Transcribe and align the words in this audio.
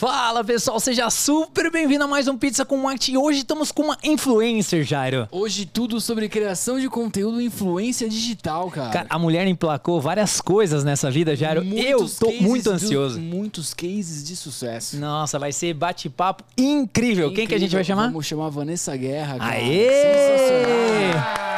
Fala 0.00 0.42
pessoal, 0.42 0.80
seja 0.80 1.10
super 1.10 1.70
bem-vindo 1.70 2.02
a 2.04 2.08
mais 2.08 2.26
um 2.26 2.34
Pizza 2.34 2.64
com 2.64 2.78
Marketing. 2.78 3.18
Hoje 3.18 3.40
estamos 3.40 3.70
com 3.70 3.82
uma 3.82 3.98
influencer, 4.02 4.82
Jairo. 4.82 5.28
Hoje 5.30 5.66
tudo 5.66 6.00
sobre 6.00 6.26
criação 6.26 6.80
de 6.80 6.88
conteúdo 6.88 7.38
e 7.38 7.44
influência 7.44 8.08
digital, 8.08 8.70
cara. 8.70 8.88
Cara, 8.90 9.06
a 9.10 9.18
mulher 9.18 9.46
emplacou 9.46 10.00
várias 10.00 10.40
coisas 10.40 10.84
nessa 10.84 11.10
vida, 11.10 11.36
Jairo. 11.36 11.62
Eu 11.76 12.08
tô 12.18 12.32
muito 12.40 12.64
do- 12.64 12.70
ansioso. 12.70 13.20
muitos 13.20 13.74
cases 13.74 14.24
de 14.24 14.34
sucesso. 14.36 14.96
Nossa, 14.96 15.38
vai 15.38 15.52
ser 15.52 15.74
bate-papo 15.74 16.44
incrível. 16.56 17.30
Quem 17.34 17.46
que 17.46 17.54
a 17.54 17.58
gente 17.60 17.74
vai 17.74 17.84
chamar? 17.84 18.06
Vamos 18.06 18.24
chamar 18.24 18.46
a 18.46 18.50
Vanessa 18.50 18.96
Guerra, 18.96 19.36
cara. 19.38 19.52
Aê! 19.52 19.90
Sensacional. 19.90 21.50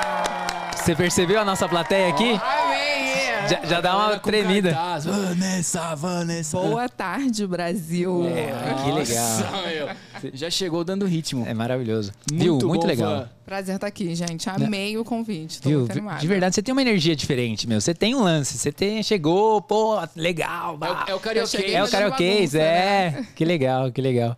Você 0.74 0.96
percebeu 0.96 1.38
a 1.40 1.44
nossa 1.44 1.68
plateia 1.68 2.08
aqui? 2.08 2.40
Já, 3.48 3.64
já 3.64 3.80
dá 3.80 3.96
uma 3.96 4.18
tremida. 4.18 4.72
cartaz. 4.72 5.04
Vanessa, 5.04 5.94
Vanessa. 5.94 6.58
Boa 6.58 6.88
tarde, 6.88 7.46
Brasil. 7.46 8.24
É, 8.26 8.52
que 8.84 8.90
legal. 8.90 9.38
Meu. 10.22 10.32
Já 10.34 10.50
chegou 10.50 10.84
dando 10.84 11.06
ritmo. 11.06 11.44
É 11.46 11.54
maravilhoso. 11.54 12.12
Viu? 12.30 12.52
Muito 12.52 12.68
Muito 12.68 12.82
bom, 12.82 12.86
legal. 12.86 13.10
Van. 13.20 13.28
Prazer 13.44 13.74
estar 13.74 13.86
aqui, 13.86 14.14
gente. 14.14 14.48
Amei 14.48 14.96
o 14.96 15.04
convite. 15.04 15.60
Tô 15.60 15.68
Viu? 15.68 15.80
muito. 15.80 16.20
De 16.20 16.26
verdade, 16.26 16.54
você 16.54 16.62
tem 16.62 16.72
uma 16.72 16.82
energia 16.82 17.14
diferente, 17.14 17.68
meu. 17.68 17.80
Você 17.80 17.92
tem 17.92 18.14
um 18.14 18.22
lance. 18.22 18.56
Você 18.56 18.70
tem, 18.70 19.02
chegou, 19.02 19.60
pô, 19.60 19.98
legal. 20.16 20.78
É 20.80 21.10
o, 21.10 21.10
é 21.10 21.14
o 21.14 21.20
karaokê. 21.20 21.72
É 21.72 21.82
o 21.82 21.90
karaokês, 21.90 22.52
bagunça, 22.52 22.58
é. 22.58 23.10
né? 23.10 23.26
Que 23.34 23.44
legal, 23.44 23.90
que 23.90 24.00
legal. 24.00 24.36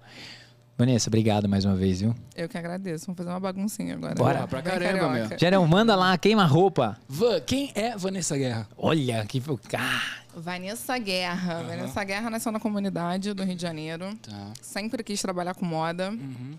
Vanessa, 0.76 1.08
obrigado 1.08 1.48
mais 1.48 1.64
uma 1.64 1.76
vez, 1.76 2.00
viu? 2.00 2.14
Eu 2.34 2.48
que 2.48 2.58
agradeço. 2.58 3.06
Vamos 3.06 3.16
fazer 3.16 3.30
uma 3.30 3.38
baguncinha 3.38 3.94
agora. 3.94 4.14
Bora. 4.16 4.38
Bem 4.40 4.48
Pra 4.48 4.62
caramba, 4.62 5.08
meu. 5.08 5.38
Gerão, 5.38 5.64
manda 5.68 5.94
lá, 5.94 6.18
queima 6.18 6.42
a 6.42 6.46
roupa. 6.46 6.98
Van, 7.08 7.40
quem 7.40 7.70
é 7.76 7.96
Vanessa 7.96 8.36
Guerra? 8.36 8.68
Olha, 8.76 9.24
que. 9.24 9.40
Ah, 9.78 10.24
Vanessa 10.34 10.98
Guerra. 10.98 11.62
Vanessa 11.62 12.02
Guerra 12.02 12.28
nasceu 12.28 12.50
na 12.50 12.58
comunidade 12.58 13.32
do 13.32 13.44
Rio 13.44 13.54
de 13.54 13.62
Janeiro. 13.62 14.16
Tá. 14.16 14.52
Sempre 14.60 15.04
quis 15.04 15.22
trabalhar 15.22 15.54
com 15.54 15.64
moda. 15.64 16.10
Uhum. 16.10 16.58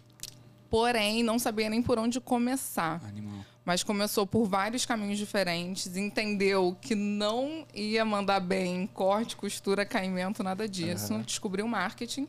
Porém, 0.70 1.22
não 1.22 1.38
sabia 1.38 1.70
nem 1.70 1.82
por 1.82 2.00
onde 2.00 2.22
começar. 2.22 3.02
Animal. 3.06 3.46
Mas 3.66 3.84
começou 3.84 4.26
por 4.26 4.46
vários 4.46 4.86
caminhos 4.86 5.18
diferentes, 5.18 5.98
entendeu 5.98 6.78
que 6.80 6.94
não 6.94 7.66
ia 7.74 8.06
mandar 8.06 8.40
bem 8.40 8.84
em 8.84 8.88
corte, 8.88 9.36
costura, 9.36 9.84
caimento, 9.84 10.44
nada 10.44 10.70
disso. 10.70 11.18
Descobriu 11.26 11.68
marketing. 11.68 12.28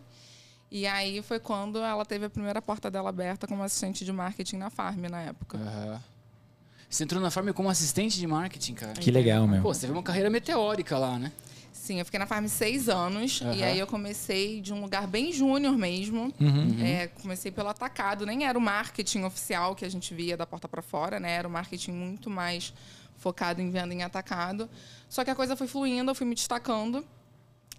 E 0.77 0.87
aí 0.87 1.23
foi 1.23 1.41
quando 1.41 1.79
ela 1.79 2.05
teve 2.05 2.27
a 2.27 2.29
primeira 2.29 2.61
porta 2.61 2.91
dela 2.91 3.09
aberta 3.09 3.47
como 3.47 3.63
assistente 3.63 4.05
de 4.05 4.13
marketing 4.13 4.59
na 4.59 4.69
Farm 4.69 5.07
na 5.09 5.23
época. 5.23 5.57
Aham. 5.57 6.03
Você 6.91 7.03
entrou 7.03 7.19
na 7.19 7.31
Farm 7.31 7.49
como 7.53 7.71
assistente 7.71 8.19
de 8.19 8.27
marketing, 8.27 8.75
cara. 8.75 8.93
que 8.93 9.11
legal, 9.11 9.47
meu. 9.47 9.63
Pô, 9.63 9.73
você 9.73 9.81
teve 9.81 9.95
uma 9.95 10.03
carreira 10.03 10.29
meteórica 10.29 10.99
lá, 10.99 11.19
né? 11.19 11.33
Sim, 11.73 11.99
eu 11.99 12.05
fiquei 12.05 12.21
na 12.21 12.27
Farm 12.27 12.47
seis 12.47 12.91
anos. 12.91 13.41
Aham. 13.41 13.55
E 13.55 13.65
aí 13.65 13.79
eu 13.79 13.87
comecei 13.87 14.61
de 14.61 14.75
um 14.75 14.83
lugar 14.83 15.07
bem 15.07 15.33
júnior 15.33 15.79
mesmo. 15.79 16.31
Uhum. 16.39 16.77
É, 16.85 17.07
comecei 17.07 17.51
pelo 17.51 17.71
atacado. 17.71 18.27
Nem 18.27 18.45
era 18.45 18.59
o 18.59 18.61
marketing 18.61 19.23
oficial 19.23 19.75
que 19.75 19.85
a 19.87 19.89
gente 19.89 20.13
via 20.13 20.37
da 20.37 20.47
porta 20.47 20.69
para 20.69 20.83
fora, 20.83 21.19
né? 21.19 21.37
Era 21.37 21.49
o 21.49 21.51
marketing 21.51 21.93
muito 21.93 22.29
mais 22.29 22.75
focado 23.17 23.63
em 23.63 23.71
venda 23.71 23.95
em 23.95 24.03
atacado. 24.03 24.69
Só 25.09 25.25
que 25.25 25.31
a 25.31 25.35
coisa 25.35 25.57
foi 25.57 25.67
fluindo, 25.67 26.11
eu 26.11 26.15
fui 26.15 26.27
me 26.27 26.35
destacando. 26.35 27.03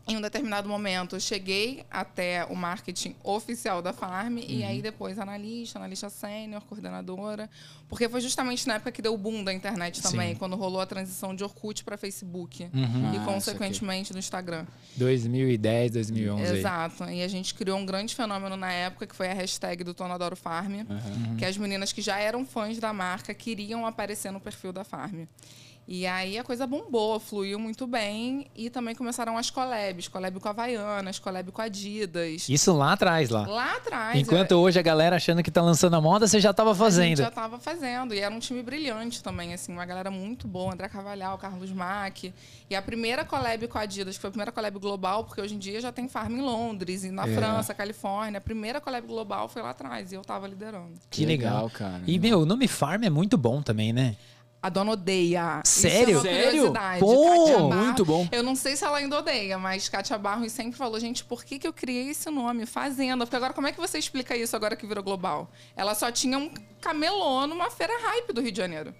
Em 0.07 0.15
um 0.15 0.21
determinado 0.21 0.69
momento, 0.69 1.15
eu 1.17 1.19
cheguei 1.19 1.83
até 1.91 2.45
o 2.45 2.55
marketing 2.55 3.13
oficial 3.23 3.81
da 3.81 3.91
Farm 3.91 4.37
e 4.37 4.61
Uhum. 4.61 4.67
aí 4.69 4.81
depois 4.81 5.19
analista, 5.19 5.77
analista 5.79 6.09
sênior, 6.09 6.61
coordenadora. 6.63 7.49
Porque 7.89 8.07
foi 8.07 8.21
justamente 8.21 8.65
na 8.67 8.75
época 8.75 8.91
que 8.91 9.01
deu 9.01 9.13
o 9.13 9.17
boom 9.17 9.43
da 9.43 9.53
internet 9.53 10.01
também, 10.01 10.29
Sim. 10.29 10.35
quando 10.35 10.55
rolou 10.55 10.79
a 10.79 10.85
transição 10.85 11.35
de 11.35 11.43
Orkut 11.43 11.83
para 11.83 11.97
Facebook 11.97 12.63
Uhum. 12.73 13.13
e, 13.13 13.17
Ah, 13.17 13.25
consequentemente, 13.25 14.13
do 14.13 14.19
Instagram. 14.19 14.65
2010, 14.95 15.91
2011. 15.91 16.43
aí. 16.51 16.57
Exato. 16.59 17.03
E 17.05 17.21
a 17.21 17.27
gente 17.27 17.53
criou 17.53 17.77
um 17.77 17.85
grande 17.85 18.15
fenômeno 18.15 18.55
na 18.55 18.71
época, 18.71 19.05
que 19.07 19.15
foi 19.15 19.27
a 19.29 19.33
hashtag 19.33 19.83
do 19.83 19.93
Tonadoro 19.93 20.35
Farm, 20.37 20.73
Uhum. 20.89 21.35
que 21.37 21.43
as 21.45 21.57
meninas 21.57 21.91
que 21.91 22.01
já 22.01 22.17
eram 22.17 22.45
fãs 22.45 22.77
da 22.79 22.93
marca 22.93 23.33
queriam 23.33 23.85
aparecer 23.85 24.31
no 24.31 24.39
perfil 24.39 24.71
da 24.71 24.83
Farm. 24.85 25.25
E 25.89 26.05
aí 26.05 26.37
a 26.37 26.43
coisa 26.43 26.67
bombou, 26.67 27.17
fluiu 27.17 27.57
muito 27.57 27.87
bem. 27.87 28.47
E 28.53 28.69
também 28.69 28.93
começaram 28.93 29.37
as 29.37 29.49
collabs. 29.49 30.09
Collab 30.09 30.37
com 30.37 30.47
a 30.49 30.51
Havaianas, 30.51 31.17
collab 31.17 31.49
com 31.51 31.61
a 31.61 31.65
Adidas. 31.65 32.49
Isso 32.49 32.73
lá 32.73 32.91
atrás, 32.91 33.29
lá. 33.29 33.47
Lá 33.47 33.75
atrás. 33.77 34.19
Enquanto 34.19 34.51
eu- 34.51 34.59
hoje 34.59 34.77
a 34.77 34.81
galera 34.81 35.15
achando 35.15 35.41
que 35.41 35.49
tá 35.49 35.61
lançando 35.61 35.95
a 35.95 36.01
moda, 36.01 36.27
você 36.27 36.41
já 36.41 36.53
tava 36.53 36.71
A 36.71 36.73
gente 36.73 36.79
fazendo. 36.83 37.17
já 37.19 37.29
estava 37.29 37.57
fazendo. 37.57 38.13
E 38.13 38.19
era 38.19 38.35
um 38.35 38.39
time 38.39 38.61
brilhante 38.61 39.23
também, 39.23 39.53
assim, 39.53 39.71
uma 39.71 39.85
galera 39.85 40.11
muito 40.11 40.45
boa. 40.45 40.73
André 40.73 40.89
Carvalhal, 40.89 41.37
Carlos 41.37 41.71
Mack. 41.71 42.33
E 42.69 42.75
a 42.75 42.81
primeira 42.81 43.23
collab 43.23 43.65
com 43.69 43.77
a 43.77 43.81
Adidas, 43.83 44.15
que 44.15 44.21
foi 44.21 44.27
a 44.27 44.31
primeira 44.31 44.51
collab 44.51 44.77
global, 44.79 45.23
porque 45.23 45.39
hoje 45.39 45.55
em 45.55 45.57
dia 45.57 45.79
já 45.79 45.91
tem 45.93 46.09
farm 46.09 46.35
em 46.35 46.41
Londres, 46.41 47.05
e 47.05 47.11
na 47.11 47.25
É. 47.25 47.33
França, 47.33 47.73
Califórnia. 47.73 48.39
A 48.39 48.41
primeira 48.41 48.81
collab 48.81 49.07
global 49.07 49.47
foi 49.47 49.61
lá 49.61 49.69
atrás, 49.69 50.11
e 50.11 50.15
eu 50.15 50.21
estava 50.21 50.45
liderando. 50.47 50.91
Que 51.09 51.25
legal. 51.25 51.53
legal, 51.53 51.69
cara. 51.69 52.01
E, 52.05 52.19
meu, 52.19 52.41
o 52.41 52.45
nome 52.45 52.67
Farm 52.67 53.03
é 53.05 53.09
muito 53.09 53.37
bom 53.37 53.61
também, 53.61 53.93
né? 53.93 54.17
A 54.61 54.69
dona 54.69 54.91
odeia. 54.91 55.61
Sério? 55.63 56.17
Isso 56.17 56.27
é 56.27 56.31
uma 56.31 56.41
Sério? 56.43 56.73
Kátia 56.73 57.57
Barros- 57.59 57.85
muito 57.85 58.05
bom. 58.05 58.27
Eu 58.31 58.41
não 58.43 58.55
sei 58.55 58.75
se 58.75 58.83
ela 58.83 58.97
ainda 58.97 59.19
odeia, 59.19 59.57
mas 59.57 59.87
Kátia 59.87 60.17
Barros 60.17 60.51
sempre 60.51 60.77
falou, 60.77 60.99
gente, 60.99 61.23
por 61.23 61.43
que, 61.45 61.59
que 61.59 61.67
eu 61.67 61.71
criei 61.73 62.09
esse 62.09 62.29
nome? 62.29 62.65
Fazenda. 62.65 63.25
Porque 63.25 63.35
agora, 63.35 63.53
como 63.53 63.67
é 63.67 63.71
que 63.71 63.79
você 63.79 63.97
explica 63.99 64.35
isso 64.35 64.55
agora 64.55 64.75
que 64.75 64.85
virou 64.87 65.03
global? 65.03 65.49
Ela 65.75 65.93
só 65.93 66.11
tinha 66.11 66.37
um 66.37 66.51
camelô 66.81 67.45
numa 67.47 67.69
feira 67.69 67.93
hype 68.01 68.33
do 68.33 68.41
Rio 68.41 68.51
de 68.51 68.57
Janeiro. 68.57 68.93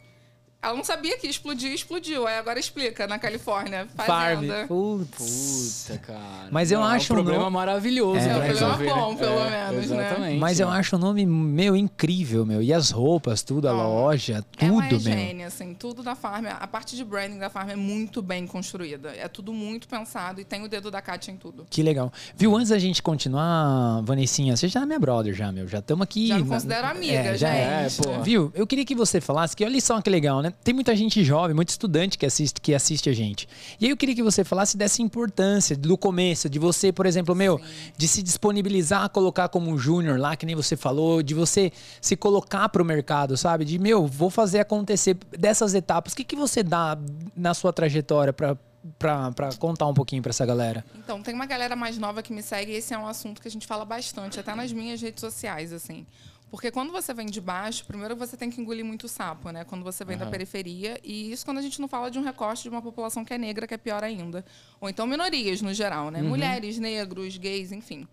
Ela 0.68 0.76
não 0.76 0.84
sabia 0.84 1.18
que 1.18 1.26
ia 1.28 1.32
explodir, 1.32 1.72
explodiu. 1.72 2.28
Aí 2.28 2.38
agora 2.38 2.60
explica, 2.60 3.08
na 3.08 3.18
Califórnia. 3.18 3.88
Farm. 3.96 4.36
Fazenda. 4.48 4.66
Putz. 4.68 5.86
Puta, 5.88 6.00
cara. 6.00 6.48
Mas 6.52 6.72
eu 6.72 6.80
Não, 6.80 6.88
acho 6.88 7.12
é 7.12 7.16
um 7.16 7.20
um 7.20 7.24
problema 7.24 7.44
no- 7.46 7.52
maravilhoso 7.52 8.20
É, 8.20 8.24
pra 8.24 8.38
um 8.38 8.48
problema 8.48 8.76
resolver, 8.76 8.90
bom, 8.94 9.12
né? 9.14 9.18
pelo 9.18 9.40
É, 9.40 9.72
menos, 9.72 9.90
né? 9.90 10.06
Exatamente. 10.08 10.40
Mas 10.40 10.60
eu 10.60 10.70
né? 10.70 10.78
acho 10.78 10.96
o 10.96 11.00
nome, 11.00 11.26
meu, 11.26 11.76
incrível, 11.76 12.46
meu. 12.46 12.62
E 12.62 12.74
as 12.74 12.92
roupas, 12.92 13.42
tudo, 13.44 13.68
a 13.68 13.72
loja, 13.72 14.44
tudo, 14.58 14.66
é 14.84 14.90
meu. 14.90 15.00
gênia, 15.00 15.48
assim, 15.48 15.74
tudo 15.74 16.04
da 16.04 16.16
Farm, 16.16 16.46
a 16.48 16.68
parte 16.68 16.96
de 16.96 17.04
branding 17.04 17.38
da 17.40 17.50
Farm 17.50 17.70
é 17.70 17.76
muito 17.76 18.22
bem 18.22 18.46
construída. 18.46 19.14
É 19.16 19.28
tudo 19.28 19.54
muito 19.54 19.88
pensado 19.88 20.42
e 20.42 20.44
tem 20.46 20.64
o 20.64 20.68
dedo 20.68 20.92
da 20.92 21.02
Kátia 21.02 21.32
em 21.32 21.38
tudo. 21.38 21.66
Que 21.70 21.82
legal. 21.82 22.12
Viu, 22.36 22.56
antes 22.56 22.70
da 22.70 22.80
gente 22.80 23.02
continuar, 23.02 24.02
Vanessinha, 24.04 24.56
você 24.58 24.68
já 24.68 24.82
é 24.82 24.86
minha 24.86 25.00
brother 25.00 25.34
já, 25.34 25.52
meu. 25.52 25.68
Já 25.68 25.80
estamos 25.80 26.04
aqui. 26.04 26.28
Já 26.28 26.40
me 26.40 26.46
considero 26.46 26.88
amiga, 26.88 27.14
é, 27.14 27.38
já 27.38 27.50
é. 27.54 27.90
gente. 27.90 28.02
É, 28.02 28.04
pô. 28.18 28.22
Viu? 28.24 28.52
Eu 28.54 28.68
queria 28.68 28.84
que 28.86 28.96
você 28.96 29.22
falasse 29.22 29.56
que 29.56 29.64
olha 29.64 29.80
só 29.80 30.02
que 30.02 30.10
legal, 30.10 30.42
né? 30.42 30.54
Tem 30.64 30.74
muita 30.74 30.94
gente 30.96 31.24
jovem, 31.24 31.56
muito 31.56 31.70
estudante 31.70 32.18
que 32.18 32.26
assiste, 32.26 32.60
que 32.60 32.74
assiste 32.74 33.10
a 33.10 33.14
gente. 33.14 33.48
E 33.80 33.86
aí 33.86 33.92
eu 33.92 33.96
queria 33.96 34.14
que 34.14 34.22
você 34.22 34.44
falasse 34.44 34.76
dessa 34.76 35.02
importância 35.02 35.78
do 35.78 35.98
começo, 35.98 36.50
de 36.50 36.60
você, 36.60 36.92
por 36.92 37.06
exemplo, 37.06 37.34
meu, 37.34 37.60
de 37.96 38.08
se 38.08 38.22
disponibilizar, 38.22 39.10
colocar 39.10 39.48
como 39.48 39.72
um 39.72 39.78
júnior 39.78 40.20
lá, 40.20 40.36
que 40.36 40.46
nem 40.46 40.56
você 40.56 40.76
falou, 40.76 41.24
de 41.24 41.34
você 41.34 41.72
se 42.02 42.18
colocar 42.18 42.68
pro 42.68 42.84
mercado, 42.84 43.38
sabe? 43.38 43.64
De, 43.64 43.80
meu, 43.80 44.06
vou 44.06 44.30
fazer 44.30 44.60
acontecer 44.60 45.18
dessas 45.38 45.74
etapas. 45.74 46.12
O 46.12 46.16
que, 46.18 46.26
que 46.26 46.36
você 46.36 46.62
dá 46.62 46.98
na 47.34 47.54
sua 47.54 47.72
trajetória 47.72 48.34
pra, 48.34 48.58
pra 49.00 49.50
contar 49.58 49.88
um 49.88 49.94
pouquinho 49.94 50.22
pra 50.22 50.32
essa 50.32 50.46
galera? 50.46 50.84
Então, 50.98 51.22
tem 51.22 51.34
uma 51.34 51.46
galera 51.46 51.78
mais 51.78 51.98
nova 51.98 52.22
que 52.22 52.34
me 52.34 52.44
segue 52.44 52.74
e 52.74 52.76
esse 52.76 52.94
é 52.94 52.98
um 52.98 53.08
assunto 53.08 53.42
que 53.42 53.48
a 53.48 53.52
gente 53.52 53.66
fala 53.66 53.86
bastante, 53.86 54.38
até 54.38 54.54
nas 54.54 54.74
minhas 54.74 55.02
redes 55.02 55.22
sociais, 55.22 55.72
assim. 55.72 56.06
Porque 56.50 56.72
quando 56.72 56.92
você 56.92 57.14
vem 57.14 57.26
de 57.26 57.42
baixo, 57.42 57.86
primeiro 57.86 58.16
você 58.16 58.38
tem 58.38 58.50
que 58.50 58.62
engolir 58.62 58.86
muito 58.86 59.08
sapo, 59.08 59.50
né? 59.52 59.66
Quando 59.66 59.84
você 59.84 60.06
vem 60.06 60.18
da 60.18 60.26
periferia. 60.28 60.98
E 61.04 61.32
isso 61.32 61.44
quando 61.44 61.58
a 61.58 61.62
gente 61.62 61.80
não 61.82 61.90
fala 61.90 62.10
de 62.10 62.18
um 62.18 62.24
recorte 62.24 62.64
de 62.64 62.70
uma 62.70 62.82
população 62.82 63.26
que 63.26 63.34
é 63.34 63.38
negra, 63.38 63.68
que 63.68 63.74
é 63.74 63.78
pior 63.78 64.04
ainda. 64.04 64.46
Ou 64.80 64.90
então 64.90 65.06
minorias, 65.06 65.62
no 65.62 65.74
geral, 65.74 66.10
né? 66.10 66.22
Mulheres, 66.22 66.80
negros, 66.80 67.38
gays, 67.38 67.72
enfim. 67.74 68.08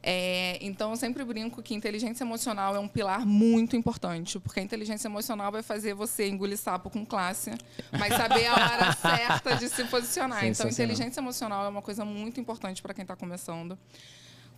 É, 0.00 0.58
então, 0.60 0.90
eu 0.90 0.96
sempre 0.96 1.24
brinco 1.24 1.62
que 1.62 1.74
inteligência 1.74 2.24
emocional 2.24 2.74
é 2.74 2.78
um 2.78 2.88
pilar 2.88 3.26
muito 3.26 3.76
importante. 3.76 4.38
Porque 4.38 4.60
a 4.60 4.62
inteligência 4.62 5.08
emocional 5.08 5.50
vai 5.50 5.62
fazer 5.62 5.94
você 5.94 6.28
engolir 6.28 6.58
sapo 6.58 6.88
com 6.88 7.04
classe, 7.04 7.50
mas 7.92 8.14
saber 8.14 8.46
a 8.46 8.54
hora 8.54 8.92
certa 9.00 9.56
de 9.56 9.68
se 9.68 9.84
posicionar. 9.84 10.38
Então, 10.38 10.54
Sensacional. 10.54 10.72
inteligência 10.72 11.20
emocional 11.20 11.64
é 11.64 11.68
uma 11.68 11.82
coisa 11.82 12.04
muito 12.04 12.40
importante 12.40 12.80
para 12.80 12.94
quem 12.94 13.02
está 13.02 13.16
começando. 13.16 13.78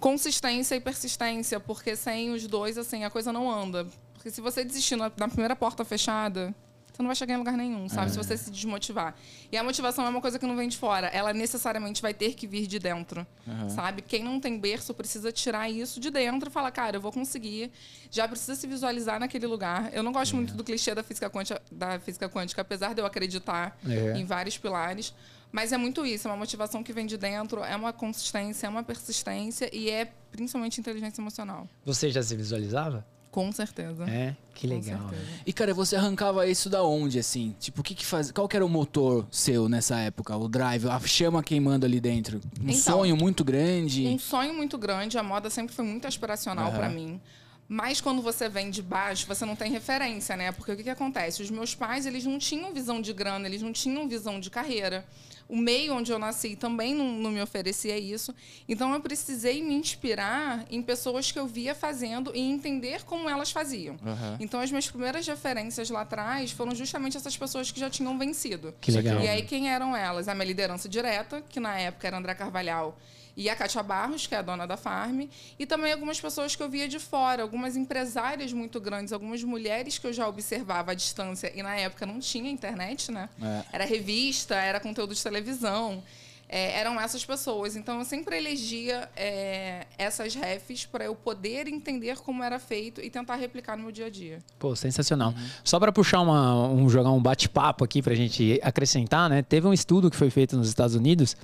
Consistência 0.01 0.75
e 0.75 0.81
persistência, 0.81 1.59
porque 1.61 1.97
sem 1.97 2.31
os 2.31 2.47
dois, 2.47 2.77
assim, 2.77 3.05
a 3.05 3.11
coisa 3.11 3.33
não 3.33 3.51
anda. 3.51 3.87
Porque 4.15 4.31
se 4.31 4.41
você 4.41 4.65
desistir 4.65 4.97
na, 4.97 5.11
na 5.17 5.29
primeira 5.29 5.55
porta 5.57 5.85
fechada, 5.85 6.55
você 6.93 7.03
não 7.03 7.09
vai 7.09 7.17
chegar 7.17 7.35
em 7.35 7.39
lugar 7.39 7.57
nenhum, 7.57 7.89
sabe? 7.89 8.11
Se 8.11 8.17
você 8.17 8.37
se 8.37 8.51
desmotivar. 8.51 9.15
E 9.51 9.57
a 9.57 9.65
motivação 9.65 10.05
é 10.07 10.09
uma 10.09 10.21
coisa 10.21 10.39
que 10.39 10.47
não 10.47 10.55
vem 10.55 10.69
de 10.69 10.77
fora. 10.79 11.09
Ela 11.09 11.33
necessariamente 11.33 12.01
vai 12.01 12.15
ter 12.15 12.35
que 12.35 12.47
vir 12.47 12.67
de 12.69 12.79
dentro, 12.79 13.27
sabe? 13.75 14.01
Quem 14.03 14.23
não 14.23 14.39
tem 14.39 14.59
berço 14.59 14.95
precisa 14.95 15.33
tirar 15.33 15.69
isso 15.69 15.99
de 15.99 16.09
dentro 16.11 16.49
e 16.49 16.53
falar, 16.53 16.71
cara, 16.71 16.97
eu 16.97 17.01
vou 17.01 17.11
conseguir. 17.11 17.73
Já 18.11 18.29
precisa 18.29 18.55
se 18.55 18.67
visualizar 18.67 19.19
naquele 19.19 19.47
lugar. 19.47 19.91
Eu 19.93 20.03
não 20.03 20.13
gosto 20.13 20.37
muito 20.37 20.55
do 20.55 20.63
clichê 20.63 20.95
da 20.95 21.03
física 21.03 21.29
quântica, 21.29 21.61
da 21.73 21.99
física 21.99 22.29
quântica 22.29 22.63
apesar 22.63 22.95
de 22.95 23.01
eu 23.01 23.07
acreditar 23.07 23.77
É. 23.89 24.17
em 24.17 24.25
vários 24.25 24.57
pilares. 24.57 25.13
Mas 25.53 25.73
é 25.73 25.77
muito 25.77 26.05
isso, 26.05 26.27
é 26.27 26.31
uma 26.31 26.37
motivação 26.37 26.83
que 26.83 26.93
vem 26.93 27.07
de 27.07 27.17
dentro, 27.17 27.63
é 27.63 27.77
uma 27.77 27.93
consistência, 27.93 28.67
é 28.67 28.71
uma 28.71 28.83
persistência 28.83 29.69
e 29.75 29.89
é 29.89 30.11
principalmente 30.33 30.81
inteligência 30.81 31.21
emocional. 31.21 31.69
Você 31.85 32.11
já 32.11 32.23
se 32.23 32.35
visualizava? 32.35 33.07
Com 33.31 33.51
certeza. 33.51 34.09
É, 34.09 34.37
que 34.55 34.65
legal. 34.65 35.11
E, 35.45 35.53
cara, 35.53 35.75
você 35.75 35.97
arrancava 35.97 36.47
isso 36.47 36.71
da 36.71 36.85
onde, 36.85 37.19
assim? 37.19 37.53
Tipo, 37.59 37.81
o 37.81 37.85
que 37.85 37.93
que 37.93 38.07
faz... 38.07 38.31
Qual 38.31 38.47
que 38.47 38.55
era 38.55 38.65
o 38.65 38.69
motor 38.69 39.27
seu 39.29 39.69
nessa 39.69 39.99
época? 39.99 40.37
O 40.37 40.49
drive, 40.49 40.89
a 40.89 41.01
chama 41.01 41.43
queimando 41.43 41.85
ali 41.85 42.01
dentro? 42.01 42.41
Um 42.61 42.71
Então, 42.71 42.99
sonho 42.99 43.17
muito 43.17 43.43
grande? 43.43 44.07
Um 44.07 44.21
sonho 44.21 44.55
muito 44.55 44.79
grande, 44.79 45.19
a 45.19 45.23
moda 45.25 45.51
sempre 45.51 45.75
foi 45.75 45.85
muito 45.85 46.07
aspiracional 46.07 46.69
Aham. 46.69 46.77
pra 46.77 46.89
mim. 46.89 47.21
Mas 47.69 48.01
quando 48.01 48.23
você 48.23 48.49
vem 48.49 48.71
de 48.71 48.81
baixo, 48.83 49.27
você 49.27 49.45
não 49.45 49.57
tem 49.57 49.73
referência, 49.73 50.37
né? 50.37 50.53
Porque 50.53 50.71
o 50.71 50.77
que, 50.77 50.85
que 50.85 50.91
acontece? 50.91 51.43
Os 51.43 51.51
meus 51.51 51.75
pais, 51.75 52.07
eles 52.07 52.25
não 52.25 52.39
tinham 52.39 52.73
visão 52.73 53.01
de 53.03 53.13
grana, 53.13 53.49
eles 53.49 53.63
não 53.63 53.73
tinham 53.73 54.09
visão 54.09 54.39
de 54.39 54.49
carreira. 54.49 55.05
O 55.49 55.57
meio 55.57 55.95
onde 55.95 56.11
eu 56.11 56.19
nasci 56.19 56.57
também 56.57 56.95
não, 56.95 57.13
não 57.13 57.31
me 57.31 57.41
oferecia 57.43 57.99
isso. 57.99 58.35
Então 58.69 58.93
eu 58.95 59.01
precisei 59.01 59.63
me 59.63 59.75
inspirar 59.75 60.65
em 60.71 60.83
pessoas 60.83 61.31
que 61.31 61.39
eu 61.39 61.47
via 61.47 61.75
fazendo 61.75 62.33
e 62.35 62.41
entender 62.41 63.05
como 63.05 63.29
elas 63.29 63.51
faziam. 63.51 63.97
Aham. 64.05 64.37
Então 64.41 64.61
as 64.61 64.71
minhas 64.71 64.89
primeiras 64.89 65.27
referências 65.27 65.91
lá 65.91 66.01
atrás 66.03 66.51
foram 66.51 66.75
justamente 66.75 67.17
essas 67.17 67.37
pessoas 67.37 67.71
que 67.71 67.79
já 67.79 67.91
tinham 67.91 68.19
vencido. 68.19 68.75
Que 68.81 68.91
legal. 68.91 69.21
E 69.21 69.29
aí, 69.29 69.43
quem 69.43 69.69
eram 69.69 69.97
elas? 69.97 70.29
A 70.29 70.35
minha 70.35 70.47
liderança 70.47 70.89
direta, 70.89 71.43
que 71.49 71.61
na 71.61 71.79
época 71.79 72.07
era 72.07 72.17
André 72.17 72.35
Carvalhal, 72.35 72.99
e 73.37 73.49
a 73.49 73.57
Kátia 73.57 73.83
Barros, 73.83 74.27
que 74.27 74.35
é 74.35 74.39
a 74.39 74.43
dona 74.43 74.67
da 74.67 74.77
Farm, 74.77 75.23
e 75.59 75.67
também 75.67 75.93
algumas 75.93 76.21
pessoas 76.21 76.55
que 76.55 76.63
eu 76.63 76.69
via 76.69 76.89
de 76.89 76.99
fora, 76.99 77.43
algumas 77.43 77.77
empresárias 77.77 78.53
muito 78.53 78.81
grandes, 78.81 79.13
algumas 79.13 79.43
mulheres 79.43 79.99
que 79.99 80.07
eu 80.07 80.13
já 80.13 80.29
observava 80.29 80.93
à 80.93 80.95
distância, 80.95 81.53
e 81.55 81.63
na 81.63 81.75
época 81.77 82.07
não 82.07 82.21
tinha 82.21 82.51
internet, 82.51 83.11
né? 83.11 83.29
É. 83.43 83.65
Era 83.73 83.85
revista, 83.85 84.55
era 84.55 84.79
conteúdo 84.79 85.15
de 85.15 85.23
televisão. 85.23 86.03
É, 86.47 86.79
eram 86.79 87.01
essas 87.01 87.25
pessoas. 87.25 87.75
Então, 87.75 87.99
eu 87.99 88.05
sempre 88.05 88.37
elegia 88.37 89.09
é, 89.17 89.87
essas 89.97 90.35
refs 90.35 90.85
para 90.85 91.05
eu 91.05 91.15
poder 91.15 91.67
entender 91.67 92.19
como 92.19 92.43
era 92.45 92.59
feito 92.59 93.01
e 93.01 93.09
tentar 93.09 93.37
replicar 93.37 93.77
no 93.77 93.85
meu 93.85 93.91
dia 93.91 94.07
a 94.07 94.11
dia. 94.11 94.39
Pô, 94.59 94.77
sensacional. 94.77 95.35
Só 95.65 95.81
para 95.81 95.91
puxar 95.91 96.21
uma, 96.21 96.69
um 96.69 96.89
jogar 96.89 97.11
um 97.11 97.21
bate-papo 97.21 97.83
aqui 97.83 98.03
pra 98.03 98.15
gente 98.15 98.61
acrescentar, 98.63 99.29
né? 99.29 99.43
Teve 99.43 99.67
um 99.67 99.73
estudo 99.73 100.11
que 100.11 100.17
foi 100.17 100.31
feito 100.31 100.57
nos 100.57 100.69
Estados 100.69 100.95
Unidos 100.95 101.35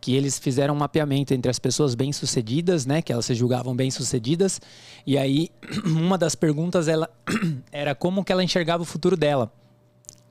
que 0.00 0.14
eles 0.14 0.38
fizeram 0.38 0.74
um 0.74 0.78
mapeamento 0.78 1.34
entre 1.34 1.50
as 1.50 1.58
pessoas 1.58 1.94
bem-sucedidas, 1.94 2.86
né, 2.86 3.02
que 3.02 3.12
elas 3.12 3.26
se 3.26 3.34
julgavam 3.34 3.76
bem-sucedidas, 3.76 4.60
e 5.06 5.18
aí 5.18 5.50
uma 5.84 6.16
das 6.16 6.34
perguntas 6.34 6.88
ela 6.88 7.08
era 7.70 7.94
como 7.94 8.24
que 8.24 8.32
ela 8.32 8.42
enxergava 8.42 8.82
o 8.82 8.86
futuro 8.86 9.16
dela. 9.16 9.52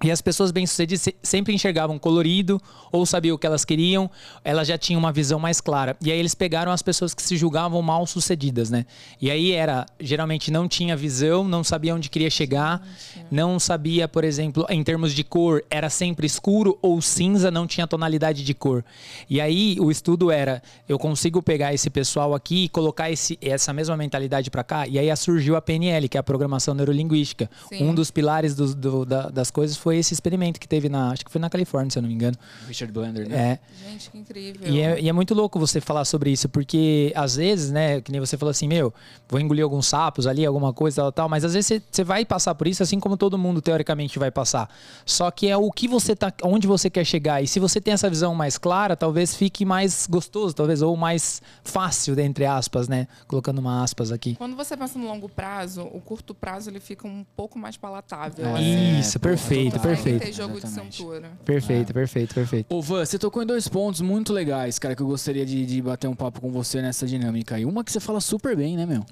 E 0.03 0.09
as 0.11 0.21
pessoas 0.21 0.51
bem-sucedidas 0.51 1.01
se- 1.01 1.15
sempre 1.21 1.53
enxergavam 1.53 1.99
colorido 1.99 2.61
ou 2.91 3.05
sabiam 3.05 3.35
o 3.35 3.37
que 3.37 3.45
elas 3.45 3.65
queriam, 3.65 4.09
elas 4.45 4.67
já 4.67 4.77
tinham 4.77 4.97
uma 4.99 5.11
visão 5.11 5.39
mais 5.39 5.59
clara. 5.59 5.97
E 6.01 6.11
aí 6.11 6.17
eles 6.17 6.33
pegaram 6.33 6.71
as 6.71 6.81
pessoas 6.81 7.13
que 7.13 7.21
se 7.21 7.35
julgavam 7.35 7.81
mal-sucedidas, 7.81 8.69
né? 8.69 8.85
E 9.21 9.29
aí 9.29 9.51
era, 9.51 9.85
geralmente 9.99 10.51
não 10.51 10.67
tinha 10.67 10.95
visão, 10.95 11.47
não 11.47 11.63
sabia 11.63 11.93
onde 11.93 12.09
queria 12.09 12.29
chegar, 12.29 12.81
não 13.29 13.59
sabia, 13.59 14.07
por 14.07 14.23
exemplo, 14.23 14.65
em 14.69 14.81
termos 14.83 15.13
de 15.13 15.23
cor, 15.23 15.63
era 15.69 15.89
sempre 15.89 16.25
escuro 16.25 16.77
ou 16.81 17.01
cinza, 17.01 17.51
não 17.51 17.67
tinha 17.67 17.85
tonalidade 17.85 18.43
de 18.43 18.53
cor. 18.53 18.85
E 19.29 19.41
aí 19.41 19.75
o 19.79 19.91
estudo 19.91 20.31
era, 20.31 20.63
eu 20.87 20.97
consigo 20.97 21.41
pegar 21.43 21.73
esse 21.73 21.89
pessoal 21.89 22.33
aqui 22.33 22.65
e 22.65 22.69
colocar 22.69 23.11
esse, 23.11 23.37
essa 23.41 23.73
mesma 23.73 23.97
mentalidade 23.97 24.49
para 24.49 24.63
cá, 24.63 24.87
e 24.87 24.97
aí 24.97 25.09
surgiu 25.17 25.55
a 25.57 25.61
PNL, 25.61 26.07
que 26.07 26.15
é 26.17 26.19
a 26.19 26.23
programação 26.23 26.73
neurolinguística. 26.73 27.49
Sim. 27.67 27.83
Um 27.83 27.93
dos 27.93 28.09
pilares 28.11 28.55
do- 28.55 28.73
do- 28.73 29.05
da- 29.05 29.29
das 29.29 29.51
coisas 29.51 29.75
foi 29.75 29.88
esse 29.97 30.13
experimento 30.13 30.59
que 30.59 30.67
teve 30.67 30.89
na, 30.89 31.11
acho 31.11 31.25
que 31.25 31.31
foi 31.31 31.39
na 31.41 31.49
Califórnia, 31.49 31.89
se 31.91 31.97
eu 31.97 32.01
não 32.01 32.09
me 32.09 32.15
engano. 32.15 32.37
Richard 32.67 32.91
Blender, 32.93 33.27
né? 33.27 33.59
É, 33.83 33.89
Gente, 33.89 34.09
que 34.11 34.17
incrível. 34.17 34.67
e 34.69 34.79
é, 34.81 34.99
e 35.01 35.09
é 35.09 35.13
muito 35.13 35.33
louco 35.33 35.59
você 35.59 35.79
falar 35.81 36.05
sobre 36.05 36.31
isso, 36.31 36.47
porque 36.49 37.11
às 37.15 37.35
vezes, 37.35 37.71
né, 37.71 38.01
que 38.01 38.11
nem 38.11 38.19
você 38.19 38.37
falou 38.37 38.51
assim, 38.51 38.67
meu, 38.67 38.93
vou 39.27 39.39
engolir 39.39 39.63
alguns 39.63 39.87
sapos 39.87 40.27
ali, 40.27 40.45
alguma 40.45 40.73
coisa, 40.73 41.01
tal, 41.03 41.11
tal, 41.11 41.29
mas 41.29 41.43
às 41.43 41.53
vezes 41.53 41.67
você- 41.67 41.81
você 41.91 42.03
vai 42.03 42.25
passar 42.25 42.53
por 42.55 42.67
isso, 42.67 42.81
assim 42.83 42.99
como 42.99 43.17
todo 43.17 43.37
mundo 43.37 43.61
teoricamente 43.61 44.17
vai 44.19 44.31
passar. 44.31 44.69
Só 45.05 45.29
que 45.31 45.47
é 45.47 45.57
o 45.57 45.71
que 45.71 45.87
você 45.87 46.15
tá, 46.15 46.31
onde 46.43 46.67
você 46.67 46.89
quer 46.89 47.05
chegar. 47.05 47.41
E 47.41 47.47
se 47.47 47.59
você 47.59 47.79
tem 47.81 47.93
essa 47.93 48.09
visão 48.09 48.33
mais 48.35 48.57
clara, 48.57 48.95
talvez 48.95 49.35
fique 49.35 49.65
mais 49.65 50.07
gostoso, 50.09 50.53
talvez, 50.53 50.81
ou 50.81 50.95
mais 50.97 51.41
fácil, 51.63 52.19
entre 52.19 52.45
aspas, 52.45 52.87
né? 52.87 53.07
Colocando 53.27 53.59
uma 53.59 53.83
aspas 53.83 54.11
aqui. 54.11 54.35
Quando 54.35 54.55
você 54.55 54.75
pensa 54.75 54.97
no 54.99 55.05
longo 55.07 55.29
prazo, 55.29 55.83
o 55.83 55.99
curto 56.01 56.33
prazo 56.33 56.69
ele 56.69 56.79
fica 56.79 57.07
um 57.07 57.25
pouco 57.35 57.57
mais 57.57 57.77
palatável. 57.77 58.45
É, 58.45 58.53
assim. 58.53 58.99
Isso, 58.99 59.19
perfeito, 59.19 59.78
total. 59.81 59.95
perfeito. 59.95 60.23
Tem 60.23 60.33
jogo 60.33 60.57
Exatamente. 60.57 60.89
de 60.89 60.97
cintura. 60.97 61.31
Perfeito, 61.45 61.93
perfeito, 61.93 62.35
perfeito. 62.35 62.73
Ô, 62.73 62.81
Van, 62.81 63.05
você 63.05 63.17
tocou 63.17 63.41
em 63.41 63.45
dois 63.45 63.67
pontos 63.67 64.01
muito 64.01 64.33
legais, 64.33 64.77
cara, 64.79 64.95
que 64.95 65.01
eu 65.01 65.07
gostaria 65.07 65.45
de, 65.45 65.65
de 65.65 65.81
bater 65.81 66.07
um 66.07 66.15
papo 66.15 66.41
com 66.41 66.51
você 66.51 66.81
nessa 66.81 67.05
dinâmica 67.05 67.55
aí. 67.55 67.65
Uma 67.65 67.83
que 67.83 67.91
você 67.91 67.99
fala 67.99 68.21
super 68.21 68.55
bem, 68.55 68.75
né, 68.77 68.85
meu? 68.85 69.05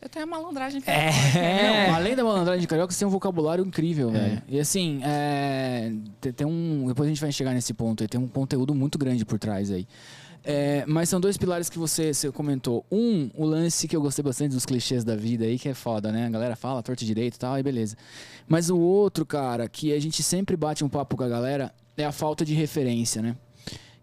Eu 0.00 0.08
tenho 0.10 0.24
a 0.24 0.28
malandragem 0.28 0.80
que 0.80 0.90
É. 0.90 1.86
Não, 1.88 1.94
além 1.94 2.14
da 2.14 2.22
malandragem 2.22 2.60
de 2.60 2.66
carioca, 2.66 2.92
você 2.92 2.98
tem 2.98 3.08
um 3.08 3.10
vocabulário 3.10 3.64
incrível, 3.64 4.10
velho. 4.10 4.42
E 4.46 4.60
assim, 4.60 5.00
é, 5.02 5.90
tem, 6.20 6.32
tem 6.32 6.46
um. 6.46 6.84
Depois 6.86 7.06
a 7.06 7.08
gente 7.08 7.20
vai 7.20 7.32
chegar 7.32 7.54
nesse 7.54 7.72
ponto 7.72 8.02
aí, 8.02 8.08
tem 8.08 8.20
um 8.20 8.28
conteúdo 8.28 8.74
muito 8.74 8.98
grande 8.98 9.24
por 9.24 9.38
trás 9.38 9.70
aí. 9.70 9.86
É, 10.48 10.84
mas 10.86 11.08
são 11.08 11.20
dois 11.20 11.36
pilares 11.36 11.68
que 11.68 11.76
você, 11.76 12.14
você 12.14 12.30
comentou. 12.30 12.86
Um, 12.90 13.28
o 13.34 13.44
lance 13.44 13.88
que 13.88 13.96
eu 13.96 14.00
gostei 14.00 14.22
bastante 14.22 14.52
dos 14.54 14.64
clichês 14.64 15.02
da 15.02 15.16
vida 15.16 15.44
aí, 15.44 15.58
que 15.58 15.68
é 15.68 15.74
foda, 15.74 16.12
né? 16.12 16.24
A 16.26 16.30
galera 16.30 16.54
fala 16.54 16.80
torto 16.84 17.02
e 17.02 17.06
direito 17.06 17.34
e 17.34 17.38
tal, 17.38 17.54
aí 17.54 17.64
beleza. 17.64 17.96
Mas 18.46 18.70
o 18.70 18.78
outro, 18.78 19.26
cara, 19.26 19.68
que 19.68 19.92
a 19.92 20.00
gente 20.00 20.22
sempre 20.22 20.56
bate 20.56 20.84
um 20.84 20.88
papo 20.88 21.16
com 21.16 21.24
a 21.24 21.28
galera, 21.28 21.74
é 21.96 22.04
a 22.04 22.12
falta 22.12 22.44
de 22.44 22.54
referência, 22.54 23.20
né? 23.20 23.36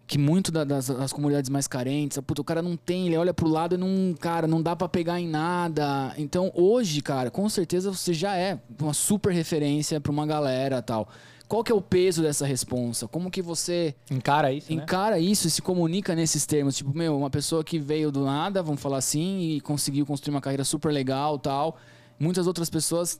que 0.06 0.18
muito 0.18 0.51
da- 0.51 0.66
das, 0.66 0.88
das 0.88 1.13
comunidades 1.13 1.50
mais 1.50 1.66
carentes, 1.66 2.19
puta, 2.28 2.42
o 2.42 2.44
cara 2.44 2.62
não 2.62 2.75
tem, 2.75 3.07
ele 3.07 3.16
olha 3.18 3.34
pro 3.34 3.48
lado 3.48 3.75
e 3.75 3.78
não, 3.78 4.13
cara, 4.19 4.45
não 4.45 4.62
dá 4.62 4.75
pra 4.75 4.88
pegar 4.90 5.18
em 5.19 5.28
nada. 5.28 6.13
Então, 6.18 6.51
hoje, 6.54 7.01
cara, 7.01 7.31
com 7.31 7.48
certeza 7.48 7.90
você 7.92 8.13
já 8.13 8.36
é 8.36 8.60
uma 8.80 8.94
super 8.94 9.34
referência 9.34 10.00
pra 10.01 10.12
uma 10.12 10.28
galera, 10.28 10.81
tal. 10.81 11.07
Qual 11.48 11.63
que 11.63 11.72
é 11.72 11.75
o 11.75 11.81
peso 11.81 12.22
dessa 12.22 12.45
responsa? 12.45 13.07
Como 13.07 13.30
que 13.30 13.42
você 13.42 13.94
Encara 14.10 14.51
isso, 14.51 14.74
né? 14.74 14.81
encara 14.81 15.19
isso 15.19 15.48
e 15.48 15.51
se 15.51 15.62
comunica 15.62 16.16
nesses 16.16 16.45
termos? 16.45 16.75
Tipo, 16.75 16.95
meu, 16.98 17.18
uma 17.18 17.30
pessoa 17.30 17.63
que 17.63 17.78
veio 17.78 18.12
do 18.12 18.25
nada, 18.25 18.63
vamos 18.63 18.81
falar 18.81 18.98
assim, 18.98 19.42
e 19.42 19.62
conseguiu 19.62 20.06
construir 20.06 20.34
uma 20.34 20.42
carreira 20.42 20.63
super 20.63 20.92
legal, 20.92 21.38
tal. 21.38 21.78
Muitas 22.19 22.48
outras 22.48 22.69
pessoas, 22.69 23.19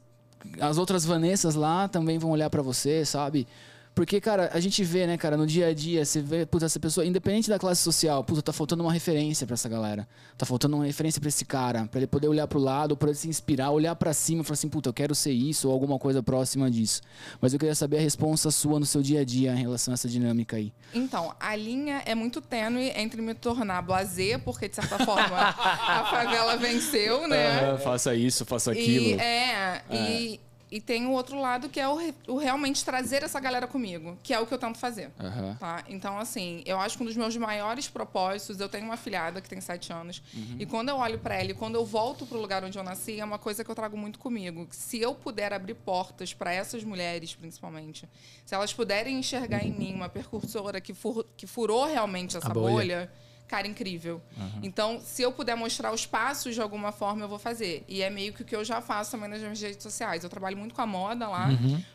as 0.60 0.78
outras 0.78 1.06
Vanessas 1.06 1.56
lá 1.56 1.88
também 1.88 2.18
vão 2.18 2.32
olhar 2.32 2.50
pra 2.50 2.62
você, 2.62 3.06
sabe? 3.06 3.48
Porque, 3.96 4.20
cara, 4.20 4.50
a 4.54 4.60
gente 4.60 4.84
vê, 4.84 5.06
né, 5.06 5.18
cara, 5.18 5.38
no 5.38 5.46
dia 5.46 5.68
a 5.68 5.74
dia, 5.74 6.04
você 6.04 6.20
vê, 6.20 6.46
puta, 6.46 6.66
essa 6.66 6.80
pessoa, 6.80 7.06
independente 7.06 7.48
da 7.50 7.60
classe 7.60 7.82
social, 7.82 8.24
puta, 8.24 8.42
tá 8.42 8.52
faltando 8.52 8.82
uma 8.84 8.92
referência 8.92 9.46
pra 9.46 9.54
essa 9.54 9.70
galera. 9.70 10.08
Tá 10.36 10.46
faltando 10.46 10.76
uma 10.78 10.86
referência 10.86 11.22
pra 11.22 11.30
esse 11.30 11.46
cara, 11.46 11.86
pra 11.86 12.00
ele 12.00 12.08
poder 12.08 12.28
olhar 12.28 12.48
pro 12.48 12.60
lado, 12.60 12.98
pra 12.98 13.10
ele 13.10 13.18
se 13.18 13.30
inspirar, 13.30 13.70
olhar 13.70 13.96
pra 13.96 14.12
cima 14.12 14.42
e 14.42 14.44
falar 14.44 14.54
assim, 14.56 14.70
puta, 14.70 14.90
eu 14.90 14.94
quero 14.94 15.14
ser 15.14 15.32
isso 15.32 15.68
ou 15.68 15.74
alguma 15.74 16.00
coisa 16.00 16.24
próxima 16.24 16.72
disso. 16.72 17.02
Mas 17.40 17.54
eu 17.54 17.60
queria 17.60 17.76
saber 17.76 17.98
a 17.98 18.02
resposta 18.02 18.50
sua 18.50 18.80
no 18.80 18.86
seu 18.86 19.02
dia 19.02 19.22
a 19.22 19.24
dia 19.24 19.54
em 19.54 19.62
relação 19.62 19.92
a 19.92 19.96
essa 19.96 20.10
dinâmica 20.10 20.58
aí. 20.58 20.74
Então, 20.94 21.36
a 21.40 21.56
linha 21.56 22.02
é 22.06 22.16
muito 22.16 22.42
tênue 22.42 22.92
entre 22.96 23.22
me 23.22 23.36
tornar 23.36 23.82
blazer, 23.84 24.40
porque 24.40 24.68
de 24.68 24.76
certa 24.76 25.06
forma 25.06 25.38
a 25.38 26.06
favela 26.10 26.58
venceu, 26.58 27.28
né? 27.28 27.78
faça 27.78 28.16
isso, 28.16 28.44
faça 28.46 28.74
E, 28.74 29.14
é, 29.14 29.82
E, 29.92 30.40
e 30.76 30.82
tem 30.82 31.06
o 31.06 31.12
outro 31.12 31.40
lado 31.40 31.70
que 31.70 31.80
é 31.80 31.88
o, 31.88 31.96
re- 31.96 32.16
o 32.28 32.38
realmente 32.38 32.84
trazer 32.84 33.22
essa 33.22 33.40
galera 33.40 33.68
comigo, 33.68 34.18
que 34.24 34.34
é 34.34 34.40
o 34.40 34.48
que 34.48 34.54
eu 34.54 34.58
tento 34.58 34.80
fazer. 34.80 35.12
Aham. 35.20 35.56
Tá? 35.60 35.84
Então, 35.88 36.18
assim, 36.18 36.64
eu 36.66 36.80
acho 36.80 36.98
que 36.98 37.04
um 37.04 37.06
dos 37.06 37.16
meus 37.16 37.38
maiores 37.38 37.88
propósitos, 37.88 38.60
eu 38.60 38.68
tenho 38.68 38.86
uma 38.86 38.98
filhada 38.98 39.40
que 39.40 39.48
tem 39.48 39.62
sete 39.62 39.94
anos, 39.94 40.24
e 40.58 40.66
quando 40.66 40.90
eu 40.90 40.98
olho 40.98 41.20
pra 41.20 41.36
ela 41.36 41.52
e 41.52 41.54
quando 41.54 41.76
eu 41.76 41.86
volto 41.86 42.26
pro 42.26 42.40
lugar 42.40 42.64
onde 42.64 42.76
eu 42.78 42.84
nasci, 42.84 43.20
é 43.20 43.24
uma 43.24 43.38
coisa 43.38 43.64
que 43.64 43.70
eu 43.70 43.76
trago 43.76 43.96
muito 43.96 44.18
comigo. 44.18 44.68
Se 44.72 45.00
eu 45.00 45.14
puder 45.14 45.54
abrir 45.54 45.76
portas 45.76 46.34
pra 46.34 46.52
essas 46.52 46.84
mulheres, 46.84 47.36
principalmente, 47.36 48.10
se 48.44 48.56
elas 48.56 48.74
puderem 48.74 49.20
enxergar 49.20 49.64
em 49.64 49.72
mim 49.72 49.94
uma 49.94 50.10
percursora 50.10 50.82
que, 50.82 50.94
fur- 50.96 51.26
que 51.38 51.46
furou 51.46 51.86
realmente 51.86 52.36
essa 52.36 52.50
bolha. 52.50 52.74
bolha, 52.74 53.12
cara, 53.54 53.68
incrível. 53.68 54.20
Então, 54.64 55.00
se 55.00 55.22
eu 55.22 55.32
puder 55.32 55.56
mostrar 55.56 55.94
os 55.94 56.08
passos 56.08 56.56
de 56.56 56.62
alguma 56.62 56.92
forma, 56.92 57.24
eu 57.24 57.30
vou 57.30 57.38
fazer. 57.38 57.84
E 57.88 58.02
é 58.02 58.10
meio 58.10 58.34
que 58.34 58.42
o 58.42 58.46
que 58.46 58.56
eu 58.56 58.66
já 58.66 58.82
faço 58.82 59.12
também 59.12 59.30
nas 59.30 59.42
minhas 59.42 59.62
redes 59.62 59.84
sociais. 59.84 60.24
Eu 60.24 60.30
trabalho 60.30 60.58
muito 60.58 60.74
com 60.74 60.82
a 60.82 60.88
moda 60.88 61.28
lá, 61.28 61.50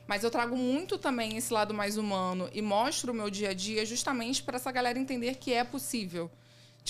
mas 0.07 0.23
eu 0.23 0.31
trago 0.31 0.57
muito 0.57 0.97
também 0.99 1.37
esse 1.37 1.53
lado 1.53 1.75
mais 1.75 1.97
humano 1.97 2.49
e 2.53 2.63
mostro 2.63 3.13
o 3.13 3.15
meu 3.15 3.29
dia 3.29 3.51
a 3.51 3.55
dia 3.55 3.85
justamente 3.85 4.41
para 4.41 4.55
essa 4.55 4.71
galera 4.71 5.01
entender 5.01 5.35
que 5.35 5.53
é 5.53 5.65
possível. 5.65 6.31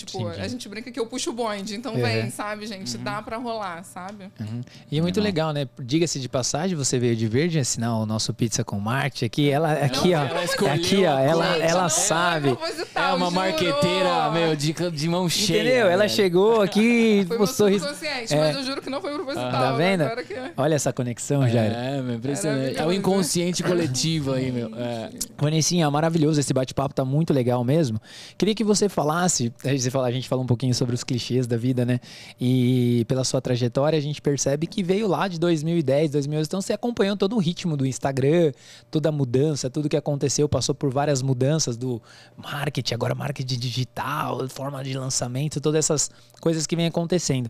Tipo, 0.05 0.21
Entendi. 0.21 0.41
a 0.41 0.47
gente 0.47 0.67
brinca 0.69 0.91
que 0.91 0.99
eu 0.99 1.05
puxo 1.05 1.29
o 1.29 1.33
bonde, 1.33 1.75
então 1.75 1.95
É. 1.95 2.01
vem, 2.21 2.29
sabe, 2.31 2.65
gente? 2.65 2.97
Dá 2.97 3.21
pra 3.21 3.37
rolar, 3.37 3.83
sabe? 3.83 4.29
E 4.91 4.97
é 4.97 5.01
muito 5.01 5.19
legal, 5.21 5.51
né? 5.53 5.67
Diga-se 5.79 6.19
de 6.19 6.29
passagem, 6.29 6.75
você 6.75 6.97
veio 6.99 7.15
de 7.15 7.27
verde 7.27 7.59
assinar 7.59 7.97
o 7.99 8.05
nosso 8.05 8.33
Pizza 8.33 8.63
com 8.63 8.79
Marte 8.79 9.25
aqui. 9.25 9.49
Ela, 9.49 9.73
aqui, 9.73 10.13
ó. 10.13 10.23
ela 10.23 10.43
escolheu 10.43 10.73
aqui, 10.73 11.05
ó. 11.05 11.19
Ela, 11.19 11.53
Gente, 11.53 11.61
ela 11.67 11.81
não 11.83 11.89
sabe. 11.89 12.55
foi 12.55 12.69
É 12.95 13.07
uma 13.13 13.17
juro. 13.25 13.31
marqueteira, 13.31 14.31
meu, 14.31 14.55
de, 14.55 14.73
de 14.91 15.09
mão 15.09 15.27
cheia. 15.29 15.61
Entendeu? 15.61 15.87
Ela 15.87 16.03
velho. 16.03 16.09
chegou 16.09 16.61
aqui, 16.61 17.25
Foi 17.27 17.37
meu 17.37 17.45
postou 17.47 17.69
isso. 17.69 17.85
subconsciente, 17.85 18.33
É. 18.33 18.37
mas 18.37 18.55
eu 18.55 18.63
juro 18.63 18.81
que 18.81 18.89
não 18.89 19.01
foi 19.01 19.13
proposital. 19.13 19.51
Tá 19.51 19.71
vendo? 19.73 20.01
Agora 20.03 20.23
que... 20.23 20.33
Olha 20.57 20.75
essa 20.75 20.91
conexão, 20.93 21.47
Jair. 21.47 21.71
É, 21.73 22.01
meu, 22.01 22.15
impressionante. 22.15 22.77
É 22.79 22.85
o 22.85 22.91
inconsciente 22.93 23.63
coletivo 23.63 24.33
aí, 24.33 24.51
meu. 24.51 24.69
É. 24.75 25.09
Vanessinha, 25.37 25.89
maravilhoso 25.89 26.39
esse 26.39 26.53
bate-papo, 26.53 26.93
tá 26.93 27.05
muito 27.05 27.33
legal 27.33 27.63
mesmo. 27.63 27.99
Queria 28.37 28.53
que 28.55 28.63
você 28.63 28.89
falasse, 28.89 29.53
eh, 29.63 29.73
você 29.89 29.91
fala, 29.91 30.07
a 30.07 30.11
gente 30.11 30.27
fala 30.29 30.41
um 30.41 30.45
pouquinho 30.45 30.73
sobre 30.73 30.95
os 30.95 31.03
clichês 31.03 31.47
da 31.47 31.57
vida, 31.57 31.85
né? 31.85 31.99
E 32.39 33.03
pela 33.07 33.23
sua 33.23 33.41
trajetória, 33.41 33.97
a 33.97 34.01
gente 34.01 34.21
percebe 34.21 34.67
que 34.67 34.83
veio 34.83 35.07
lá 35.07 35.27
de 35.27 35.39
2010, 35.39 36.11
2011. 36.11 36.47
Então 36.47 36.61
você 36.61 36.73
acompanhou 36.73 37.17
todo 37.17 37.35
o 37.35 37.39
ritmo 37.39 37.75
do 37.75 37.85
Instagram, 37.85 38.51
toda 38.91 39.09
a 39.09 39.11
mudança, 39.11 39.69
tudo 39.69 39.89
que 39.89 39.97
aconteceu, 39.97 40.47
passou 40.47 40.75
por 40.75 40.91
várias 40.91 41.21
mudanças 41.21 41.75
do 41.75 42.01
marketing, 42.37 42.93
agora 42.93 43.15
marketing 43.15 43.59
digital, 43.59 44.47
forma 44.49 44.83
de 44.83 44.97
lançamento, 44.97 45.59
todas 45.59 45.79
essas 45.79 46.11
coisas 46.39 46.67
que 46.67 46.75
vem 46.75 46.85
acontecendo. 46.85 47.49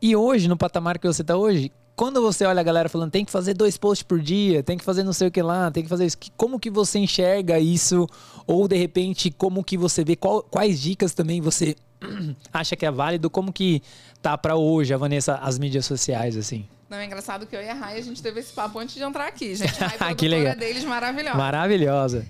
E 0.00 0.16
hoje, 0.16 0.48
no 0.48 0.56
patamar 0.56 0.98
que 0.98 1.06
você 1.06 1.22
está 1.22 1.36
hoje, 1.36 1.70
quando 2.00 2.22
você 2.22 2.46
olha 2.46 2.60
a 2.60 2.62
galera 2.62 2.88
falando 2.88 3.10
tem 3.10 3.26
que 3.26 3.30
fazer 3.30 3.52
dois 3.52 3.76
posts 3.76 4.02
por 4.02 4.18
dia, 4.22 4.62
tem 4.62 4.78
que 4.78 4.82
fazer 4.82 5.02
não 5.02 5.12
sei 5.12 5.28
o 5.28 5.30
que 5.30 5.42
lá, 5.42 5.70
tem 5.70 5.82
que 5.82 5.88
fazer 5.90 6.06
isso, 6.06 6.16
como 6.34 6.58
que 6.58 6.70
você 6.70 6.98
enxerga 6.98 7.58
isso? 7.58 8.08
Ou 8.46 8.66
de 8.66 8.74
repente, 8.74 9.30
como 9.30 9.62
que 9.62 9.76
você 9.76 10.02
vê, 10.02 10.16
qual, 10.16 10.42
quais 10.42 10.80
dicas 10.80 11.12
também 11.12 11.42
você 11.42 11.76
acha 12.54 12.74
que 12.74 12.86
é 12.86 12.90
válido? 12.90 13.28
Como 13.28 13.52
que 13.52 13.82
tá 14.22 14.38
para 14.38 14.56
hoje, 14.56 14.94
a 14.94 14.96
Vanessa, 14.96 15.34
as 15.34 15.58
mídias 15.58 15.84
sociais, 15.84 16.38
assim? 16.38 16.66
Não, 16.88 16.96
é 16.96 17.04
engraçado 17.04 17.44
que 17.46 17.54
eu 17.54 17.60
e 17.60 17.68
a 17.68 17.74
Rai, 17.74 17.98
a 17.98 18.02
gente 18.02 18.22
teve 18.22 18.40
esse 18.40 18.54
papo 18.54 18.78
antes 18.78 18.94
de 18.94 19.02
entrar 19.02 19.26
aqui, 19.26 19.52
gente. 19.54 19.84
A 19.84 19.88
Rai, 19.88 20.14
que 20.14 20.26
legal. 20.26 20.56
deles, 20.56 20.84
maravilhosa. 20.84 21.36
Maravilhosa. 21.36 22.26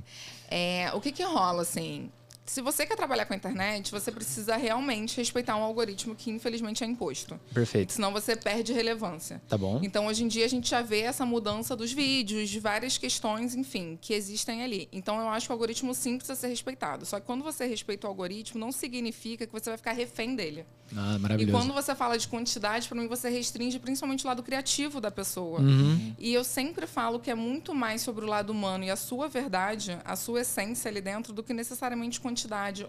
É, 0.50 0.90
o 0.94 1.00
que 1.00 1.12
que 1.12 1.22
rola, 1.22 1.62
assim? 1.62 2.10
Se 2.50 2.60
você 2.60 2.84
quer 2.84 2.96
trabalhar 2.96 3.26
com 3.26 3.32
a 3.32 3.36
internet, 3.36 3.92
você 3.92 4.10
precisa 4.10 4.56
realmente 4.56 5.16
respeitar 5.16 5.54
um 5.54 5.62
algoritmo 5.62 6.16
que 6.16 6.32
infelizmente 6.32 6.82
é 6.82 6.86
imposto. 6.86 7.38
Perfeito. 7.54 7.92
Senão 7.92 8.12
você 8.12 8.34
perde 8.34 8.72
relevância. 8.72 9.40
Tá 9.48 9.56
bom. 9.56 9.78
Então 9.84 10.08
hoje 10.08 10.24
em 10.24 10.28
dia 10.28 10.46
a 10.46 10.48
gente 10.48 10.68
já 10.68 10.82
vê 10.82 11.02
essa 11.02 11.24
mudança 11.24 11.76
dos 11.76 11.92
vídeos, 11.92 12.50
de 12.50 12.58
várias 12.58 12.98
questões, 12.98 13.54
enfim, 13.54 13.96
que 14.00 14.12
existem 14.12 14.64
ali. 14.64 14.88
Então 14.90 15.20
eu 15.20 15.28
acho 15.28 15.46
que 15.46 15.52
o 15.52 15.54
algoritmo 15.54 15.94
sim 15.94 16.16
precisa 16.16 16.34
ser 16.34 16.48
respeitado. 16.48 17.06
Só 17.06 17.20
que 17.20 17.26
quando 17.26 17.44
você 17.44 17.66
respeita 17.66 18.08
o 18.08 18.10
algoritmo, 18.10 18.58
não 18.58 18.72
significa 18.72 19.46
que 19.46 19.52
você 19.52 19.70
vai 19.70 19.76
ficar 19.76 19.92
refém 19.92 20.34
dele. 20.34 20.66
Ah, 20.96 21.20
maravilhoso. 21.20 21.56
E 21.56 21.60
quando 21.60 21.72
você 21.72 21.94
fala 21.94 22.18
de 22.18 22.26
quantidade, 22.26 22.88
para 22.88 23.00
mim 23.00 23.06
você 23.06 23.30
restringe 23.30 23.78
principalmente 23.78 24.24
o 24.24 24.26
lado 24.26 24.42
criativo 24.42 25.00
da 25.00 25.12
pessoa. 25.12 25.60
Uhum. 25.60 26.16
E 26.18 26.34
eu 26.34 26.42
sempre 26.42 26.84
falo 26.88 27.20
que 27.20 27.30
é 27.30 27.34
muito 27.36 27.72
mais 27.72 28.02
sobre 28.02 28.24
o 28.24 28.28
lado 28.28 28.50
humano 28.50 28.82
e 28.82 28.90
a 28.90 28.96
sua 28.96 29.28
verdade, 29.28 29.96
a 30.04 30.16
sua 30.16 30.40
essência 30.40 30.88
ali 30.88 31.00
dentro, 31.00 31.32
do 31.32 31.44
que 31.44 31.52
necessariamente 31.52 32.18
quantidade 32.20 32.39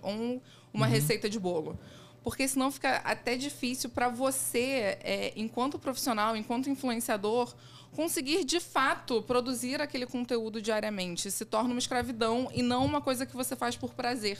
ou 0.01 0.41
uma 0.73 0.85
uhum. 0.85 0.91
receita 0.91 1.29
de 1.29 1.39
bolo. 1.39 1.77
Porque 2.23 2.47
senão 2.47 2.71
fica 2.71 2.97
até 2.97 3.35
difícil 3.35 3.89
para 3.89 4.07
você, 4.07 4.97
é, 5.03 5.33
enquanto 5.35 5.79
profissional, 5.79 6.35
enquanto 6.35 6.69
influenciador, 6.69 7.53
conseguir 7.93 8.43
de 8.43 8.59
fato 8.59 9.21
produzir 9.23 9.81
aquele 9.81 10.05
conteúdo 10.05 10.61
diariamente. 10.61 11.31
Se 11.31 11.45
torna 11.45 11.71
uma 11.71 11.79
escravidão 11.79 12.49
e 12.53 12.61
não 12.61 12.85
uma 12.85 13.01
coisa 13.01 13.25
que 13.25 13.35
você 13.35 13.55
faz 13.55 13.75
por 13.75 13.93
prazer. 13.93 14.37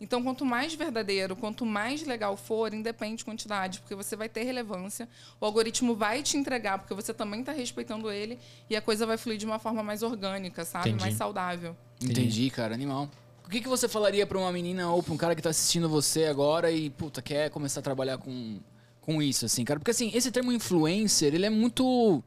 Então, 0.00 0.22
quanto 0.22 0.44
mais 0.44 0.74
verdadeiro, 0.74 1.34
quanto 1.34 1.64
mais 1.64 2.02
legal 2.02 2.36
for, 2.36 2.72
independe 2.74 3.16
de 3.16 3.24
quantidade, 3.24 3.80
porque 3.80 3.94
você 3.94 4.14
vai 4.14 4.28
ter 4.28 4.42
relevância, 4.42 5.08
o 5.40 5.44
algoritmo 5.44 5.94
vai 5.96 6.22
te 6.22 6.36
entregar, 6.36 6.78
porque 6.78 6.94
você 6.94 7.14
também 7.14 7.40
está 7.40 7.52
respeitando 7.52 8.10
ele, 8.10 8.38
e 8.68 8.76
a 8.76 8.82
coisa 8.82 9.06
vai 9.06 9.16
fluir 9.16 9.38
de 9.38 9.46
uma 9.46 9.58
forma 9.58 9.82
mais 9.82 10.02
orgânica, 10.02 10.64
sabe? 10.66 10.90
Entendi. 10.90 11.02
Mais 11.02 11.14
saudável. 11.14 11.74
Entendi, 12.02 12.50
cara, 12.50 12.74
animal. 12.74 13.08
O 13.46 13.48
que, 13.48 13.60
que 13.60 13.68
você 13.68 13.88
falaria 13.88 14.26
para 14.26 14.36
uma 14.38 14.50
menina 14.50 14.90
ou 14.90 15.00
para 15.02 15.14
um 15.14 15.16
cara 15.16 15.34
que 15.34 15.40
está 15.40 15.50
assistindo 15.50 15.88
você 15.88 16.24
agora 16.24 16.70
e, 16.70 16.90
puta, 16.90 17.22
quer 17.22 17.48
começar 17.48 17.78
a 17.78 17.82
trabalhar 17.82 18.18
com, 18.18 18.58
com 19.00 19.22
isso, 19.22 19.46
assim, 19.46 19.64
cara? 19.64 19.78
Porque, 19.78 19.92
assim, 19.92 20.10
esse 20.12 20.32
termo 20.32 20.50
influencer, 20.50 21.32
ele 21.32 21.46
é 21.46 21.50
muito... 21.50 22.22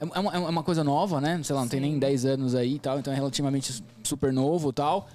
É, 0.00 0.04
é 0.04 0.20
uma, 0.20 0.34
é 0.34 0.38
uma 0.38 0.62
coisa 0.64 0.82
nova, 0.82 1.20
né? 1.20 1.40
Sei 1.44 1.54
lá, 1.54 1.60
não 1.60 1.68
Sim. 1.68 1.70
tem 1.70 1.80
nem 1.80 1.98
10 1.98 2.24
anos 2.24 2.54
aí 2.56 2.74
e 2.74 2.78
tal, 2.80 2.98
então 2.98 3.12
é 3.12 3.16
relativamente 3.16 3.84
super 4.02 4.32
novo 4.32 4.70
e 4.70 4.72
tal. 4.72 5.08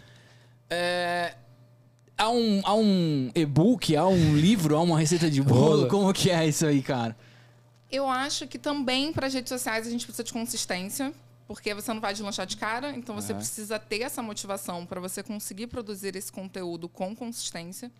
É, 0.69 1.35
há 2.17 2.29
um, 2.29 2.61
há 2.63 2.73
um 2.73 3.29
e-book, 3.35 3.95
há 3.97 4.07
um 4.07 4.35
livro, 4.37 4.77
há 4.77 4.81
uma 4.81 4.97
receita 4.97 5.29
de 5.29 5.41
bolo? 5.41 5.89
Como 5.89 6.13
que 6.13 6.29
é 6.31 6.47
isso 6.47 6.65
aí, 6.65 6.81
cara? 6.81 7.17
Eu 7.91 8.09
acho 8.09 8.47
que 8.47 8.57
também 8.57 9.11
para 9.11 9.27
as 9.27 9.33
redes 9.33 9.49
sociais 9.49 9.85
a 9.85 9.89
gente 9.89 10.05
precisa 10.05 10.23
de 10.23 10.31
consistência, 10.31 11.13
porque 11.53 11.71
você 11.71 11.93
não 11.93 12.01
vai 12.01 12.13
deslanchar 12.13 12.47
de 12.47 12.57
cara, 12.57 12.93
então 12.97 13.13
você 13.13 13.31
precisa 13.31 13.77
ter 13.77 14.01
essa 14.01 14.23
motivação 14.23 14.87
para 14.87 14.99
você 14.99 15.21
conseguir 15.21 15.67
produzir 15.67 16.15
esse 16.15 16.31
conteúdo 16.31 16.89
com 16.89 17.15
consistência 17.15 17.91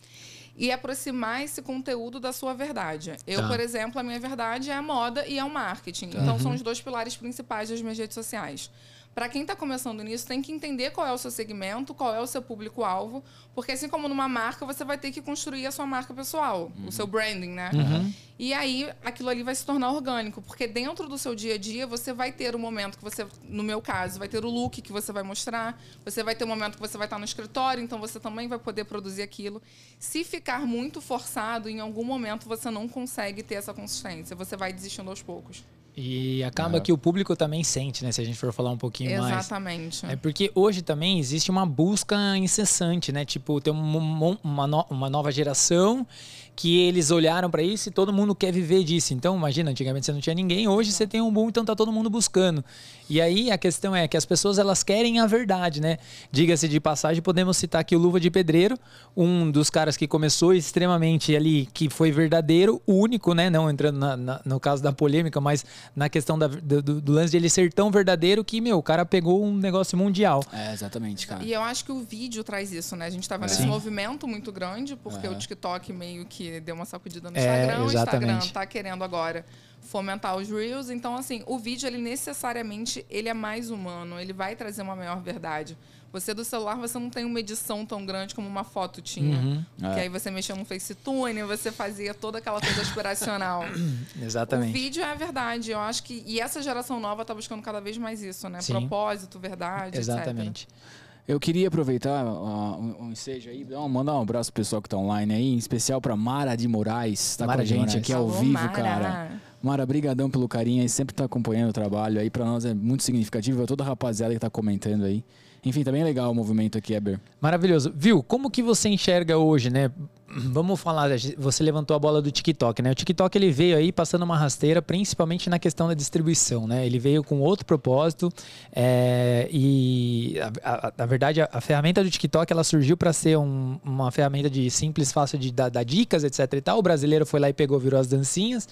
e 0.57 0.71
aproximar 0.71 1.43
esse 1.43 1.61
conteúdo 1.61 2.19
da 2.19 2.33
sua 2.33 2.55
verdade. 2.55 3.15
Eu, 3.27 3.41
tá. 3.41 3.47
por 3.47 3.59
exemplo, 3.59 3.99
a 3.99 4.03
minha 4.03 4.19
verdade 4.19 4.71
é 4.71 4.73
a 4.73 4.81
moda 4.81 5.27
e 5.27 5.37
é 5.37 5.43
o 5.43 5.51
marketing. 5.51 6.07
Então, 6.07 6.33
uhum. 6.33 6.39
são 6.39 6.53
os 6.55 6.63
dois 6.63 6.81
pilares 6.81 7.15
principais 7.15 7.69
das 7.69 7.79
minhas 7.79 7.99
redes 7.99 8.15
sociais 8.15 8.71
para 9.13 9.29
quem 9.29 9.43
está 9.43 9.55
começando 9.55 10.03
nisso, 10.03 10.25
tem 10.25 10.41
que 10.41 10.51
entender 10.51 10.91
qual 10.91 11.05
é 11.05 11.11
o 11.11 11.17
seu 11.17 11.29
segmento, 11.29 11.93
qual 11.93 12.13
é 12.13 12.19
o 12.19 12.25
seu 12.25 12.41
público-alvo, 12.41 13.23
porque 13.53 13.71
assim 13.71 13.87
como 13.87 14.07
numa 14.07 14.27
marca, 14.27 14.65
você 14.65 14.83
vai 14.83 14.97
ter 14.97 15.11
que 15.11 15.21
construir 15.21 15.65
a 15.67 15.71
sua 15.71 15.85
marca 15.85 16.13
pessoal, 16.13 16.71
uhum. 16.77 16.87
o 16.87 16.91
seu 16.91 17.05
branding, 17.05 17.51
né? 17.51 17.69
Uhum. 17.73 18.13
E 18.39 18.53
aí 18.53 18.89
aquilo 19.05 19.29
ali 19.29 19.43
vai 19.43 19.53
se 19.53 19.63
tornar 19.63 19.91
orgânico, 19.91 20.41
porque 20.41 20.65
dentro 20.65 21.07
do 21.07 21.17
seu 21.17 21.35
dia 21.35 21.53
a 21.53 21.57
dia 21.57 21.85
você 21.85 22.11
vai 22.11 22.31
ter 22.31 22.55
o 22.55 22.59
momento 22.59 22.97
que 22.97 23.03
você, 23.03 23.27
no 23.43 23.61
meu 23.61 23.79
caso, 23.81 24.17
vai 24.17 24.27
ter 24.27 24.43
o 24.43 24.49
look 24.49 24.81
que 24.81 24.91
você 24.91 25.11
vai 25.11 25.21
mostrar, 25.21 25.79
você 26.03 26.23
vai 26.23 26.33
ter 26.33 26.43
o 26.43 26.47
momento 26.47 26.73
que 26.75 26.81
você 26.81 26.97
vai 26.97 27.05
estar 27.05 27.19
no 27.19 27.25
escritório, 27.25 27.83
então 27.83 27.99
você 27.99 28.19
também 28.19 28.47
vai 28.47 28.57
poder 28.57 28.85
produzir 28.85 29.21
aquilo. 29.21 29.61
Se 29.99 30.23
ficar 30.23 30.65
muito 30.65 30.99
forçado, 30.99 31.69
em 31.69 31.79
algum 31.79 32.03
momento 32.03 32.47
você 32.47 32.71
não 32.71 32.87
consegue 32.87 33.43
ter 33.43 33.55
essa 33.55 33.73
consistência, 33.73 34.35
você 34.35 34.57
vai 34.57 34.73
desistindo 34.73 35.09
aos 35.11 35.21
poucos. 35.21 35.63
E 35.95 36.43
acaba 36.43 36.77
é. 36.77 36.79
que 36.79 36.91
o 36.91 36.97
público 36.97 37.35
também 37.35 37.63
sente, 37.63 38.03
né? 38.03 38.11
Se 38.11 38.19
a 38.19 38.25
gente 38.25 38.37
for 38.37 38.51
falar 38.51 38.71
um 38.71 38.77
pouquinho 38.77 39.11
Exatamente. 39.11 39.31
mais. 39.31 39.45
Exatamente. 39.45 40.05
É 40.07 40.15
porque 40.15 40.51
hoje 40.55 40.81
também 40.81 41.19
existe 41.19 41.51
uma 41.51 41.65
busca 41.65 42.35
incessante, 42.37 43.11
né? 43.11 43.23
Tipo, 43.25 43.61
tem 43.61 43.71
uma, 43.71 44.37
uma, 44.43 44.67
no, 44.67 44.85
uma 44.89 45.09
nova 45.09 45.31
geração 45.31 46.05
que 46.55 46.79
eles 46.79 47.11
olharam 47.11 47.49
para 47.49 47.63
isso 47.63 47.89
e 47.89 47.91
todo 47.91 48.13
mundo 48.13 48.35
quer 48.35 48.51
viver 48.51 48.83
disso. 48.83 49.13
Então, 49.13 49.35
imagina, 49.35 49.71
antigamente 49.71 50.05
você 50.05 50.11
não 50.11 50.19
tinha 50.19 50.35
ninguém, 50.35 50.67
hoje 50.67 50.91
você 50.91 51.07
tem 51.07 51.21
um 51.21 51.31
boom, 51.31 51.49
então 51.49 51.65
tá 51.65 51.75
todo 51.75 51.91
mundo 51.91 52.09
buscando. 52.09 52.63
E 53.09 53.19
aí 53.19 53.51
a 53.51 53.57
questão 53.57 53.95
é 53.95 54.07
que 54.07 54.15
as 54.15 54.25
pessoas 54.25 54.57
elas 54.57 54.83
querem 54.83 55.19
a 55.19 55.27
verdade, 55.27 55.81
né? 55.81 55.97
Diga-se 56.31 56.67
de 56.67 56.79
passagem, 56.79 57.21
podemos 57.21 57.57
citar 57.57 57.81
aqui 57.81 57.95
o 57.95 57.99
Luva 57.99 58.19
de 58.19 58.29
Pedreiro, 58.29 58.77
um 59.15 59.49
dos 59.51 59.69
caras 59.69 59.97
que 59.97 60.07
começou 60.07 60.53
extremamente 60.53 61.35
ali, 61.35 61.67
que 61.73 61.89
foi 61.89 62.11
verdadeiro, 62.11 62.81
único, 62.87 63.33
né? 63.33 63.49
Não 63.49 63.69
entrando 63.69 63.97
na, 63.97 64.15
na, 64.15 64.41
no 64.45 64.59
caso 64.59 64.81
da 64.81 64.93
polêmica, 64.93 65.41
mas 65.41 65.65
na 65.95 66.07
questão 66.07 66.37
da, 66.37 66.47
do, 66.47 66.81
do, 66.81 67.11
lance 67.11 67.31
de 67.31 67.37
ele 67.37 67.49
ser 67.49 67.73
tão 67.73 67.91
verdadeiro 67.91 68.43
que, 68.43 68.61
meu, 68.61 68.77
o 68.77 68.83
cara 68.83 69.05
pegou 69.05 69.43
um 69.43 69.55
negócio 69.55 69.97
mundial. 69.97 70.43
É, 70.51 70.71
exatamente, 70.73 71.27
cara. 71.27 71.43
E 71.43 71.51
eu 71.51 71.61
acho 71.61 71.83
que 71.83 71.91
o 71.91 71.99
vídeo 71.99 72.43
traz 72.43 72.71
isso, 72.71 72.95
né? 72.95 73.05
A 73.05 73.09
gente 73.09 73.27
tá 73.27 73.37
vendo 73.37 73.49
é. 73.49 73.53
esse 73.53 73.65
movimento 73.65 74.27
muito 74.27 74.51
grande, 74.51 74.95
porque 74.95 75.27
é. 75.27 75.29
o 75.29 75.37
TikTok 75.37 75.91
meio 75.91 76.25
que 76.25 76.42
que 76.51 76.59
deu 76.59 76.75
uma 76.75 76.85
sacudida 76.85 77.29
no 77.31 77.37
é, 77.37 77.39
Instagram. 77.39 77.83
o 77.83 77.85
Instagram 77.85 78.37
está 78.39 78.65
querendo 78.65 79.03
agora 79.03 79.45
fomentar 79.81 80.35
os 80.35 80.49
Reels. 80.49 80.89
Então, 80.89 81.15
assim, 81.15 81.43
o 81.45 81.57
vídeo, 81.57 81.87
ele 81.87 81.97
necessariamente, 81.97 83.05
ele 83.09 83.29
é 83.29 83.33
mais 83.33 83.69
humano. 83.69 84.19
Ele 84.19 84.33
vai 84.33 84.55
trazer 84.55 84.81
uma 84.81 84.95
maior 84.95 85.21
verdade. 85.21 85.77
Você 86.11 86.31
do 86.31 86.45
celular, 86.45 86.75
você 86.75 86.99
não 86.99 87.09
tem 87.09 87.25
uma 87.25 87.39
edição 87.39 87.83
tão 87.87 88.05
grande 88.05 88.35
como 88.35 88.47
uma 88.47 88.63
foto 88.63 89.01
tinha. 89.01 89.35
Uhum, 89.35 89.65
é. 89.81 89.93
Que 89.93 89.99
aí 90.01 90.09
você 90.09 90.29
mexia 90.29 90.55
no 90.55 90.63
FaceTune, 90.63 91.41
você 91.41 91.71
fazia 91.71 92.13
toda 92.13 92.37
aquela 92.37 92.61
coisa 92.61 92.81
aspiracional. 92.81 93.63
Exatamente. 94.21 94.69
O 94.69 94.73
vídeo 94.73 95.01
é 95.01 95.11
a 95.11 95.15
verdade. 95.15 95.71
Eu 95.71 95.79
acho 95.79 96.03
que... 96.03 96.23
E 96.27 96.39
essa 96.39 96.61
geração 96.61 96.99
nova 96.99 97.23
está 97.23 97.33
buscando 97.33 97.63
cada 97.63 97.81
vez 97.81 97.97
mais 97.97 98.21
isso, 98.21 98.47
né? 98.47 98.61
Sim. 98.61 98.73
Propósito, 98.73 99.39
verdade, 99.39 99.97
Exatamente. 99.97 100.67
Etc. 100.67 101.02
Eu 101.25 101.39
queria 101.39 101.69
aproveitar 101.69 102.25
uh, 102.25 102.77
um, 102.77 103.05
um 103.05 103.11
ensejo 103.11 103.49
aí, 103.49 103.65
mandar 103.89 104.13
um 104.13 104.21
abraço 104.21 104.51
pro 104.51 104.61
pessoal 104.61 104.81
que 104.81 104.89
tá 104.89 104.97
online 104.97 105.33
aí, 105.33 105.53
em 105.53 105.57
especial 105.57 106.01
pra 106.01 106.17
Mara 106.17 106.55
de 106.55 106.67
Moraes, 106.67 107.37
tá 107.37 107.47
Mara 107.47 107.59
com 107.59 107.63
a 107.63 107.65
gente 107.65 107.97
aqui 107.97 108.11
ao 108.11 108.29
vivo, 108.29 108.51
Mara. 108.51 108.69
cara. 108.69 109.31
Mara, 109.61 109.85
brigadão 109.85 110.29
pelo 110.29 110.49
carinho 110.49 110.81
aí, 110.81 110.89
sempre 110.89 111.15
tá 111.15 111.23
acompanhando 111.23 111.69
o 111.69 111.73
trabalho 111.73 112.19
aí, 112.19 112.29
pra 112.29 112.43
nós 112.43 112.65
é 112.65 112.73
muito 112.73 113.03
significativo, 113.03 113.65
toda 113.65 113.81
a 113.83 113.87
rapaziada 113.87 114.33
que 114.33 114.39
tá 114.39 114.49
comentando 114.49 115.05
aí. 115.05 115.23
Enfim, 115.65 115.81
tá 115.81 115.93
bem 115.93 116.03
legal 116.03 116.29
o 116.29 116.35
movimento 116.35 116.77
aqui, 116.77 116.93
Eber. 116.93 117.17
Maravilhoso. 117.39 117.93
Viu, 117.95 118.21
como 118.21 118.51
que 118.51 118.61
você 118.61 118.89
enxerga 118.89 119.37
hoje, 119.37 119.69
né? 119.69 119.89
Vamos 120.35 120.79
falar, 120.79 121.09
você 121.37 121.63
levantou 121.63 121.95
a 121.95 121.99
bola 121.99 122.21
do 122.21 122.31
TikTok, 122.31 122.81
né? 122.81 122.91
O 122.91 122.95
TikTok 122.95 123.37
ele 123.37 123.51
veio 123.51 123.77
aí 123.77 123.91
passando 123.91 124.23
uma 124.23 124.35
rasteira, 124.35 124.81
principalmente 124.81 125.49
na 125.49 125.59
questão 125.59 125.87
da 125.87 125.93
distribuição, 125.93 126.65
né? 126.65 126.85
Ele 126.85 126.97
veio 126.97 127.23
com 127.23 127.39
outro 127.39 127.65
propósito 127.65 128.31
é, 128.71 129.47
e, 129.51 130.35
a, 130.63 130.91
na 130.97 131.05
verdade, 131.05 131.41
a, 131.41 131.49
a, 131.51 131.61
ferramenta 131.61 132.03
do 132.03 132.09
TikTok 132.09 132.51
ela 132.51 132.63
surgiu 132.63 132.97
para 132.97 133.13
ser 133.13 133.37
um, 133.37 133.79
uma 133.83 134.11
ferramenta 134.11 134.49
de 134.49 134.71
simples, 134.71 135.11
fácil 135.11 135.37
de 135.37 135.51
dar, 135.51 135.69
dar, 135.69 135.83
dicas, 135.83 136.23
etc. 136.23 136.51
E 136.53 136.61
tal. 136.61 136.79
O 136.79 136.81
brasileiro 136.81 137.25
foi 137.25 137.39
lá 137.39 137.49
e 137.49 137.53
pegou, 137.53 137.77
virou 137.79 137.99
as 137.99 138.07
dancinhas 138.07 138.67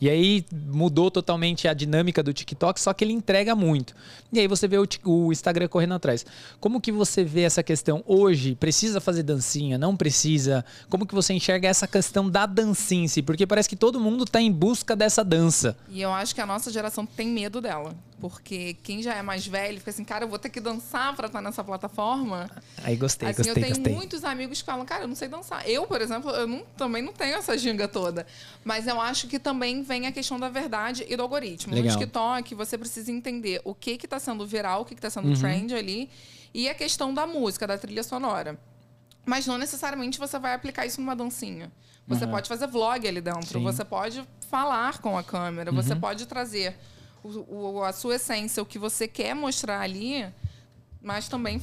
e 0.00 0.10
aí 0.10 0.44
mudou 0.52 1.10
totalmente 1.10 1.68
a 1.68 1.74
dinâmica 1.74 2.22
do 2.22 2.32
TikTok, 2.32 2.80
só 2.80 2.92
que 2.92 3.04
ele 3.04 3.12
entrega 3.12 3.54
muito. 3.54 3.94
E 4.32 4.40
aí 4.40 4.48
você 4.48 4.66
vê 4.66 4.78
o, 4.78 4.86
o 5.04 5.32
Instagram 5.32 5.68
correndo 5.68 5.94
atrás. 5.94 6.26
Como 6.58 6.80
que 6.80 6.90
você 6.90 7.22
vê 7.22 7.42
essa 7.42 7.62
questão 7.62 8.02
hoje? 8.04 8.56
Precisa 8.56 9.00
fazer 9.00 9.22
dancinha? 9.22 9.78
Não 9.78 9.96
precisa? 9.96 10.64
Como 10.88 11.03
como 11.04 11.08
que 11.08 11.14
você 11.14 11.34
enxerga 11.34 11.68
essa 11.68 11.86
questão 11.86 12.28
da 12.30 12.46
dancinha? 12.46 13.04
Porque 13.26 13.46
parece 13.46 13.68
que 13.68 13.76
todo 13.76 14.00
mundo 14.00 14.24
está 14.24 14.40
em 14.40 14.50
busca 14.50 14.96
dessa 14.96 15.22
dança. 15.22 15.76
E 15.90 16.00
eu 16.00 16.10
acho 16.12 16.34
que 16.34 16.40
a 16.40 16.46
nossa 16.46 16.70
geração 16.70 17.04
tem 17.04 17.28
medo 17.28 17.60
dela. 17.60 17.94
Porque 18.20 18.74
quem 18.82 19.02
já 19.02 19.12
é 19.14 19.20
mais 19.20 19.46
velho 19.46 19.78
fica 19.78 19.90
assim, 19.90 20.04
cara, 20.04 20.24
eu 20.24 20.28
vou 20.28 20.38
ter 20.38 20.48
que 20.48 20.60
dançar 20.60 21.14
para 21.14 21.26
estar 21.26 21.42
nessa 21.42 21.62
plataforma. 21.62 22.48
Aí 22.82 22.96
gostei, 22.96 23.28
assim, 23.28 23.42
gostei, 23.42 23.50
eu 23.50 23.54
tenho 23.66 23.76
gostei. 23.76 23.92
muitos 23.94 24.24
amigos 24.24 24.60
que 24.60 24.64
falam, 24.66 24.86
cara, 24.86 25.04
eu 25.04 25.08
não 25.08 25.14
sei 25.14 25.28
dançar. 25.28 25.68
Eu, 25.68 25.86
por 25.86 26.00
exemplo, 26.00 26.30
eu 26.30 26.46
não, 26.46 26.62
também 26.76 27.02
não 27.02 27.12
tenho 27.12 27.34
essa 27.36 27.56
ginga 27.58 27.86
toda. 27.86 28.26
Mas 28.64 28.86
eu 28.86 28.98
acho 28.98 29.26
que 29.28 29.38
também 29.38 29.82
vem 29.82 30.06
a 30.06 30.12
questão 30.12 30.38
da 30.40 30.48
verdade 30.48 31.04
e 31.06 31.14
do 31.16 31.22
algoritmo. 31.22 31.74
Legal. 31.74 31.92
No 31.92 31.98
TikTok, 32.00 32.54
você 32.54 32.78
precisa 32.78 33.12
entender 33.12 33.60
o 33.64 33.74
que 33.74 33.98
que 33.98 34.08
tá 34.08 34.18
sendo 34.18 34.46
viral, 34.46 34.82
o 34.82 34.84
que 34.86 34.94
que 34.94 35.00
tá 35.02 35.08
Uhum. 35.08 35.34
sendo 35.34 35.38
trend 35.40 35.74
ali. 35.74 36.08
E 36.54 36.68
a 36.68 36.74
questão 36.74 37.12
da 37.12 37.26
música, 37.26 37.66
da 37.66 37.76
trilha 37.76 38.02
sonora. 38.02 38.58
Mas 39.24 39.46
não 39.46 39.56
necessariamente 39.58 40.18
você 40.18 40.38
vai 40.38 40.54
aplicar 40.54 40.84
isso 40.86 41.00
numa 41.00 41.16
dancinha. 41.16 41.70
Você 42.06 42.26
pode 42.26 42.48
fazer 42.48 42.66
vlog 42.66 43.08
ali 43.08 43.20
dentro, 43.22 43.58
Sim. 43.58 43.62
você 43.62 43.82
pode 43.84 44.22
falar 44.50 44.98
com 44.98 45.16
a 45.16 45.22
câmera, 45.22 45.70
Uhum. 45.70 45.76
você 45.82 45.96
pode 45.96 46.26
trazer 46.26 46.76
o- 47.22 47.78
o- 47.78 47.82
a 47.84 47.92
sua 47.94 48.16
essência, 48.16 48.62
o 48.62 48.66
que 48.66 48.78
você 48.78 49.08
quer 49.08 49.34
mostrar 49.34 49.80
ali, 49.80 50.26
mas 51.00 51.28
também 51.28 51.58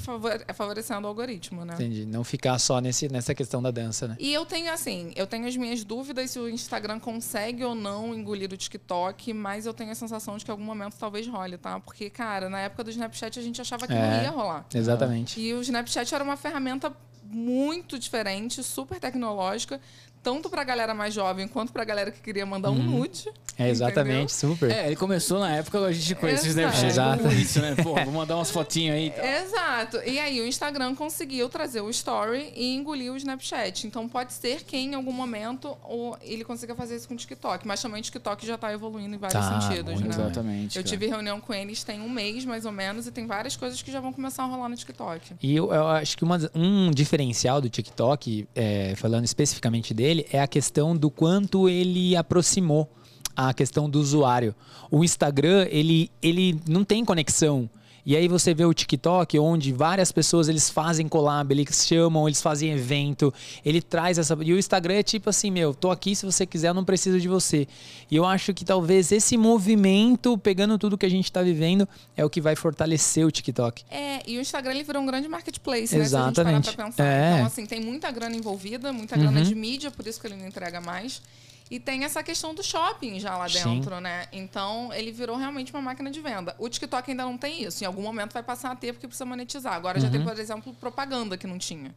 é 0.48 0.54
favorecendo 0.54 1.06
o 1.06 1.08
algoritmo, 1.08 1.64
né? 1.64 1.76
Entendi. 1.76 2.06
Não 2.08 2.24
ficar 2.24 2.58
só 2.58 2.80
nesse, 2.80 3.08
nessa 3.08 3.36
questão 3.36 3.62
da 3.62 3.70
dança, 3.70 4.08
né? 4.08 4.16
E 4.20 4.34
eu 4.34 4.44
tenho, 4.44 4.74
assim, 4.74 5.12
eu 5.16 5.28
tenho 5.28 5.48
as 5.48 5.56
minhas 5.56 5.84
dúvidas 5.84 6.32
se 6.32 6.40
o 6.40 6.50
Instagram 6.50 7.00
consegue 7.00 7.64
ou 7.64 7.76
não 7.76 8.14
engolir 8.16 8.52
o 8.52 8.58
TikTok, 8.58 9.34
mas 9.34 9.68
eu 9.68 9.74
tenho 9.76 9.92
a 9.92 9.96
sensação 9.96 10.38
de 10.38 10.44
que 10.44 10.50
em 10.50 10.54
algum 10.54 10.64
momento 10.64 10.96
talvez 10.98 11.28
role, 11.28 11.58
tá? 11.60 11.80
Porque, 11.80 12.10
cara, 12.10 12.50
na 12.50 12.60
época 12.62 12.84
do 12.84 12.90
Snapchat 12.90 13.38
a 13.40 13.44
gente 13.44 13.62
achava 13.62 13.86
que 13.86 13.94
É. 13.94 14.16
não 14.18 14.24
ia 14.24 14.32
rolar. 14.32 14.66
Exatamente. 14.74 15.40
E 15.40 15.54
o 15.54 15.62
Snapchat 15.62 16.16
era 16.16 16.24
uma 16.24 16.38
ferramenta 16.38 16.92
muito 17.32 17.98
diferente, 17.98 18.64
super 18.64 19.00
tecnológica, 19.00 19.80
tanto 20.24 20.50
pra 20.50 20.64
galera 20.64 20.94
mais 20.94 21.14
jovem 21.14 21.48
quanto 21.48 21.72
pra 21.74 21.84
galera 21.84 22.12
que 22.12 22.20
queria 22.22 22.46
mandar 22.46 22.72
um 22.72 22.82
nude. 22.82 23.28
É 23.58 23.70
exatamente, 23.70 24.34
super. 24.34 24.72
É, 24.72 24.88
ele 24.88 24.96
começou 24.96 25.40
na 25.40 25.52
época 25.56 25.80
a 25.86 25.92
gente 25.92 26.16
conhecia 26.16 26.50
o 26.50 26.52
Exato. 26.52 26.68
Snapchat 26.76 26.86
Exato. 26.88 27.24
como 27.24 27.34
isso, 27.34 27.60
né? 27.62 27.76
Pô, 27.76 27.94
vou 27.96 28.14
mandar 28.14 28.36
umas 28.36 28.50
fotinhas 28.50 28.96
aí. 28.96 29.14
Exato. 29.44 29.98
E 30.06 30.18
aí 30.20 30.42
o 30.42 30.48
Instagram 30.48 30.96
conseguiu 30.96 31.48
trazer 31.50 31.82
o 31.82 31.90
Story 31.90 32.52
e 32.56 32.76
engolir 32.76 33.12
o 33.12 33.18
Snapchat. 33.18 33.86
Então 33.86 34.08
pode 34.10 34.34
ser 34.34 34.64
que 34.64 34.76
em 34.78 34.96
algum 34.96 35.12
momento 35.12 35.78
o- 35.84 36.16
ele 36.22 36.44
consiga 36.44 36.74
fazer 36.76 36.96
isso 36.96 37.08
com 37.08 37.14
o 37.14 37.18
TikTok. 37.18 37.68
Mas 37.68 37.82
também 37.82 38.00
o 38.00 38.04
TikTok 38.04 38.46
já 38.46 38.56
está 38.56 38.74
evoluindo 38.74 39.16
em 39.16 39.20
vários 39.20 39.40
Tá, 39.40 39.62
sentidos, 39.62 39.94
muito 40.02 40.18
né? 40.18 40.24
Exatamente. 40.24 40.78
Eu 40.78 40.84
cara. 40.84 40.90
tive 40.92 41.08
reunião 41.08 41.40
com 41.40 41.54
eles 41.54 41.84
tem 41.84 42.02
um 42.02 42.10
mês, 42.10 42.46
mais 42.46 42.66
ou 42.66 42.72
menos, 42.72 43.06
e 43.08 43.12
tem 43.12 43.28
várias 43.28 43.56
coisas 43.56 43.82
que 43.82 43.92
já 43.92 44.00
vão 44.00 44.12
começar 44.14 44.44
a 44.44 44.48
rolar 44.48 44.70
no 44.70 44.76
TikTok. 44.76 45.34
E 45.42 45.56
eu, 45.56 45.72
eu 45.74 45.88
acho 45.88 46.18
que 46.18 46.24
uma, 46.24 46.40
um 46.56 46.90
diferencial 46.92 47.62
do 47.62 47.70
TikTok, 47.70 48.48
é, 48.56 48.94
falando 48.96 49.26
especificamente 49.26 49.94
dele, 49.94 50.11
é 50.32 50.40
a 50.40 50.48
questão 50.48 50.96
do 50.96 51.10
quanto 51.10 51.70
ele 51.70 52.16
aproximou 52.16 52.90
a 53.36 53.54
questão 53.54 53.90
do 53.90 54.00
usuário. 54.00 54.54
O 54.90 55.04
Instagram, 55.04 55.68
ele, 55.70 56.10
ele 56.22 56.60
não 56.68 56.84
tem 56.84 57.04
conexão. 57.04 57.70
E 58.06 58.16
aí 58.16 58.28
você 58.28 58.54
vê 58.54 58.66
o 58.66 58.74
TikTok, 58.74 59.38
onde 59.40 59.72
várias 59.72 60.12
pessoas 60.12 60.50
eles 60.50 60.70
fazem 60.70 61.08
collab, 61.08 61.52
eles 61.54 61.86
chamam, 61.86 62.28
eles 62.28 62.42
fazem 62.42 62.72
evento, 62.72 63.34
ele 63.64 63.82
traz 63.82 64.18
essa. 64.18 64.38
E 64.42 64.54
o 64.54 64.58
Instagram 64.58 64.96
é 64.96 65.04
tipo 65.04 65.30
assim, 65.30 65.52
meu, 65.52 65.74
tô 65.74 65.92
aqui 65.92 66.16
se 66.16 66.26
você 66.26 66.46
quiser, 66.46 66.70
eu 66.70 66.74
não 66.74 66.84
preciso 66.84 67.20
de 67.20 67.28
você. 67.28 67.68
E 68.10 68.16
eu 68.16 68.26
acho 68.26 68.54
que 68.54 68.66
talvez 68.66 69.12
esse 69.12 69.38
movimento, 69.38 70.38
pegando 70.38 70.78
tudo 70.78 70.98
que 70.98 71.06
a 71.06 71.10
gente 71.10 71.32
tá 71.32 71.42
vivendo, 71.42 71.88
é 72.18 72.26
o 72.26 72.30
que 72.30 72.42
vai 72.42 72.56
fortalecer 72.56 73.26
o 73.26 73.32
TikTok. 73.32 73.84
É, 73.90 74.22
e 74.30 74.38
o 74.38 74.42
Instagram 74.42 74.72
ele 74.72 74.84
virou 74.84 75.02
um 75.02 75.06
grande 75.06 75.28
marketplace, 75.28 75.96
né? 75.96 76.04
Exatamente. 76.04 76.36
Se 76.36 76.42
a 76.42 76.72
gente 76.72 76.76
parar 76.76 76.76
pra 76.76 76.86
pensar. 76.86 77.06
É. 77.06 77.34
Então, 77.36 77.46
assim, 77.46 77.66
tem 77.66 77.80
muita 77.82 78.10
grana 78.12 78.36
envolvida, 78.36 78.92
muita 78.92 79.16
grana 79.16 79.40
Uhum. 79.40 79.46
de 79.46 79.56
mídia, 79.56 79.92
por 79.92 80.06
isso 80.08 80.20
que 80.20 80.28
ele 80.28 80.36
não 80.36 80.48
entrega 80.48 80.82
mais. 80.82 81.22
E 81.72 81.80
tem 81.80 82.04
essa 82.04 82.22
questão 82.22 82.54
do 82.54 82.62
shopping 82.62 83.18
já 83.18 83.38
lá 83.38 83.48
Sim. 83.48 83.64
dentro, 83.64 84.02
né? 84.02 84.28
Então, 84.34 84.92
ele 84.94 85.10
virou 85.10 85.38
realmente 85.38 85.72
uma 85.72 85.82
máquina 85.82 86.12
de 86.12 86.20
venda. 86.20 86.54
O 86.60 86.68
TikTok 86.68 87.10
ainda 87.10 87.24
não 87.24 87.38
tem 87.38 87.64
isso. 87.64 87.82
Em 87.82 87.88
algum 87.88 88.02
momento 88.02 88.34
vai 88.34 88.44
passar 88.44 88.72
a 88.72 88.76
ter, 88.76 88.92
porque 88.92 89.08
precisa 89.08 89.24
monetizar. 89.26 89.74
Agora 89.74 89.98
já 89.98 90.08
Uhum. 90.08 90.12
tem, 90.12 90.22
por 90.22 90.38
exemplo, 90.38 90.74
propaganda 90.74 91.38
que 91.38 91.48
não 91.48 91.58
tinha. 91.58 91.96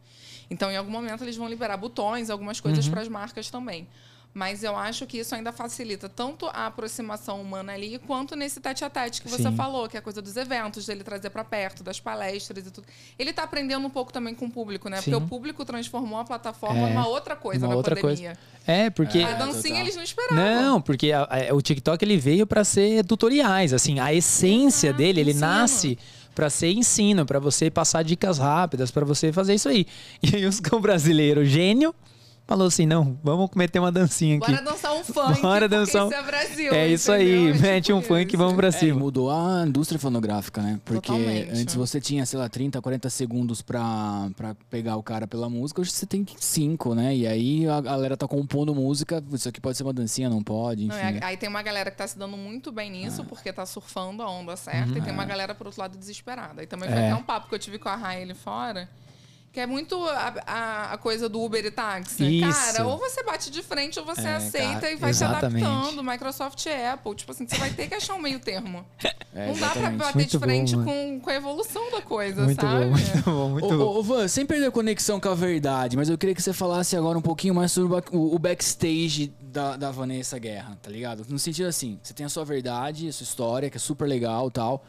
Então, 0.49 0.71
em 0.71 0.77
algum 0.77 0.89
momento, 0.91 1.25
eles 1.25 1.35
vão 1.35 1.49
liberar 1.49 1.75
botões, 1.75 2.29
algumas 2.29 2.61
coisas 2.61 2.85
Uhum. 2.85 2.91
para 2.91 3.01
as 3.01 3.09
marcas 3.09 3.49
também. 3.51 3.85
Mas 4.37 4.65
eu 4.65 4.75
acho 4.75 5.05
que 5.07 5.17
isso 5.17 5.33
ainda 5.33 5.53
facilita 5.53 6.09
tanto 6.09 6.45
a 6.47 6.65
aproximação 6.67 7.41
humana 7.41 7.71
ali, 7.71 7.97
quanto 8.05 8.35
nesse 8.35 8.59
tete 8.59 8.83
a 8.83 8.89
tete 8.89 9.21
que 9.21 9.29
você 9.29 9.43
Sim. 9.43 9.55
falou, 9.55 9.87
que 9.87 9.95
é 9.95 9.99
a 9.99 10.01
coisa 10.01 10.21
dos 10.21 10.35
eventos, 10.35 10.85
dele 10.85 11.05
trazer 11.05 11.29
para 11.29 11.45
perto, 11.45 11.81
das 11.81 12.01
palestras 12.01 12.67
e 12.67 12.69
tudo. 12.69 12.85
Ele 13.17 13.31
tá 13.31 13.43
aprendendo 13.43 13.87
um 13.87 13.89
pouco 13.89 14.11
também 14.11 14.35
com 14.35 14.47
o 14.47 14.51
público, 14.51 14.89
né? 14.89 14.97
Sim. 14.97 15.11
Porque 15.11 15.23
o 15.23 15.27
público 15.29 15.63
transformou 15.63 16.19
a 16.19 16.25
plataforma 16.25 16.81
É, 16.89 16.89
numa 16.89 17.07
outra 17.07 17.33
coisa 17.33 17.65
uma 17.65 17.69
na 17.69 17.77
outra 17.77 17.95
pandemia. 17.95 18.37
É, 18.67 18.89
porque. 18.89 19.19
A 19.19 19.35
dancinha 19.35 19.79
eles 19.79 19.95
não 19.95 20.03
esperavam. 20.03 20.35
Não, 20.61 20.81
porque 20.81 21.13
a- 21.13 21.23
a- 21.49 21.55
o 21.55 21.61
TikTok 21.61 22.03
ele 22.03 22.17
veio 22.17 22.45
para 22.45 22.65
ser 22.65 23.05
tutoriais, 23.05 23.71
assim, 23.71 24.01
a 24.01 24.13
essência 24.13 24.87
Exato, 24.89 24.97
dele, 24.97 25.21
ele 25.21 25.31
ensino. 25.31 25.47
nasce 25.47 25.97
para 26.35 26.49
ser 26.49 26.73
ensino, 26.73 27.25
para 27.25 27.39
você 27.39 27.71
passar 27.71 28.03
dicas 28.03 28.37
rápidas, 28.37 28.91
para 28.91 29.05
você 29.05 29.31
fazer 29.31 29.53
isso 29.55 29.69
aí. 29.69 29.87
E 30.21 30.35
aí 30.35 30.45
os- 30.45 30.59
o 30.69 30.79
brasileiro 30.81 31.45
gênio 31.45 31.95
falou 32.47 32.67
assim: 32.67 32.85
"Não, 32.85 33.17
vamos 33.23 33.49
meter 33.55 33.79
uma 33.79 33.91
dancinha 33.91 34.37
aqui". 34.37 34.51
Bora 34.51 34.61
dançar 34.63 34.93
um 34.93 35.03
funk, 35.03 35.41
Bora 35.41 35.67
dançar 35.67 36.05
um- 36.05 36.07
isso 36.09 36.15
é 36.15 36.23
Brasil, 36.23 36.73
é 36.73 36.87
isso 36.87 37.13
entendeu? 37.13 37.37
aí, 37.37 37.49
É 37.49 37.53
mete 37.53 37.85
tipo 37.85 37.97
um 37.97 38.01
funk 38.01 38.23
e 38.23 38.27
isso. 38.27 38.37
vamos 38.37 38.55
pra 38.55 38.67
É, 38.67 38.71
cima. 38.71 38.99
mudou 38.99 39.31
a 39.31 39.63
indústria 39.67 39.99
fonográfica, 39.99 40.61
né? 40.61 40.79
Porque 40.85 41.07
Totalmente. 41.11 41.51
antes 41.59 41.75
você 41.75 41.99
tinha, 41.99 42.25
sei 42.25 42.39
lá, 42.39 42.47
30, 42.49 42.81
40 42.81 43.09
segundos 43.09 43.61
pra, 43.61 44.29
pra 44.35 44.55
pegar 44.69 44.95
o 44.97 45.03
cara 45.03 45.27
pela 45.27 45.49
música, 45.49 45.81
hoje 45.81 45.91
você 45.91 46.05
tem 46.05 46.25
5, 46.39 46.93
né? 46.95 47.15
E 47.15 47.27
aí 47.27 47.67
a 47.67 47.81
galera 47.81 48.15
tá 48.17 48.27
compondo 48.27 48.73
música, 48.75 49.23
isso 49.33 49.49
aqui 49.49 49.59
pode 49.61 49.77
ser 49.77 49.83
uma 49.83 49.93
dancinha, 49.93 50.29
não 50.29 50.43
pode, 50.43 50.85
enfim. 50.85 50.95
Não, 50.95 51.03
é, 51.03 51.19
aí 51.23 51.37
tem 51.37 51.49
uma 51.49 51.61
galera 51.63 51.89
que 51.91 51.97
tá 51.97 52.07
se 52.07 52.17
dando 52.17 52.37
muito 52.37 52.71
bem 52.71 52.89
nisso, 52.91 53.21
Ah. 53.21 53.25
porque 53.27 53.51
tá 53.51 53.65
surfando 53.65 54.21
a 54.23 54.29
onda 54.29 54.55
certa, 54.55 54.97
e 54.97 55.01
tem 55.01 55.13
uma 55.13 55.25
galera, 55.25 55.55
por 55.55 55.67
outro 55.67 55.81
lado, 55.81 55.97
desesperada. 55.97 56.61
E 56.63 56.67
também 56.67 56.87
foi 56.89 56.97
Uhum. 56.97 57.03
É. 57.03 57.11
até 57.11 57.19
um 57.19 57.23
papo 57.23 57.49
que 57.49 57.55
eu 57.55 57.59
tive 57.59 57.79
com 57.79 57.89
a 57.89 57.95
Rai 57.95 58.21
ali 58.21 58.33
fora, 58.33 58.87
que 59.55 59.59
é 59.61 59.65
muito 59.65 59.95
a, 60.07 60.33
a- 60.45 60.93
a 60.93 60.97
coisa 60.97 61.27
do 61.29 61.41
Uber 61.41 61.65
e 61.65 61.71
táxi. 61.71 62.41
Isso. 62.41 62.51
Cara, 62.73 62.85
ou 62.85 62.97
você 62.99 63.23
bate 63.23 63.49
de 63.49 63.63
frente, 63.63 63.97
ou 63.97 64.05
você 64.05 64.27
É, 64.27 64.35
aceita 64.35 64.81
cara, 64.81 64.91
e 64.91 64.95
vai 64.97 65.09
exatamente. 65.09 65.65
se 65.65 65.71
adaptando. 65.71 66.03
Microsoft 66.03 66.65
e 66.65 66.69
Apple. 66.69 67.15
Tipo 67.15 67.31
assim, 67.31 67.47
você 67.47 67.55
vai 67.57 67.69
ter 67.71 67.87
que 67.87 67.95
achar 67.95 68.15
um 68.15 68.21
meio 68.21 68.39
termo. 68.39 68.85
É, 69.37 69.47
não 69.47 69.59
dá 69.59 69.69
pra 69.71 69.89
bater 69.89 70.15
Muito 70.15 70.29
de 70.31 70.39
frente 70.39 70.75
bom, 70.77 70.85
com, 70.85 71.19
com 71.19 71.29
a 71.29 71.33
evolução 71.35 71.91
da 71.91 72.01
coisa, 72.01 72.43
Muito 72.43 72.61
sabe? 72.61 72.85
bom, 72.85 72.89
muito 72.91 73.21
bom, 73.25 73.49
muito 73.49 73.65
Ô, 73.65 73.77
bom. 73.77 73.97
ô, 73.99 74.01
Van, 74.01 74.27
sem 74.29 74.45
perder 74.45 74.67
a 74.67 74.71
conexão 74.71 75.19
com 75.19 75.27
a 75.27 75.35
verdade, 75.35 75.97
mas 75.97 76.07
eu 76.07 76.17
queria 76.17 76.33
que 76.33 76.41
você 76.41 76.53
falasse 76.53 76.95
agora 76.95 77.17
um 77.17 77.21
pouquinho 77.21 77.53
mais 77.53 77.69
sobre 77.73 78.01
o, 78.13 78.33
o 78.33 78.39
backstage 78.39 79.33
da, 79.41 79.75
da 79.75 79.91
Vanessa 79.91 80.39
Guerra, 80.39 80.77
tá 80.81 80.89
ligado? 80.89 81.25
No 81.27 81.37
sentido 81.37 81.67
assim, 81.67 81.99
você 82.01 82.13
tem 82.13 82.25
a 82.25 82.29
sua 82.29 82.45
verdade, 82.45 83.09
a 83.09 83.11
sua 83.11 83.25
história, 83.25 83.69
que 83.69 83.75
é 83.75 83.79
super 83.79 84.07
legal 84.07 84.47
e 84.47 84.51
tal. 84.51 84.85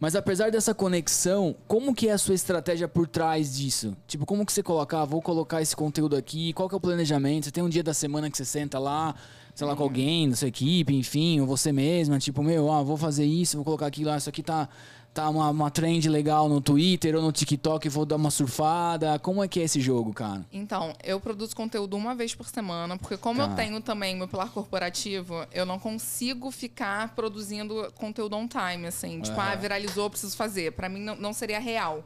Mas 0.00 0.16
apesar 0.16 0.50
dessa 0.50 0.74
conexão, 0.74 1.54
como 1.68 1.94
que 1.94 2.08
é 2.08 2.12
a 2.12 2.18
sua 2.18 2.34
estratégia 2.34 2.88
por 2.88 3.06
trás 3.06 3.54
disso? 3.54 3.94
Tipo, 4.06 4.24
como 4.24 4.46
que 4.46 4.52
você 4.52 4.62
coloca, 4.62 4.98
ah, 4.98 5.04
vou 5.04 5.20
colocar 5.20 5.60
esse 5.60 5.76
conteúdo 5.76 6.16
aqui, 6.16 6.54
qual 6.54 6.70
que 6.70 6.74
é 6.74 6.78
o 6.78 6.80
planejamento? 6.80 7.44
Você 7.44 7.50
tem 7.50 7.62
um 7.62 7.68
dia 7.68 7.82
da 7.82 7.92
semana 7.92 8.30
que 8.30 8.36
você 8.38 8.46
senta 8.46 8.78
lá, 8.78 9.14
sei 9.54 9.66
lá, 9.66 9.76
com 9.76 9.82
alguém 9.82 10.30
da 10.30 10.36
sua 10.36 10.48
equipe, 10.48 10.94
enfim, 10.96 11.40
ou 11.40 11.46
você 11.46 11.70
mesma, 11.70 12.18
tipo, 12.18 12.42
meu, 12.42 12.72
ah, 12.72 12.82
vou 12.82 12.96
fazer 12.96 13.26
isso, 13.26 13.58
vou 13.58 13.64
colocar 13.64 13.86
aquilo, 13.88 14.10
ah, 14.10 14.16
isso 14.16 14.30
aqui 14.30 14.42
tá, 14.42 14.70
tá 15.12 15.28
uma, 15.28 15.50
uma 15.50 15.70
trend 15.70 16.08
legal 16.08 16.48
no 16.48 16.60
Twitter 16.60 17.14
ou 17.16 17.22
no 17.22 17.32
TikTok, 17.32 17.88
vou 17.88 18.06
dar 18.06 18.16
uma 18.16 18.30
surfada. 18.30 19.18
Como 19.18 19.42
é 19.42 19.48
que 19.48 19.60
é 19.60 19.64
esse 19.64 19.80
jogo, 19.80 20.12
cara? 20.12 20.46
Então, 20.52 20.94
eu 21.02 21.18
produzo 21.20 21.54
conteúdo 21.56 21.96
uma 21.96 22.14
vez 22.14 22.34
por 22.34 22.46
semana, 22.48 22.96
porque 22.96 23.16
como 23.16 23.40
Tá. 23.40 23.48
eu 23.50 23.56
tenho 23.56 23.80
também 23.80 24.16
meu 24.16 24.28
pilar 24.28 24.50
corporativo, 24.50 25.44
eu 25.52 25.66
não 25.66 25.78
consigo 25.78 26.50
ficar 26.50 27.14
produzindo 27.14 27.92
conteúdo 27.96 28.36
on 28.36 28.46
time, 28.46 28.86
assim. 28.86 29.20
Tipo, 29.20 29.40
ah, 29.40 29.54
viralizou, 29.54 30.08
preciso 30.08 30.36
fazer. 30.36 30.72
Pra 30.72 30.88
mim, 30.88 31.00
não, 31.00 31.16
não 31.16 31.32
seria 31.32 31.58
real. 31.58 32.04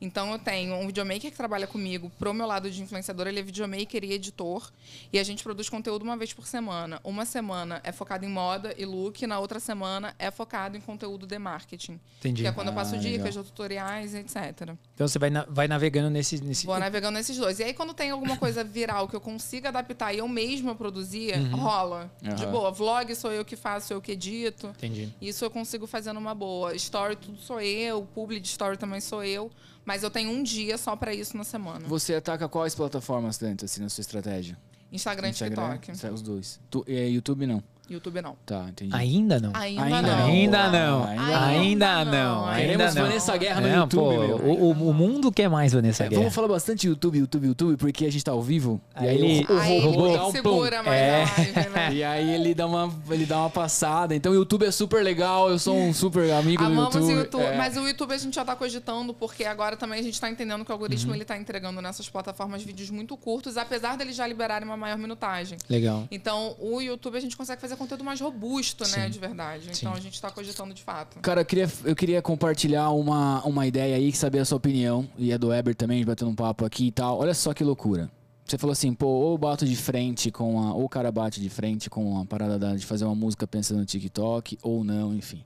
Então, 0.00 0.32
eu 0.32 0.38
tenho 0.38 0.74
um 0.74 0.86
videomaker 0.86 1.30
que 1.30 1.36
trabalha 1.36 1.66
comigo 1.66 2.10
pro 2.18 2.34
meu 2.34 2.46
lado 2.46 2.70
de 2.70 2.82
influenciador. 2.82 3.26
Ele 3.26 3.40
é 3.40 3.42
videomaker 3.42 4.04
e 4.04 4.12
editor. 4.12 4.70
E 5.12 5.18
a 5.18 5.22
gente 5.22 5.42
produz 5.42 5.68
conteúdo 5.68 6.02
uma 6.02 6.16
vez 6.16 6.32
por 6.32 6.46
semana. 6.46 7.00
Uma 7.04 7.24
semana 7.24 7.80
é 7.84 7.92
focado 7.92 8.24
em 8.24 8.28
moda 8.28 8.74
e 8.76 8.84
look. 8.84 9.26
Na 9.26 9.38
outra 9.38 9.58
semana 9.60 10.14
é 10.18 10.30
focado 10.30 10.76
em 10.76 10.80
conteúdo 10.80 11.26
de 11.26 11.38
marketing. 11.38 11.98
Entendi. 12.18 12.42
Que 12.42 12.48
é 12.48 12.52
quando 12.52 12.68
eu 12.68 12.74
passo 12.74 12.94
Ah, 12.96 12.98
dicas, 12.98 13.24
legal. 13.36 13.44
tutoriais, 13.44 14.14
etc. 14.14 14.74
Então 14.94 15.08
você 15.08 15.18
vai, 15.18 15.30
na- 15.30 15.46
vai 15.48 15.66
navegando 15.68 16.10
nesse. 16.10 16.42
nesse... 16.42 16.66
Vou 16.66 16.78
navegando 16.78 17.16
nesses 17.16 17.36
dois. 17.36 17.58
E 17.58 17.64
aí, 17.64 17.72
quando 17.74 17.94
tem 17.94 18.10
alguma 18.10 18.36
coisa 18.36 18.62
viral 18.64 19.08
que 19.08 19.16
eu 19.16 19.20
consiga 19.20 19.68
adaptar 19.68 20.12
e 20.12 20.18
eu 20.18 20.28
mesma 20.28 20.74
produzir, 20.74 21.32
rola. 21.52 22.10
De 22.20 22.28
Aham. 22.44 22.52
boa. 22.52 22.70
Vlog 22.70 23.14
sou 23.14 23.32
eu 23.32 23.44
que 23.44 23.56
faço, 23.56 23.92
eu 23.92 24.00
que 24.02 24.12
edito. 24.12 24.68
Entendi. 24.68 25.12
Isso 25.20 25.44
eu 25.44 25.50
consigo 25.50 25.86
fazer 25.86 26.12
numa 26.12 26.34
boa. 26.34 26.74
Story, 26.74 27.16
tudo 27.16 27.38
sou 27.40 27.60
eu. 27.60 28.02
Publi 28.14 28.40
de 28.40 28.48
story 28.48 28.76
também 28.76 29.00
sou 29.00 29.22
eu. 29.24 29.50
Mas 29.84 30.02
eu 30.02 30.10
tenho 30.10 30.30
um 30.30 30.42
dia 30.42 30.78
só 30.78 30.96
pra 30.96 31.12
isso 31.14 31.36
na 31.36 31.44
semana. 31.44 31.86
Você 31.86 32.14
ataca 32.14 32.48
quais 32.48 32.74
plataformas 32.74 33.36
dentro, 33.38 33.66
assim, 33.66 33.82
na 33.82 33.88
sua 33.88 34.00
estratégia? 34.02 34.56
Instagram 34.90 35.28
e 35.28 35.32
TikTok. 35.32 35.92
Os 36.12 36.22
dois. 36.22 36.60
Tu, 36.70 36.84
é, 36.88 37.08
YouTube 37.08 37.46
não. 37.46 37.62
YouTube 37.88 38.22
não. 38.22 38.36
Tá, 38.46 38.66
entendi. 38.68 38.94
Ainda 38.94 39.38
não. 39.40 39.50
Ainda, 39.54 39.82
Ainda 39.84 40.02
não. 40.02 40.24
Ainda 40.26 40.68
não. 40.70 41.04
Ainda 41.04 41.48
Ainda 41.48 42.04
não. 42.04 42.12
não. 42.12 42.46
Ainda 42.46 42.60
Queremos 42.72 42.94
não. 42.94 43.02
Vanessa 43.02 43.36
Guerra 43.36 43.60
no 43.60 43.68
Não, 43.68 43.80
YouTube, 43.82 44.00
pô, 44.00 44.10
meu. 44.26 44.36
O, 44.38 44.64
o- 44.72 44.88
o 44.90 44.94
mundo 44.94 45.30
quer 45.30 45.48
mais 45.50 45.72
Vanessa 45.72 46.04
É, 46.04 46.08
Guerra. 46.08 46.20
vamos 46.22 46.34
falar 46.34 46.48
bastante 46.48 46.86
YouTube, 46.86 47.18
YouTube, 47.18 47.46
YouTube, 47.48 47.76
porque 47.76 48.06
a 48.06 48.10
gente 48.12 48.24
tá 48.24 48.32
ao 48.32 48.42
vivo. 48.42 48.80
Aí 48.94 49.06
e 49.06 49.08
aí 49.10 49.16
ele- 49.16 49.46
o, 49.48 49.52
o 49.54 49.58
Aí 49.60 49.80
robô 49.80 50.06
ele 50.06 50.16
dá 50.16 50.26
um 50.26 50.30
segura 50.32 50.78
pum. 50.78 50.84
mais 50.84 51.00
É. 51.00 51.24
live, 51.36 51.52
né? 51.70 51.92
E 51.94 52.02
aí 52.04 52.34
ele 52.34 52.54
dá, 52.54 52.66
uma, 52.66 52.92
ele 53.10 53.26
dá 53.26 53.38
uma 53.38 53.50
passada. 53.50 54.14
Então 54.14 54.32
o 54.32 54.34
YouTube 54.34 54.64
é 54.66 54.70
super 54.70 55.02
legal, 55.04 55.50
eu 55.50 55.58
sou 55.58 55.76
um 55.76 55.92
super 55.92 56.32
amigo 56.32 56.64
Amamos 56.64 56.94
do 56.94 56.98
YouTube. 57.00 57.14
o 57.14 57.18
YouTube, 57.18 57.42
É. 57.42 57.56
mas 57.56 57.76
o 57.76 57.86
YouTube 57.86 58.12
a 58.14 58.18
gente 58.18 58.34
já 58.34 58.44
tá 58.44 58.56
cogitando, 58.56 59.12
porque 59.14 59.44
agora 59.44 59.76
também 59.76 60.00
a 60.00 60.02
gente 60.02 60.20
tá 60.20 60.30
entendendo 60.30 60.64
que 60.64 60.70
o 60.70 60.74
algoritmo 60.74 61.10
Uhum. 61.10 61.16
ele 61.16 61.24
tá 61.24 61.36
entregando 61.36 61.80
nessas 61.82 62.08
plataformas 62.08 62.62
vídeos 62.62 62.90
muito 62.90 63.16
curtos, 63.16 63.56
apesar 63.56 63.96
deles 63.96 64.16
já 64.16 64.26
liberarem 64.26 64.66
uma 64.66 64.76
maior 64.76 64.96
minutagem. 64.98 65.58
Legal. 65.68 66.08
Então, 66.10 66.56
o 66.58 66.80
YouTube 66.80 67.16
a 67.16 67.20
gente 67.20 67.36
consegue 67.36 67.60
fazer 67.60 67.73
conteúdo 67.76 68.02
mais 68.04 68.20
robusto, 68.20 68.84
né, 68.84 69.04
Sim. 69.04 69.10
de 69.10 69.18
verdade. 69.18 69.64
Sim. 69.74 69.86
Então, 69.86 69.92
a 69.94 70.00
gente 70.00 70.20
tá 70.20 70.30
cogitando 70.30 70.72
de 70.74 70.82
fato. 70.82 71.18
Cara, 71.20 71.40
eu 71.42 71.44
queria, 71.44 71.70
eu 71.84 71.94
queria 71.96 72.22
compartilhar 72.22 72.90
uma, 72.90 73.42
uma 73.44 73.66
ideia 73.66 73.96
aí, 73.96 74.12
saber 74.12 74.38
a 74.40 74.44
sua 74.44 74.56
opinião. 74.58 75.08
E 75.18 75.32
é 75.32 75.38
do 75.38 75.48
Weber 75.48 75.74
também, 75.74 76.04
batendo 76.04 76.30
um 76.30 76.34
papo 76.34 76.64
aqui 76.64 76.86
e 76.86 76.92
tal. 76.92 77.18
Olha 77.18 77.34
só 77.34 77.52
que 77.54 77.62
loucura. 77.64 78.10
Você 78.46 78.58
falou 78.58 78.72
assim, 78.72 78.92
pô, 78.92 79.06
ou 79.06 79.38
bato 79.38 79.64
de 79.64 79.74
frente 79.74 80.30
com 80.30 80.60
a. 80.60 80.74
Ou 80.74 80.84
o 80.84 80.88
cara 80.88 81.10
bate 81.10 81.40
de 81.40 81.48
frente 81.48 81.88
com 81.88 82.20
a 82.20 82.26
parada 82.26 82.58
da- 82.58 82.76
de 82.76 82.84
fazer 82.84 83.04
uma 83.06 83.14
música 83.14 83.46
pensando 83.46 83.78
no 83.80 83.86
TikTok, 83.86 84.58
ou 84.62 84.84
não, 84.84 85.14
enfim. 85.14 85.42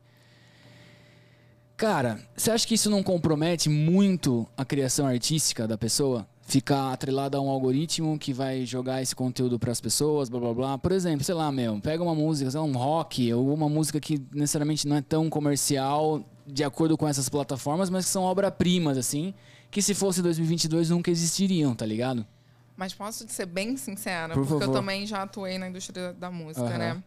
Cara, 1.77 2.19
você 2.37 2.51
acha 2.51 2.67
que 2.67 2.75
isso 2.75 2.91
não 2.91 3.03
compromete 3.05 3.69
muito 3.69 4.49
a 4.57 4.65
criação 4.65 5.07
artística 5.07 5.67
da 5.69 5.79
pessoa? 5.79 6.27
Ficar 6.51 6.95
atrelada 6.95 7.37
a 7.37 7.41
um 7.43 7.51
algoritmo 7.51 8.19
que 8.19 8.33
vai 8.33 8.65
jogar 8.65 9.03
esse 9.03 9.15
conteúdo 9.15 9.59
para 9.59 9.71
as 9.71 9.83
pessoas, 9.83 10.31
blá 10.31 10.41
blá 10.41 10.55
blá. 10.55 10.79
Por 10.79 10.93
exemplo, 10.93 11.23
sei 11.23 11.35
lá, 11.35 11.53
meu, 11.53 11.79
pega 11.79 12.03
uma 12.03 12.15
música, 12.15 12.51
sei 12.51 12.59
lá, 12.59 12.65
um 12.65 12.73
rock, 12.73 13.31
ou 13.35 13.53
uma 13.53 13.69
música 13.69 14.01
que 14.01 14.19
necessariamente 14.33 14.89
não 14.89 14.97
é 14.97 15.03
tão 15.03 15.29
comercial 15.29 16.25
de 16.47 16.65
acordo 16.65 16.97
com 16.97 17.07
essas 17.07 17.29
plataformas, 17.29 17.91
mas 17.91 18.07
que 18.07 18.11
são 18.11 18.23
obra-primas, 18.23 18.97
assim, 18.97 19.35
que 19.71 19.83
se 19.83 19.93
fosse 19.93 20.23
2022 20.23 20.89
nunca 20.89 21.11
existiriam, 21.11 21.75
tá 21.75 21.85
ligado? 21.85 22.27
Mas 22.75 22.95
posso 22.95 23.29
ser 23.29 23.45
bem 23.45 23.77
sincera, 23.77 24.33
Por 24.33 24.47
porque 24.47 24.55
eu 24.55 24.61
favor. 24.61 24.73
também 24.73 25.07
já 25.07 25.25
atuei 25.25 25.59
na 25.59 25.69
indústria 25.69 26.15
da 26.15 26.31
música, 26.31 26.65
Aham. 26.65 26.79
né? 26.79 27.03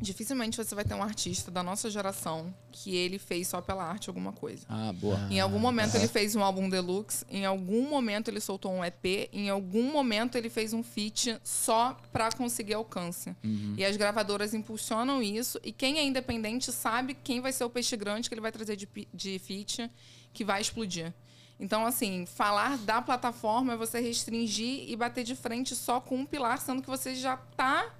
Dificilmente 0.00 0.56
você 0.56 0.74
vai 0.74 0.84
ter 0.84 0.94
um 0.94 1.02
artista 1.02 1.50
da 1.50 1.62
nossa 1.62 1.90
geração 1.90 2.54
que 2.70 2.94
ele 2.94 3.18
fez 3.18 3.48
só 3.48 3.60
pela 3.60 3.84
arte 3.84 4.08
alguma 4.08 4.32
coisa. 4.32 4.64
Ah, 4.68 4.92
boa. 4.92 5.18
Em 5.30 5.40
algum 5.40 5.58
momento 5.58 5.96
ele 5.96 6.08
fez 6.08 6.36
um 6.36 6.42
álbum 6.42 6.68
deluxe, 6.68 7.24
em 7.28 7.44
algum 7.44 7.88
momento 7.88 8.28
ele 8.28 8.40
soltou 8.40 8.72
um 8.72 8.84
EP, 8.84 9.28
em 9.32 9.48
algum 9.50 9.90
momento 9.90 10.36
ele 10.36 10.48
fez 10.48 10.72
um 10.72 10.82
feat 10.82 11.38
só 11.42 11.96
pra 12.12 12.30
conseguir 12.30 12.74
alcance. 12.74 13.34
E 13.76 13.84
as 13.84 13.96
gravadoras 13.96 14.54
impulsionam 14.54 15.22
isso, 15.22 15.60
e 15.64 15.72
quem 15.72 15.98
é 15.98 16.04
independente 16.04 16.72
sabe 16.72 17.14
quem 17.14 17.40
vai 17.40 17.52
ser 17.52 17.64
o 17.64 17.70
peixe 17.70 17.96
grande 17.96 18.28
que 18.28 18.34
ele 18.34 18.40
vai 18.40 18.52
trazer 18.52 18.76
de, 18.76 18.88
de 19.12 19.38
feat 19.38 19.90
que 20.32 20.44
vai 20.44 20.60
explodir. 20.60 21.12
Então, 21.60 21.84
assim, 21.84 22.24
falar 22.24 22.78
da 22.78 23.02
plataforma 23.02 23.72
é 23.72 23.76
você 23.76 24.00
restringir 24.00 24.88
e 24.88 24.94
bater 24.94 25.24
de 25.24 25.34
frente 25.34 25.74
só 25.74 26.00
com 26.00 26.18
um 26.18 26.26
pilar, 26.26 26.60
sendo 26.60 26.80
que 26.80 26.88
você 26.88 27.16
já 27.16 27.36
tá, 27.36 27.92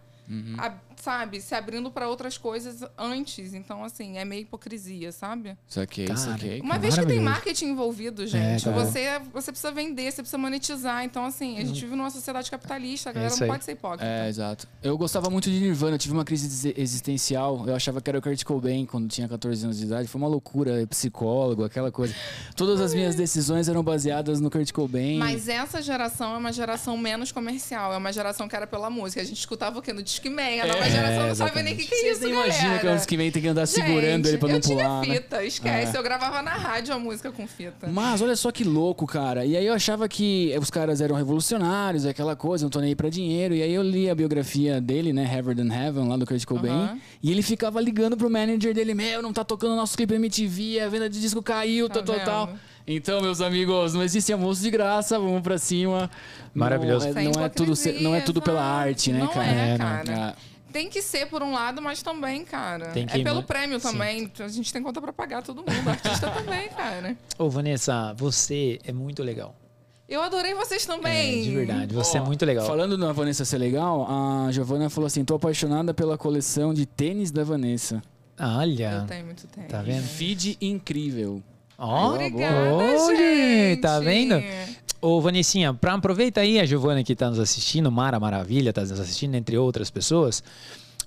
a- 0.59 0.75
sabe, 0.97 1.41
se 1.41 1.55
abrindo 1.55 1.91
pra 1.93 2.09
outras 2.09 2.37
coisas 2.37 2.83
antes. 2.99 3.55
Então, 3.55 3.85
assim, 3.85 4.19
é 4.19 4.25
meio 4.25 4.43
hipocrisia, 4.43 5.13
sabe? 5.13 5.57
Saquei, 5.69 6.07
Cara, 6.07 6.19
saquei. 6.19 6.61
Uma 6.61 6.77
vez 6.79 6.99
que 6.99 7.07
tem 7.07 7.21
marketing 7.21 7.67
envolvido, 7.67 8.27
gente, 8.27 8.65
cara. 8.65 8.85
você, 8.85 9.21
você 9.33 9.53
precisa 9.53 9.71
vender, 9.73 10.11
você 10.11 10.23
precisa 10.23 10.39
monetizar. 10.39 11.05
Então, 11.05 11.25
assim, 11.25 11.57
a 11.59 11.65
gente 11.65 11.81
vive 11.81 11.95
numa 11.95 12.11
sociedade 12.11 12.51
capitalista, 12.51 13.11
a 13.11 13.13
galera 13.13 13.31
isso 13.33 13.41
não 13.41 13.47
aí. 13.47 13.53
pode 13.53 13.65
ser 13.65 13.73
hipócrita. 13.73 14.05
É, 14.05 14.29
exato. 14.29 14.67
Eu 14.83 14.99
gostava 14.99 15.31
muito 15.31 15.49
de 15.51 15.61
Nirvana, 15.61 15.95
eu 15.95 15.99
tive 15.99 16.15
uma 16.15 16.25
crise 16.25 16.47
exi- 16.47 16.75
existencial. 16.77 17.65
Eu 17.67 17.75
achava 17.77 18.01
que 18.01 18.11
era 18.11 18.19
o 18.19 18.23
Kurt 18.23 18.43
Cobain 18.45 18.85
quando 18.85 19.09
tinha 19.09 19.29
14 19.29 19.65
anos 19.65 19.79
de 19.79 19.85
idade. 19.85 20.09
Foi 20.09 20.21
uma 20.21 20.29
loucura, 20.29 20.85
psicólogo, 20.89 21.65
aquela 21.65 21.93
coisa. 21.93 22.15
Todas 22.57 22.81
as 22.81 22.93
minhas 22.93 23.15
decisões 23.15 23.69
eram 23.69 23.83
baseadas 23.83 24.41
no 24.41 24.51
Kurt 24.51 24.73
Cobain. 24.73 25.19
Mas 25.19 25.49
essa 25.49 25.81
geração 25.81 26.35
é 26.35 26.39
uma 26.39 26.53
geração 26.53 26.97
menos 26.99 27.31
comercial, 27.31 27.93
é 27.93 27.97
uma 27.97 28.13
geração 28.13 28.49
que 28.49 28.57
era 28.57 28.67
pela 28.67 28.91
música. 28.91 29.21
A 29.21 29.25
gente 29.25 29.39
escutava 29.39 29.79
o 29.79 29.83
quê? 29.83 29.93
No 29.93 30.03
Man. 30.27 30.63
A 30.63 30.67
nova 30.67 30.91
geração 30.91 31.29
não 31.29 31.35
sabe 31.35 31.63
nem 31.63 31.75
o 31.75 31.77
que, 31.77 31.85
que 31.87 31.95
é 31.95 31.99
Vocês 31.99 32.19
isso, 32.19 32.29
galera. 32.29 32.47
imaginam 32.49 32.79
que 32.79 32.87
é 32.87 32.93
um 32.93 32.99
que 32.99 33.17
vem 33.17 33.31
tem 33.31 33.43
que 33.43 33.49
andar 33.49 33.67
segurando 33.67 34.03
Gente, 34.25 34.29
ele 34.29 34.39
pra 34.39 34.49
não 34.49 34.55
eu 34.57 34.61
pular. 34.61 35.03
tinha 35.03 35.15
né? 35.15 35.21
fita, 35.21 35.45
esquece. 35.45 35.97
É. 35.97 35.99
Eu 35.99 36.03
gravava 36.03 36.43
na 36.43 36.55
rádio 36.55 36.95
a 36.95 36.99
música 36.99 37.31
com 37.31 37.47
fita. 37.47 37.87
Mas 37.89 38.21
olha 38.23 38.35
só 38.37 38.51
que 38.51 38.65
louco, 38.65 39.07
cara. 39.07 39.45
E 39.45 39.57
aí 39.57 39.67
eu 39.67 39.75
achava 39.75 40.09
que 40.09 40.55
os 40.61 40.71
caras 40.71 41.01
eram 41.01 41.15
revolucionários, 41.15 42.05
aquela 42.07 42.35
coisa, 42.35 42.65
não 42.65 42.71
tô 42.71 42.81
nem 42.81 42.89
aí 42.91 42.95
pra 42.97 43.09
dinheiro. 43.09 43.55
E 43.55 43.63
aí 43.63 43.73
eu 43.73 43.83
li 43.83 44.09
a 44.11 44.15
biografia 44.15 44.81
dele, 44.81 45.13
né, 45.13 45.23
Heaven 45.33 45.55
than 45.55 45.73
Heaven, 45.75 46.09
lá 46.09 46.17
do 46.17 46.27
Kurt 46.27 46.45
Cobain. 46.45 47.01
E 47.23 47.31
ele 47.31 47.43
ficava 47.43 47.81
ligando 47.81 48.17
pro 48.17 48.31
manager 48.31 48.75
dele, 48.75 48.95
meu, 48.95 49.23
não 49.23 49.33
tá 49.33 49.45
tocando 49.45 49.77
nosso 49.77 49.97
clipe 49.97 50.15
MTV, 50.15 50.81
a 50.81 50.89
venda 50.89 51.09
de 51.09 51.21
disco 51.21 51.43
caiu, 51.43 51.89
Tá 51.89 52.03
tal, 52.03 52.17
tal, 52.17 52.25
tal. 52.25 52.55
Então, 52.91 53.21
meus 53.21 53.43
amigos, 53.43 53.93
não 53.93 54.03
existe 54.03 54.33
almoço 54.33 54.63
de 54.63 54.71
graça, 54.71 55.19
vamos 55.19 55.43
pra 55.43 55.59
cima. 55.59 56.11
Maravilhoso. 56.55 57.07
Não 57.13 57.21
é, 57.21 57.25
não 57.25 57.45
é 57.45 57.49
tudo, 57.51 57.73
não 58.01 58.15
é 58.15 58.21
tudo 58.23 58.41
pela 58.41 58.63
arte, 58.63 59.13
né, 59.13 59.19
não 59.19 59.29
cara? 59.29 59.47
é, 59.47 59.51
É, 59.51 59.71
não. 59.73 59.79
cara. 59.79 60.29
Ah, 60.31 60.35
Tem 60.73 60.89
que 60.89 61.03
ser 61.03 61.27
por 61.27 61.43
um 61.43 61.53
lado, 61.53 61.83
mas 61.83 62.03
também, 62.03 62.47
cara. 62.47 62.87
Tem 62.89 63.07
que 63.07 63.21
é 63.21 63.23
pelo 63.23 63.43
prêmio 63.43 63.79
Sim. 63.79 63.93
também. 63.93 64.33
A 64.41 64.49
gente 64.49 64.73
tem 64.73 64.83
conta 64.83 65.03
pra 65.03 65.13
pagar 65.13 65.43
todo 65.43 65.59
mundo. 65.59 65.89
Artista 65.91 66.31
também, 66.33 66.71
cara. 66.71 67.15
Ô, 67.39 67.51
Vanessa, 67.51 68.15
você 68.15 68.79
é 68.83 68.93
muito 68.93 69.23
legal. 69.23 69.55
Eu 70.09 70.23
adorei 70.23 70.55
vocês 70.55 70.87
também. 70.87 71.41
É, 71.41 71.43
de 71.43 71.51
verdade. 71.55 71.95
Você 71.95 72.19
Ó, 72.19 72.23
é 72.23 72.25
muito 72.25 72.47
legal. 72.47 72.67
Falando 72.67 72.97
na 72.97 73.13
Vanessa 73.13 73.45
ser 73.45 73.59
legal, 73.59 74.07
a 74.09 74.51
Giovana 74.51 74.89
falou 74.89 75.07
assim: 75.07 75.23
tô 75.27 75.35
apaixonada 75.35 75.93
pela 75.93 76.17
coleção 76.17 76.73
de 76.73 76.87
tênis 76.87 77.31
da 77.31 77.45
Vanessa. 77.45 78.03
Olha. 78.41 79.01
Eu 79.03 79.07
tenho 79.07 79.27
muito 79.27 79.47
tempo. 79.47 79.69
Tá 79.69 79.83
vendo? 79.83 80.05
Feed 80.05 80.57
incrível. 80.63 81.43
Ó, 81.79 82.15
Obrigada, 82.15 83.17
gente. 83.17 83.81
Tá 83.81 84.01
vendo? 84.01 84.43
Ô, 85.01 85.21
Vanessinha, 85.21 85.73
pra, 85.73 85.95
aproveita 85.95 86.41
aí 86.41 86.59
a 86.59 86.67
Giovana 86.67 87.05
que 87.05 87.15
tá 87.15 87.31
nos 87.31 87.39
assistindo, 87.39 87.91
Mara 87.91 88.19
Maravilha 88.19 88.73
tá 88.73 88.81
nos 88.81 88.99
assistindo, 88.99 89.37
entre 89.37 89.57
outras 89.57 89.89
pessoas. 89.89 90.43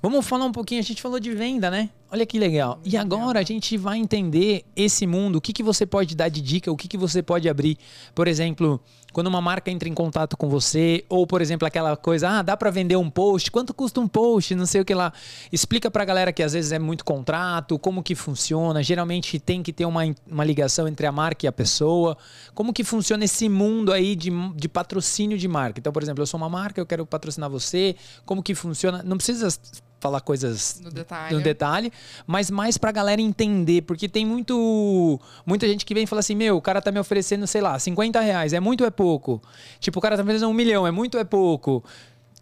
Vamos 0.02 0.26
falar 0.26 0.46
um 0.46 0.52
pouquinho, 0.52 0.80
a 0.80 0.84
gente 0.84 1.02
falou 1.02 1.20
de 1.20 1.30
venda, 1.32 1.70
né? 1.70 1.90
Olha 2.10 2.26
que 2.26 2.40
legal. 2.40 2.80
E 2.84 2.98
agora 2.98 3.40
a 3.40 3.44
gente 3.44 3.78
vai 3.78 4.00
entender 4.00 4.64
esse 4.76 5.06
mundo, 5.06 5.36
o 5.36 5.42
que, 5.42 5.54
que 5.54 5.62
você 5.62 5.86
pode 5.86 6.16
dar 6.16 6.30
de 6.30 6.42
dica, 6.42 6.72
o 6.72 6.78
que, 6.78 6.88
que 6.88 6.98
você 6.98 7.22
pode 7.22 7.48
abrir. 7.48 7.78
Por 8.16 8.28
exemplo, 8.28 8.82
quando 9.12 9.28
uma 9.28 9.42
marca 9.42 9.70
entra 9.70 9.90
em 9.90 9.94
contato 9.94 10.38
com 10.38 10.50
você, 10.50 11.04
ou, 11.10 11.28
por 11.28 11.42
exemplo, 11.42 11.68
aquela 11.68 11.96
coisa, 11.98 12.30
ah, 12.30 12.42
dá 12.42 12.56
pra 12.56 12.70
vender 12.70 12.96
um 12.96 13.10
post, 13.10 13.52
quanto 13.52 13.74
custa 13.74 14.00
um 14.00 14.08
post, 14.08 14.56
não 14.56 14.66
sei 14.66 14.82
o 14.82 14.86
que 14.86 14.94
lá. 14.94 15.12
Explica 15.52 15.92
pra 15.92 16.06
galera 16.06 16.32
que 16.32 16.42
às 16.42 16.54
vezes 16.54 16.72
é 16.72 16.80
muito 16.80 17.04
contrato, 17.04 17.78
como 17.78 18.02
que 18.02 18.16
funciona, 18.16 18.82
geralmente 18.82 19.40
tem 19.40 19.62
que 19.62 19.74
ter 19.74 19.86
uma, 19.86 20.02
uma 20.26 20.44
ligação 20.44 20.88
entre 20.88 21.06
a 21.06 21.12
marca 21.12 21.46
e 21.46 21.48
a 21.48 21.52
pessoa. 21.52 22.18
Como 22.54 22.74
que 22.74 22.84
funciona 22.84 23.26
esse 23.26 23.50
mundo 23.50 23.92
aí 23.92 24.16
de, 24.16 24.32
de 24.56 24.70
patrocínio 24.70 25.38
de 25.38 25.48
marca? 25.48 25.80
Então, 25.80 25.92
por 25.92 26.02
exemplo, 26.02 26.22
eu 26.22 26.28
sou 26.28 26.38
uma 26.38 26.50
marca, 26.50 26.80
eu 26.80 26.86
quero 26.86 27.06
patrocinar 27.06 27.50
você, 27.50 27.96
como 28.26 28.42
que 28.42 28.56
funciona? 28.56 29.04
Não 29.04 29.18
precisa 29.18 29.50
falar 30.02 30.20
coisas 30.20 30.82
No 30.84 30.90
detalhe. 30.92 31.36
no 31.36 31.42
detalhe, 31.42 31.94
mas 32.28 32.50
mais 32.52 32.78
pra 32.78 32.92
galera 32.92 33.22
entender, 33.22 33.84
porque 33.84 34.10
tem 34.10 34.26
muito 34.26 35.20
muita 35.46 35.68
gente 35.68 35.86
que 35.86 35.94
vem 35.94 36.04
e 36.04 36.08
fala 36.08 36.20
assim, 36.20 36.36
meu, 36.36 36.58
o 36.58 36.62
cara 36.62 36.82
tá 36.82 36.92
me 36.92 37.00
oferecendo, 37.00 37.46
sei 37.48 37.62
lá, 37.62 37.78
50 37.80 38.20
reais, 38.20 38.52
é 38.52 38.60
muito 38.60 38.82
ou 38.82 38.88
é 38.88 38.92
pouco? 38.92 39.42
Tipo, 39.80 40.00
o 40.00 40.02
cara 40.02 40.18
tá 40.18 40.24
me 40.24 40.28
oferecendo 40.30 40.50
um 40.50 40.54
milhão, 40.54 40.86
é 40.86 40.92
muito 40.92 41.16
ou 41.16 41.22
é 41.22 41.24
pouco? 41.24 41.84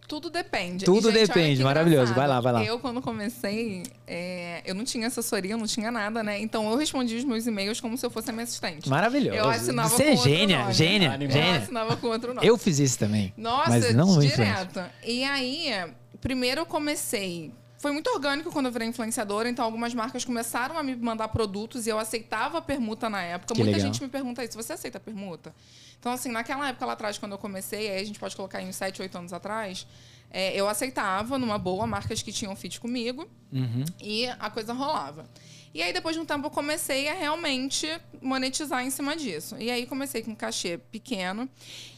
Tudo 0.08 0.32
depende. 0.32 0.86
Tudo 0.86 1.10
E, 1.10 1.14
gente, 1.14 1.28
depende, 1.28 1.64
maravilhoso. 1.64 2.16
Vai 2.16 2.28
lá, 2.28 2.42
vai 2.42 2.52
lá. 2.52 2.64
Eu, 2.66 2.80
quando 2.80 3.00
comecei, 3.00 3.84
é, 4.08 4.60
eu 4.66 4.74
não 4.74 4.84
tinha 4.84 5.06
assessoria, 5.06 5.52
eu 5.52 5.58
não 5.60 5.68
tinha 5.68 5.92
nada, 5.92 6.24
né? 6.24 6.40
Então 6.42 6.68
eu 6.68 6.76
respondia 6.78 7.16
os 7.16 7.24
meus 7.24 7.46
e-mails 7.46 7.80
como 7.80 7.96
se 7.96 8.04
eu 8.04 8.10
fosse 8.10 8.32
a 8.32 8.34
minha 8.34 8.44
assistente. 8.44 8.90
Maravilhoso. 8.90 9.38
Eu 9.38 9.48
assinava 9.48 9.88
Você 9.90 10.06
com 10.06 10.10
é 10.14 10.16
gênia, 10.16 10.60
nome. 10.62 10.74
gênia. 10.74 11.16
Eu 11.22 11.30
gênia. 11.30 11.58
assinava 11.60 11.96
com 11.96 12.08
outro 12.08 12.34
nome. 12.34 12.48
Eu 12.48 12.58
fiz 12.58 12.80
isso 12.80 12.98
também. 12.98 13.32
Nossa, 13.38 13.70
mas 13.70 13.94
não 13.94 14.20
direto. 14.20 14.82
E 15.06 15.24
aí, 15.24 15.72
primeiro 16.22 16.62
eu 16.62 16.66
comecei. 16.66 17.52
Foi 17.78 17.94
muito 17.94 18.10
orgânico 18.10 18.52
quando 18.52 18.66
eu 18.66 18.72
virei 18.74 18.88
influenciadora, 18.90 19.50
então 19.50 19.64
algumas 19.64 19.94
marcas 19.94 20.26
começaram 20.26 20.78
a 20.78 20.84
me 20.84 20.96
mandar 20.98 21.30
produtos 21.30 21.88
e 21.88 21.90
eu 21.90 21.98
aceitava 21.98 22.58
a 22.58 22.62
permuta 22.62 23.10
na 23.10 23.22
época. 23.22 23.54
Que 23.54 23.62
Muita 23.62 23.78
legal. 23.78 23.94
gente 23.94 24.04
me 24.04 24.10
pergunta 24.10 24.44
isso: 24.44 24.58
você 24.62 24.74
aceita 24.74 24.98
a 24.98 25.02
permuta? 25.02 25.56
Então, 25.98 26.12
assim, 26.12 26.30
naquela 26.30 26.68
época 26.68 26.86
lá 26.86 26.94
atrás, 26.94 27.18
quando 27.18 27.32
eu 27.34 27.38
comecei, 27.38 27.90
aí 27.90 28.02
a 28.02 28.04
gente 28.04 28.20
pode 28.20 28.36
colocar 28.36 28.62
em 28.62 28.68
uns 28.68 28.76
7, 28.76 29.02
8 29.02 29.18
anos 29.18 29.34
atrás, 29.34 29.88
é, 30.30 30.54
eu 30.60 30.68
aceitava, 30.68 31.38
numa 31.40 31.58
boa, 31.58 31.88
marcas 31.88 32.22
que 32.22 32.32
tinham 32.34 32.54
fit 32.56 32.80
comigo 32.82 33.28
Uhum. 33.52 33.84
e 34.02 34.28
a 34.28 34.50
coisa 34.50 34.74
rolava. 34.74 35.26
E 35.74 35.84
aí, 35.84 35.94
depois 35.94 36.16
de 36.16 36.22
um 36.22 36.26
tempo, 36.26 36.48
eu 36.48 36.50
comecei 36.50 37.08
a 37.08 37.14
realmente 37.14 37.88
monetizar 38.22 38.84
em 38.84 38.90
cima 38.90 39.16
disso. 39.16 39.56
E 39.60 39.70
aí, 39.70 39.86
comecei 39.86 40.22
com 40.24 40.32
um 40.32 40.36
cachê 40.36 40.80
pequeno. 40.92 41.48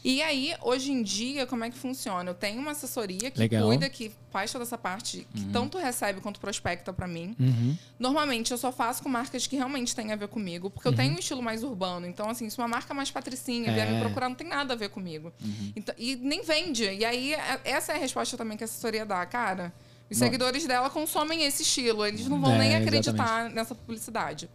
E 0.04 0.20
aí, 0.22 0.54
hoje 0.60 0.92
em 0.92 1.02
dia, 1.02 1.46
como 1.46 1.64
é 1.64 1.70
que 1.70 1.76
funciona? 1.78 2.30
Eu 2.30 2.34
tenho 2.34 2.60
uma 2.60 2.72
assessoria 2.72 3.30
que 3.30 3.38
Legal. 3.38 3.66
cuida, 3.66 3.88
que 3.88 4.12
faz 4.30 4.52
toda 4.52 4.64
essa 4.64 4.76
parte, 4.76 5.26
que 5.34 5.44
tanto 5.46 5.78
recebe 5.78 6.20
quanto 6.20 6.38
prospecta 6.38 6.92
pra 6.92 7.06
mim. 7.08 7.34
Uhum. 7.40 7.76
Normalmente, 7.98 8.50
eu 8.50 8.58
só 8.58 8.70
faço 8.70 9.02
com 9.02 9.08
marcas 9.08 9.46
que 9.46 9.56
realmente 9.56 9.94
têm 9.96 10.12
a 10.12 10.16
ver 10.16 10.28
comigo, 10.28 10.68
porque 10.70 10.86
eu 10.88 10.94
tenho 10.94 11.14
um 11.14 11.18
estilo 11.18 11.42
mais 11.42 11.62
urbano. 11.64 12.06
Então, 12.06 12.28
assim, 12.28 12.48
se 12.50 12.58
uma 12.58 12.68
marca 12.68 12.92
mais 12.92 13.10
patricinha 13.10 13.72
vier 13.72 13.88
É. 13.88 13.92
me 13.94 14.00
procurar, 14.00 14.28
não 14.28 14.36
tem 14.36 14.46
nada 14.48 14.74
a 14.74 14.76
ver 14.76 14.90
comigo. 14.90 15.32
Então, 15.74 15.94
e 15.98 16.14
nem 16.16 16.42
vende. 16.42 16.84
E 16.84 17.04
aí, 17.04 17.32
é- 17.34 17.60
essa 17.64 17.92
é 17.92 17.96
a 17.96 17.98
resposta 17.98 18.36
também 18.36 18.56
que 18.58 18.64
a 18.64 18.66
assessoria 18.66 19.04
dá. 19.06 19.24
Cara, 19.26 19.72
Os 20.12 20.18
seguidores 20.18 20.66
dela 20.66 20.88
consomem 20.90 21.44
esse 21.44 21.62
estilo, 21.62 22.04
eles 22.06 22.26
não 22.28 22.40
vão 22.40 22.54
É, 22.54 22.58
nem 22.58 22.74
acreditar 22.76 23.12
exatamente. 23.12 23.54
nessa 23.54 23.74
publicidade. 23.74 24.48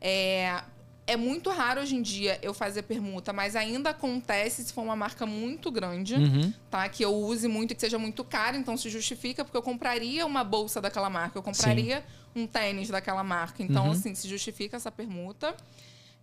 É, 0.00 0.60
é 1.06 1.16
muito 1.16 1.50
raro 1.50 1.80
hoje 1.80 1.96
em 1.96 2.02
dia 2.02 2.38
eu 2.42 2.52
fazer 2.52 2.82
permuta, 2.82 3.32
mas 3.32 3.56
ainda 3.56 3.90
acontece 3.90 4.62
se 4.64 4.72
for 4.72 4.82
uma 4.82 4.94
marca 4.96 5.24
muito 5.26 5.70
grande, 5.70 6.14
Uhum. 6.14 6.52
tá? 6.70 6.88
Que 6.88 7.04
eu 7.04 7.14
use 7.14 7.48
muito 7.48 7.72
e 7.72 7.74
que 7.74 7.80
seja 7.80 7.98
muito 7.98 8.22
cara, 8.24 8.56
então 8.56 8.76
se 8.76 8.90
justifica, 8.90 9.44
porque 9.44 9.56
eu 9.56 9.62
compraria 9.62 10.26
uma 10.26 10.44
bolsa 10.44 10.80
daquela 10.80 11.08
marca, 11.08 11.38
eu 11.38 11.42
compraria 11.42 12.04
um 12.36 12.46
tênis 12.46 12.88
daquela 12.90 13.24
marca. 13.24 13.62
Então, 13.62 13.86
Uhum. 13.86 13.92
assim, 13.92 14.14
se 14.14 14.28
justifica 14.28 14.76
essa 14.76 14.92
permuta. 14.92 15.54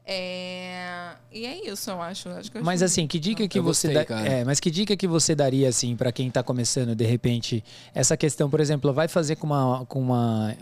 É, 0.07 1.13
E 1.31 1.45
é 1.45 1.67
isso, 1.69 1.89
eu 1.89 2.01
acho. 2.01 2.29
Acho 2.29 2.51
que 2.51 2.57
eu 2.59 2.63
Mas 2.63 2.83
assim, 2.83 3.07
que 3.07 3.19
dica 3.19 3.47
que 3.47 3.57
Eu 3.59 3.63
você 3.63 3.87
gostei, 3.87 4.05
cara. 4.05 4.27
é, 4.27 4.43
mas 4.45 4.59
que 4.59 4.69
dica 4.69 4.95
que 4.95 5.07
você 5.07 5.33
daria 5.33 5.67
assim 5.67 5.95
para 5.95 6.11
quem 6.11 6.29
tá 6.29 6.43
começando 6.43 6.95
de 6.95 7.03
repente 7.03 7.63
essa 7.93 8.15
questão, 8.15 8.49
por 8.49 8.59
exemplo, 8.59 8.93
vai 8.93 9.07
fazer 9.07 9.35
com 9.35 9.47
uma 9.47 9.85
com 9.87 9.99
uma 9.99 10.55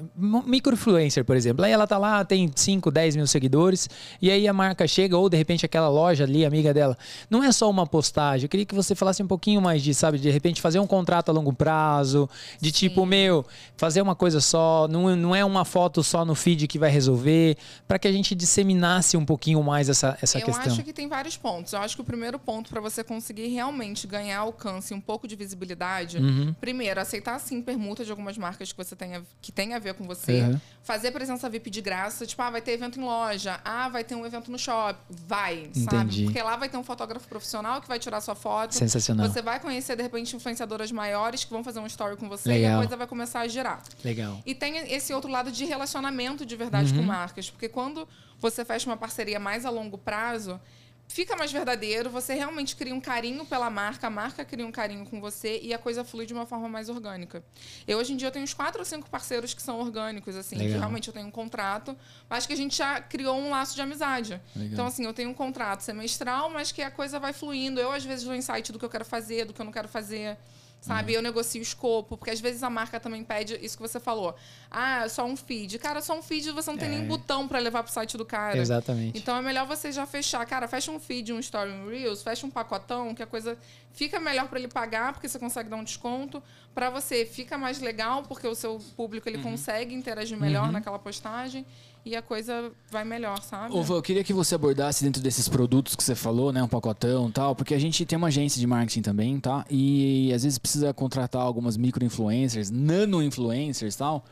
micro 0.45 0.73
influencer, 0.73 1.25
por 1.25 1.35
exemplo. 1.35 1.63
Aí 1.65 1.71
ela 1.71 1.85
tá 1.85 1.97
lá, 1.97 2.23
tem 2.23 2.49
5, 2.55 2.89
10 2.89 3.17
mil 3.17 3.27
seguidores 3.27 3.89
e 4.21 4.31
aí 4.31 4.47
a 4.47 4.53
marca 4.53 4.87
chega 4.87 5.17
ou 5.17 5.29
de 5.29 5.35
repente 5.37 5.65
aquela 5.65 5.89
loja 5.89 6.23
ali, 6.23 6.45
amiga 6.45 6.73
dela, 6.73 6.97
não 7.29 7.43
é 7.43 7.51
só 7.51 7.69
uma 7.69 7.85
postagem. 7.85 8.45
Eu 8.45 8.49
queria 8.49 8.65
que 8.65 8.73
você 8.73 8.95
falasse 8.95 9.21
um 9.21 9.27
pouquinho 9.27 9.61
mais 9.61 9.83
disso, 9.83 9.99
sabe, 9.99 10.17
de 10.19 10.29
repente 10.29 10.61
fazer 10.61 10.79
um 10.79 10.87
contrato 10.87 11.29
a 11.29 11.33
longo 11.33 11.51
prazo, 11.53 12.29
de 12.61 12.71
tipo 12.71 13.05
meu, 13.05 13.45
fazer 13.75 14.01
uma 14.01 14.15
coisa 14.15 14.39
só, 14.39 14.87
não, 14.87 15.15
não 15.15 15.35
é 15.35 15.43
uma 15.43 15.65
foto 15.65 16.01
só 16.01 16.23
no 16.23 16.33
feed 16.33 16.65
que 16.65 16.79
vai 16.79 16.89
resolver, 16.89 17.57
para 17.87 17.99
que 17.99 18.07
a 18.07 18.11
gente 18.11 18.33
disseminasse 18.33 19.17
um 19.17 19.25
pouquinho 19.33 19.63
mais 19.63 19.89
essa 19.89 20.15
essa 20.21 20.37
eu 20.39 20.45
questão. 20.45 20.71
acho 20.71 20.83
que 20.83 20.93
tem 20.93 21.07
vários 21.07 21.35
pontos. 21.35 21.73
Eu 21.73 21.79
acho 21.79 21.95
que 21.95 22.01
o 22.01 22.05
primeiro 22.05 22.37
ponto 22.37 22.69
para 22.69 22.79
você 22.79 23.03
conseguir 23.03 23.47
realmente 23.47 24.05
ganhar 24.05 24.39
alcance 24.39 24.93
e 24.93 24.95
um 24.95 25.01
pouco 25.01 25.27
de 25.27 25.35
visibilidade, 25.35 26.17
Uhum. 26.17 26.53
primeiro, 26.61 26.99
aceitar 27.01 27.39
sim 27.39 27.61
permuta 27.61 28.05
de 28.05 28.11
algumas 28.11 28.37
marcas 28.37 28.71
que 28.71 28.77
você 28.77 28.95
tenha 28.95 29.23
que 29.41 29.51
tem 29.51 29.73
a 29.73 29.79
ver 29.79 29.95
com 29.95 30.03
você. 30.05 30.41
Uhum. 30.41 30.59
Fazer 30.83 31.11
presença 31.11 31.49
VIP 31.49 31.69
de 31.69 31.81
graça, 31.81 32.25
tipo, 32.27 32.41
ah, 32.41 32.49
vai 32.51 32.61
ter 32.61 32.73
evento 32.73 32.99
em 32.99 33.03
loja, 33.03 33.59
ah, 33.65 33.87
vai 33.89 34.03
ter 34.03 34.15
um 34.15 34.25
evento 34.25 34.51
no 34.51 34.59
shopping. 34.59 34.99
Vai, 35.27 35.59
Entendi. 35.61 35.83
sabe? 35.85 36.23
Porque 36.25 36.41
lá 36.43 36.55
vai 36.57 36.69
ter 36.69 36.77
um 36.77 36.83
fotógrafo 36.83 37.27
profissional 37.27 37.81
que 37.81 37.87
vai 37.87 37.97
tirar 37.97 38.19
sua 38.21 38.35
foto. 38.35 38.75
Sensacional. 38.75 39.27
Você 39.29 39.41
vai 39.41 39.59
conhecer, 39.59 39.95
de 39.95 40.03
repente, 40.03 40.35
influenciadoras 40.35 40.91
maiores 40.91 41.43
que 41.43 41.51
vão 41.51 41.63
fazer 41.63 41.79
um 41.79 41.87
story 41.87 42.17
com 42.17 42.27
você 42.27 42.49
e 42.49 42.53
Legal. 42.53 42.73
a 42.75 42.77
coisa 42.83 42.97
vai 42.97 43.07
começar 43.07 43.39
a 43.39 43.47
girar. 43.47 43.81
Legal. 44.03 44.41
E 44.45 44.53
tem 44.53 44.77
esse 44.93 45.13
outro 45.13 45.31
lado 45.31 45.51
de 45.51 45.63
relacionamento 45.65 46.45
de 46.45 46.55
verdade 46.55 46.91
Uhum. 46.91 46.97
com 46.99 47.03
marcas. 47.03 47.49
Porque 47.49 47.69
quando 47.69 48.05
você 48.41 48.65
fecha 48.65 48.89
uma 48.89 48.97
parceria 48.97 49.22
mais 49.39 49.65
a 49.65 49.69
longo 49.69 49.97
prazo, 49.97 50.59
fica 51.07 51.35
mais 51.35 51.51
verdadeiro, 51.51 52.09
você 52.09 52.33
realmente 52.33 52.75
cria 52.75 52.93
um 52.93 52.99
carinho 52.99 53.45
pela 53.45 53.69
marca, 53.69 54.07
a 54.07 54.09
marca 54.09 54.43
cria 54.43 54.65
um 54.65 54.71
carinho 54.71 55.05
com 55.05 55.21
você 55.21 55.59
e 55.61 55.73
a 55.73 55.77
coisa 55.77 56.03
flui 56.03 56.25
de 56.25 56.33
uma 56.33 56.45
forma 56.45 56.67
mais 56.67 56.89
orgânica. 56.89 57.43
Eu, 57.87 57.99
hoje 57.99 58.13
em 58.13 58.17
dia, 58.17 58.27
eu 58.27 58.31
tenho 58.31 58.43
uns 58.43 58.53
quatro 58.53 58.79
ou 58.79 58.85
cinco 58.85 59.09
parceiros 59.09 59.53
que 59.53 59.61
são 59.61 59.79
orgânicos, 59.79 60.35
assim, 60.35 60.55
que 60.55 60.63
Legal. 60.63 60.79
realmente 60.79 61.07
eu 61.07 61.13
tenho 61.13 61.27
um 61.27 61.31
contrato, 61.31 61.95
mas 62.29 62.47
que 62.47 62.53
a 62.53 62.57
gente 62.57 62.75
já 62.75 62.99
criou 62.99 63.37
um 63.37 63.51
laço 63.51 63.75
de 63.75 63.81
amizade. 63.81 64.41
Legal. 64.55 64.73
Então, 64.73 64.85
assim, 64.87 65.05
eu 65.05 65.13
tenho 65.13 65.29
um 65.29 65.33
contrato 65.35 65.81
semestral, 65.81 66.49
mas 66.49 66.71
que 66.71 66.81
a 66.81 66.89
coisa 66.89 67.19
vai 67.19 67.31
fluindo. 67.33 67.79
Eu, 67.79 67.91
às 67.91 68.03
vezes, 68.03 68.25
dou 68.25 68.33
insight 68.33 68.71
do 68.71 68.79
que 68.79 68.85
eu 68.85 68.89
quero 68.89 69.05
fazer, 69.05 69.45
do 69.45 69.53
que 69.53 69.61
eu 69.61 69.65
não 69.65 69.71
quero 69.71 69.87
fazer. 69.87 70.37
Sabe? 70.83 71.13
Eu 71.13 71.21
negocio 71.21 71.61
o 71.61 71.63
escopo, 71.63 72.17
porque 72.17 72.29
às 72.29 72.41
vezes 72.41 72.61
a 72.61 72.69
marca 72.69 72.99
também 72.99 73.23
pede 73.23 73.57
isso 73.61 73.77
que 73.77 73.81
você 73.81 74.01
falou. 74.01 74.35
Ah, 74.69 75.07
só 75.07 75.25
um 75.25 75.37
feed. 75.37 75.79
Cara, 75.79 76.01
só 76.01 76.13
um 76.13 76.21
feed 76.21 76.51
você 76.51 76.69
não 76.71 76.77
tem 76.77 76.89
nem 76.89 77.07
botão 77.07 77.47
pra 77.47 77.57
levar 77.57 77.83
pro 77.83 77.91
site 77.93 78.17
do 78.17 78.25
cara. 78.25 78.57
Exatamente. 78.57 79.17
Então 79.17 79.37
é 79.37 79.41
melhor 79.41 79.65
você 79.65 79.93
já 79.93 80.05
fechar. 80.05 80.45
Cara, 80.45 80.67
fecha 80.67 80.91
um 80.91 80.99
feed, 80.99 81.31
um 81.31 81.39
story, 81.39 81.71
um 81.71 81.87
Reels, 81.87 82.21
fecha 82.21 82.45
um 82.45 82.49
pacotão, 82.49 83.15
que 83.15 83.23
a 83.23 83.25
coisa 83.25 83.57
fica 83.93 84.19
melhor 84.19 84.49
pra 84.49 84.59
ele 84.59 84.67
pagar, 84.67 85.13
porque 85.13 85.29
você 85.29 85.39
consegue 85.39 85.69
dar 85.69 85.77
um 85.77 85.85
desconto. 85.85 86.43
Pra 86.75 86.89
você 86.89 87.25
fica 87.25 87.57
mais 87.57 87.79
legal, 87.79 88.23
porque 88.23 88.45
o 88.45 88.53
seu 88.53 88.77
público 88.97 89.29
ele 89.29 89.37
consegue 89.37 89.95
interagir 89.95 90.37
melhor 90.37 90.69
naquela 90.69 90.99
postagem. 90.99 91.65
E 92.05 92.17
a 92.17 92.21
coisa 92.21 92.69
vai 92.91 93.05
melhor, 93.05 93.41
sabe? 93.41 93.73
Van, 93.81 93.95
eu 93.95 94.01
queria 94.01 94.23
que 94.23 94.33
você 94.33 94.55
abordasse 94.55 95.03
dentro 95.03 95.21
desses 95.21 95.47
produtos 95.47 95.95
que 95.95 96.03
você 96.03 96.13
falou, 96.13 96.51
né? 96.51 96.61
Um 96.61 96.67
pacotão 96.67 97.29
e 97.29 97.31
tal, 97.31 97.55
porque 97.55 97.73
a 97.73 97.79
gente 97.79 98.05
tem 98.05 98.17
uma 98.17 98.27
agência 98.27 98.59
de 98.59 98.67
marketing 98.67 99.01
também, 99.01 99.39
tá? 99.39 99.65
E 99.69 100.31
às 100.33 100.43
vezes 100.43 100.57
precisa 100.57 100.93
contratar 100.93 101.41
algumas 101.41 101.77
micro-influencers, 101.77 102.69
nano-influencers 102.69 103.95
e 103.95 103.97
tal. 103.97 104.25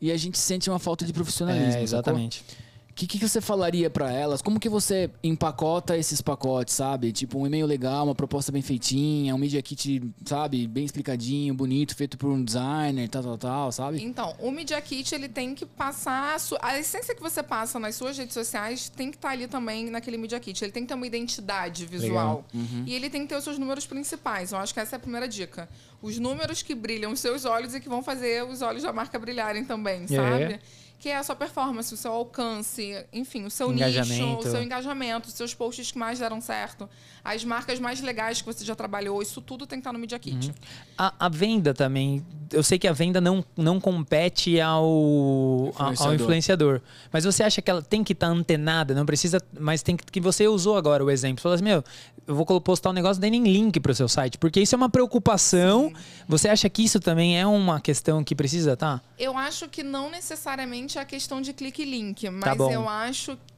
E 0.00 0.10
a 0.10 0.16
gente 0.16 0.36
sente 0.36 0.68
uma 0.68 0.80
falta 0.80 1.04
de 1.04 1.12
profissionalismo. 1.12 1.68
É, 1.68 1.72
sacou? 1.72 1.84
exatamente. 1.84 2.40
O 2.40 2.65
que, 2.96 3.06
que 3.06 3.18
você 3.28 3.40
falaria 3.42 3.90
pra 3.90 4.10
elas? 4.10 4.40
Como 4.40 4.58
que 4.58 4.68
você 4.70 5.10
empacota 5.22 5.96
esses 5.96 6.22
pacotes, 6.22 6.74
sabe? 6.74 7.12
Tipo, 7.12 7.38
um 7.38 7.46
e-mail 7.46 7.66
legal, 7.66 8.04
uma 8.06 8.14
proposta 8.14 8.50
bem 8.50 8.62
feitinha, 8.62 9.34
um 9.34 9.38
media 9.38 9.60
kit, 9.60 10.02
sabe? 10.24 10.66
Bem 10.66 10.84
explicadinho, 10.84 11.52
bonito, 11.52 11.94
feito 11.94 12.16
por 12.16 12.30
um 12.30 12.42
designer, 12.42 13.08
tal, 13.08 13.22
tal, 13.22 13.38
tal, 13.38 13.72
sabe? 13.72 14.02
Então, 14.02 14.34
o 14.40 14.50
Media 14.50 14.80
Kit, 14.80 15.14
ele 15.14 15.28
tem 15.28 15.54
que 15.54 15.66
passar... 15.66 16.34
A, 16.34 16.38
su- 16.38 16.56
a 16.62 16.78
essência 16.78 17.14
que 17.14 17.20
você 17.20 17.42
passa 17.42 17.78
nas 17.78 17.94
suas 17.96 18.16
redes 18.16 18.32
sociais 18.32 18.88
tem 18.88 19.10
que 19.10 19.16
estar 19.18 19.28
ali 19.30 19.46
também 19.46 19.90
naquele 19.90 20.16
Media 20.16 20.40
Kit. 20.40 20.64
Ele 20.64 20.72
tem 20.72 20.82
que 20.84 20.88
ter 20.88 20.94
uma 20.94 21.06
identidade 21.06 21.84
visual. 21.84 22.44
E 22.86 22.94
ele 22.94 23.10
tem 23.10 23.22
que 23.22 23.28
ter 23.28 23.36
os 23.36 23.44
seus 23.44 23.58
números 23.58 23.86
principais. 23.86 24.52
Eu 24.52 24.58
acho 24.58 24.72
que 24.72 24.80
essa 24.80 24.94
é 24.94 24.98
a 24.98 25.00
primeira 25.00 25.28
dica. 25.28 25.68
Os 26.00 26.18
números 26.18 26.62
que 26.62 26.74
brilham 26.74 27.12
os 27.12 27.20
seus 27.20 27.44
olhos 27.44 27.74
e 27.74 27.80
que 27.80 27.88
vão 27.88 28.02
fazer 28.02 28.44
os 28.44 28.62
olhos 28.62 28.82
da 28.84 28.92
marca 28.92 29.18
brilharem 29.18 29.64
também, 29.64 30.04
É. 30.04 30.06
sabe? 30.06 30.60
Que 30.98 31.10
é 31.10 31.16
a 31.16 31.22
sua 31.22 31.36
performance, 31.36 31.92
o 31.92 31.96
seu 31.96 32.12
alcance, 32.12 33.06
enfim, 33.12 33.44
o 33.44 33.50
seu 33.50 33.70
nicho, 33.70 34.38
o 34.38 34.42
seu 34.42 34.62
engajamento, 34.62 35.28
os 35.28 35.34
seus 35.34 35.54
posts 35.54 35.92
que 35.92 35.98
mais 35.98 36.18
deram 36.18 36.40
certo, 36.40 36.88
as 37.26 37.44
marcas 37.44 37.78
mais 37.80 38.00
legais 38.00 38.40
que 38.40 38.46
você 38.46 38.64
já 38.64 38.74
trabalhou, 38.74 39.20
isso 39.20 39.40
tudo 39.40 39.66
tem 39.66 39.78
que 39.78 39.80
estar 39.80 39.92
no 39.92 39.98
Media 39.98 40.18
Kit. 40.18 40.52
A, 40.96 41.12
a 41.26 41.28
venda 41.28 41.74
também. 41.74 42.24
Eu 42.52 42.62
sei 42.62 42.78
que 42.78 42.86
a 42.86 42.92
venda 42.92 43.20
não, 43.20 43.44
não 43.56 43.80
compete 43.80 44.60
ao, 44.60 44.84
ao- 44.84 45.86
ao 45.86 45.92
Influenciador. 45.92 46.14
influenciador. 46.14 46.80
Mas 47.12 47.24
você 47.24 47.42
acha 47.42 47.60
que 47.60 47.70
ela 47.70 47.82
tem 47.82 48.04
que 48.04 48.12
estar 48.12 48.28
antenada? 48.28 48.94
Não 48.94 49.04
precisa. 49.04 49.42
Mas 49.58 49.82
tem 49.82 49.96
que. 49.96 50.04
Que 50.04 50.20
você 50.20 50.46
usou 50.46 50.76
agora 50.76 51.04
o 51.04 51.10
exemplo. 51.10 51.38
Você 51.38 51.42
falou 51.42 51.54
assim, 51.56 51.64
meu, 51.64 51.82
eu 52.26 52.34
vou 52.34 52.60
postar 52.60 52.90
um 52.90 52.92
negócio, 52.92 53.20
nem 53.20 53.30
nem 53.30 53.42
link 53.42 53.80
pro 53.80 53.94
seu 53.94 54.08
site. 54.08 54.38
Porque 54.38 54.60
isso 54.60 54.74
é 54.74 54.78
uma 54.78 54.88
preocupação. 54.88 55.92
Você 56.28 56.48
acha 56.48 56.68
que 56.70 56.82
isso 56.84 57.00
também 57.00 57.38
é 57.38 57.46
uma 57.46 57.80
questão 57.80 58.22
que 58.22 58.34
precisa, 58.34 58.76
tá? 58.76 59.00
Eu 59.18 59.36
acho 59.36 59.68
que 59.68 59.82
não 59.82 60.10
necessariamente 60.10 60.98
é 60.98 61.00
a 61.00 61.04
questão 61.04 61.40
de 61.40 61.52
clique 61.52 61.84
link, 61.84 62.28
mas 62.30 62.56
Tá 62.56 62.64
eu 62.72 62.88
acho 62.88 63.36
que 63.36 63.55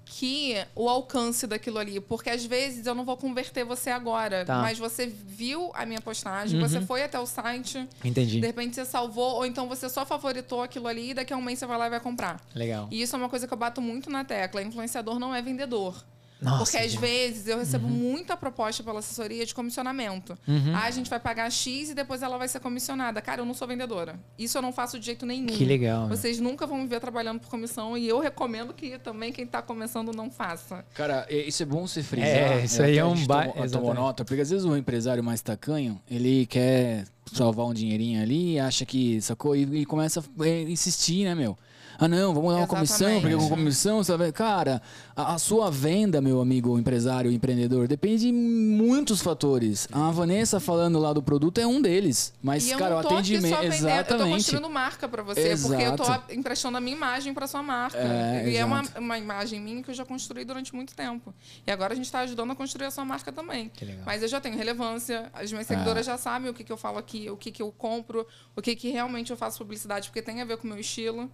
o 0.74 0.88
alcance 0.88 1.46
daquilo 1.46 1.78
ali, 1.78 2.00
porque 2.00 2.30
às 2.30 2.44
vezes 2.44 2.86
eu 2.86 2.94
não 2.94 3.04
vou 3.04 3.16
converter 3.16 3.64
você 3.64 3.90
agora, 3.90 4.44
Tá. 4.44 4.56
Uhum. 4.56 4.62
mas 4.62 4.78
você 4.78 5.06
viu 5.06 5.70
a 5.74 5.86
minha 5.86 6.00
postagem, 6.00 6.58
você 6.60 6.80
foi 6.80 7.02
até 7.02 7.18
o 7.18 7.26
site, 7.26 7.86
Entendi. 8.04 8.40
de 8.40 8.46
repente 8.46 8.74
você 8.74 8.84
salvou, 8.84 9.36
ou 9.36 9.46
então 9.46 9.68
você 9.68 9.88
só 9.88 10.04
favoritou 10.04 10.62
aquilo 10.62 10.88
ali 10.88 11.10
e 11.10 11.14
daqui 11.14 11.32
a 11.32 11.36
um 11.36 11.42
mês 11.42 11.58
você 11.58 11.66
vai 11.66 11.78
lá 11.78 11.86
e 11.86 11.90
vai 11.90 12.00
comprar. 12.00 12.40
Legal. 12.54 12.88
E 12.90 13.00
isso 13.02 13.14
é 13.14 13.18
uma 13.18 13.28
coisa 13.28 13.46
que 13.46 13.52
eu 13.54 13.58
bato 13.58 13.80
muito 13.80 14.10
na 14.10 14.24
tecla. 14.24 14.62
Influenciador 14.62 15.18
não 15.18 15.34
é 15.34 15.40
vendedor. 15.42 15.94
Nossa, 16.40 16.58
Porque 16.64 16.76
às 16.76 16.94
vezes 16.94 17.48
eu 17.48 17.58
recebo 17.58 17.86
Uhum. 17.86 17.92
muita 17.92 18.36
proposta 18.36 18.82
pela 18.82 19.00
assessoria 19.00 19.44
de 19.44 19.52
comissionamento. 19.54 20.38
Ah, 20.74 20.84
a 20.84 20.90
gente 20.90 21.10
vai 21.10 21.18
pagar 21.18 21.50
X 21.50 21.90
e 21.90 21.94
depois 21.94 22.22
ela 22.22 22.38
vai 22.38 22.46
ser 22.46 22.60
comissionada. 22.60 23.20
Cara, 23.20 23.40
eu 23.40 23.44
não 23.44 23.54
sou 23.54 23.66
vendedora. 23.66 24.18
Isso 24.38 24.56
eu 24.56 24.62
não 24.62 24.72
faço 24.72 24.98
de 25.00 25.06
jeito 25.06 25.26
nenhum. 25.26 25.46
Que 25.46 25.64
legal, 25.64 26.06
né? 26.06 26.14
Vocês 26.16 26.38
nunca 26.38 26.66
vão 26.66 26.78
me 26.78 26.86
ver 26.86 27.00
trabalhando 27.00 27.40
por 27.40 27.48
comissão 27.50 27.98
e 27.98 28.06
eu 28.08 28.20
recomendo 28.20 28.72
que 28.72 28.98
também 29.00 29.32
quem 29.32 29.46
tá 29.46 29.60
começando 29.60 30.12
não 30.12 30.30
faça. 30.30 30.84
Cara, 30.94 31.26
isso 31.30 31.62
é 31.62 31.66
bom 31.66 31.86
você 31.86 32.02
frisar. 32.02 32.28
É, 32.28 32.64
isso 32.64 32.80
aí 32.82 32.98
é 32.98 33.04
um 33.04 33.16
gente 33.16 33.26
ba- 33.26 33.48
tomou- 33.48 33.68
tomou 33.70 33.94
nota, 33.94 34.24
porque 34.24 34.40
às 34.42 34.50
vezes 34.50 34.64
o 34.64 34.76
empresário 34.76 35.24
mais 35.24 35.40
tacanho, 35.42 36.00
ele 36.08 36.46
quer 36.46 37.04
salvar 37.32 37.66
um 37.66 37.74
dinheirinho 37.74 38.22
ali 38.22 38.54
e 38.54 38.58
acha 38.60 38.86
que, 38.86 39.20
sacou? 39.20 39.54
E, 39.56 39.80
e 39.80 39.84
começa 39.84 40.20
a 40.20 40.46
é, 40.46 40.62
insistir, 40.62 41.24
né, 41.24 41.34
meu? 41.34 41.58
Ah, 42.00 42.06
não, 42.06 42.32
vamos 42.32 42.52
dar 42.52 42.58
uma 42.60 42.66
comissão, 42.68 43.08
porque 43.20 43.22
com 43.22 43.28
Exatamente. 43.28 43.50
comissão, 43.50 44.04
você 44.04 44.16
vai... 44.16 44.30
Cara, 44.30 44.80
a, 45.16 45.34
a 45.34 45.38
sua 45.38 45.68
venda, 45.68 46.20
meu 46.20 46.40
amigo 46.40 46.78
empresário, 46.78 47.28
empreendedor, 47.32 47.88
depende 47.88 48.26
de 48.26 48.32
muitos 48.32 49.20
fatores. 49.20 49.88
A 49.90 50.08
Vanessa 50.12 50.60
falando 50.60 50.98
lá 51.00 51.12
do 51.12 51.20
produto 51.20 51.58
é 51.58 51.66
um 51.66 51.82
deles. 51.82 52.32
Mas, 52.40 52.68
e 52.68 52.70
eu 52.70 52.78
cara, 52.78 52.94
o 52.94 52.98
atendimento. 52.98 53.52
só 53.52 53.62
vendendo, 53.62 53.74
eu 53.74 53.80
tô 53.80 53.86
Exatamente. 53.88 54.30
construindo 54.34 54.70
marca 54.70 55.08
pra 55.08 55.24
você, 55.24 55.56
porque 55.60 55.82
eu 55.82 55.96
tô 55.96 56.04
Exato. 56.04 56.32
emprestando 56.34 56.76
a 56.76 56.80
minha 56.80 56.96
imagem 56.96 57.34
pra 57.34 57.48
sua 57.48 57.64
marca. 57.64 57.98
É, 57.98 58.48
e 58.48 58.56
é 58.56 58.64
uma, 58.64 58.82
exato. 58.82 59.00
uma 59.00 59.18
imagem 59.18 59.60
minha 59.60 59.82
que 59.82 59.90
eu 59.90 59.94
já 59.94 60.04
construí 60.04 60.44
durante 60.44 60.72
muito 60.74 60.94
tempo. 60.94 61.34
E 61.66 61.70
agora 61.72 61.94
a 61.94 61.96
gente 61.96 62.10
tá 62.12 62.20
ajudando 62.20 62.52
a 62.52 62.54
construir 62.54 62.86
a 62.86 62.90
sua 62.92 63.04
marca 63.04 63.32
também. 63.32 63.70
Que 63.70 63.84
legal. 63.84 64.04
Mas 64.06 64.22
eu 64.22 64.28
já 64.28 64.40
tenho 64.40 64.56
relevância, 64.56 65.30
as 65.34 65.50
É. 65.50 65.52
minhas 65.52 65.66
seguidoras 65.66 66.06
já 66.06 66.16
sabem 66.16 66.48
o 66.48 66.54
que, 66.54 66.62
que 66.62 66.70
eu 66.72 66.76
falo 66.76 66.98
aqui, 66.98 67.28
o 67.28 67.36
que, 67.36 67.50
que 67.50 67.60
eu 67.60 67.72
compro, 67.72 68.24
o 68.54 68.62
que, 68.62 68.76
que 68.76 68.88
realmente 68.90 69.32
eu 69.32 69.36
faço 69.36 69.58
publicidade, 69.58 70.08
porque 70.10 70.22
tem 70.22 70.40
a 70.40 70.44
ver 70.44 70.58
com 70.58 70.66
o 70.68 70.70
meu 70.70 70.78
estilo. 70.78 71.28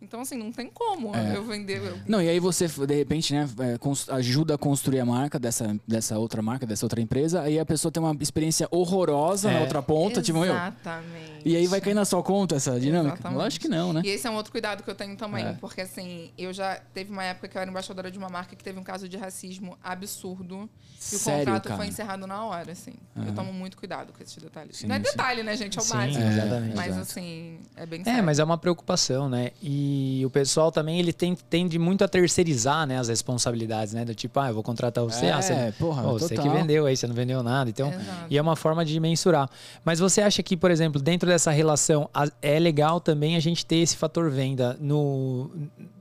Então, 0.00 0.20
assim, 0.20 0.36
não 0.38 0.52
tem 0.52 0.70
como 0.72 1.14
É. 1.14 1.36
eu 1.36 1.42
vender. 1.44 1.78
eu- 1.84 1.98
Não, 2.06 2.22
e 2.22 2.28
aí 2.28 2.38
você, 2.38 2.68
de 2.68 2.94
repente, 2.94 3.34
né, 3.34 3.48
é, 3.58 4.14
ajuda 4.14 4.54
a 4.54 4.58
construir 4.58 5.00
a 5.00 5.04
marca 5.04 5.40
dessa, 5.40 5.76
dessa 5.86 6.16
outra 6.18 6.40
marca, 6.40 6.64
dessa 6.64 6.84
outra 6.86 7.00
empresa, 7.00 7.42
aí 7.42 7.58
a 7.58 7.66
pessoa 7.66 7.90
tem 7.90 8.00
uma 8.00 8.16
experiência 8.20 8.68
horrorosa 8.70 9.50
na 9.50 9.58
É. 9.58 9.60
outra 9.60 9.82
ponta, 9.82 10.22
tipo, 10.22 10.38
meu. 10.38 10.52
Exatamente. 10.54 11.37
E 11.48 11.56
aí 11.56 11.66
vai 11.66 11.80
cair 11.80 11.94
na 11.94 12.04
sua 12.04 12.22
conta 12.22 12.56
essa 12.56 12.78
dinâmica? 12.78 13.14
Exatamente. 13.14 13.38
Lógico 13.38 13.62
que 13.62 13.68
não, 13.68 13.92
né? 13.92 14.02
E 14.04 14.08
esse 14.08 14.26
é 14.26 14.30
um 14.30 14.34
outro 14.34 14.52
cuidado 14.52 14.82
que 14.82 14.90
eu 14.90 14.94
tenho 14.94 15.16
também, 15.16 15.44
É. 15.44 15.52
porque 15.54 15.80
assim, 15.80 16.30
eu 16.36 16.52
já 16.52 16.80
teve 16.92 17.10
uma 17.10 17.24
época 17.24 17.48
que 17.48 17.56
eu 17.56 17.60
era 17.62 17.70
embaixadora 17.70 18.10
de 18.10 18.18
uma 18.18 18.28
marca 18.28 18.54
que 18.54 18.62
teve 18.64 18.78
um 18.78 18.82
caso 18.82 19.08
de 19.08 19.16
racismo 19.16 19.76
absurdo 19.82 20.68
e 21.12 21.14
o 21.14 21.18
Sério, 21.18 21.38
contrato 21.44 21.64
cara? 21.64 21.76
foi 21.76 21.86
encerrado 21.86 22.26
na 22.26 22.44
hora, 22.44 22.72
assim. 22.72 22.94
Eu 23.26 23.32
tomo 23.32 23.52
muito 23.52 23.76
cuidado 23.76 24.12
com 24.12 24.22
esses 24.22 24.36
detalhes. 24.36 24.76
Sim, 24.76 24.86
não 24.88 24.96
é 24.96 24.98
sim. 24.98 25.04
detalhe, 25.04 25.42
né, 25.42 25.56
gente? 25.56 25.78
É 25.78 25.80
o 25.80 25.84
Sim, 25.84 25.94
básico. 25.94 26.18
É, 26.22 26.28
exatamente. 26.28 26.76
Mas 26.76 26.86
exato. 26.88 27.02
assim, 27.02 27.58
é 27.76 27.86
bem 27.86 28.00
É, 28.00 28.04
sério. 28.04 28.24
mas 28.24 28.38
é 28.38 28.44
uma 28.44 28.58
preocupação, 28.58 29.28
né? 29.28 29.50
E 29.62 30.22
o 30.26 30.30
pessoal 30.30 30.72
também, 30.72 30.98
ele 30.98 31.12
tem, 31.12 31.34
tende 31.48 31.78
muito 31.78 32.02
a 32.04 32.08
terceirizar, 32.08 32.86
né, 32.86 32.98
as 32.98 33.08
responsabilidades, 33.08 33.94
né? 33.94 34.04
Do 34.04 34.14
tipo, 34.14 34.38
ah, 34.40 34.48
eu 34.48 34.54
vou 34.54 34.62
contratar 34.62 35.04
você, 35.04 35.26
É, 35.26 35.32
ah, 35.32 35.40
você, 35.42 35.74
porra, 35.78 36.02
Pô, 36.02 36.12
você 36.18 36.36
que 36.36 36.48
vendeu 36.48 36.86
aí, 36.86 36.96
você 36.96 37.06
não 37.06 37.14
vendeu 37.14 37.42
nada. 37.42 37.70
Então, 37.70 37.88
Exato. 37.92 38.26
e 38.30 38.36
é 38.36 38.42
uma 38.42 38.56
forma 38.56 38.84
de 38.84 38.98
mensurar. 38.98 39.48
Mas 39.84 39.98
você 40.00 40.20
acha 40.20 40.42
que, 40.42 40.56
por 40.56 40.70
exemplo, 40.70 41.00
dentro 41.00 41.28
dessa 41.28 41.37
relação, 41.50 42.08
a- 42.12 42.28
é 42.42 42.58
legal 42.58 43.00
também 43.00 43.36
a 43.36 43.40
gente 43.40 43.64
ter 43.64 43.76
esse 43.76 43.96
fator 43.96 44.30
venda 44.30 44.76
no 44.80 45.50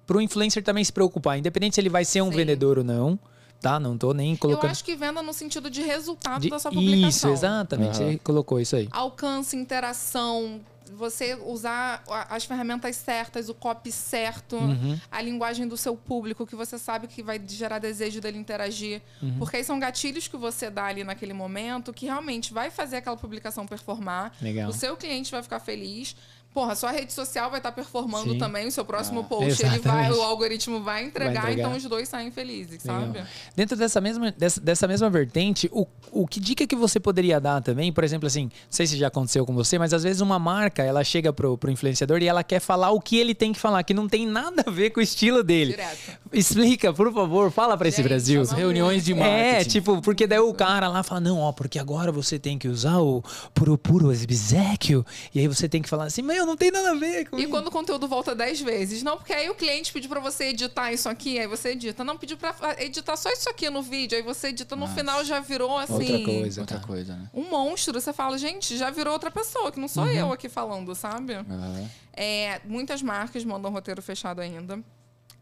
pro 0.06 0.22
influencer 0.22 0.64
também 0.64 0.84
se 0.84 0.92
preocupar, 0.92 1.38
independente 1.38 1.76
se 1.76 1.82
ele 1.82 1.90
vai 1.90 2.06
ser 2.06 2.22
um 2.22 2.30
Sim. 2.32 2.38
vendedor 2.38 2.78
ou 2.78 2.84
não, 2.84 3.20
tá? 3.62 3.78
Não 3.80 3.98
tô 3.98 4.14
nem 4.14 4.32
Eu 4.34 4.38
colocando 4.38 4.72
acho 4.72 4.84
que 4.84 4.96
venda 4.96 5.22
no 5.22 5.34
sentido 5.34 5.70
de 5.70 5.82
resultado 5.82 6.42
de- 6.42 6.50
da 6.50 6.58
sua 6.60 6.72
Isso, 6.72 6.80
publicação. 6.80 7.32
exatamente. 7.34 8.02
Aham. 8.02 8.12
Você 8.14 8.18
colocou 8.24 8.60
isso 8.60 8.76
aí. 8.78 8.88
Alcance, 8.92 9.56
interação, 9.58 10.62
você 10.94 11.36
usar 11.36 12.04
as 12.30 12.46
ferramentas 12.46 12.96
certas, 12.96 13.50
o 13.50 13.54
copy 13.54 13.92
certo, 13.92 14.56
Uhum. 14.56 15.00
a 15.12 15.22
linguagem 15.22 15.68
do 15.68 15.76
seu 15.78 15.96
público, 15.96 16.46
que 16.46 16.56
você 16.56 16.78
sabe 16.78 17.08
que 17.08 17.22
vai 17.24 17.42
gerar 17.48 17.80
desejo 17.80 18.20
dele 18.22 18.38
interagir. 18.38 19.02
Porque 19.38 19.58
aí 19.58 19.64
são 19.64 19.80
gatilhos 19.80 20.28
que 20.28 20.38
você 20.38 20.70
dá 20.70 20.86
ali 20.86 21.04
naquele 21.04 21.34
momento 21.34 21.94
que 21.94 22.06
realmente 22.06 22.54
vai 22.54 22.70
fazer 22.72 22.98
aquela 22.98 23.18
publicação 23.18 23.66
performar. 23.66 24.32
Legal. 24.42 24.70
O 24.70 24.74
seu 24.74 24.96
cliente 24.98 25.32
vai 25.32 25.44
ficar 25.44 25.60
feliz. 25.60 26.16
Porra, 26.54 26.74
sua 26.76 26.90
rede 26.92 27.14
social 27.14 27.52
vai 27.52 27.60
estar 27.60 27.72
performando 27.72 28.32
Sim. 28.32 28.38
também 28.40 28.66
o 28.68 28.72
seu 28.72 28.84
próximo 28.84 29.20
Ah, 29.20 29.24
post. 29.26 29.64
Ele 29.64 29.78
vai, 29.78 30.12
o 30.12 30.22
algoritmo 30.24 30.82
vai 30.82 31.04
entregar, 31.06 31.42
Vai 31.44 31.52
entregar. 31.52 31.68
então 31.68 31.78
os 31.78 31.84
dois 31.86 32.10
saem 32.10 32.32
felizes, 32.32 32.84
Legal. 32.84 33.02
sabe? 33.14 33.24
Dentro 33.56 33.78
dessa 33.78 34.02
mesma, 34.02 34.32
dessa, 34.32 34.60
dessa 34.60 34.88
mesma 34.88 35.08
vertente, 35.08 35.70
o, 35.72 35.86
o 36.12 36.26
que 36.28 36.40
dica 36.40 36.66
que 36.66 36.76
você 36.76 37.00
poderia 37.00 37.40
dar 37.40 37.62
também? 37.62 37.94
Por 37.94 38.04
exemplo, 38.04 38.26
assim, 38.26 38.46
não 38.46 38.52
sei 38.72 38.88
se 38.88 38.98
já 38.98 39.08
aconteceu 39.08 39.46
com 39.46 39.54
você, 39.54 39.78
mas 39.78 39.94
às 39.94 40.02
vezes 40.02 40.20
uma 40.20 40.40
marca, 40.40 40.82
ela 40.84 41.04
chega 41.04 41.32
pro, 41.32 41.58
pro 41.60 41.70
influenciador 41.70 42.24
e 42.24 42.28
ela 42.28 42.44
quer 42.44 42.60
falar 42.60 42.90
o 42.90 43.00
que 43.00 43.18
ele 43.18 43.36
tem 43.36 43.54
que 43.54 43.60
falar, 43.60 43.84
que 43.84 43.94
não 43.94 44.08
tem 44.08 44.26
nada 44.26 44.64
a 44.66 44.72
ver 44.72 44.90
com 44.90 45.00
o 45.00 45.04
estilo 45.04 45.44
dele. 45.44 45.72
Direto. 45.74 46.18
Explica, 46.34 46.92
por 46.92 47.14
favor, 47.14 47.52
fala 47.52 47.78
pra 47.78 47.88
esse 47.88 48.02
Brasil. 48.02 48.42
é 48.42 48.56
Reuniões 48.56 49.06
de. 49.06 49.14
É, 49.14 49.16
marketing. 49.54 49.70
tipo, 49.70 50.02
porque 50.02 50.26
daí 50.26 50.40
o 50.40 50.54
cara 50.56 50.88
lá 50.88 51.04
fala, 51.04 51.22
não, 51.22 51.38
ó, 51.40 51.52
porque 51.52 51.78
agora 51.78 52.12
você 52.12 52.40
tem 52.40 52.58
que 52.58 52.68
usar 52.68 52.98
o 53.00 53.24
puro 53.54 53.78
puro 53.78 54.10
obsequio, 54.10 55.06
e 55.34 55.40
aí 55.40 55.48
você 55.48 55.70
tem 55.70 55.82
que 55.82 55.88
falar 55.90 56.06
assim, 56.06 56.22
meu, 56.22 56.37
não 56.46 56.56
tem 56.58 56.70
nada 56.72 56.92
a 56.92 56.96
ver 56.96 57.30
com 57.30 57.38
E 57.38 57.42
isso. 57.44 57.50
quando 57.50 57.68
o 57.68 57.72
conteúdo 57.72 58.08
volta 58.08 58.36
10 58.36 58.62
vezes? 58.62 59.04
Não, 59.04 59.18
porque 59.18 59.34
aí 59.34 59.50
o 59.50 59.56
cliente 59.56 59.92
pediu 59.92 60.10
pra 60.10 60.20
você 60.20 60.46
editar 60.46 60.92
isso 60.92 61.08
aqui, 61.10 61.40
aí 61.40 61.48
você 61.48 61.70
edita. 61.70 62.04
Não, 62.04 62.18
pediu 62.18 62.38
pra 62.38 62.56
editar 62.80 63.16
só 63.18 63.30
isso 63.32 63.50
aqui 63.50 63.70
no 63.70 63.82
vídeo, 63.82 64.18
aí 64.18 64.22
você 64.24 64.48
edita. 64.50 64.76
No 64.76 64.82
Nossa. 64.82 64.94
final 64.96 65.24
já 65.26 65.40
virou 65.40 65.78
assim. 65.78 65.94
Outra 65.94 66.24
coisa. 66.24 66.62
Outra 66.62 66.80
tá. 66.80 66.88
coisa, 66.88 67.16
né? 67.16 67.30
Um 67.34 67.44
monstro. 67.50 68.00
Você 68.00 68.12
fala, 68.14 68.38
gente, 68.38 68.78
já 68.78 68.90
virou 68.90 69.14
outra 69.14 69.32
pessoa, 69.32 69.72
que 69.72 69.80
não 69.80 69.88
sou 69.88 70.04
Uhum. 70.04 70.10
eu 70.12 70.32
aqui 70.34 70.48
falando, 70.50 70.94
sabe? 70.96 71.34
Aham. 71.34 71.90
É, 72.14 72.60
muitas 72.66 73.02
marcas 73.02 73.44
mandam 73.46 73.72
roteiro 73.72 74.02
fechado 74.02 74.42
ainda. 74.42 74.80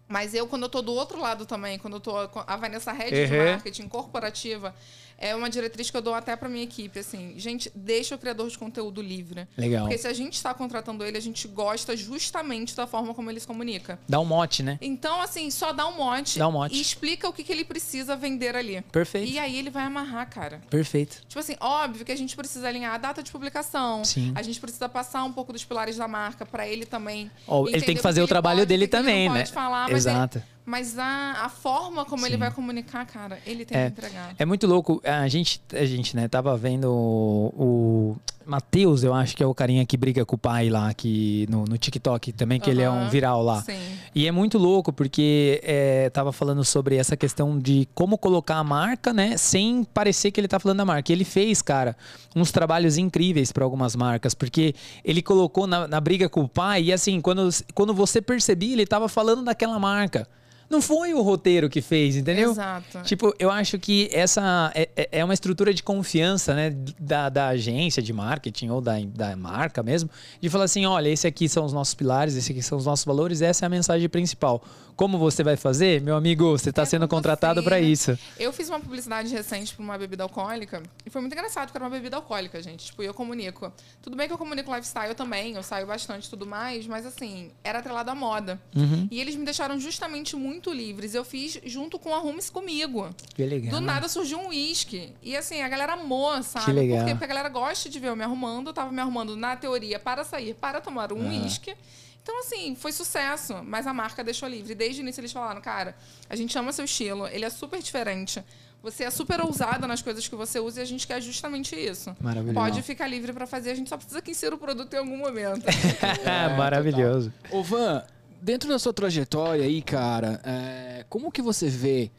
Mas 0.07 0.35
eu, 0.35 0.45
quando 0.47 0.63
eu 0.63 0.69
tô 0.69 0.81
do 0.83 0.93
outro 0.93 1.19
lado 1.19 1.45
também, 1.47 1.79
quando 1.79 1.95
eu 1.95 1.99
tô. 1.99 2.15
A 2.45 2.55
Vanessa 2.57 2.91
Red 2.91 3.09
de 3.27 3.33
Uhum. 3.33 3.45
marketing 3.53 3.87
corporativa, 3.87 4.75
é 5.17 5.35
uma 5.35 5.49
diretriz 5.49 5.89
que 5.89 5.97
eu 5.97 6.01
dou 6.01 6.13
até 6.13 6.35
pra 6.35 6.49
minha 6.49 6.63
equipe. 6.63 6.99
Assim, 6.99 7.33
gente, 7.37 7.71
deixa 7.75 8.15
o 8.15 8.17
criador 8.17 8.49
de 8.49 8.57
conteúdo 8.57 9.01
livre. 9.01 9.47
Legal. 9.57 9.83
Porque 9.83 9.97
se 9.97 10.07
a 10.07 10.13
gente 10.13 10.33
está 10.33 10.53
contratando 10.53 11.03
ele, 11.03 11.17
a 11.17 11.21
gente 11.21 11.47
gosta 11.47 11.95
justamente 11.95 12.75
da 12.75 12.85
forma 12.87 13.13
como 13.13 13.29
ele 13.29 13.39
se 13.39 13.47
comunica. 13.47 13.99
Dá 14.07 14.19
um 14.19 14.25
mote, 14.25 14.61
né? 14.63 14.77
Então, 14.81 15.21
assim, 15.21 15.49
só 15.51 15.71
dá 15.73 15.87
um 15.87 15.95
mote, 15.97 16.37
Dá 16.39 16.47
um 16.47 16.51
mote. 16.51 16.75
e 16.75 16.81
explica 16.81 17.27
o 17.27 17.33
que, 17.33 17.43
que 17.43 17.51
ele 17.51 17.63
precisa 17.63 18.15
vender 18.15 18.55
ali. 18.55 18.81
Perfeito. 18.91 19.31
E 19.31 19.39
aí 19.39 19.57
ele 19.57 19.69
vai 19.69 19.83
amarrar, 19.83 20.29
cara. 20.29 20.61
Perfeito. 20.69 21.21
Tipo 21.27 21.39
assim, 21.39 21.55
óbvio 21.59 22.05
que 22.05 22.11
a 22.11 22.17
gente 22.17 22.35
precisa 22.35 22.67
alinhar 22.67 22.93
a 22.93 22.97
data 22.97 23.23
de 23.23 23.31
publicação. 23.31 24.03
Sim. 24.03 24.31
A 24.35 24.41
gente 24.41 24.59
precisa 24.59 24.87
passar 24.89 25.23
um 25.23 25.31
pouco 25.31 25.51
dos 25.53 25.63
pilares 25.63 25.97
da 25.97 26.07
marca 26.07 26.45
pra 26.45 26.67
ele 26.67 26.85
também. 26.85 27.31
Ó, 27.47 27.67
ele 27.67 27.81
tem 27.81 27.95
que 27.95 28.01
fazer 28.01 28.21
o 28.21 28.27
trabalho 28.27 28.59
pode, 28.59 28.67
dele 28.69 28.87
também, 28.87 29.27
não 29.27 29.35
né? 29.35 29.41
Pode 29.41 29.53
falar, 29.53 29.91
Exato. 29.91 30.37
ele- 30.39 30.45
mas 30.65 30.97
a, 30.97 31.43
a 31.43 31.49
forma 31.49 32.03
como 32.05 32.25
ele 32.25 32.33
Sim. 32.35 32.39
vai 32.39 32.51
comunicar, 32.51 33.05
cara, 33.05 33.37
ele 33.45 33.65
tem 33.65 33.77
É. 33.77 33.85
que 33.85 33.91
entregar. 33.99 34.35
É 34.37 34.45
muito 34.45 34.65
louco. 34.65 34.99
A 35.03 35.27
gente, 35.27 35.61
a 35.73 35.85
gente, 35.85 36.15
né, 36.15 36.27
tava 36.27 36.57
vendo 36.57 36.85
o, 36.91 37.53
o 37.55 38.17
Matheus, 38.45 39.03
eu 39.03 39.13
acho 39.13 39.35
que 39.35 39.43
é 39.43 39.45
o 39.45 39.53
carinha 39.53 39.85
que 39.85 39.95
briga 39.95 40.25
com 40.25 40.35
o 40.35 40.39
pai 40.39 40.69
lá 40.69 40.93
que 40.93 41.45
no, 41.49 41.65
no 41.65 41.77
TikTok 41.77 42.31
também, 42.31 42.59
que 42.59 42.69
ele 42.69 42.81
é 42.81 42.89
um 42.89 43.09
viral 43.09 43.43
lá. 43.43 43.61
Sim. 43.61 43.97
E 44.13 44.27
é 44.27 44.31
muito 44.31 44.57
louco 44.57 44.91
porque 44.93 45.61
é, 45.63 46.09
tava 46.09 46.31
falando 46.31 46.63
sobre 46.63 46.95
essa 46.95 47.15
questão 47.15 47.59
de 47.59 47.87
como 47.93 48.17
colocar 48.17 48.55
a 48.55 48.63
marca, 48.63 49.13
né, 49.13 49.37
sem 49.37 49.83
parecer 49.83 50.31
que 50.31 50.39
ele 50.39 50.47
tá 50.47 50.59
falando 50.59 50.77
da 50.79 50.85
marca. 50.85 51.11
E 51.11 51.15
ele 51.15 51.25
fez, 51.25 51.61
cara, 51.61 51.95
uns 52.35 52.51
trabalhos 52.51 52.97
incríveis 52.97 53.51
para 53.51 53.63
algumas 53.63 53.95
marcas, 53.95 54.33
porque 54.33 54.73
ele 55.03 55.21
colocou 55.21 55.67
na, 55.67 55.87
na 55.87 55.99
briga 56.01 56.27
com 56.27 56.41
o 56.41 56.49
pai 56.49 56.83
e 56.85 56.93
assim, 56.93 57.21
quando, 57.21 57.49
quando 57.73 57.93
você 57.93 58.21
percebia, 58.21 58.73
ele 58.73 58.85
tava 58.85 59.07
falando 59.07 59.43
daquela 59.43 59.77
marca. 59.79 60.27
Não 60.69 60.81
foi 60.81 61.13
o 61.13 61.21
roteiro 61.21 61.69
que 61.69 61.81
fez, 61.81 62.15
entendeu? 62.15 62.51
Exato. 62.51 63.01
Tipo, 63.03 63.33
eu 63.37 63.51
acho 63.51 63.77
que 63.77 64.09
essa 64.11 64.71
é, 64.73 64.89
é- 64.95 65.09
é 65.19 65.23
uma 65.23 65.33
estrutura 65.33 65.73
de 65.73 65.83
confiança, 65.83 66.53
né, 66.55 66.75
da, 66.99 67.29
da 67.29 67.47
agência 67.49 68.01
de 68.01 68.11
marketing 68.11 68.69
ou 68.69 68.81
da, 68.81 68.93
da 69.01 69.35
marca 69.35 69.83
mesmo, 69.83 70.09
de 70.41 70.49
falar 70.49 70.63
assim, 70.65 70.85
olha, 70.85 71.09
esse 71.09 71.27
aqui 71.27 71.47
são 71.47 71.65
os 71.65 71.73
nossos 71.73 71.93
pilares, 71.93 72.35
esse 72.35 72.51
aqui 72.51 72.61
são 72.63 72.77
os 72.77 72.85
nossos 72.85 73.05
valores, 73.05 73.41
essa 73.41 73.65
é 73.65 73.67
a 73.67 73.69
mensagem 73.69 74.09
principal. 74.09 74.63
Como 74.95 75.17
você 75.17 75.43
vai 75.43 75.57
fazer? 75.57 75.99
Meu 76.01 76.15
amigo, 76.15 76.51
você 76.57 76.69
está 76.69 76.83
É 76.83 76.85
sendo 76.85 77.05
contratado 77.05 77.61
para 77.61 77.77
isso. 77.81 78.17
Eu 78.39 78.53
fiz 78.53 78.69
uma 78.69 78.79
publicidade 78.79 79.29
recente 79.29 79.75
pra 79.75 79.83
uma 79.83 79.97
bebida 79.97 80.23
alcoólica 80.23 80.81
e 81.05 81.09
foi 81.09 81.19
muito 81.19 81.33
engraçado, 81.33 81.65
porque 81.67 81.77
era 81.77 81.83
uma 81.83 81.91
bebida 81.91 82.15
alcoólica, 82.15 82.61
gente. 82.61 82.85
Tipo, 82.85 83.03
eu 83.03 83.13
comunico. 83.13 83.73
Tudo 84.01 84.15
bem 84.15 84.25
que 84.25 84.33
eu 84.33 84.37
comunico 84.37 84.73
lifestyle 84.73 85.13
também, 85.13 85.53
eu 85.55 85.63
saio 85.63 85.85
bastante 85.85 86.27
e 86.27 86.29
tudo 86.29 86.45
mais, 86.45 86.87
mas 86.87 87.05
assim, 87.05 87.51
era 87.61 87.79
atrelado 87.79 88.09
à 88.09 88.15
moda. 88.15 88.57
Uhum. 88.73 89.05
E 89.11 89.19
eles 89.19 89.35
me 89.35 89.43
deixaram 89.43 89.77
justamente 89.77 90.33
muito 90.33 90.54
livres. 90.73 91.13
Eu 91.13 91.23
fiz 91.23 91.59
junto 91.65 91.97
com 91.97 92.13
a 92.13 92.19
Rumes 92.19 92.49
comigo. 92.49 93.09
Que 93.33 93.45
legal. 93.45 93.71
Do 93.71 93.81
nada 93.81 94.07
surgiu 94.07 94.39
um 94.39 94.49
uísque. 94.49 95.13
E 95.21 95.35
assim, 95.35 95.61
a 95.61 95.67
galera 95.67 95.93
amou, 95.93 96.41
sabe? 96.43 96.71
legal. 96.71 96.99
Por 96.99 97.05
quê? 97.05 97.11
Porque 97.11 97.25
a 97.25 97.27
galera 97.27 97.49
gosta 97.49 97.89
de 97.89 97.99
ver 97.99 98.09
eu 98.09 98.15
me 98.15 98.23
arrumando. 98.23 98.67
Eu 98.67 98.73
tava 98.73 98.91
me 98.91 99.01
arrumando 99.01 99.35
na 99.35 99.55
teoria 99.55 99.99
para 99.99 100.23
sair, 100.23 100.53
para 100.53 100.81
tomar 100.81 101.11
um 101.11 101.29
uísque. 101.29 101.75
Então, 102.21 102.39
assim, 102.39 102.75
foi 102.75 102.91
sucesso. 102.91 103.61
Mas 103.63 103.85
a 103.85 103.93
marca 103.93 104.23
deixou 104.23 104.49
livre. 104.49 104.73
Desde 104.73 105.01
o 105.01 105.03
início 105.03 105.21
eles 105.21 105.31
falaram, 105.31 105.61
cara, 105.61 105.95
a 106.29 106.35
gente 106.35 106.57
ama 106.57 106.71
seu 106.71 106.85
estilo, 106.85 107.27
ele 107.27 107.45
é 107.45 107.49
super 107.49 107.81
diferente. 107.81 108.43
Você 108.85 109.03
é 109.03 109.09
super 109.09 109.41
ousada 109.41 109.87
nas 109.87 110.03
coisas 110.03 110.27
que 110.27 110.35
você 110.35 110.59
usa 110.59 110.79
e 110.79 110.83
a 110.83 110.85
gente 110.85 111.07
quer 111.07 111.19
justamente 111.19 111.75
isso. 111.75 112.15
Maravilhoso. 112.21 112.53
Pode 112.53 112.83
ficar 112.83 113.07
livre 113.07 113.33
para 113.33 113.47
fazer, 113.47 113.71
a 113.71 113.75
gente 113.75 113.89
só 113.89 113.97
precisa 113.97 114.21
que 114.21 114.29
insira 114.29 114.53
o 114.53 114.59
produto 114.59 114.93
em 114.93 114.97
algum 114.97 115.17
momento. 115.17 115.65
Maravilhoso. 116.55 117.33
Ô, 117.49 117.63
Van, 117.63 118.03
dentro 118.45 118.69
da 118.69 118.77
sua 118.77 118.93
trajetória 118.93 119.65
aí, 119.65 119.81
cara, 119.81 120.39
é, 120.45 121.03
como 121.09 121.31
que 121.31 121.41
você 121.41 121.67
vê 121.67 122.11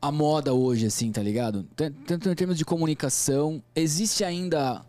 a 0.00 0.12
moda 0.12 0.54
hoje, 0.54 0.86
assim, 0.86 1.10
tá 1.10 1.20
ligado? 1.20 1.66
Tanto 2.06 2.30
em 2.30 2.34
termos 2.36 2.56
de 2.56 2.64
comunicação, 2.64 3.60
existe 3.74 4.22
ainda, 4.22 4.80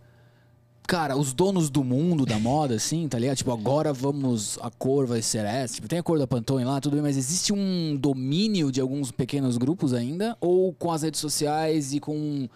cara, 0.83 1.17
os 1.17 1.33
donos 1.33 1.71
do 1.71 1.83
mundo 1.83 2.23
da 2.23 2.37
moda, 2.37 2.75
assim, 2.75 3.07
tá 3.07 3.17
ligado? 3.17 3.37
Tipo, 3.37 3.51
agora 3.51 3.91
vamos, 3.91 4.59
a 4.61 4.69
cor 4.69 5.07
vai 5.07 5.23
ser 5.23 5.43
essa. 5.43 5.73
Tipo, 5.73 5.87
tem 5.87 5.97
a 5.97 6.03
cor 6.03 6.19
da 6.19 6.27
Pantone 6.27 6.63
lá, 6.63 6.79
tudo 6.79 6.93
bem, 6.93 7.01
mas 7.01 7.17
existe 7.17 7.51
um 7.51 7.97
domínio 7.97 8.71
de 8.71 8.79
alguns 8.79 9.11
pequenos 9.11 9.57
grupos 9.57 9.91
ainda? 9.91 10.37
Ou 10.39 10.71
com 10.73 10.91
as 10.91 11.01
redes 11.01 11.19
sociais 11.19 11.93
e 11.93 11.99
com... 11.99 12.47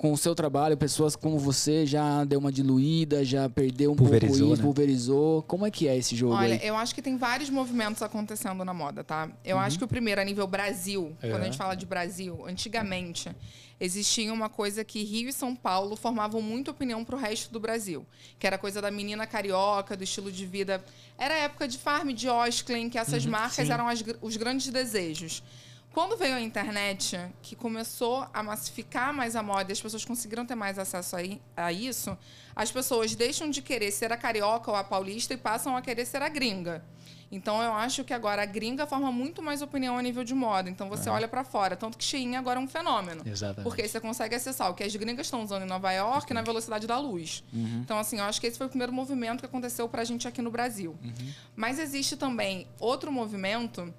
Com 0.00 0.14
o 0.14 0.16
seu 0.16 0.34
trabalho, 0.34 0.78
pessoas 0.78 1.14
como 1.14 1.38
você 1.38 1.84
já 1.84 2.24
deu 2.24 2.38
uma 2.38 2.50
diluída, 2.50 3.22
já 3.22 3.50
perdeu 3.50 3.92
um 3.92 3.96
Pulverizou, 3.96 4.38
pouco 4.38 4.52
isso, 4.54 4.62
né? 4.62 4.66
pulverizou. 4.66 5.42
Como 5.42 5.66
é 5.66 5.70
que 5.70 5.86
é 5.86 5.94
esse 5.94 6.16
jogo 6.16 6.32
Olha, 6.32 6.54
aí? 6.54 6.60
eu 6.66 6.74
acho 6.74 6.94
que 6.94 7.02
tem 7.02 7.18
vários 7.18 7.50
movimentos 7.50 8.00
acontecendo 8.00 8.64
na 8.64 8.72
moda, 8.72 9.04
tá? 9.04 9.28
Eu 9.44 9.58
acho 9.58 9.76
que 9.76 9.84
o 9.84 9.86
primeiro, 9.88 10.18
a 10.18 10.24
nível 10.24 10.46
Brasil, 10.46 11.14
quando 11.20 11.34
a 11.34 11.36
Uhum. 11.36 11.44
gente 11.44 11.58
fala 11.58 11.74
de 11.74 11.84
Brasil, 11.84 12.42
antigamente, 12.46 13.30
existia 13.78 14.32
uma 14.32 14.48
coisa 14.48 14.82
que 14.82 15.04
Rio 15.04 15.28
e 15.28 15.34
São 15.34 15.54
Paulo 15.54 15.94
formavam 15.96 16.40
muita 16.40 16.70
opinião 16.70 17.04
pro 17.04 17.18
resto 17.18 17.52
do 17.52 17.60
Brasil. 17.60 18.06
Que 18.38 18.46
era 18.46 18.56
a 18.56 18.58
coisa 18.58 18.80
da 18.80 18.90
menina 18.90 19.26
carioca, 19.26 19.94
do 19.98 20.02
estilo 20.02 20.32
de 20.32 20.46
vida. 20.46 20.82
Era 21.18 21.34
a 21.34 21.38
época 21.40 21.68
de 21.68 21.76
Farm, 21.76 22.08
de 22.14 22.26
Osklin, 22.26 22.88
que 22.88 22.96
essas 22.96 23.26
marcas 23.26 23.58
Uhum, 23.58 23.66
sim. 23.66 23.72
eram 23.72 23.86
as 23.86 24.02
os 24.22 24.36
grandes 24.38 24.68
desejos. 24.72 25.42
Quando 25.92 26.16
veio 26.16 26.36
a 26.36 26.40
internet, 26.40 27.18
que 27.42 27.56
começou 27.56 28.24
a 28.32 28.42
massificar 28.42 29.12
mais 29.12 29.34
a 29.34 29.42
moda 29.42 29.70
e 29.70 29.72
as 29.72 29.80
pessoas 29.80 30.04
conseguiram 30.04 30.46
ter 30.46 30.54
mais 30.54 30.78
acesso 30.78 31.16
a, 31.16 31.20
a 31.56 31.72
isso, 31.72 32.16
as 32.54 32.70
pessoas 32.70 33.14
deixam 33.14 33.50
de 33.50 33.60
querer 33.60 33.90
ser 33.90 34.12
a 34.12 34.16
carioca 34.16 34.70
ou 34.70 34.76
a 34.76 34.84
paulista 34.84 35.34
e 35.34 35.36
passam 35.36 35.76
a 35.76 35.82
querer 35.82 36.04
ser 36.06 36.22
a 36.22 36.28
gringa. 36.28 36.84
Então 37.32 37.62
eu 37.62 37.72
acho 37.72 38.02
que 38.02 38.12
agora 38.12 38.42
a 38.42 38.46
gringa 38.46 38.86
forma 38.86 39.10
muito 39.12 39.40
mais 39.40 39.62
opinião 39.62 39.96
a 39.96 40.02
nível 40.02 40.24
de 40.24 40.34
moda. 40.34 40.68
Então 40.68 40.88
você 40.88 41.08
olha 41.08 41.28
para 41.28 41.44
fora, 41.44 41.76
tanto 41.76 41.96
que 41.96 42.04
Shein 42.04 42.34
agora 42.34 42.58
é 42.58 42.62
um 42.62 42.66
fenômeno. 42.66 43.22
Exatamente. 43.24 43.62
Porque 43.62 43.86
você 43.86 44.00
consegue 44.00 44.34
acessar 44.34 44.70
o 44.70 44.74
que 44.74 44.82
as 44.82 44.94
gringas 44.94 45.26
estão 45.26 45.42
usando 45.42 45.62
em 45.62 45.66
Nova 45.66 45.92
York 45.92 46.32
na 46.34 46.42
velocidade 46.42 46.86
da 46.86 46.98
luz. 46.98 47.44
Uhum. 47.52 47.82
Então 47.84 47.98
assim, 47.98 48.18
eu 48.18 48.24
acho 48.24 48.40
que 48.40 48.48
esse 48.48 48.58
foi 48.58 48.66
o 48.66 48.70
primeiro 48.70 48.92
movimento 48.92 49.40
que 49.40 49.46
aconteceu 49.46 49.88
pra 49.88 50.02
gente 50.02 50.26
aqui 50.26 50.42
no 50.42 50.50
Brasil. 50.50 50.96
Uhum. 51.02 51.32
Mas 51.54 51.78
existe 51.78 52.16
também 52.16 52.66
outro 52.80 53.12
movimento 53.12 53.94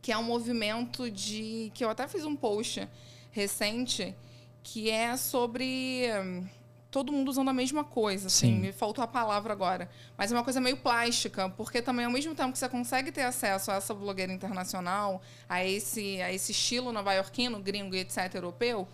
que 0.00 0.12
é 0.12 0.18
um 0.18 0.22
movimento 0.22 1.10
de 1.10 1.70
que 1.74 1.84
eu 1.84 1.90
até 1.90 2.06
fiz 2.06 2.24
um 2.24 2.36
post 2.36 2.88
recente 3.30 4.14
que 4.62 4.90
é 4.90 5.16
sobre 5.16 6.04
hum, 6.22 6.46
todo 6.90 7.12
mundo 7.12 7.28
usando 7.28 7.48
a 7.48 7.52
mesma 7.52 7.84
coisa, 7.84 8.28
assim, 8.28 8.54
Sim. 8.54 8.60
me 8.60 8.72
faltou 8.72 9.02
a 9.02 9.06
palavra 9.06 9.52
agora. 9.52 9.90
Mas 10.16 10.32
é 10.32 10.34
uma 10.34 10.44
coisa 10.44 10.60
meio 10.60 10.76
plástica, 10.76 11.48
porque 11.50 11.82
também 11.82 12.04
ao 12.04 12.10
mesmo 12.10 12.34
tempo 12.34 12.52
que 12.52 12.58
você 12.58 12.68
consegue 12.68 13.12
ter 13.12 13.22
acesso 13.22 13.70
a 13.70 13.74
essa 13.74 13.94
blogueira 13.94 14.32
internacional, 14.32 15.22
a 15.48 15.64
esse, 15.64 16.20
a 16.22 16.32
esse 16.32 16.52
estilo 16.52 16.92
nova-iorquino, 16.92 17.60
gringo 17.60 17.94
e 17.94 18.00
etc, 18.00 18.34
europeu, 18.34 18.88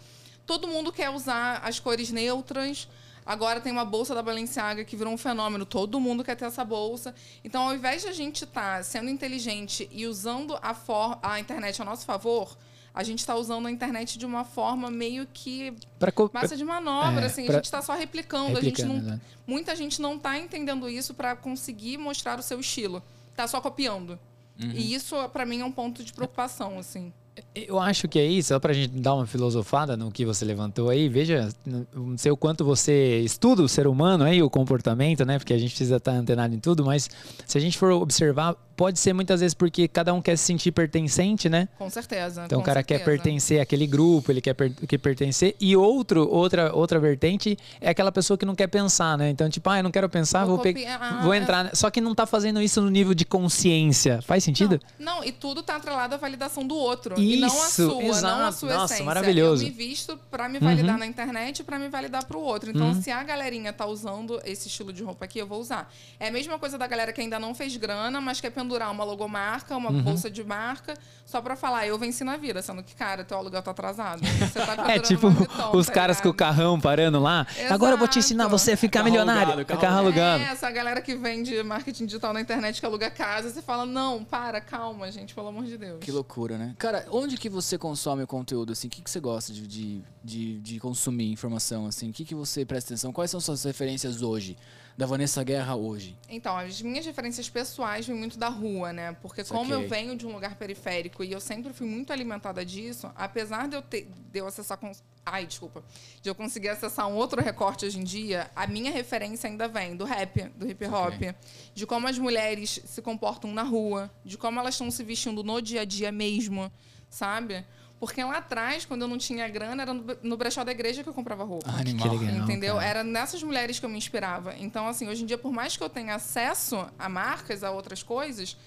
todo 0.47 0.69
mundo 0.69 0.93
quer 0.93 1.11
usar 1.11 1.61
as 1.65 1.79
cores 1.79 2.11
neutras. 2.11 2.89
Agora 3.27 3.61
tem 3.61 3.73
uma 3.73 3.85
bolsa 3.85 4.15
da 4.15 4.23
Balenciaga 4.23 4.85
que 4.85 4.97
virou 4.97 5.13
um 5.13 5.17
fenômeno, 5.17 5.65
todo 5.65 5.99
mundo 5.99 6.23
quer 6.23 6.35
ter 6.37 6.45
essa 6.45 6.65
bolsa. 6.65 7.15
Então, 7.43 7.63
ao 7.69 7.75
invés 7.75 8.03
de 8.03 8.09
a 8.09 8.13
gente 8.13 8.45
estar 8.45 8.85
sendo 8.85 9.09
inteligente 9.09 9.89
e 9.91 10.07
usando 10.07 10.59
a, 10.61 10.75
for 10.75 11.19
a 11.23 11.41
internet 11.41 11.81
a 11.81 11.85
nosso 11.85 12.05
favor, 12.05 12.55
a 12.93 13.03
gente 13.03 13.21
está 13.21 13.35
usando 13.35 13.67
a 13.67 13.71
internet 13.71 14.19
de 14.19 14.27
uma 14.27 14.45
forma 14.45 14.91
meio 14.91 15.27
que 15.33 15.73
Pra 15.99 16.13
massa 16.33 16.57
de 16.57 16.65
manobra, 16.65 17.23
É, 17.23 17.27
assim, 17.27 17.45
pra- 17.47 17.55
a 17.55 17.57
gente 17.57 17.65
está 17.65 17.81
só 17.83 17.95
replicando. 17.95 18.59
a 18.59 18.61
gente 18.61 18.83
Replicando, 18.83 18.95
não, 19.03 19.11
né? 19.15 19.21
muita 19.47 19.75
gente 19.75 20.01
não 20.03 20.17
está 20.17 20.39
entendendo 20.39 20.89
isso 20.89 21.15
para 21.15 21.35
conseguir 21.35 21.97
mostrar 21.99 22.39
o 22.39 22.43
seu 22.43 22.61
estilo. 22.61 23.03
Tá 23.35 23.49
só 23.49 23.61
copiando. 23.61 24.19
Uhum. 24.63 24.71
E 24.71 24.95
isso, 24.95 25.17
para 25.31 25.45
mim, 25.45 25.61
é 25.61 25.65
um 25.65 25.73
ponto 25.73 26.05
de 26.05 26.13
preocupação, 26.13 26.79
assim. 26.79 27.13
Eu 27.55 27.81
acho 27.81 28.07
que 28.07 28.19
é 28.19 28.25
isso, 28.25 28.49
só 28.49 28.61
pra 28.61 28.73
gente 28.73 28.97
dar 28.99 29.15
uma 29.15 29.27
filosofada 29.27 29.97
no 29.97 30.11
que 30.11 30.25
você 30.25 30.45
levantou 30.45 30.89
aí, 30.89 31.09
veja, 31.09 31.49
não 31.67 32.17
sei 32.17 32.31
o 32.31 32.37
quanto 32.37 32.65
você 32.65 33.21
estuda 33.21 33.63
o 33.63 33.69
ser 33.69 33.87
humano 33.87 34.25
aí, 34.25 34.43
o 34.43 34.51
comportamento, 34.51 35.25
né? 35.25 35.39
Porque 35.39 35.53
a 35.53 35.59
gente 35.59 35.71
precisa 35.71 35.97
estar 35.97 36.13
antenado 36.13 36.55
em 36.55 36.61
tudo, 36.61 36.85
mas 36.85 37.09
se 37.47 37.59
a 37.59 37.61
gente 37.61 37.77
for 37.77 37.91
observar, 37.93 38.55
pode 38.77 38.99
ser 38.99 39.13
muitas 39.13 39.41
vezes 39.41 39.55
porque 39.55 39.89
cada 39.89 40.13
um 40.13 40.21
quer 40.21 40.37
se 40.37 40.45
sentir 40.45 40.73
pertencente, 40.73 41.49
né? 41.49 41.69
Com 41.79 41.89
certeza. 41.91 42.45
Então 42.47 42.59
com 42.59 42.63
o 42.63 42.65
cara 42.65 42.83
quer 42.83 42.99
certeza. 42.99 43.17
pertencer 43.23 43.61
àquele 43.61 43.87
grupo, 43.87 44.31
ele 44.31 44.41
quer, 44.41 44.55
per 44.55 44.73
quer 44.73 44.99
pertencer. 44.99 45.55
E 45.61 45.77
outro, 45.77 46.29
outra, 46.31 46.75
outra 46.75 46.99
vertente 46.99 47.57
é 47.81 47.91
aquela 47.91 48.13
pessoa 48.13 48.37
que 48.37 48.45
não 48.45 48.55
quer 48.55 48.67
pensar, 48.67 49.17
né? 49.17 49.31
Então, 49.31 49.49
tipo, 49.49 49.69
ah, 49.71 49.79
eu 49.79 49.83
não 49.83 49.91
quero 49.91 50.09
pensar, 50.09 50.45
Vou 50.45 50.57
vou, 50.57 50.65
copiar, 50.65 51.23
vou 51.23 51.33
é. 51.35 51.39
entrar. 51.39 51.75
Só 51.75 51.91
que 51.91 52.01
não 52.01 52.15
tá 52.15 52.27
fazendo 52.27 52.61
isso 52.61 52.81
no 52.81 52.91
nível 52.91 53.15
de 53.15 53.25
consciência. 53.25 54.21
Faz 54.23 54.45
sentido? 54.45 54.81
Não, 54.99 55.17
não, 55.17 55.25
e 55.25 55.33
tudo 55.33 55.63
tá 55.63 55.77
atrelado 55.77 56.15
à 56.15 56.19
validação 56.19 56.67
do 56.67 56.75
outro. 56.75 57.21
e 57.21 57.37
não 57.37 57.49
a 57.49 57.67
Isso, 57.67 57.71
sua, 57.71 57.87
não 57.87 58.01
a 58.01 58.05
exato. 58.05 58.57
sua 58.57 58.69
Nossa, 58.75 58.85
essência. 58.95 59.05
maravilhoso. 59.05 59.63
Uhum. 59.63 59.69
Eu 59.71 59.77
me 59.77 59.79
visto 59.87 60.19
pra 60.31 60.49
me 60.49 60.59
validar 60.59 60.99
na 60.99 61.07
internet 61.07 61.61
e 61.61 61.65
pra 61.65 61.79
me 61.79 61.89
validar 61.89 62.25
pro 62.25 62.41
outro. 62.41 62.71
Então, 62.71 62.95
se 63.01 63.11
a 63.11 63.23
galerinha 63.23 63.73
tá 63.73 63.87
usando 63.87 64.41
esse 64.45 64.69
estilo 64.69 64.93
de 64.93 65.03
roupa 65.03 65.25
aqui, 65.25 65.39
eu 65.39 65.47
vou 65.47 65.61
usar. 65.61 65.93
É 66.19 66.29
a 66.29 66.33
mesma 66.33 66.59
coisa 66.59 66.77
da 66.77 66.87
galera 66.87 67.13
que 67.13 67.21
ainda 67.21 67.39
não 67.39 67.55
fez 67.55 67.77
grana, 67.77 68.21
mas 68.21 68.41
quer 68.41 68.51
pendurar 68.65 68.91
uma 68.91 69.05
logomarca, 69.05 69.77
uma 69.77 69.91
Uhum. 69.91 70.03
bolsa 70.03 70.31
de 70.31 70.43
marca, 70.43 70.95
só 71.27 71.41
pra 71.41 71.55
falar, 71.55 71.87
eu 71.87 71.99
venci 71.99 72.25
na 72.25 72.37
vida, 72.37 72.63
sendo 72.63 72.83
que, 72.83 72.95
cara, 72.95 73.23
teu 73.25 73.37
aluguel 73.37 73.63
tá 73.63 73.71
atrasado. 73.71 74.21
Você 74.41 74.59
tá 74.65 74.91
É 74.93 74.99
tipo 74.99 75.27
uma 75.29 75.37
Vuitton, 75.37 75.77
os 75.77 75.87
tá 75.87 75.93
caras 75.93 76.21
com 76.21 76.29
o 76.31 76.35
carrão 76.35 76.81
parando 76.81 77.21
lá. 77.21 77.47
Agora 77.71 77.95
eu 77.95 77.99
vou 77.99 78.09
te 78.09 78.19
Exato. 78.19 78.33
ensinar 78.35 78.49
você 78.49 78.73
a 78.73 78.77
ficar 78.77 79.01
Carro 79.01 79.11
milionário. 79.11 79.53
alugado, 79.53 79.67
carro 79.67 79.81
carro 79.81 79.99
alugando. 79.99 80.45
É, 80.45 80.49
essa 80.49 80.71
galera 80.71 81.01
que 81.03 81.15
vende 81.15 81.63
marketing 81.63 82.07
digital 82.07 82.33
na 82.33 82.41
internet 82.41 82.81
que 82.81 82.87
aluga 82.87 83.11
casa, 83.11 83.51
você 83.51 83.61
fala, 83.63 83.85
não, 83.85 84.25
para, 84.25 84.61
calma, 84.61 85.11
gente, 85.13 85.35
pelo 85.35 85.49
amor 85.49 85.65
de 85.65 85.77
Deus. 85.77 85.99
Que 86.01 86.11
loucura, 86.11 86.57
né? 86.57 86.75
Cara, 86.79 87.07
onde 87.11 87.37
que 87.37 87.49
você 87.49 87.77
consome 87.77 88.23
o 88.23 88.27
conteúdo, 88.27 88.73
assim? 88.73 88.87
O 88.87 88.91
que, 88.91 89.03
que 89.03 89.11
você 89.11 89.21
gosta 89.21 89.53
de, 89.53 89.67
de, 89.67 90.03
de, 90.23 90.61
de 90.61 90.81
consumir 90.81 91.31
informação, 91.31 91.87
assim? 91.87 92.11
O 92.11 92.13
que, 92.13 92.25
que 92.25 92.35
você 92.35 92.65
presta 92.65 92.93
atenção? 92.93 93.13
Quais 93.13 93.31
são 93.31 93.41
suas 93.41 93.65
referências 93.65 94.23
hoje? 94.23 94.57
Da 94.97 95.07
Vanessa 95.07 95.43
Guerra 95.43 95.75
hoje? 95.75 96.17
Então, 96.29 96.57
as 96.57 96.81
minhas 96.81 97.05
referências 97.05 97.49
pessoais 97.49 98.07
vêm 98.07 98.17
muito 98.17 98.39
da 98.39 98.49
rua, 98.49 98.93
né? 98.93 99.17
Porque 99.21 99.43
como 99.43 99.73
eu 99.73 99.89
venho 99.89 100.17
de 100.17 100.25
um 100.25 100.33
lugar 100.33 100.55
periférico 100.55 101.25
e 101.25 101.33
eu 101.33 101.41
sempre 101.41 101.73
fui 101.73 101.87
muito 101.87 102.13
alimentada 102.13 102.65
disso, 102.65 103.11
apesar 103.17 103.67
de 103.67 103.75
eu 103.75 103.83
ter 103.83 104.09
de 104.33 104.39
eu 104.39 104.47
acessar 104.47 104.79
ai, 105.27 105.47
desculpa, 105.47 105.83
de 106.23 106.29
eu 106.29 106.35
conseguir 106.35 106.69
acessar 106.69 107.09
um 107.09 107.15
outro 107.15 107.43
recorte 107.43 107.87
hoje 107.87 107.99
em 107.99 108.05
dia, 108.05 108.51
a 108.55 108.67
minha 108.67 108.91
referência 108.91 109.49
ainda 109.49 109.67
vem 109.67 109.97
do 109.97 110.05
rap, 110.05 110.45
do 110.57 110.69
hip 110.69 110.85
hop, 110.87 111.15
Ok. 111.15 111.35
de 111.75 111.87
como 111.87 112.07
as 112.07 112.19
mulheres 112.19 112.81
se 112.85 113.01
comportam 113.01 113.53
na 113.53 113.63
rua, 113.63 114.11
de 114.25 114.37
como 114.37 114.61
elas 114.61 114.75
estão 114.75 114.91
se 114.91 115.03
vestindo 115.03 115.43
no 115.43 115.61
dia 115.63 115.81
a 115.81 115.85
dia 115.85 116.13
mesmo, 116.13 116.71
sabe? 117.09 117.65
Porque 118.05 118.23
lá 118.23 118.37
atrás, 118.37 118.85
quando 118.85 119.01
eu 119.01 119.09
não 119.09 119.17
tinha 119.17 119.49
grana, 119.49 119.83
era 119.83 119.95
no 119.95 120.37
brechó 120.37 120.63
da 120.63 120.73
igreja 120.73 121.03
que 121.03 121.09
eu 121.09 121.15
comprava 121.15 121.43
roupa. 121.43 121.71
Animal. 121.71 122.11
Que 122.11 122.17
legal. 122.27 122.45
Entendeu? 122.45 122.75
cara. 122.75 122.87
Era 122.87 123.05
nessas 123.05 123.43
mulheres 123.43 123.79
que 123.79 123.87
eu 123.87 123.89
me 123.89 123.97
inspirava. 123.97 124.55
Então, 124.59 124.87
assim, 124.87 125.09
hoje 125.09 125.23
em 125.23 125.27
dia, 125.27 125.39
por 125.39 125.51
mais 125.51 125.75
que 125.75 125.83
eu 125.83 125.89
tenha 125.89 126.15
acesso 126.15 126.87
a 126.99 127.09
marcas, 127.09 127.65
a 127.65 127.71
outras 127.71 128.03
coisas, 128.03 128.59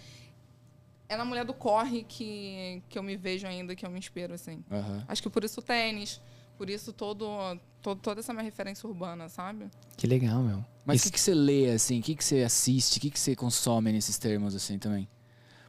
é 1.07 1.15
na 1.15 1.23
mulher 1.23 1.45
do 1.45 1.53
corre 1.53 2.03
que, 2.03 2.81
que 2.89 2.97
eu 2.97 3.03
me 3.03 3.15
vejo 3.15 3.45
ainda, 3.45 3.75
que 3.75 3.85
eu 3.85 3.91
me 3.91 3.99
inspiro, 3.99 4.33
assim. 4.33 4.63
Aham. 4.71 5.05
Acho 5.07 5.21
que 5.21 5.29
por 5.29 5.43
isso 5.43 5.59
o 5.59 5.63
tênis, 5.63 6.19
por 6.57 6.67
isso 6.67 6.91
todo, 6.91 7.59
todo, 7.79 8.01
toda 8.01 8.21
essa 8.21 8.33
minha 8.33 8.43
referência 8.43 8.89
urbana, 8.89 9.29
sabe? 9.29 9.69
Que 9.95 10.07
legal, 10.07 10.41
meu. 10.41 10.65
Mas 10.83 11.01
o 11.01 11.03
que, 11.03 11.11
que 11.11 11.19
você 11.21 11.35
lê, 11.35 11.69
assim? 11.69 11.99
O 11.99 12.01
que, 12.01 12.15
que 12.15 12.23
você 12.23 12.41
assiste? 12.41 12.97
O 12.97 13.01
que, 13.01 13.11
que 13.11 13.19
você 13.19 13.35
consome 13.35 13.91
nesses 13.91 14.17
termos, 14.17 14.55
assim, 14.55 14.79
também? 14.79 15.07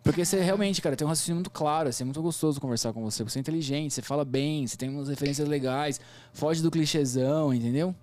Porque 0.08 0.24
você 0.24 0.40
realmente, 0.40 0.80
cara, 0.80 0.96
tem 0.96 1.06
um 1.06 1.10
raciocínio 1.10 1.36
muito 1.36 1.50
claro, 1.50 1.90
assim, 1.90 2.02
é 2.02 2.06
muito 2.06 2.22
gostoso 2.22 2.58
conversar 2.58 2.94
com 2.94 3.02
você. 3.02 3.22
Você 3.22 3.38
é 3.38 3.40
inteligente, 3.40 3.92
você 3.92 4.00
fala 4.00 4.24
bem, 4.24 4.66
você 4.66 4.74
tem 4.74 4.88
umas 4.88 5.06
referências 5.06 5.46
legais, 5.46 6.00
foge 6.32 6.62
do 6.62 6.70
clichêzão, 6.70 7.52
entendeu? 7.52 7.94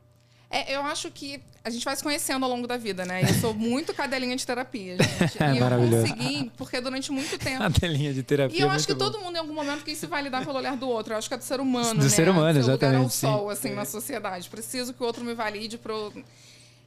É, 0.51 0.76
eu 0.76 0.82
acho 0.84 1.10
que 1.10 1.41
a 1.64 1.70
gente 1.72 1.84
vai 1.84 1.95
se 1.95 2.03
conhecendo 2.03 2.45
ao 2.45 2.51
longo 2.51 2.68
da 2.68 2.78
vida, 2.78 3.06
né? 3.06 3.24
Eu 3.24 3.34
sou 3.34 3.56
muito 3.58 3.91
cadelinha 3.91 4.36
de 4.36 4.45
terapia, 4.45 4.97
gente. 4.97 5.41
É 5.41 5.56
e 5.56 5.58
eu 5.58 5.89
consegui, 5.89 6.51
porque 6.56 6.80
durante 6.80 7.12
muito 7.12 7.39
tempo. 7.39 7.64
A 7.64 7.72
telinha 7.72 8.14
de 8.14 8.22
terapia. 8.22 8.56
E 8.56 8.62
eu 8.62 8.70
é 8.70 8.76
acho 8.76 8.86
que 8.86 8.93
bom. 8.93 9.06
todo 9.06 9.20
mundo, 9.20 9.38
em 9.38 9.39
algum 9.39 9.56
momento, 9.56 9.84
quis 9.84 9.97
se 9.97 10.06
validar 10.06 10.45
pelo 10.45 10.60
olhar 10.60 10.78
do 10.78 10.88
outro. 10.88 11.14
Eu 11.14 11.18
acho 11.18 11.28
que 11.28 11.34
é 11.34 11.38
do 11.39 11.43
ser 11.43 11.60
humano, 11.60 11.95
Do 11.95 12.03
né? 12.03 12.10
ser 12.10 12.30
humano, 12.30 12.64
Seu 12.64 12.74
lugar 12.74 12.93
ao 12.93 13.01
exatamente, 13.01 13.14
sim. 13.16 13.26
sol, 13.26 13.49
assim, 13.49 13.74
na 13.74 13.84
sociedade. 13.84 14.47
Preciso 14.47 14.93
que 14.93 15.01
o 15.01 15.08
outro 15.08 15.26
me 15.26 15.34
valide 15.34 15.80
pro... 15.80 16.14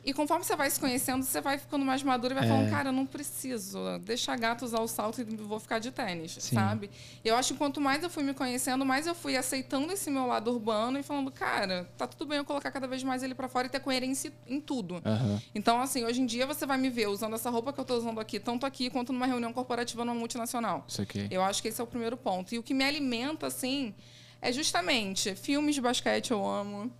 E 0.09 0.13
conforme 0.15 0.43
você 0.43 0.57
vai 0.57 0.71
se 0.71 0.81
conhecendo, 0.81 1.23
você 1.23 1.39
vai 1.39 1.59
ficando 1.59 1.85
mais 1.85 2.03
maduro 2.03 2.33
e 2.33 2.35
vai 2.35 2.45
É. 2.45 2.49
falando, 2.49 2.71
cara, 2.71 2.89
eu 2.89 2.93
não 2.95 3.05
preciso. 3.05 3.79
Deixa 4.01 4.35
gato 4.37 4.65
usar 4.65 4.81
o 4.81 4.89
salto 4.89 5.21
e 5.21 5.25
vou 5.37 5.61
ficar 5.61 5.79
de 5.81 5.91
tênis, 5.91 6.33
Sim. 6.41 6.55
sabe? 6.55 6.91
E 7.23 7.29
eu 7.29 7.37
acho 7.37 7.53
que 7.53 7.59
quanto 7.59 7.79
mais 7.79 8.03
eu 8.03 8.09
fui 8.09 8.23
me 8.23 8.33
conhecendo, 8.33 8.87
mais 8.87 9.07
eu 9.07 9.15
fui 9.15 9.37
aceitando 9.37 9.93
esse 9.93 10.11
meu 10.11 10.25
lado 10.27 10.51
urbano 10.51 10.99
e 10.99 11.03
falando, 11.03 11.31
cara, 11.31 11.87
tá 11.99 12.07
tudo 12.07 12.27
bem 12.27 12.39
eu 12.39 12.45
colocar 12.47 12.71
cada 12.71 12.87
vez 12.87 13.05
mais 13.05 13.23
ele 13.23 13.35
pra 13.35 13.49
fora 13.49 13.67
e 13.67 13.71
ter 13.71 13.81
coerência 13.81 14.33
em 14.47 14.59
tudo. 14.63 15.03
Aham. 15.05 15.43
Então, 15.55 15.79
assim, 15.79 16.03
hoje 16.07 16.23
em 16.23 16.27
dia 16.27 16.47
você 16.47 16.65
vai 16.65 16.79
me 16.79 16.89
ver 16.89 17.09
usando 17.11 17.35
essa 17.35 17.51
roupa 17.51 17.71
que 17.71 17.79
eu 17.79 17.85
tô 17.85 17.95
usando 17.99 18.19
aqui, 18.19 18.41
tanto 18.41 18.65
aqui 18.65 18.89
quanto 18.89 19.13
numa 19.13 19.27
reunião 19.27 19.53
corporativa 19.53 20.07
numa 20.07 20.15
multinacional. 20.19 20.87
Isso 20.89 21.03
aqui. 21.03 21.29
Eu 21.31 21.43
acho 21.43 21.61
que 21.61 21.69
esse 21.69 21.83
é 21.83 21.85
o 21.85 21.87
primeiro 21.87 22.17
ponto. 22.17 22.55
E 22.55 22.59
o 22.59 22.63
que 22.63 22.73
me 22.73 22.83
alimenta, 22.83 23.47
assim, 23.47 23.95
é 24.41 24.51
justamente 24.53 25.35
filmes 25.35 25.75
de 25.75 25.83
basquete 25.83 26.31
eu 26.31 26.49
amo, 26.49 26.91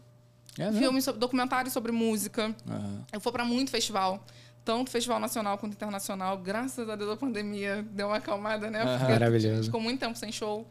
É, 0.59 0.65
mesmo? 0.65 0.79
filmes 0.81 1.05
sobre, 1.05 1.21
documentários 1.21 1.73
sobre 1.73 1.93
música. 1.93 2.55
Aham. 2.69 3.05
Eu 3.13 3.21
vou 3.21 3.33
pra 3.33 3.45
muito 3.45 3.71
festival. 3.71 4.25
Tanto 4.65 4.91
festival 4.91 5.19
nacional 5.19 5.57
quanto 5.57 5.73
internacional. 5.73 6.37
Graças 6.37 6.89
a 6.91 6.97
Deus 6.97 7.11
a 7.11 7.17
pandemia 7.17 7.87
deu 7.91 8.09
uma 8.09 8.17
acalmada, 8.17 8.71
né? 8.71 8.85
Porque 8.99 9.13
Maravilhoso. 9.13 9.65
Ficou 9.65 9.81
muito 9.81 10.01
tempo 10.01 10.19
sem 10.19 10.31
show. 10.31 10.67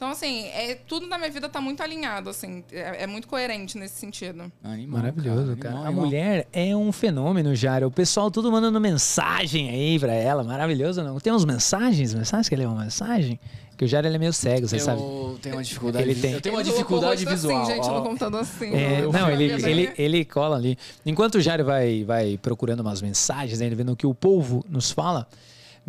Então, 0.00 0.12
assim, 0.12 0.46
é, 0.46 0.78
tudo 0.88 1.06
na 1.06 1.18
minha 1.18 1.30
vida 1.30 1.46
tá 1.46 1.60
muito 1.60 1.82
alinhado, 1.82 2.30
assim. 2.30 2.64
É, 2.72 3.02
é 3.02 3.06
muito 3.06 3.28
coerente 3.28 3.76
nesse 3.76 3.96
sentido. 3.96 4.50
Animal, 4.64 5.02
Maravilhoso, 5.02 5.54
cara. 5.58 5.74
Animal, 5.74 5.84
A 5.84 5.88
animal. 5.88 6.04
mulher 6.06 6.48
é 6.54 6.74
um 6.74 6.90
fenômeno, 6.90 7.54
Jara. 7.54 7.86
O 7.86 7.90
pessoal 7.90 8.30
tudo 8.30 8.50
mandando 8.50 8.80
mensagem 8.80 9.68
aí 9.68 9.98
pra 9.98 10.14
ela. 10.14 10.42
Maravilhoso, 10.42 11.02
não? 11.02 11.20
Tem 11.20 11.30
uns 11.30 11.44
mensagens? 11.44 12.14
Mensagens 12.14 12.48
que 12.48 12.54
ele 12.54 12.62
é 12.62 12.66
uma 12.66 12.82
mensagem? 12.82 13.38
Que 13.76 13.84
o 13.84 13.86
Jara 13.86 14.06
ele 14.06 14.16
é 14.16 14.18
meio 14.18 14.32
cego, 14.32 14.66
você 14.66 14.76
eu 14.76 14.80
sabe? 14.80 15.02
tenho 15.42 15.56
uma 15.56 15.62
dificuldade. 15.62 16.08
Ele 16.08 16.18
tem. 16.18 16.32
Eu 16.32 16.40
tenho 16.40 16.54
uma 16.54 16.62
Ele 16.62 16.70
dificuldade 16.70 17.26
visual. 17.26 17.62
Assim, 17.62 17.72
gente, 17.74 17.86
ó. 17.86 17.98
no 17.98 18.02
computador 18.02 18.40
assim. 18.40 18.74
É, 18.74 19.00
Eu 19.02 19.12
não, 19.12 19.24
fui 19.26 19.32
ele, 19.34 19.44
ele, 19.52 19.86
né? 19.86 19.94
ele 19.98 20.24
cola 20.24 20.56
ali. 20.56 20.78
Enquanto 21.04 21.34
o 21.34 21.40
Jário 21.42 21.66
vai, 21.66 22.04
vai 22.04 22.38
procurando 22.38 22.80
umas 22.80 23.02
mensagens, 23.02 23.60
né, 23.60 23.66
ele 23.66 23.74
vendo 23.74 23.92
o 23.92 23.96
que 23.96 24.06
o 24.06 24.14
povo 24.14 24.64
nos 24.66 24.90
fala. 24.90 25.28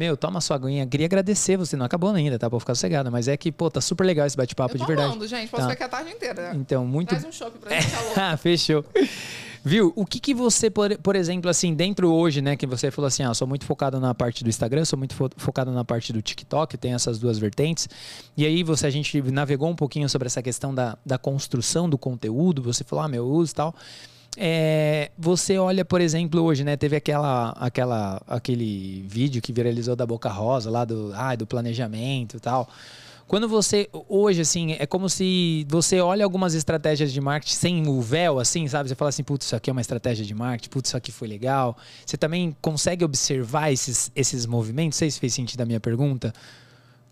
Meu, 0.02 0.18
toma 0.18 0.42
sua 0.42 0.56
aguinha. 0.56 0.84
Queria 0.88 1.06
agradecer 1.06 1.56
você. 1.58 1.78
Não 1.78 1.86
acabou 1.86 2.10
ainda, 2.10 2.40
tá? 2.40 2.50
Pra 2.50 2.60
ficar 2.60 2.74
sossegada. 2.74 3.12
Mas 3.12 3.28
é 3.28 3.38
que, 3.38 3.52
pô, 3.52 3.70
tá 3.70 3.80
super 3.80 4.04
legal 4.04 4.26
esse 4.26 4.36
bate-papo 4.36 4.76
de 4.76 4.84
verdade. 4.84 5.10
amando, 5.10 5.28
gente. 5.28 5.48
Posso 5.52 5.62
Tá. 5.62 5.70
ficar 5.70 5.86
aqui 5.86 5.96
a 5.96 5.98
tarde 6.00 6.16
inteira. 6.16 6.52
Então, 6.56 6.88
muito. 6.88 7.10
Traz 7.10 7.24
um 7.24 7.32
chopp 7.32 7.56
pra 7.60 7.80
gente. 7.80 7.94
Ah, 8.18 8.36
fechou. 8.36 8.84
Viu? 9.64 9.94
O 9.96 10.04
que 10.04 10.20
que 10.20 10.34
você, 10.34 10.72
por, 10.72 10.98
por 10.98 11.16
exemplo, 11.16 11.48
assim, 11.48 11.76
dentro 11.76 12.12
hoje, 12.12 12.42
né, 12.42 12.56
que 12.56 12.66
você 12.66 12.90
falou 12.90 13.06
assim, 13.08 13.22
ah, 13.22 13.32
sou 13.36 13.48
muito 13.48 13.64
focado 13.64 14.00
na 14.00 14.12
parte 14.16 14.44
do 14.44 14.50
Instagram, 14.50 14.86
sou 14.86 14.98
muito 14.98 15.14
fo 15.14 15.30
focado 15.38 15.70
na 15.72 15.86
parte 15.86 16.12
do 16.12 16.20
TikTok, 16.20 16.76
tem 16.80 16.96
essas 16.96 17.20
duas 17.20 17.38
vertentes. 17.38 17.88
E 18.36 18.44
aí 18.44 18.64
você, 18.64 18.88
a 18.88 18.90
gente 18.90 19.22
navegou 19.22 19.70
um 19.70 19.76
pouquinho 19.76 20.10
sobre 20.10 20.26
essa 20.26 20.42
questão 20.42 20.74
da, 20.74 20.98
da 21.06 21.20
construção 21.20 21.88
do 21.88 21.96
conteúdo, 21.96 22.64
você 22.64 22.84
falou, 22.84 23.06
ah, 23.06 23.08
meu 23.08 23.24
uso 23.28 23.52
e 23.52 23.56
tal. 23.56 23.76
É, 24.38 25.12
você 25.18 25.58
olha, 25.58 25.84
por 25.84 26.00
exemplo, 26.00 26.42
hoje, 26.42 26.64
né? 26.64 26.78
Teve 26.78 26.96
aquela, 26.96 27.50
aquela, 27.52 28.22
aquele 28.28 29.04
vídeo 29.08 29.42
que 29.42 29.52
viralizou 29.52 29.96
da 29.96 30.06
Boca 30.06 30.30
Rosa, 30.30 30.70
lá 30.70 30.86
do, 30.86 31.12
ah, 31.14 31.36
do 31.36 31.46
planejamento 31.46 32.38
e 32.38 32.40
tal. 32.40 32.70
Quando 33.28 33.48
você, 33.48 33.90
hoje, 34.10 34.42
assim, 34.42 34.74
é 34.74 34.86
como 34.86 35.10
se 35.10 35.66
você 35.70 36.02
olha 36.02 36.26
algumas 36.26 36.54
estratégias 36.54 37.14
de 37.14 37.22
marketing 37.22 37.56
sem 37.56 37.88
o 37.88 38.02
véu, 38.02 38.40
assim, 38.40 38.68
sabe? 38.68 38.90
Você 38.90 38.96
fala 38.96 39.08
assim, 39.08 39.24
putz, 39.24 39.46
isso 39.46 39.56
aqui 39.56 39.70
é 39.70 39.74
uma 39.74 39.80
estratégia 39.80 40.26
de 40.26 40.34
marketing, 40.34 40.70
putz, 40.70 40.90
isso 40.90 40.98
aqui 40.98 41.14
foi 41.14 41.30
legal. 41.30 41.78
Você 42.06 42.18
também 42.18 42.56
consegue 42.62 43.06
observar 43.06 43.72
esses, 43.72 44.12
esses 44.16 44.46
movimentos? 44.46 44.98
Não 44.98 45.00
sei 45.00 45.12
se 45.12 45.20
fez 45.20 45.34
sentido 45.34 45.62
a 45.62 45.66
minha 45.66 45.80
pergunta 45.80 46.34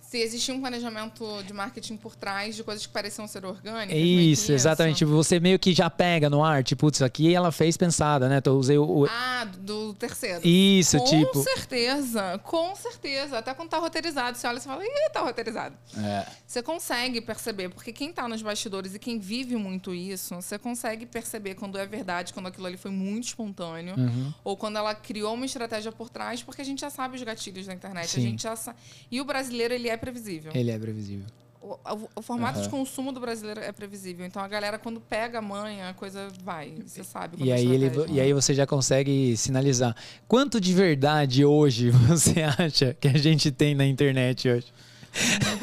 se 0.10 0.18
existia 0.18 0.55
um 0.55 0.60
planejamento 0.60 1.43
de 1.43 1.53
marketing 1.53 1.95
por 1.95 2.16
trás 2.16 2.55
de 2.55 2.64
coisas 2.64 2.84
que 2.84 2.91
pareciam 2.91 3.28
ser 3.28 3.45
orgânicas. 3.45 3.95
É 3.95 3.99
isso, 3.99 4.51
exatamente. 4.51 5.03
Isso? 5.03 5.14
Você 5.14 5.39
meio 5.39 5.60
que 5.60 5.72
já 5.72 5.88
pega 5.88 6.32
no 6.32 6.43
ar, 6.43 6.64
tipo, 6.64 6.89
isso 6.89 7.05
aqui 7.05 7.32
ela 7.32 7.51
fez 7.51 7.78
pensada, 7.78 8.28
né? 8.28 8.39
Então, 8.39 8.53
eu 8.53 8.60
usei 8.60 8.78
o. 8.80 9.05
Ah, 9.07 9.45
do 9.60 9.93
terceiro. 9.93 10.41
Isso, 10.43 10.97
com 10.97 11.03
tipo. 11.03 11.32
Com 11.34 11.43
certeza, 11.43 12.41
com 12.43 12.76
certeza. 12.76 13.38
Até 13.38 13.53
quando 13.53 13.70
tá 13.70 13.78
roteirizado, 13.78 14.36
você 14.36 14.47
olha 14.47 14.57
e 14.57 14.62
fala, 14.62 14.84
ih, 14.84 15.10
tá 15.14 15.22
roteirizado. 15.22 15.78
É. 15.95 16.26
Você 16.43 16.64
consegue 16.64 17.22
perceber, 17.22 17.70
porque 17.70 17.93
quem 17.93 18.12
tá 18.12 18.28
nos 18.28 18.41
bastidores 18.41 18.95
e 18.95 18.99
quem 18.99 19.20
vive 19.20 19.55
muito 19.57 19.93
isso, 19.93 20.34
você 20.34 20.57
consegue 20.57 21.05
perceber 21.05 21.53
quando 21.53 21.78
é 21.78 21.86
verdade, 21.86 22.34
quando 22.34 22.47
aquilo 22.47 22.66
ali 22.66 22.78
foi 22.78 22.89
muito 22.89 23.28
espontâneo, 23.28 23.93
uhum. 23.95 24.34
ou 24.43 24.57
quando 24.57 24.78
ela 24.78 24.95
criou 24.95 25.36
uma 25.36 25.45
estratégia 25.45 25.91
por 25.91 26.10
trás, 26.10 26.41
porque 26.41 26.64
a 26.64 26.66
gente 26.66 26.82
já 26.82 26.89
sabe 26.89 27.16
os 27.16 27.22
gatilhos 27.22 27.68
da 27.68 27.76
internet. 27.76 28.10
Sim. 28.10 28.18
A 28.18 28.24
gente 28.24 28.41
já 28.41 28.55
sa... 28.55 28.76
E 29.12 29.22
o 29.22 29.24
brasileiro, 29.24 29.72
ele 29.72 29.88
é 29.88 29.99
previsível. 30.00 30.52
Ele 30.56 30.72
é 30.72 30.80
previsível. 30.80 31.26
O, 31.62 31.74
o, 31.74 32.10
o 32.16 32.22
formato 32.22 32.58
uhum. 32.58 32.64
de 32.64 32.70
consumo 32.70 33.12
do 33.12 33.20
brasileiro 33.20 33.60
é 33.60 33.72
previsível. 33.72 34.26
Então 34.26 34.41
a 34.41 34.47
galera, 34.47 34.80
quando 34.80 35.00
pega 35.00 35.39
a 35.39 35.41
manha, 35.41 35.89
a 35.89 35.93
coisa 35.93 36.30
vai. 36.43 36.74
Você 36.86 37.04
sabe. 37.04 37.38
E 37.43 37.52
aí, 37.52 37.68
ele, 37.70 37.91
e 38.10 38.20
aí 38.20 38.34
você 38.34 38.54
já 38.54 38.66
consegue 38.66 39.36
sinalizar. 39.36 39.95
Quanto 40.28 40.60
de 40.60 40.74
verdade 40.74 41.43
hoje 41.43 41.91
você 42.08 42.41
acha 42.41 42.95
que 43.00 43.08
a 43.08 43.18
gente 43.18 43.52
tem 43.52 43.76
na 43.76 43.86
internet 43.86 44.50
hoje? 44.50 44.68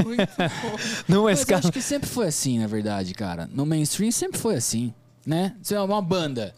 Muito 0.04 0.28
Não 1.08 1.28
é 1.28 1.32
Mas 1.32 1.48
eu 1.48 1.56
acho 1.56 1.72
que 1.72 1.80
sempre 1.80 2.08
foi 2.08 2.26
assim, 2.26 2.58
na 2.58 2.66
verdade, 2.66 3.14
cara. 3.14 3.48
No 3.52 3.64
mainstream 3.64 4.10
sempre 4.10 4.38
foi 4.38 4.56
assim, 4.56 4.92
né? 5.24 5.54
Você 5.62 5.74
é 5.74 5.80
uma 5.80 6.02
banda. 6.02 6.54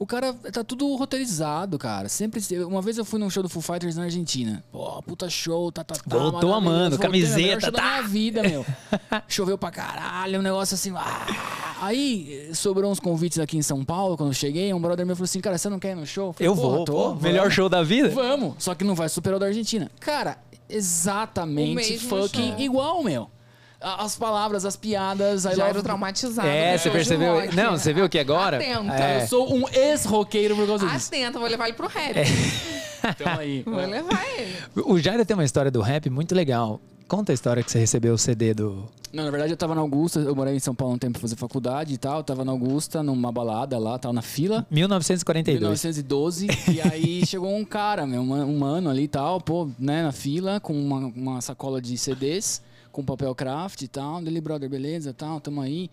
O 0.00 0.06
cara 0.06 0.32
tá 0.32 0.64
tudo 0.64 0.96
roteirizado, 0.96 1.78
cara. 1.78 2.08
Sempre. 2.08 2.40
Uma 2.64 2.80
vez 2.80 2.96
eu 2.96 3.04
fui 3.04 3.20
num 3.20 3.28
show 3.28 3.42
do 3.42 3.50
Foo 3.50 3.60
Fighters 3.60 3.96
na 3.96 4.04
Argentina. 4.04 4.64
Pô, 4.72 5.02
puta 5.02 5.28
show, 5.28 5.70
tá, 5.70 5.84
tá, 5.84 5.94
tá. 5.94 6.18
Voltou 6.18 6.54
amando, 6.54 6.98
camiseta, 6.98 7.60
show 7.60 7.70
tá. 7.70 7.82
da 7.82 7.82
minha 7.82 8.08
vida, 8.08 8.42
meu. 8.42 8.64
Choveu 9.28 9.58
pra 9.58 9.70
caralho, 9.70 10.38
um 10.38 10.42
negócio 10.42 10.74
assim. 10.74 10.90
Ah. 10.96 11.26
Aí 11.82 12.48
sobrou 12.54 12.90
uns 12.90 12.98
convites 12.98 13.38
aqui 13.38 13.58
em 13.58 13.62
São 13.62 13.84
Paulo, 13.84 14.16
quando 14.16 14.30
eu 14.30 14.34
cheguei. 14.34 14.72
Um 14.72 14.80
brother 14.80 15.04
meu 15.04 15.14
falou 15.14 15.26
assim: 15.26 15.38
Cara, 15.38 15.58
você 15.58 15.68
não 15.68 15.78
quer 15.78 15.90
ir 15.90 15.96
no 15.96 16.06
show? 16.06 16.28
Eu, 16.28 16.32
falei, 16.32 16.48
eu 16.48 16.54
vou, 16.54 16.84
tô. 16.86 17.14
Melhor 17.16 17.50
show 17.50 17.68
da 17.68 17.82
vida? 17.82 18.08
Vamos. 18.08 18.54
Só 18.58 18.74
que 18.74 18.82
não 18.82 18.94
vai 18.94 19.10
superar 19.10 19.36
o 19.36 19.40
da 19.40 19.46
Argentina. 19.46 19.90
Cara, 20.00 20.38
exatamente 20.66 21.98
fucking 21.98 22.52
show. 22.52 22.60
igual, 22.60 23.04
meu 23.04 23.28
as 23.80 24.16
palavras, 24.16 24.64
as 24.64 24.76
piadas. 24.76 25.42
Já 25.42 25.68
era 25.68 25.82
traumatizado. 25.82 26.46
É, 26.46 26.76
você 26.76 26.90
percebeu? 26.90 27.34
Rock. 27.34 27.56
Não, 27.56 27.76
você 27.76 27.92
viu 27.92 28.08
que 28.08 28.18
agora. 28.18 28.58
Atenta. 28.58 28.94
É. 28.94 29.22
Eu 29.22 29.26
sou 29.26 29.54
um 29.54 29.68
ex-roqueiro 29.72 30.54
por 30.54 30.66
causa 30.66 30.86
disso. 30.86 31.08
Atenta, 31.08 31.38
vou 31.38 31.48
levar 31.48 31.68
ele 31.68 31.76
pro 31.76 31.88
rap. 31.88 32.16
É. 32.18 32.24
Então 33.08 33.38
aí. 33.38 33.62
Vou 33.64 33.76
levar 33.76 34.22
ele. 34.36 34.54
O 34.84 34.98
Jairo 34.98 35.24
tem 35.24 35.34
uma 35.34 35.44
história 35.44 35.70
do 35.70 35.80
rap 35.80 36.10
muito 36.10 36.34
legal. 36.34 36.78
Conta 37.08 37.32
a 37.32 37.34
história 37.34 37.62
que 37.62 37.70
você 37.70 37.78
recebeu 37.78 38.14
o 38.14 38.18
CD 38.18 38.52
do. 38.52 38.84
Não, 39.12 39.24
na 39.24 39.30
verdade 39.30 39.52
eu 39.52 39.56
tava 39.56 39.74
na 39.74 39.80
Augusta, 39.80 40.20
eu 40.20 40.36
morei 40.36 40.54
em 40.54 40.60
São 40.60 40.74
Paulo 40.74 40.94
um 40.94 40.98
tempo 40.98 41.14
pra 41.14 41.22
fazer 41.22 41.34
faculdade 41.34 41.94
e 41.94 41.98
tal. 41.98 42.18
Eu 42.18 42.22
tava 42.22 42.44
na 42.44 42.52
Augusta, 42.52 43.02
numa 43.02 43.32
balada 43.32 43.78
lá, 43.78 43.98
tava 43.98 44.12
na 44.12 44.22
fila. 44.22 44.66
1942. 44.70 45.60
1912. 45.60 46.46
e 46.70 46.80
aí 46.80 47.24
chegou 47.26 47.56
um 47.56 47.64
cara, 47.64 48.06
meu, 48.06 48.20
um 48.20 48.58
mano 48.58 48.90
ali 48.90 49.04
e 49.04 49.08
tal, 49.08 49.40
pô, 49.40 49.68
né, 49.78 50.02
na 50.02 50.12
fila, 50.12 50.60
com 50.60 50.74
uma, 50.74 50.98
uma 51.16 51.40
sacola 51.40 51.80
de 51.80 51.96
CDs 51.96 52.62
com 53.00 53.04
papel 53.04 53.34
craft 53.34 53.82
e 53.82 53.88
tal. 53.88 54.22
Dele, 54.22 54.40
brother, 54.40 54.68
beleza, 54.68 55.12
tal, 55.12 55.40
tamo 55.40 55.60
aí 55.60 55.90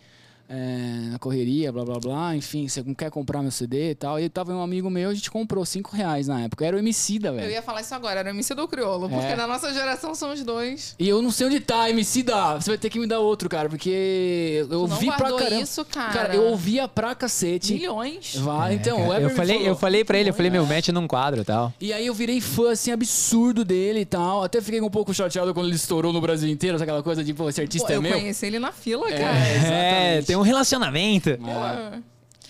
é, 0.50 1.10
na 1.12 1.20
correria, 1.20 1.72
blá 1.72 1.84
blá 1.84 2.00
blá, 2.00 2.36
enfim, 2.36 2.68
você 2.68 2.82
não 2.82 2.94
quer 2.94 3.10
comprar 3.12 3.42
meu 3.42 3.52
CD 3.52 3.92
e 3.92 3.96
tal. 3.96 4.20
E 4.20 4.30
tava 4.30 4.54
um 4.54 4.62
amigo 4.62 4.90
meu, 4.90 5.10
a 5.10 5.14
gente 5.14 5.30
comprou 5.30 5.66
5 5.66 5.96
reais 5.96 6.28
na 6.28 6.42
época. 6.42 6.66
Era 6.66 6.76
o 6.76 6.80
MC 6.80 7.20
da, 7.20 7.32
velho. 7.32 7.46
Eu 7.46 7.52
ia 7.52 7.62
falar 7.62 7.82
isso 7.82 7.94
agora, 7.94 8.20
era 8.20 8.30
o 8.30 8.34
MC 8.34 8.56
do 8.56 8.68
Criolo, 8.68 9.10
porque 9.10 9.26
é. 9.26 9.36
na 9.36 9.46
nossa 9.46 9.74
geração 9.74 10.16
são 10.16 10.34
os 10.34 10.44
dois. 10.44 10.96
E 10.98 11.08
eu 11.08 11.22
não 11.22 11.32
sei 11.32 11.48
onde 11.48 11.60
tá, 11.60 11.90
MC 11.90 12.24
da. 12.24 12.56
Você 12.56 12.70
vai 12.72 12.78
ter 12.78 12.90
que 12.90 13.00
me 13.00 13.08
dar 13.08 13.20
outro, 13.20 13.50
cara, 13.50 13.68
porque 13.68 14.66
eu 14.70 14.82
ouvi 14.82 15.08
pra 15.08 15.32
caramba. 15.32 15.62
isso, 15.62 15.84
cara. 15.86 16.14
Cara, 16.14 16.36
eu 16.36 16.44
ouvia 16.44 16.88
pra 16.88 17.14
cacete. 17.14 17.74
Milhões. 17.74 18.36
Vai, 18.38 18.72
é, 18.72 18.76
então, 18.76 19.14
eu 19.14 19.30
falei, 19.32 19.68
eu 19.68 19.76
falei 19.76 20.06
pra 20.06 20.18
ele, 20.18 20.30
eu 20.30 20.34
falei, 20.34 20.50
meu, 20.50 20.66
mete 20.66 20.92
num 20.92 21.08
quadro 21.08 21.42
e 21.42 21.46
tal. 21.46 21.74
E 21.82 21.92
aí 21.92 22.06
eu 22.06 22.14
virei 22.14 22.40
fã, 22.40 22.72
assim, 22.72 22.92
absurdo 22.92 23.66
dele 23.66 24.02
e 24.02 24.06
tal. 24.06 24.44
Até 24.44 24.62
fiquei 24.62 24.80
um 24.80 24.90
pouco 24.90 25.14
chateado 25.14 25.54
quando 25.54 25.68
ele 25.68 25.76
estourou 25.76 26.14
no 26.14 26.22
Brasil 26.22 26.50
inteiro, 26.50 26.82
aquela 26.82 27.04
coisa 27.04 27.24
de, 27.24 27.34
pô, 27.34 27.50
esse 27.50 27.60
artista 27.60 27.88
pô, 27.88 27.94
é 27.94 28.00
meu. 28.00 28.12
Eu 28.12 28.20
conheci 28.20 28.46
ele 28.46 28.60
na 28.60 28.72
fila, 28.72 29.10
é, 29.10 29.18
cara. 29.18 29.38
É, 29.68 30.22
tem 30.22 30.37
um 30.38 30.44
relacionamento. 30.44 31.30
É. 31.30 32.02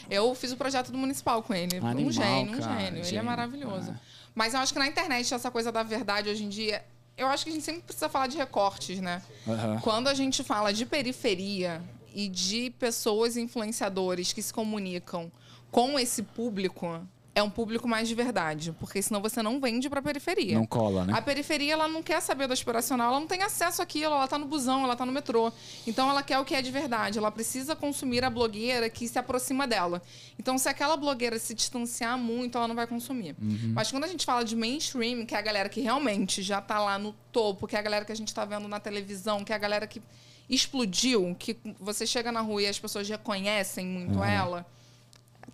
Eu 0.10 0.34
fiz 0.36 0.52
o 0.52 0.58
projeto 0.58 0.92
do 0.92 0.98
municipal 0.98 1.44
com 1.44 1.54
ele. 1.54 1.78
Animal, 1.78 1.96
um 1.96 2.12
gênio, 2.12 2.58
um 2.58 2.62
gênio. 2.62 2.80
gênio. 2.80 3.06
Ele 3.06 3.18
é 3.18 3.22
maravilhoso. 3.22 3.92
É. 3.92 3.96
Mas 4.34 4.54
eu 4.54 4.60
acho 4.60 4.72
que 4.72 4.80
na 4.80 4.88
internet, 4.88 5.34
essa 5.34 5.50
coisa 5.50 5.72
da 5.72 5.84
verdade 5.84 6.30
hoje 6.30 6.44
em 6.44 6.50
dia. 6.50 6.84
Eu 7.18 7.26
acho 7.28 7.44
que 7.44 7.50
a 7.50 7.54
gente 7.54 7.66
sempre 7.66 7.82
precisa 7.82 8.08
falar 8.08 8.28
de 8.28 8.38
recortes, 8.38 9.02
né? 9.02 9.24
Uhum. 9.48 9.80
Quando 9.80 10.08
a 10.08 10.14
gente 10.14 10.44
fala 10.44 10.72
de 10.72 10.86
periferia 10.86 11.82
e 12.14 12.28
de 12.28 12.70
pessoas 12.78 13.36
influenciadores 13.36 14.32
que 14.32 14.42
se 14.42 14.54
comunicam 14.54 15.32
com 15.72 15.98
esse 15.98 16.22
público, 16.22 17.02
é 17.38 17.44
um 17.44 17.52
público 17.52 17.88
mais 17.88 18.08
de 18.08 18.16
verdade, 18.16 18.74
porque 18.80 19.00
senão 19.00 19.22
você 19.22 19.44
não 19.44 19.62
vende 19.62 19.88
para 19.88 20.00
a 20.00 20.04
periferia. 20.04 20.56
Não 20.56 20.66
cola, 20.66 21.06
né? 21.06 21.14
A 21.16 21.22
periferia 21.22 21.74
ela 21.74 21.88
não 21.88 22.02
quer 22.02 22.20
saber 22.20 22.48
do 22.48 22.54
aspiracional, 22.54 23.10
ela 23.12 23.20
não 23.20 23.28
tem 23.28 23.44
acesso 23.44 23.80
àquilo, 23.80 24.16
ela 24.16 24.24
está 24.24 24.40
no 24.40 24.48
busão, 24.48 24.84
ela 24.84 24.94
está 24.94 25.06
no 25.06 25.12
metrô. 25.12 25.54
Então 25.86 26.10
ela 26.10 26.24
quer 26.24 26.40
o 26.40 26.46
que 26.46 26.56
é 26.56 26.64
de 26.64 26.72
verdade, 26.72 27.20
ela 27.20 27.30
precisa 27.30 27.76
consumir 27.76 28.24
a 28.24 28.30
blogueira 28.32 28.90
que 28.90 29.08
se 29.08 29.20
aproxima 29.20 29.68
dela. 29.68 30.02
Então 30.40 30.58
se 30.58 30.68
aquela 30.68 30.98
blogueira 30.98 31.38
se 31.38 31.54
distanciar 31.54 32.18
muito, 32.18 32.58
ela 32.58 32.68
não 32.68 32.76
vai 32.76 32.88
consumir. 32.88 33.36
Uhum. 33.40 33.74
Mas 33.76 33.92
quando 33.92 34.06
a 34.06 34.08
gente 34.08 34.26
fala 34.26 34.44
de 34.44 34.56
mainstream, 34.56 35.24
que 35.24 35.36
é 35.36 35.38
a 35.38 35.42
galera 35.42 35.70
que 35.70 35.80
realmente 35.80 36.42
já 36.42 36.58
está 36.58 36.80
lá 36.80 36.98
no 36.98 37.14
topo, 37.32 37.68
que 37.68 37.76
é 37.76 37.80
a 37.80 37.84
galera 37.84 38.04
que 38.04 38.12
a 38.12 38.16
gente 38.16 38.30
está 38.30 38.46
vendo 38.46 38.68
na 38.68 38.80
televisão, 38.80 39.44
que 39.44 39.54
é 39.54 39.56
a 39.56 39.60
galera 39.60 39.86
que 39.86 40.02
explodiu, 40.50 41.36
que 41.38 41.56
você 41.80 42.08
chega 42.08 42.32
na 42.32 42.42
rua 42.42 42.64
e 42.64 42.68
as 42.68 42.80
pessoas 42.80 43.08
reconhecem 43.08 43.86
muito 43.86 44.18
uhum. 44.18 44.26
ela 44.26 44.66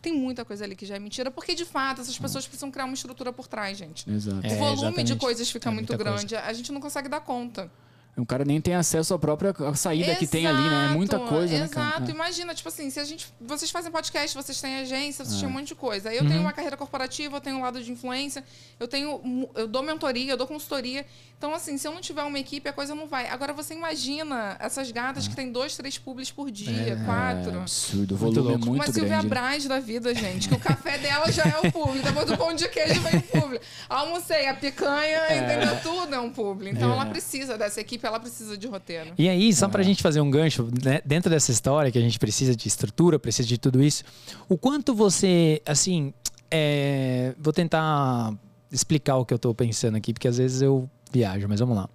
tem 0.04 0.14
muita 0.14 0.44
coisa 0.44 0.66
ali 0.66 0.76
que 0.76 0.86
já 0.86 0.98
é 0.98 1.00
mentira, 1.00 1.32
porque 1.32 1.56
de 1.56 1.64
fato 1.64 2.02
essas 2.02 2.20
pessoas 2.20 2.46
precisam 2.46 2.70
criar 2.70 2.84
uma 2.84 2.94
estrutura 2.94 3.32
por 3.32 3.48
trás, 3.48 3.78
gente. 3.78 4.08
Exato. 4.10 4.46
O 4.46 4.56
volume 4.58 5.00
é, 5.00 5.04
de 5.04 5.16
coisas 5.16 5.50
fica 5.50 5.70
é 5.70 5.74
muito 5.74 5.98
grande, 5.98 6.36
coisa. 6.36 6.46
a 6.46 6.52
gente 6.52 6.74
não 6.74 6.82
consegue 6.82 7.08
dar 7.08 7.22
conta. 7.22 7.72
O 8.16 8.26
cara 8.28 8.46
nem 8.46 8.62
tem 8.62 8.76
acesso 8.76 9.12
à 9.16 9.18
própria 9.18 9.52
saída 9.74 10.10
exato, 10.10 10.20
que 10.20 10.28
tem 10.28 10.46
ali, 10.46 10.62
né? 10.62 10.86
É 10.92 10.94
muita 10.94 11.18
coisa, 11.18 11.56
exato. 11.56 11.80
né, 11.80 11.86
Exato. 11.88 12.12
É. 12.12 12.14
Imagina, 12.14 12.54
tipo 12.54 12.70
assim, 12.70 12.88
se 12.92 13.00
a 13.00 13.04
gente. 13.04 13.34
Vocês 13.42 13.72
fazem 13.72 13.92
podcast, 13.92 14.36
vocês 14.36 14.62
têm 14.62 14.76
agência, 14.82 15.26
vocês 15.26 15.38
é. 15.38 15.40
têm 15.40 15.50
um 15.50 15.52
monte 15.52 15.70
de 15.70 15.76
coisa. 15.76 16.10
Aí 16.10 16.18
eu 16.18 16.24
uhum. 16.24 16.30
tenho 16.30 16.42
uma 16.42 16.54
carreira 16.54 16.78
corporativa, 16.78 17.38
eu 17.38 17.42
tenho 17.42 17.58
um 17.58 17.62
lado 17.62 17.82
de 17.82 17.92
influência, 17.92 18.44
eu 18.80 18.88
tenho. 18.88 19.50
Eu 19.56 19.68
dou 19.68 19.82
mentoria, 19.82 20.34
eu 20.34 20.38
dou 20.38 20.46
consultoria. 20.46 21.08
Então, 21.44 21.54
assim, 21.54 21.78
se 21.78 21.86
eu 21.86 21.92
não 21.92 22.00
tiver 22.00 22.24
uma 22.24 22.40
equipe, 22.40 22.70
a 22.70 22.72
coisa 22.72 22.96
não 22.96 23.06
vai. 23.06 23.28
Agora 23.28 23.52
você 23.52 23.74
imagina 23.74 24.56
essas 24.62 24.90
gatas 24.92 25.28
que 25.28 25.36
tem 25.36 25.52
dois, 25.52 25.76
três 25.76 25.98
publis 25.98 26.32
por 26.32 26.50
dia, 26.50 26.94
é, 26.94 26.96
quatro. 27.04 27.52
É 27.52 27.56
absurdo, 27.58 28.16
o 28.16 28.18
volume 28.18 28.54
é 28.54 28.58
muito 28.58 28.70
Uma 28.70 28.88
Silvia 28.88 29.22
Braz 29.24 29.66
da 29.66 29.78
vida, 29.78 30.16
gente, 30.16 30.48
que 30.48 30.56
o 30.56 30.60
café 30.60 30.98
dela 31.00 31.30
já 31.30 31.44
é 31.44 31.68
o 31.68 31.70
publi, 31.70 32.02
depois 32.02 32.28
do 32.28 32.38
pão 32.38 32.56
de 32.56 32.66
queijo 32.70 33.02
vem 33.02 33.18
o 33.18 33.24
publi. 33.24 33.60
Almocei, 33.90 34.48
a 34.48 34.54
picanha, 34.54 35.18
é. 35.28 35.38
entendeu? 35.38 35.82
Tudo 35.82 36.16
é 36.16 36.20
um 36.22 36.30
publi. 36.30 36.70
Então 36.70 36.90
é. 36.90 36.94
ela 36.94 37.08
precisa 37.08 37.58
dessa 37.58 37.82
equipe, 37.82 38.08
ela 38.08 38.22
precisa 38.22 38.58
de 38.58 38.66
roteiro. 38.66 39.12
E 39.18 39.28
aí, 39.28 39.54
só 39.54 39.68
para 39.68 39.82
a 39.82 39.84
gente 39.84 40.02
fazer 40.02 40.22
um 40.22 40.32
gancho, 40.32 40.70
né, 40.82 41.02
dentro 41.04 41.30
dessa 41.30 41.52
história 41.52 41.92
que 41.92 41.98
a 41.98 42.02
gente 42.02 42.18
precisa 42.18 42.56
de 42.56 42.70
estrutura, 42.70 43.20
precisa 43.20 43.46
de 43.46 43.58
tudo 43.58 43.84
isso, 43.84 44.06
o 44.48 44.58
quanto 44.58 44.96
você, 44.96 45.62
assim, 45.66 46.14
é, 46.50 47.36
vou 47.38 47.52
tentar 47.52 48.34
explicar 48.72 49.18
o 49.18 49.26
que 49.26 49.34
eu 49.34 49.36
estou 49.36 49.54
pensando 49.54 49.98
aqui, 49.98 50.14
porque 50.14 50.30
às 50.30 50.38
vezes 50.38 50.62
eu 50.62 50.90
viajo, 51.14 51.48
mas 51.48 51.60
vamos 51.60 51.76
lá. 51.78 51.88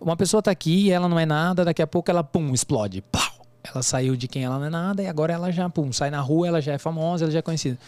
Uma 0.00 0.16
pessoa 0.16 0.38
está 0.38 0.50
aqui, 0.50 0.90
ela 0.90 1.08
não 1.08 1.18
é 1.18 1.26
nada, 1.26 1.64
daqui 1.64 1.82
a 1.82 1.86
pouco 1.86 2.10
ela, 2.10 2.24
pum, 2.24 2.52
explode. 2.54 3.02
Pau! 3.02 3.22
Ela 3.64 3.82
saiu 3.82 4.16
de 4.16 4.26
quem 4.26 4.44
ela 4.44 4.58
não 4.58 4.66
é 4.66 4.70
nada 4.70 5.02
e 5.02 5.06
agora 5.06 5.32
ela 5.32 5.50
já, 5.52 5.68
pum, 5.68 5.92
sai 5.92 6.10
na 6.10 6.20
rua, 6.20 6.48
ela 6.48 6.60
já 6.60 6.72
é 6.72 6.78
famosa, 6.78 7.24
ela 7.24 7.32
já 7.32 7.38
é 7.38 7.42
conhecida. 7.42 7.78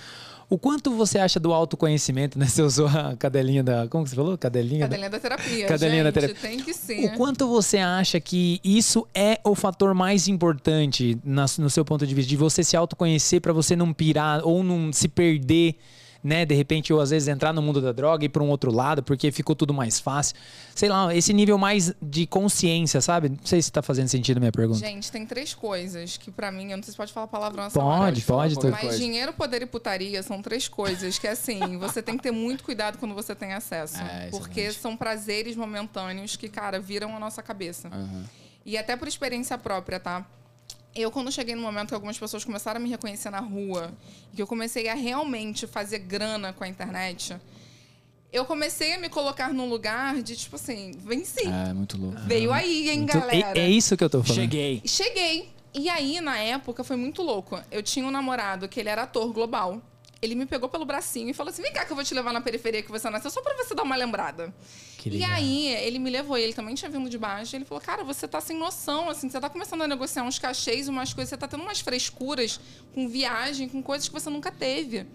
O 0.48 0.58
quanto 0.58 0.92
você 0.92 1.18
acha 1.18 1.40
do 1.40 1.52
autoconhecimento, 1.54 2.38
né? 2.38 2.44
Você 2.46 2.60
usou 2.62 2.86
a 2.86 3.16
cadelinha 3.16 3.64
da. 3.64 3.88
Como 3.88 4.04
que 4.04 4.10
você 4.10 4.14
falou? 4.16 4.36
Cadelinha, 4.36 4.80
Cadelinha 4.82 5.08
da 5.10 5.18
terapia. 5.18 5.66
Cadelinha 5.66 6.04
da 6.04 6.10
Gente, 6.10 6.34
terapia. 6.34 6.50
Tem 6.50 6.60
que 6.60 6.74
ser. 6.74 7.06
O 7.06 7.16
quanto 7.16 7.48
você 7.48 7.78
acha 7.78 8.20
que 8.20 8.60
isso 8.62 9.08
é 9.14 9.40
o 9.42 9.54
fator 9.54 9.94
mais 9.94 10.28
importante 10.28 11.18
na- 11.24 11.46
no 11.58 11.70
seu 11.70 11.82
ponto 11.82 12.06
de 12.06 12.14
vista, 12.14 12.28
de 12.28 12.36
você 12.36 12.62
se 12.62 12.76
autoconhecer 12.76 13.40
para 13.40 13.54
você 13.54 13.74
não 13.74 13.90
pirar 13.92 14.42
ou 14.44 14.62
não 14.62 14.92
se 14.92 15.08
perder, 15.08 15.76
né? 16.24 16.46
De 16.46 16.54
repente, 16.54 16.90
ou 16.90 17.00
às 17.00 17.10
vezes 17.10 17.28
entrar 17.28 17.52
no 17.52 17.60
mundo 17.60 17.82
da 17.82 17.92
droga 17.92 18.24
e 18.24 18.26
ir 18.26 18.28
para 18.30 18.42
um 18.42 18.48
outro 18.48 18.72
lado, 18.72 19.02
porque 19.02 19.30
ficou 19.30 19.54
tudo 19.54 19.74
mais 19.74 20.00
fácil. 20.00 20.34
Sei 20.74 20.88
lá, 20.88 21.14
esse 21.14 21.32
nível 21.34 21.58
mais 21.58 21.92
de 22.00 22.26
consciência, 22.26 23.00
sabe? 23.02 23.28
Não 23.28 23.38
sei 23.44 23.60
se 23.60 23.70
tá 23.70 23.82
fazendo 23.82 24.08
sentido 24.08 24.38
a 24.38 24.40
minha 24.40 24.50
pergunta. 24.50 24.78
Gente, 24.80 25.12
tem 25.12 25.26
três 25.26 25.52
coisas 25.52 26.16
que 26.16 26.30
pra 26.30 26.50
mim, 26.50 26.70
eu 26.70 26.76
não 26.78 26.82
sei 26.82 26.92
se 26.92 26.96
pode 26.96 27.12
falar 27.12 27.26
palavrão 27.26 27.64
essa 27.64 27.78
Pode, 27.78 27.90
hora. 28.00 28.14
pode, 28.26 28.58
tô- 28.58 28.70
Mas 28.70 28.80
coisa. 28.80 28.96
dinheiro, 28.98 29.32
poder 29.34 29.60
e 29.62 29.66
putaria 29.66 30.22
são 30.22 30.40
três 30.40 30.66
coisas 30.66 31.18
que, 31.18 31.28
assim, 31.28 31.60
você 31.78 32.02
tem 32.02 32.16
que 32.16 32.22
ter 32.22 32.30
muito 32.32 32.64
cuidado 32.64 32.96
quando 32.96 33.14
você 33.14 33.34
tem 33.34 33.52
acesso. 33.52 33.98
É, 34.00 34.28
porque 34.30 34.60
exatamente. 34.60 34.80
são 34.80 34.96
prazeres 34.96 35.54
momentâneos 35.54 36.36
que, 36.36 36.48
cara, 36.48 36.80
viram 36.80 37.14
a 37.14 37.20
nossa 37.20 37.42
cabeça. 37.42 37.88
Aham. 37.88 38.24
E 38.66 38.78
até 38.78 38.96
por 38.96 39.06
experiência 39.06 39.58
própria, 39.58 40.00
tá? 40.00 40.26
Eu, 40.94 41.10
quando 41.10 41.32
cheguei 41.32 41.54
no 41.54 41.62
momento 41.62 41.88
que 41.88 41.94
algumas 41.94 42.16
pessoas 42.16 42.44
começaram 42.44 42.78
a 42.78 42.80
me 42.82 42.88
reconhecer 42.88 43.30
na 43.30 43.40
rua, 43.40 43.92
e 44.32 44.36
que 44.36 44.42
eu 44.42 44.46
comecei 44.46 44.88
a 44.88 44.94
realmente 44.94 45.66
fazer 45.66 45.98
grana 45.98 46.52
com 46.52 46.62
a 46.62 46.68
internet, 46.68 47.36
eu 48.32 48.44
comecei 48.44 48.94
a 48.94 48.98
me 48.98 49.08
colocar 49.08 49.52
num 49.52 49.68
lugar 49.68 50.22
de, 50.22 50.36
tipo 50.36 50.56
assim, 50.56 50.92
venci. 50.98 51.46
É, 51.46 51.72
muito 51.72 51.96
louco. 51.96 52.20
Veio 52.22 52.52
aí, 52.52 52.90
hein, 52.90 53.00
Então, 53.02 53.20
galera? 53.20 53.58
é, 53.58 53.62
é 53.62 53.68
isso 53.70 53.96
que 53.96 54.04
eu 54.04 54.10
tô 54.10 54.22
falando. 54.22 54.40
Cheguei. 54.40 54.82
Cheguei. 54.84 55.48
E 55.72 55.88
aí, 55.88 56.20
na 56.20 56.38
época, 56.38 56.84
foi 56.84 56.96
muito 56.96 57.22
louco. 57.22 57.60
Eu 57.70 57.82
tinha 57.82 58.06
um 58.06 58.10
namorado 58.10 58.68
que 58.68 58.78
ele 58.78 58.88
era 58.88 59.02
ator 59.02 59.32
global. 59.32 59.82
Ele 60.24 60.34
me 60.34 60.46
pegou 60.46 60.68
pelo 60.68 60.84
bracinho 60.84 61.28
e 61.28 61.34
falou 61.34 61.50
assim: 61.50 61.62
vem 61.62 61.72
cá 61.72 61.84
que 61.84 61.92
eu 61.92 61.96
vou 61.96 62.04
te 62.04 62.14
levar 62.14 62.32
na 62.32 62.40
periferia 62.40 62.82
que 62.82 62.90
você 62.90 63.08
nasceu, 63.10 63.30
só 63.30 63.40
pra 63.42 63.54
você 63.54 63.74
dar 63.74 63.82
uma 63.82 63.96
lembrada. 63.96 64.54
Que 64.98 65.10
E 65.10 65.22
aí, 65.24 65.68
ele 65.68 65.98
me 65.98 66.10
levou, 66.10 66.36
ele 66.36 66.52
também 66.52 66.74
tinha 66.74 66.90
vindo 66.90 67.08
de 67.08 67.18
baixo. 67.18 67.54
Ele 67.54 67.64
falou: 67.64 67.80
Cara, 67.80 68.02
você 68.02 68.26
tá 68.26 68.40
sem 68.40 68.56
noção, 68.56 69.10
assim, 69.10 69.28
você 69.28 69.40
tá 69.40 69.50
começando 69.50 69.82
a 69.82 69.88
negociar 69.88 70.24
uns 70.24 70.38
cachês, 70.38 70.88
umas 70.88 71.12
coisas, 71.12 71.30
você 71.30 71.36
tá 71.36 71.46
tendo 71.46 71.62
umas 71.62 71.80
frescuras 71.80 72.58
com 72.94 73.08
viagem, 73.08 73.68
com 73.68 73.82
coisas 73.82 74.08
que 74.08 74.14
você 74.14 74.30
nunca 74.30 74.50
teve. 74.50 75.06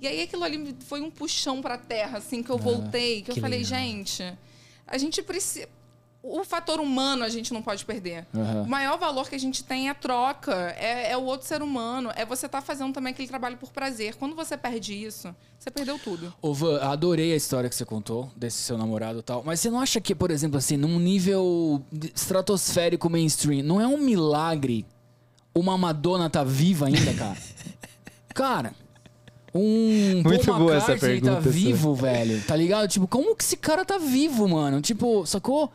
E 0.00 0.06
aí, 0.06 0.22
aquilo 0.22 0.44
ali 0.44 0.76
foi 0.86 1.00
um 1.00 1.10
puxão 1.10 1.60
pra 1.60 1.76
terra, 1.76 2.18
assim, 2.18 2.42
que 2.42 2.50
eu 2.50 2.58
voltei, 2.58 3.16
que, 3.22 3.32
que 3.32 3.38
eu 3.38 3.42
falei: 3.42 3.60
legal. 3.60 3.80
Gente, 3.80 4.38
a 4.86 4.98
gente 4.98 5.22
precisa. 5.22 5.68
O 6.28 6.44
fator 6.44 6.80
humano 6.80 7.24
a 7.24 7.28
gente 7.28 7.52
não 7.52 7.62
pode 7.62 7.84
perder. 7.84 8.26
Aham. 8.34 8.62
O 8.62 8.68
maior 8.68 8.98
valor 8.98 9.28
que 9.28 9.34
a 9.34 9.38
gente 9.38 9.64
tem 9.64 9.88
é 9.88 9.90
a 9.90 9.94
troca, 9.94 10.74
é, 10.78 11.12
é 11.12 11.16
o 11.16 11.22
outro 11.22 11.46
ser 11.46 11.62
humano, 11.62 12.10
é 12.14 12.24
você 12.24 12.46
estar 12.46 12.60
fazendo 12.60 12.92
também 12.92 13.12
aquele 13.12 13.28
trabalho 13.28 13.56
por 13.56 13.70
prazer. 13.70 14.14
Quando 14.16 14.34
você 14.36 14.56
perde 14.56 14.94
isso, 14.94 15.34
você 15.58 15.70
perdeu 15.70 15.98
tudo. 15.98 16.32
Ô, 16.40 16.52
Van, 16.52 16.80
adorei 16.80 17.32
a 17.32 17.36
história 17.36 17.68
que 17.68 17.74
você 17.76 17.84
contou 17.84 18.30
desse 18.36 18.58
seu 18.58 18.76
namorado 18.76 19.20
e 19.20 19.22
tal. 19.22 19.42
Mas 19.44 19.60
você 19.60 19.70
não 19.70 19.80
acha 19.80 20.00
que, 20.00 20.14
por 20.14 20.30
exemplo, 20.30 20.58
assim, 20.58 20.76
num 20.76 20.98
nível 20.98 21.82
estratosférico 22.14 23.08
mainstream, 23.08 23.62
não 23.62 23.80
é 23.80 23.86
um 23.86 23.98
milagre 23.98 24.86
uma 25.54 25.76
Madonna 25.76 26.30
tá 26.30 26.44
viva 26.44 26.86
ainda, 26.86 27.12
cara? 27.14 27.36
cara, 28.34 28.74
um 29.54 30.22
Muito 30.22 30.46
Paul 30.46 30.58
boa 30.58 30.76
essa 30.76 30.92
McCartney 30.92 31.20
pergunta 31.20 31.36
tá 31.36 31.42
sua. 31.42 31.52
vivo, 31.52 31.94
velho. 31.94 32.42
Tá 32.42 32.54
ligado? 32.54 32.88
Tipo, 32.88 33.08
como 33.08 33.34
que 33.34 33.42
esse 33.42 33.56
cara 33.56 33.84
tá 33.84 33.98
vivo, 33.98 34.48
mano? 34.48 34.80
Tipo, 34.80 35.26
sacou? 35.26 35.72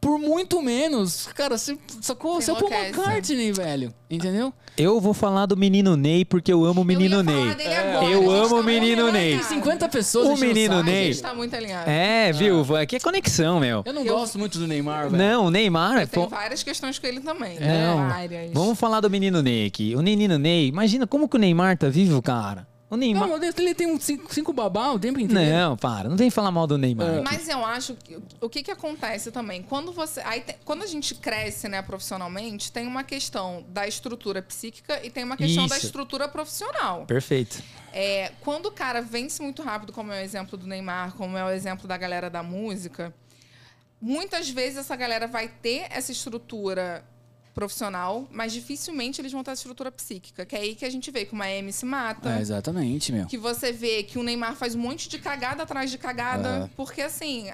Por 0.00 0.18
muito 0.18 0.62
menos, 0.62 1.26
cara, 1.34 1.58
você 1.58 1.76
sacou? 2.00 2.40
Você 2.40 2.50
é 2.50 2.54
o 2.54 2.56
Paul 2.56 2.70
enlouquece. 2.70 3.00
McCartney, 3.00 3.52
velho. 3.52 3.94
Entendeu? 4.08 4.52
Eu 4.76 5.00
vou 5.00 5.14
falar 5.14 5.46
do 5.46 5.56
menino 5.56 5.96
Ney 5.96 6.24
porque 6.24 6.52
eu 6.52 6.64
amo 6.64 6.82
o 6.82 6.84
menino 6.84 7.16
eu 7.16 7.18
ia 7.20 7.22
Ney. 7.24 7.34
falar 7.42 7.54
dele 7.54 7.74
agora, 7.74 8.06
Eu 8.06 8.30
amo 8.30 8.48
tá 8.50 8.54
o 8.56 8.62
menino 8.62 9.04
Ney. 9.10 9.12
Tem 9.12 9.38
alinhado. 9.38 9.48
50 9.54 9.88
pessoas 9.88 10.28
O 10.28 10.36
menino 10.40 10.74
saco. 10.76 10.80
A 10.88 10.92
Ney. 10.92 11.12
gente 11.12 11.22
tá 11.22 11.34
muito 11.34 11.56
alinhado. 11.56 11.90
É, 11.90 12.30
viu? 12.32 12.76
Aqui 12.76 12.96
é 12.96 13.00
conexão, 13.00 13.58
meu. 13.58 13.82
Eu 13.84 13.92
não 13.92 14.04
Eu- 14.04 14.14
gosto 14.16 14.38
muito 14.38 14.58
do 14.58 14.66
Neymar, 14.66 15.08
velho. 15.10 15.16
Não, 15.16 15.46
o 15.46 15.50
Neymar. 15.50 15.96
é 16.02 16.06
pô- 16.06 16.28
várias 16.28 16.62
questões 16.62 16.98
com 16.98 17.06
ele 17.06 17.20
também. 17.20 17.58
Não. 17.58 18.08
Várias. 18.08 18.50
Vamos 18.52 18.78
falar 18.78 19.00
do 19.00 19.08
menino 19.10 19.42
Ney 19.42 19.66
aqui. 19.66 19.94
O 19.96 20.02
menino 20.02 20.38
Ney, 20.38 20.68
imagina 20.68 21.06
como 21.06 21.26
que 21.28 21.36
o 21.36 21.38
Neymar 21.40 21.76
tá 21.78 21.88
vivo, 21.88 22.20
cara. 22.22 22.68
O 22.88 22.96
Neymar. 22.96 23.28
Não, 23.28 23.42
ele 23.42 23.74
tem 23.74 23.88
uns 23.88 24.04
cinco, 24.04 24.32
cinco 24.32 24.52
babá 24.52 24.92
o 24.92 24.98
tempo 24.98 25.18
inteiro. 25.18 25.50
Não, 25.56 25.76
para. 25.76 26.08
Não 26.08 26.16
vem 26.16 26.30
falar 26.30 26.52
mal 26.52 26.68
do 26.68 26.78
Neymar. 26.78 27.20
Mas 27.24 27.48
eu 27.48 27.64
acho 27.64 27.96
que 27.96 28.16
o 28.40 28.48
que, 28.48 28.62
que 28.62 28.70
acontece 28.70 29.32
também? 29.32 29.60
Quando 29.62 29.90
você. 29.90 30.20
Aí 30.20 30.40
tem- 30.40 30.54
quando 30.64 30.84
a 30.84 30.86
gente 30.86 31.14
cresce, 31.16 31.68
né, 31.68 31.82
profissionalmente, 31.82 32.70
tem 32.70 32.86
uma 32.86 33.02
questão 33.02 33.64
da 33.68 33.88
estrutura 33.88 34.40
psíquica 34.40 35.04
e 35.04 35.10
tem 35.10 35.24
uma 35.24 35.36
questão 35.36 35.66
da 35.66 35.76
Isso. 35.76 35.86
estrutura 35.86 36.28
profissional. 36.28 37.04
Perfeito. 37.06 37.60
É, 37.92 38.30
quando 38.42 38.66
o 38.66 38.70
cara 38.72 39.02
vence 39.02 39.42
muito 39.42 39.62
rápido, 39.62 39.92
como 39.92 40.12
é 40.12 40.20
o 40.20 40.24
exemplo 40.24 40.56
do 40.56 40.66
Neymar, 40.66 41.14
como 41.14 41.36
é 41.36 41.44
o 41.44 41.50
exemplo 41.50 41.88
da 41.88 41.96
galera 41.96 42.30
da 42.30 42.42
música, 42.42 43.12
muitas 44.00 44.48
vezes 44.48 44.78
essa 44.78 44.94
galera 44.94 45.26
vai 45.26 45.48
ter 45.48 45.86
essa 45.90 46.12
estrutura 46.12 47.04
profissional, 47.56 48.28
mas 48.30 48.52
dificilmente 48.52 49.18
eles 49.18 49.32
vão 49.32 49.42
ter 49.42 49.52
essa 49.52 49.62
estrutura 49.62 49.90
psíquica. 49.90 50.44
Que 50.44 50.54
é 50.54 50.58
aí 50.60 50.74
que 50.74 50.84
a 50.84 50.90
gente 50.90 51.10
vê 51.10 51.24
que 51.24 51.32
uma 51.32 51.48
M 51.48 51.72
se 51.72 51.86
mata. 51.86 52.36
É, 52.36 52.40
exatamente, 52.40 53.10
meu. 53.10 53.24
Que 53.26 53.38
você 53.38 53.72
vê 53.72 54.02
que 54.02 54.18
o 54.18 54.22
Neymar 54.22 54.54
faz 54.54 54.74
um 54.74 54.78
monte 54.78 55.08
de 55.08 55.18
cagada 55.18 55.62
atrás 55.62 55.90
de 55.90 55.96
cagada. 55.96 56.48
Aham. 56.48 56.70
Porque 56.76 57.00
assim. 57.00 57.50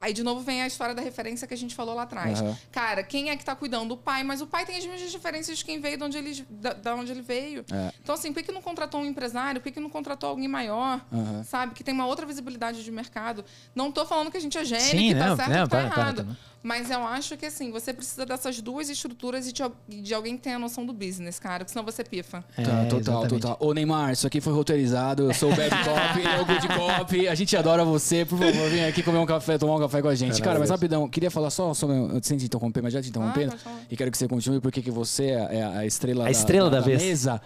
Aí, 0.00 0.12
de 0.12 0.24
novo, 0.24 0.40
vem 0.40 0.62
a 0.62 0.66
história 0.66 0.94
da 0.94 1.02
referência 1.02 1.46
que 1.46 1.52
a 1.54 1.56
gente 1.56 1.74
falou 1.74 1.94
lá 1.94 2.02
atrás. 2.02 2.40
Aham. 2.40 2.56
Cara, 2.72 3.02
quem 3.04 3.28
é 3.28 3.36
que 3.36 3.44
tá 3.44 3.54
cuidando? 3.54 3.92
O 3.92 3.96
pai, 3.98 4.24
mas 4.24 4.40
o 4.40 4.46
pai 4.46 4.64
tem 4.64 4.78
as 4.78 4.86
mesmas 4.86 5.12
diferenças 5.12 5.58
de 5.58 5.64
quem 5.64 5.78
veio 5.78 5.98
de 5.98 6.04
onde 6.04 6.16
ele, 6.16 6.46
da, 6.48 6.72
da 6.72 6.94
onde 6.94 7.12
ele 7.12 7.22
veio. 7.22 7.66
É. 7.70 7.92
Então, 8.02 8.14
assim, 8.14 8.32
por 8.32 8.40
que, 8.40 8.48
que 8.48 8.52
não 8.52 8.62
contratou 8.62 9.00
um 9.02 9.04
empresário? 9.04 9.60
Por 9.60 9.66
que, 9.66 9.72
que 9.72 9.80
não 9.80 9.90
contratou 9.90 10.30
alguém 10.30 10.48
maior? 10.48 11.04
Aham. 11.12 11.44
Sabe? 11.44 11.74
Que 11.74 11.84
tem 11.84 11.92
uma 11.92 12.06
outra 12.06 12.24
visibilidade 12.24 12.82
de 12.82 12.90
mercado. 12.90 13.44
Não 13.74 13.92
tô 13.92 14.06
falando 14.06 14.30
que 14.30 14.38
a 14.38 14.40
gente 14.40 14.56
é 14.56 14.64
gênio, 14.64 14.86
Sim, 14.86 15.08
que 15.08 15.14
tá 15.14 15.26
não, 15.26 15.36
certo 15.36 15.50
não, 15.50 15.64
que 15.64 15.70
tá 15.70 15.76
para, 15.76 15.90
para, 15.90 16.02
errado. 16.02 16.24
para. 16.24 16.51
Mas 16.62 16.90
eu 16.90 17.02
acho 17.04 17.36
que, 17.36 17.46
assim, 17.46 17.72
você 17.72 17.92
precisa 17.92 18.24
dessas 18.24 18.60
duas 18.60 18.88
estruturas 18.88 19.48
e 19.48 19.52
de, 19.52 19.62
de 20.02 20.14
alguém 20.14 20.36
que 20.36 20.44
tenha 20.44 20.56
a 20.56 20.58
noção 20.60 20.86
do 20.86 20.92
business, 20.92 21.38
cara. 21.38 21.64
Porque 21.64 21.72
senão 21.72 21.84
você 21.84 22.04
pifa. 22.04 22.44
Tá, 22.54 22.62
É, 22.62 22.84
total, 22.84 22.98
exatamente. 23.00 23.40
total. 23.40 23.56
Ô, 23.58 23.74
Neymar, 23.74 24.12
isso 24.12 24.26
aqui 24.28 24.40
foi 24.40 24.52
roteirizado. 24.52 25.24
Eu 25.24 25.34
sou 25.34 25.52
o 25.52 25.56
Bad 25.56 25.70
Cop, 25.70 26.18
ele 26.20 26.28
é 26.28 26.40
o 26.40 26.44
Good 26.46 26.68
Cop. 26.68 27.28
A 27.28 27.34
gente 27.34 27.56
adora 27.56 27.84
você. 27.84 28.24
Por 28.24 28.38
favor, 28.38 28.70
vem 28.70 28.84
aqui 28.84 29.02
comer 29.02 29.18
um 29.18 29.26
café, 29.26 29.58
tomar 29.58 29.74
um 29.74 29.80
café 29.80 30.00
com 30.00 30.08
a 30.08 30.14
gente. 30.14 30.40
Cara, 30.40 30.60
mas 30.60 30.70
rapidão, 30.70 31.08
queria 31.08 31.30
falar 31.32 31.50
só 31.50 31.74
sobre. 31.74 31.96
Eu 31.96 32.22
sem 32.22 32.38
te 32.38 32.44
interromper, 32.44 32.80
mas 32.80 32.92
já 32.92 33.02
te 33.02 33.08
interrompendo. 33.08 33.56
falar. 33.58 33.80
e 33.90 33.96
quero 33.96 34.10
que 34.12 34.16
você 34.18 34.28
continue, 34.28 34.60
porque 34.60 34.80
que 34.80 34.90
você 34.90 35.30
é 35.30 35.64
a 35.64 35.84
estrela, 35.84 36.26
A 36.26 36.30
estrela 36.30 36.70
da 36.70 36.80
vez. 36.80 37.02
mesa. 37.02 37.40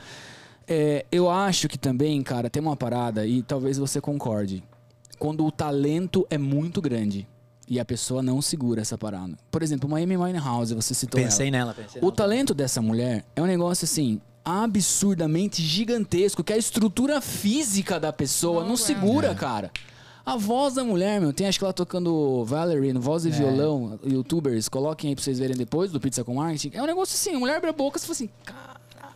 É, 0.68 1.06
eu 1.10 1.30
acho 1.30 1.68
que 1.68 1.78
também, 1.78 2.22
cara, 2.22 2.50
tem 2.50 2.60
uma 2.60 2.76
parada, 2.76 3.24
e 3.26 3.40
talvez 3.42 3.78
você 3.78 4.00
concorde. 4.00 4.62
Quando 5.18 5.46
o 5.46 5.50
talento 5.50 6.26
é 6.28 6.36
muito 6.36 6.82
grande 6.82 7.26
e 7.68 7.80
a 7.80 7.84
pessoa 7.84 8.22
não 8.22 8.40
segura 8.40 8.80
essa 8.82 8.96
parada. 8.96 9.36
Por 9.50 9.62
exemplo, 9.62 9.88
uma 9.88 9.98
Amy 9.98 10.16
Winehouse, 10.16 10.74
você 10.74 10.94
citou 10.94 11.20
ela. 11.20 11.28
Pensei 11.28 11.50
nela, 11.50 11.74
pensei 11.74 12.00
O 12.00 12.04
nela. 12.06 12.16
talento 12.16 12.54
dessa 12.54 12.80
mulher 12.80 13.24
é 13.34 13.42
um 13.42 13.46
negócio 13.46 13.84
assim 13.84 14.20
absurdamente 14.44 15.60
gigantesco 15.62 16.44
que 16.44 16.52
a 16.52 16.56
estrutura 16.56 17.20
física 17.20 17.98
da 17.98 18.12
pessoa 18.12 18.60
não, 18.62 18.70
Não 18.70 18.76
segura, 18.76 19.28
aguenta. 19.28 19.40
cara. 19.40 19.70
A 20.24 20.36
voz 20.36 20.74
da 20.74 20.82
mulher, 20.82 21.20
meu, 21.20 21.32
tem 21.32 21.46
acho 21.46 21.56
que 21.58 21.64
ela 21.64 21.72
tocando 21.72 22.44
Valerie 22.44 22.92
no 22.92 23.00
voz 23.00 23.24
e 23.24 23.30
violão, 23.30 23.98
youtubers, 24.04 24.68
coloquem 24.68 25.10
aí 25.10 25.14
pra 25.14 25.22
vocês 25.24 25.38
verem 25.38 25.56
depois 25.56 25.92
do 25.92 26.00
Pizza 26.00 26.24
com 26.24 26.34
Marketing. 26.34 26.72
É 26.76 26.82
um 26.82 26.86
negócio 26.86 27.14
assim, 27.14 27.36
a 27.36 27.38
mulher 27.38 27.56
abre 27.56 27.70
a 27.70 27.72
boca 27.72 27.96
e 27.98 28.00
fala 28.00 28.12
assim, 28.12 28.28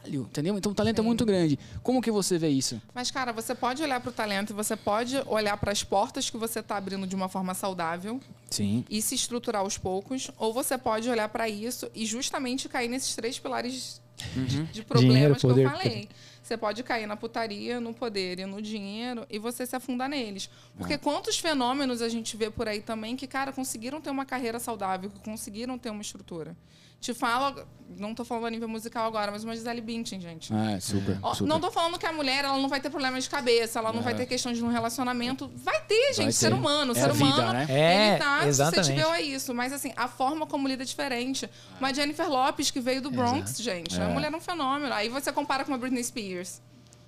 caralho, 0.01 0.23
entendeu? 0.23 0.57
Então 0.57 0.73
o 0.73 0.75
talento 0.75 1.01
é 1.01 1.03
muito 1.03 1.25
grande. 1.25 1.59
Como 1.83 2.01
que 2.01 2.11
você 2.11 2.39
vê 2.39 2.49
isso? 2.49 2.81
Mas, 2.95 3.11
cara, 3.11 3.33
você 3.33 3.55
pode 3.55 3.83
olhar 3.83 4.01
pro 4.01 4.13
talento 4.13 4.51
e 4.51 4.53
você 4.53 4.77
pode 4.77 5.17
olhar 5.27 5.57
para 5.57 5.73
as 5.73 5.83
portas 5.85 6.31
que 6.31 6.37
você 6.37 6.63
tá 6.63 6.77
abrindo 6.77 7.07
de 7.07 7.15
uma 7.15 7.29
forma 7.29 7.55
saudável 7.55 8.21
Sim. 8.51 8.85
e 8.89 9.01
se 9.03 9.15
estruturar 9.15 9.63
aos 9.63 9.79
poucos, 9.79 10.31
ou 10.39 10.53
você 10.53 10.77
pode 10.79 11.09
olhar 11.09 11.29
para 11.29 11.49
isso 11.49 11.91
e 11.95 12.07
justamente 12.07 12.69
cair 12.69 12.89
nesses 12.89 13.15
três 13.15 13.39
pilares 13.39 14.01
de, 14.35 14.65
de 14.65 14.83
problemas 14.83 15.15
Dinheiro, 15.15 15.35
que 15.35 15.41
poder, 15.43 15.65
eu 15.65 15.71
falei. 15.71 16.09
Você 16.43 16.57
pode 16.57 16.83
cair 16.83 17.07
na 17.07 17.17
putaria, 17.17 17.79
no 17.79 17.95
poder 17.95 18.41
e 18.41 18.47
no 18.47 18.61
dinheiro 18.61 19.25
e 19.31 19.39
você 19.39 19.65
se 19.65 19.77
afundar 19.77 20.09
neles. 20.09 20.51
Porque 20.77 20.99
quantos 20.99 21.39
fenômenos 21.39 22.03
a 22.03 22.09
gente 22.09 22.37
vê 22.37 22.51
por 22.51 22.67
aí 22.67 22.81
também 22.81 23.15
que, 23.15 23.27
cara, 23.27 23.53
conseguiram 23.53 24.01
ter 24.01 24.11
uma 24.11 24.25
carreira 24.25 24.59
saudável, 24.59 25.11
que 25.11 25.21
conseguiram 25.21 25.79
ter 25.79 25.91
uma 25.91 26.03
estrutura. 26.03 26.57
Te 27.01 27.15
falo, 27.15 27.67
não 27.97 28.15
tô 28.15 28.27
falando 28.27 28.47
a 28.47 28.51
nível 28.51 28.69
musical 28.69 29.07
agora, 29.07 29.33
mas 29.33 29.43
uma 29.43 29.57
Gisele 29.57 29.81
Bündchen, 29.81 30.21
gente. 30.21 30.53
Ah, 30.53 30.73
é, 30.73 30.81
super, 30.81 31.19
Ó, 31.23 31.33
super. 31.33 31.49
Não 31.49 31.59
tô 31.59 31.71
falando 31.71 31.99
que 31.99 32.05
a 32.05 32.13
mulher 32.13 32.45
ela 32.45 32.59
não 32.59 32.69
vai 32.69 32.79
ter 32.79 32.91
problema 32.91 33.19
de 33.19 33.29
cabeça, 33.29 33.79
ela 33.79 33.91
não 33.91 34.03
vai 34.03 34.15
ter 34.15 34.27
questões 34.27 34.59
de 34.59 34.65
um 34.65 34.69
relacionamento. 34.69 35.51
Vai 35.57 35.81
ter, 35.85 36.09
gente, 36.13 36.25
Vai 36.25 36.33
ser 36.33 36.51
ter. 36.51 36.55
humano. 36.55 36.93
É 36.93 36.95
ser 36.95 37.09
a 37.11 37.13
vida, 37.13 37.25
humano, 37.25 37.53
né? 37.55 37.67
É, 37.71 38.09
ele 38.11 38.19
tá 38.19 38.47
exatamente. 38.47 38.85
suscetível 38.87 39.11
a 39.11 39.21
isso. 39.21 39.55
Mas 39.55 39.73
assim, 39.73 39.95
a 39.97 40.07
forma 40.09 40.47
como 40.47 40.69
lida 40.69 40.83
é 40.83 40.87
diferente. 40.87 41.49
Uma 41.79 41.93
Jennifer 41.95 42.29
Lopes 42.29 42.71
que 42.71 42.81
veio 42.81 43.01
do 43.01 43.11
Bronx, 43.11 43.57
gente. 43.63 43.99
A 43.99 44.09
mulher 44.11 44.31
é 44.31 44.37
um 44.37 44.41
fenômeno. 44.41 44.93
Aí 44.93 45.09
você 45.09 45.33
compara 45.33 45.65
com 45.65 45.73
uma 45.73 45.79
Britney 45.79 46.05
Spears, 46.05 46.61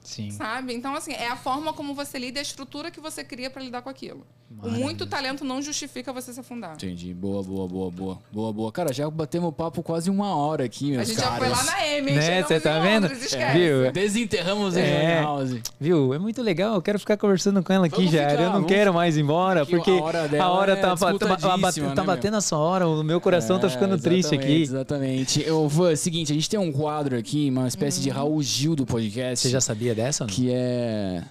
Sim. 0.03 0.30
sabe? 0.30 0.72
Então, 0.72 0.95
assim, 0.95 1.12
é 1.12 1.28
a 1.28 1.36
forma 1.36 1.74
como 1.74 1.95
você 1.95 2.18
lida 2.18 2.38
e 2.38 2.40
a 2.40 2.43
estrutura 2.43 2.90
que 2.90 2.99
você 2.99 3.22
cria 3.22 3.51
pra 3.51 3.62
lidar 3.62 3.82
com 3.82 3.90
aquilo. 3.90 4.26
O 4.62 4.70
muito 4.70 5.07
talento 5.07 5.44
não 5.44 5.62
justifica 5.62 6.12
você 6.12 6.32
se 6.32 6.40
afundar. 6.40 6.74
Entendi. 6.74 7.14
Boa, 7.14 7.42
boa, 7.42 7.68
boa, 7.68 7.90
boa. 7.90 8.18
Boa, 8.32 8.53
boa. 8.53 8.72
Cara, 8.72 8.92
já 8.92 9.09
batemos 9.11 9.55
papo 9.55 9.82
quase 9.82 10.11
uma 10.11 10.34
hora 10.34 10.64
aqui, 10.64 10.90
meus 10.90 11.03
A 11.03 11.05
gente 11.05 11.16
caras. 11.20 11.32
já 11.32 11.38
foi 11.38 11.48
lá 11.48 11.64
na 11.64 11.86
M, 11.86 12.11
hein? 12.11 12.16
Né, 12.16 12.22
Chegamos 12.22 12.48
cê 12.48 12.61
tá 12.61 12.78
vendo? 12.80 13.03
Londres, 13.05 13.24
esquece. 13.24 13.59
Viu? 13.59 13.92
Desenterramos 13.92 14.76
É. 14.76 15.18
a 15.18 15.22
House. 15.22 15.57
Viu? 15.80 16.12
É 16.14 16.18
muito 16.18 16.42
legal. 16.42 16.74
Eu 16.74 16.82
quero 16.82 16.98
ficar 16.98 17.16
conversando 17.16 17.62
com 17.62 17.72
ela 17.72 17.86
aqui 17.86 17.96
Vamos 17.96 18.11
já. 18.12 18.28
ficar, 18.30 18.42
eu 18.42 18.50
não 18.53 18.64
quero 18.64 18.92
mais 18.94 19.16
ir 19.16 19.20
embora, 19.20 19.64
Porque 19.66 19.90
a 19.90 19.94
hora 20.03 20.28
dela 20.28 20.44
a 20.44 20.50
hora 20.50 20.72
é 20.72 20.76
tá, 20.76 20.82
tá, 20.82 20.96
tá, 20.96 21.12
disputadíssima, 21.12 21.94
tá 21.94 22.03
né, 22.03 22.07
batendo 22.07 22.36
a 22.36 22.40
sua 22.40 22.59
hora. 22.59 22.88
O 22.88 23.03
meu 23.03 23.20
coração 23.20 23.59
tá 23.59 23.66
É, 23.66 23.70
ficando 23.70 23.98
triste 23.98 24.34
aqui. 24.34 24.62
Exatamente. 24.62 25.42
Eu 25.46 25.68
vou, 25.68 25.90
é 25.90 25.94
o 25.94 25.96
seguinte, 25.96 26.30
a 26.32 26.34
gente 26.34 26.48
tem 26.48 26.59
um 26.61 26.70
quadro 26.72 27.16
aqui, 27.16 27.48
uma 27.50 27.66
espécie 27.68 28.00
Hum. 28.00 28.03
de 28.05 28.11
Raul 28.11 28.42
Gil 28.42 28.76
do 28.76 28.86
podcast. 28.86 29.46
Você 29.46 29.50
já 29.50 29.61
sabia 29.61 29.94
dessa 29.94 30.24
ou 30.24 30.28
não? 30.28 30.34
Que 30.34 30.50
é... 30.53 31.22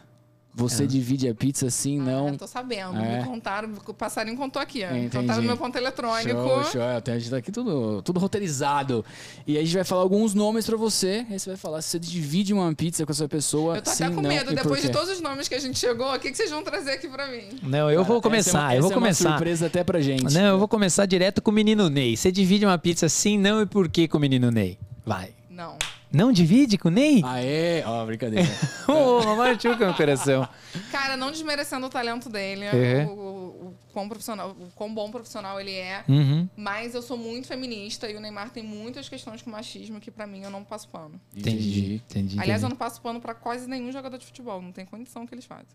Você 0.53 0.85
divide 0.85 1.29
a 1.29 1.33
pizza 1.33 1.67
assim, 1.67 1.97
não... 1.97 2.27
Ah, 2.27 2.33
tô 2.37 2.45
sabendo. 2.45 2.97
É. 2.99 3.19
Me 3.19 3.23
contaram, 3.25 3.69
o 3.87 3.93
passarinho 3.93 4.35
contou 4.35 4.61
aqui. 4.61 4.83
ó. 4.83 4.87
Entendi. 4.89 5.09
Contaram 5.17 5.41
no 5.41 5.47
meu 5.47 5.57
ponto 5.57 5.77
eletrônico. 5.77 6.29
Show, 6.29 6.63
show. 6.73 6.81
É, 6.81 6.97
A 7.05 7.17
gente 7.19 7.29
tá 7.29 7.37
aqui 7.37 7.51
tudo, 7.53 8.01
tudo 8.01 8.19
roteirizado. 8.19 9.05
E 9.47 9.53
aí 9.55 9.61
a 9.63 9.65
gente 9.65 9.73
vai 9.75 9.85
falar 9.85 10.01
alguns 10.01 10.33
nomes 10.33 10.65
pra 10.65 10.75
você. 10.75 11.25
Aí 11.29 11.39
você 11.39 11.51
vai 11.51 11.57
falar 11.57 11.81
se 11.81 11.89
você 11.89 11.99
divide 11.99 12.53
uma 12.53 12.73
pizza 12.75 13.05
com 13.05 13.11
essa 13.13 13.29
pessoa. 13.29 13.77
Eu 13.77 13.81
tô 13.81 13.89
sim, 13.91 14.03
até 14.03 14.13
com 14.13 14.21
não, 14.21 14.29
medo. 14.29 14.53
Depois 14.53 14.81
de 14.81 14.89
todos 14.89 15.09
os 15.09 15.21
nomes 15.21 15.47
que 15.47 15.55
a 15.55 15.59
gente 15.59 15.79
chegou, 15.79 16.13
o 16.13 16.19
que, 16.19 16.29
que 16.31 16.35
vocês 16.35 16.49
vão 16.51 16.63
trazer 16.63 16.91
aqui 16.91 17.07
pra 17.07 17.27
mim? 17.27 17.43
Não, 17.63 17.89
eu 17.89 18.03
vou 18.03 18.17
Essa 18.17 18.19
é 18.19 18.29
começar. 18.29 18.59
uma- 18.59 18.75
eu 18.75 18.81
vou 18.81 18.89
essa 18.89 18.93
é 18.93 18.97
uma 18.97 19.01
começar. 19.05 19.29
surpresa 19.29 19.65
até 19.67 19.83
pra 19.85 20.01
gente. 20.01 20.33
Não, 20.33 20.41
eu 20.41 20.59
vou 20.59 20.67
começar 20.67 21.05
direto 21.05 21.41
com 21.41 21.49
o 21.49 21.53
menino 21.53 21.89
Ney. 21.89 22.17
Você 22.17 22.29
divide 22.31 22.65
uma 22.65 22.77
pizza 22.77 23.07
sim, 23.07 23.37
não 23.37 23.61
e 23.61 23.65
por 23.65 23.87
que 23.87 24.07
com 24.07 24.17
o 24.17 24.21
menino 24.21 24.51
Ney? 24.51 24.77
Vai. 25.05 25.29
Não. 25.49 25.77
Não 26.13 26.31
divide 26.31 26.77
com 26.77 26.89
o 26.89 26.91
Ney? 26.91 27.21
Aê! 27.23 27.83
Ó, 27.85 28.05
brincadeira. 28.05 28.45
Ô, 28.87 29.19
oh, 29.21 29.35
machuca 29.35 29.77
meu 29.85 29.93
coração. 29.93 30.47
Cara, 30.91 31.15
não 31.15 31.31
desmerecendo 31.31 31.85
o 31.85 31.89
talento 31.89 32.29
dele, 32.29 32.65
É. 32.65 33.05
o, 33.05 33.09
o, 33.11 33.67
o 33.67 33.75
quão 33.93 34.09
profissional, 34.09 34.49
o 34.49 34.69
quão 34.75 34.93
bom 34.93 35.09
profissional 35.09 35.59
ele 35.59 35.71
é. 35.73 36.03
Uhum. 36.09 36.49
Mas 36.55 36.95
eu 36.95 37.01
sou 37.01 37.17
muito 37.17 37.47
feminista 37.47 38.09
e 38.09 38.15
o 38.15 38.19
Neymar 38.19 38.49
tem 38.49 38.61
muitas 38.63 39.07
questões 39.07 39.41
com 39.41 39.49
machismo 39.49 39.99
que 40.01 40.11
pra 40.11 40.27
mim 40.27 40.41
eu 40.43 40.49
não 40.49 40.63
passo 40.63 40.89
pano. 40.89 41.19
Entendi, 41.35 42.01
entendi. 42.09 42.39
Aliás, 42.39 42.61
eu 42.61 42.67
entendi. 42.67 42.69
não 42.71 42.77
passo 42.77 43.01
pano 43.01 43.21
pra 43.21 43.33
quase 43.33 43.67
nenhum 43.67 43.91
jogador 43.91 44.17
de 44.17 44.25
futebol. 44.25 44.61
Não 44.61 44.71
tem 44.73 44.85
condição 44.85 45.25
que 45.25 45.33
eles 45.33 45.45
fazem. 45.45 45.65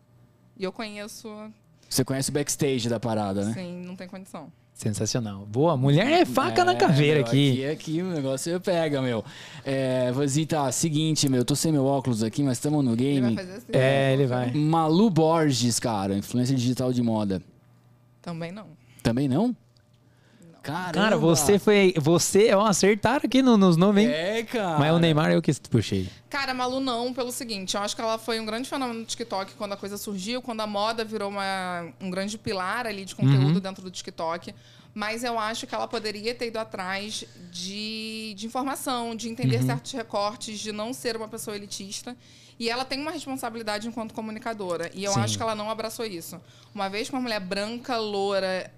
E 0.59 0.65
eu 0.65 0.73
conheço, 0.73 1.29
Você 1.89 2.05
conhece 2.05 2.31
o 2.31 2.33
backstage 2.33 2.89
da 2.89 2.99
parada, 3.01 3.45
né? 3.45 3.55
sim, 3.55 3.83
não 3.85 3.97
tem 3.97 4.07
condição. 4.09 4.53
Sensacional. 4.77 5.47
Boa, 5.47 5.75
mulher 5.75 6.07
é 6.07 6.27
faca 6.27 6.63
na 6.63 6.73
É, 6.73 6.75
caveira 6.75 7.21
meu, 7.21 7.27
aqui. 7.27 7.65
Aqui, 7.65 7.67
aqui 7.67 8.03
o 8.03 8.11
negócio 8.13 8.61
pega, 8.61 9.01
meu. 9.01 9.25
É, 9.65 10.13
Vozita, 10.13 10.71
seguinte, 10.71 11.31
meu. 11.31 11.47
Tô 11.47 11.57
sem 11.57 11.73
meu 11.73 11.87
óculos 11.87 12.23
aqui, 12.23 12.43
mas 12.43 12.59
estamos 12.59 12.85
no 12.85 12.93
Ele 12.93 13.21
vai 13.23 13.31
game. 13.31 13.37
fazer 13.37 13.53
assim. 13.55 13.67
É, 13.73 14.13
ele 14.13 14.27
vai. 14.27 14.53
Malu 14.53 15.09
Borges, 15.09 15.81
cara. 15.81 16.15
Influência 16.15 16.55
digital 16.55 16.93
de 16.93 17.03
moda. 17.03 17.41
Também 18.21 18.53
não. 18.53 18.67
Também 19.03 19.27
não? 19.29 19.57
Caramba. 20.67 20.93
Cara, 20.93 21.17
você 21.17 21.59
foi. 21.59 21.95
Você, 21.97 22.53
ó, 22.55 22.67
acertaram 22.67 23.23
aqui 23.25 23.41
no- 23.41 23.57
nos 23.57 23.77
nomes, 23.77 24.05
hein? 24.05 24.11
É, 24.11 24.43
cara. 24.43 24.79
Mas 24.79 24.93
o 24.93 24.99
Neymar 24.99 25.31
eu 25.31 25.41
que 25.41 25.53
puxei. 25.71 26.09
Cara, 26.29 26.53
Malu 26.53 26.81
não, 26.81 27.15
pelo 27.15 27.31
seguinte, 27.31 27.77
eu 27.77 27.81
acho 27.83 27.95
que 27.95 28.03
ela 28.03 28.19
foi 28.19 28.41
um 28.41 28.45
grande 28.45 28.69
fenômeno 28.69 28.99
no 29.01 29.05
TikTok 29.07 29.55
quando 29.55 29.73
a 29.73 29.77
coisa 29.77 29.97
surgiu, 29.97 30.43
quando 30.43 30.61
a 30.61 30.67
moda 30.67 31.05
virou 31.05 31.31
uma, 31.31 31.89
um 32.01 32.11
grande 32.11 32.37
pilar 32.37 32.87
ali 32.87 33.05
de 33.05 33.15
conteúdo 33.15 33.61
dentro 33.61 33.83
do 33.83 33.91
TikTok. 33.91 34.53
Mas 34.93 35.23
eu 35.23 35.39
acho 35.39 35.67
que 35.67 35.75
ela 35.75 35.87
poderia 35.87 36.35
ter 36.35 36.47
ido 36.49 36.59
atrás 36.59 37.23
de, 37.53 38.35
de 38.35 38.47
informação, 38.47 39.15
de 39.15 39.29
entender 39.29 39.63
certos 39.63 39.93
recortes, 39.93 40.59
de 40.59 40.73
não 40.73 40.93
ser 40.93 41.17
uma 41.17 41.29
pessoa 41.29 41.55
elitista. 41.55 42.17
E 42.59 42.71
ela 42.71 42.87
tem 42.87 42.99
uma 42.99 43.11
responsabilidade 43.11 43.87
enquanto 43.87 44.15
comunicadora. 44.15 44.91
E 44.95 45.05
eu 45.05 45.13
Sim. 45.13 45.21
acho 45.21 45.37
que 45.37 45.43
ela 45.43 45.55
não 45.55 45.71
abraçou 45.71 46.07
isso. 46.07 46.41
Uma 46.75 46.89
vez 46.89 47.09
que 47.11 47.15
uma 47.15 47.21
mulher 47.21 47.41
branca, 47.41 47.99
loura, 47.99 48.73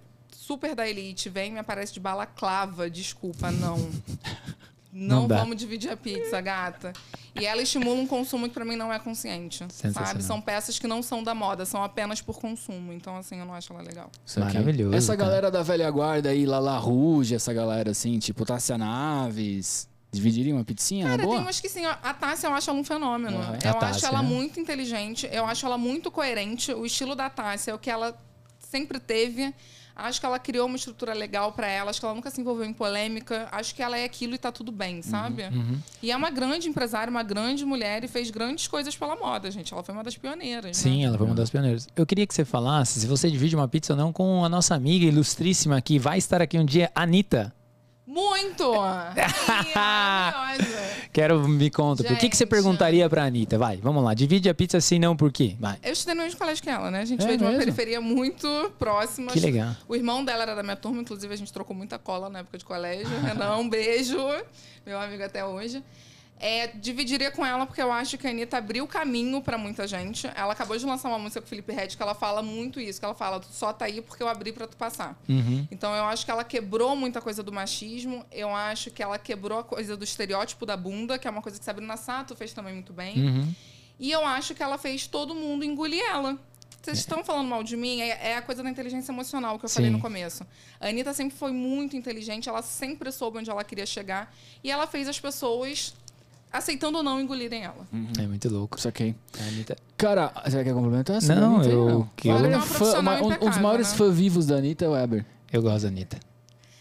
super 0.48 0.74
da 0.74 0.88
elite, 0.88 1.28
vem 1.28 1.50
e 1.50 1.52
me 1.52 1.58
aparece 1.58 1.92
de 1.92 2.00
balaclava, 2.00 2.88
desculpa, 2.88 3.50
não. 3.50 3.76
Não 4.90 5.28
Não, 5.28 5.28
vamos 5.28 5.54
dividir 5.56 5.90
a 5.92 5.96
pizza, 5.96 6.40
gata. 6.40 6.94
E 7.38 7.44
ela 7.44 7.60
estimula 7.62 8.00
um 8.00 8.06
consumo 8.06 8.48
que 8.48 8.54
pra 8.54 8.64
mim 8.64 8.74
não 8.74 8.90
é 8.92 8.98
consciente. 8.98 9.58
Sensacional. 9.70 10.06
Sabe? 10.06 10.24
São 10.24 10.40
peças 10.40 10.78
que 10.78 10.88
não 10.88 11.02
são 11.02 11.22
da 11.22 11.34
moda, 11.34 11.66
são 11.66 11.84
apenas 11.84 12.22
por 12.22 12.40
consumo. 12.40 12.92
Então, 12.92 13.14
assim, 13.16 13.38
eu 13.38 13.44
não 13.44 13.52
acho 13.54 13.72
ela 13.72 13.82
legal. 13.82 14.10
Isso 14.26 14.42
aqui. 14.42 14.54
Maravilhoso, 14.54 14.96
Essa 14.96 15.14
cara. 15.14 15.28
galera 15.28 15.50
da 15.50 15.62
velha 15.62 15.88
guarda 15.90 16.30
aí, 16.30 16.46
Lala 16.46 16.78
Rouge, 16.78 17.34
essa 17.34 17.52
galera 17.52 17.90
assim, 17.90 18.18
tipo 18.18 18.44
Tássia 18.46 18.78
Naves, 18.78 19.88
dividiria 20.10 20.54
uma 20.54 20.64
pizzinha? 20.64 21.06
Cara, 21.06 21.22
boa? 21.22 21.34
tem 21.36 21.44
umas 21.44 21.60
que 21.60 21.68
sim. 21.68 21.84
A 21.84 22.14
Tássia 22.14 22.48
eu 22.48 22.54
acho 22.54 22.70
ela 22.70 22.78
um 22.78 22.82
fenômeno. 22.82 23.36
Uhum. 23.36 23.44
Eu 23.44 23.50
A 23.50 23.54
acho 23.70 23.78
Tássia, 23.78 24.06
ela 24.08 24.22
né? 24.22 24.28
muito 24.28 24.58
inteligente, 24.58 25.28
eu 25.30 25.44
acho 25.44 25.64
ela 25.66 25.76
muito 25.78 26.10
coerente. 26.10 26.72
O 26.72 26.84
estilo 26.86 27.14
da 27.14 27.28
Tássia 27.28 27.70
é 27.72 27.74
o 27.74 27.78
que 27.78 27.90
ela 27.90 28.18
sempre 28.58 28.98
teve. 28.98 29.54
Acho 29.98 30.20
que 30.20 30.26
ela 30.26 30.38
criou 30.38 30.66
uma 30.66 30.76
estrutura 30.76 31.12
legal 31.12 31.50
pra 31.50 31.66
ela. 31.66 31.90
Acho 31.90 31.98
que 31.98 32.06
ela 32.06 32.14
nunca 32.14 32.30
se 32.30 32.40
envolveu 32.40 32.64
em 32.64 32.72
polêmica. 32.72 33.48
Acho 33.50 33.74
que 33.74 33.82
ela 33.82 33.98
é 33.98 34.04
aquilo 34.04 34.34
e 34.34 34.38
tá 34.38 34.52
tudo 34.52 34.70
bem, 34.70 35.02
sabe? 35.02 35.42
E 36.00 36.12
é 36.12 36.16
uma 36.16 36.30
grande 36.30 36.68
empresária, 36.68 37.10
uma 37.10 37.24
grande 37.24 37.64
mulher 37.64 38.04
e 38.04 38.08
fez 38.08 38.30
grandes 38.30 38.68
coisas 38.68 38.96
pela 38.96 39.16
moda, 39.16 39.50
gente. 39.50 39.74
Ela 39.74 39.82
foi 39.82 39.92
uma 39.92 40.04
das 40.04 40.16
pioneiras. 40.16 40.76
Sim, 40.76 40.98
né? 40.98 41.04
ela 41.04 41.18
foi 41.18 41.26
uma 41.26 41.34
das 41.34 41.50
pioneiras. 41.50 41.88
Eu 41.96 42.06
queria 42.06 42.26
que 42.26 42.34
você 42.34 42.44
falasse 42.44 43.00
se 43.00 43.06
você 43.08 43.28
divide 43.28 43.56
uma 43.56 43.66
pizza 43.66 43.92
ou 43.92 43.96
não 43.96 44.12
com 44.12 44.44
a 44.44 44.48
nossa 44.48 44.74
amiga 44.74 45.04
ilustríssima 45.04 45.76
aqui. 45.76 45.98
Vai 45.98 46.18
estar 46.18 46.40
aqui 46.40 46.56
um 46.56 46.64
dia, 46.64 46.92
Anitta. 46.94 47.52
Muito! 48.10 48.72
Quero 51.12 51.46
me 51.46 51.70
conta. 51.70 52.02
Por 52.02 52.16
que, 52.16 52.30
que 52.30 52.36
você 52.36 52.44
Gente. 52.44 52.50
perguntaria 52.50 53.06
pra 53.08 53.24
Anitta? 53.24 53.58
Vai, 53.58 53.76
vamos 53.76 54.02
lá. 54.02 54.14
Divide 54.14 54.48
a 54.48 54.54
pizza 54.54 54.80
sim, 54.80 54.98
não 54.98 55.14
por 55.14 55.30
quê? 55.30 55.56
Vai. 55.60 55.76
Eu 55.82 55.92
estudei 55.92 56.14
no 56.14 56.22
mesmo 56.22 56.38
colégio 56.38 56.62
que 56.62 56.70
ela, 56.70 56.90
né? 56.90 57.00
A 57.00 57.04
gente 57.04 57.22
É 57.22 57.26
veio 57.26 57.36
de 57.36 57.44
uma 57.44 57.50
mesmo? 57.50 57.64
periferia 57.64 58.00
muito 58.00 58.72
próxima. 58.78 59.30
Que 59.30 59.40
legal. 59.40 59.76
O 59.86 59.94
irmão 59.94 60.24
dela 60.24 60.42
era 60.44 60.54
da 60.54 60.62
minha 60.62 60.76
turma, 60.76 61.02
inclusive 61.02 61.34
a 61.34 61.36
gente 61.36 61.52
trocou 61.52 61.76
muita 61.76 61.98
cola 61.98 62.30
na 62.30 62.38
época 62.38 62.56
de 62.56 62.64
colégio. 62.64 63.14
Renan, 63.20 63.58
um 63.58 63.68
beijo. 63.68 64.16
Meu 64.86 64.98
amigo 64.98 65.22
até 65.22 65.44
hoje. 65.44 65.82
É, 66.40 66.68
dividiria 66.68 67.30
com 67.30 67.44
ela 67.44 67.66
porque 67.66 67.82
eu 67.82 67.90
acho 67.90 68.16
que 68.16 68.26
a 68.26 68.30
Anitta 68.30 68.58
abriu 68.58 68.86
caminho 68.86 69.42
pra 69.42 69.58
muita 69.58 69.88
gente. 69.88 70.30
Ela 70.34 70.52
acabou 70.52 70.76
de 70.76 70.86
lançar 70.86 71.08
uma 71.08 71.18
música 71.18 71.40
com 71.40 71.46
o 71.46 71.48
Felipe 71.48 71.72
Red 71.72 71.88
que 71.88 72.02
ela 72.02 72.14
fala 72.14 72.42
muito 72.42 72.78
isso, 72.80 73.00
que 73.00 73.04
ela 73.04 73.14
fala, 73.14 73.40
tu 73.40 73.48
só 73.50 73.72
tá 73.72 73.86
aí 73.86 74.00
porque 74.00 74.22
eu 74.22 74.28
abri 74.28 74.52
pra 74.52 74.66
tu 74.66 74.76
passar. 74.76 75.20
Uhum. 75.28 75.66
Então 75.70 75.94
eu 75.94 76.04
acho 76.04 76.24
que 76.24 76.30
ela 76.30 76.44
quebrou 76.44 76.94
muita 76.94 77.20
coisa 77.20 77.42
do 77.42 77.52
machismo. 77.52 78.24
Eu 78.30 78.54
acho 78.54 78.90
que 78.90 79.02
ela 79.02 79.18
quebrou 79.18 79.58
a 79.58 79.64
coisa 79.64 79.96
do 79.96 80.04
estereótipo 80.04 80.64
da 80.64 80.76
bunda, 80.76 81.18
que 81.18 81.26
é 81.26 81.30
uma 81.30 81.42
coisa 81.42 81.58
que 81.58 81.64
Sabrina 81.64 81.96
Sato 81.96 82.36
fez 82.36 82.52
também 82.52 82.74
muito 82.74 82.92
bem. 82.92 83.18
Uhum. 83.18 83.54
E 83.98 84.12
eu 84.12 84.24
acho 84.24 84.54
que 84.54 84.62
ela 84.62 84.78
fez 84.78 85.06
todo 85.06 85.34
mundo 85.34 85.64
engolir 85.64 86.02
ela. 86.04 86.38
Vocês 86.80 86.98
estão 86.98 87.24
falando 87.24 87.48
mal 87.48 87.62
de 87.62 87.76
mim? 87.76 88.00
É, 88.00 88.30
é 88.30 88.36
a 88.36 88.42
coisa 88.42 88.62
da 88.62 88.70
inteligência 88.70 89.12
emocional 89.12 89.58
que 89.58 89.64
eu 89.64 89.68
falei 89.68 89.90
Sim. 89.90 89.96
no 89.96 90.00
começo. 90.00 90.46
A 90.80 90.88
Anitta 90.88 91.12
sempre 91.12 91.36
foi 91.36 91.52
muito 91.52 91.96
inteligente, 91.96 92.48
ela 92.48 92.62
sempre 92.62 93.10
soube 93.10 93.38
onde 93.38 93.50
ela 93.50 93.64
queria 93.64 93.84
chegar. 93.84 94.32
E 94.62 94.70
ela 94.70 94.86
fez 94.86 95.08
as 95.08 95.18
pessoas, 95.18 95.94
aceitando 96.52 96.98
ou 96.98 97.04
não, 97.04 97.20
engolirem 97.20 97.62
ela. 97.64 97.86
É 98.18 98.26
muito 98.26 98.48
louco. 98.48 98.78
Isso 98.78 98.88
aqui. 98.88 99.14
A 99.38 99.42
Anitta. 99.48 99.76
Cara, 99.96 100.32
você 100.44 100.62
quer 100.64 100.74
complementar 100.74 101.16
essa? 101.16 101.34
Não, 101.34 101.62
eu- 101.62 102.08
que 102.16 102.28
eu- 102.28 102.36
é 102.36 102.52
é 102.54 102.60
fã- 102.60 102.98
uma- 103.00 103.20
um, 103.22 103.26
um 103.32 103.48
dos 103.50 103.58
maiores 103.58 103.90
né? 103.92 103.96
fã 103.96 104.10
vivos 104.10 104.46
da 104.46 104.56
Anitta 104.56 104.84
é 104.84 104.88
o 104.88 104.92
Weber. 104.92 105.24
Eu 105.52 105.62
gosto 105.62 105.82
da 105.82 105.88
Anitta. 105.88 106.18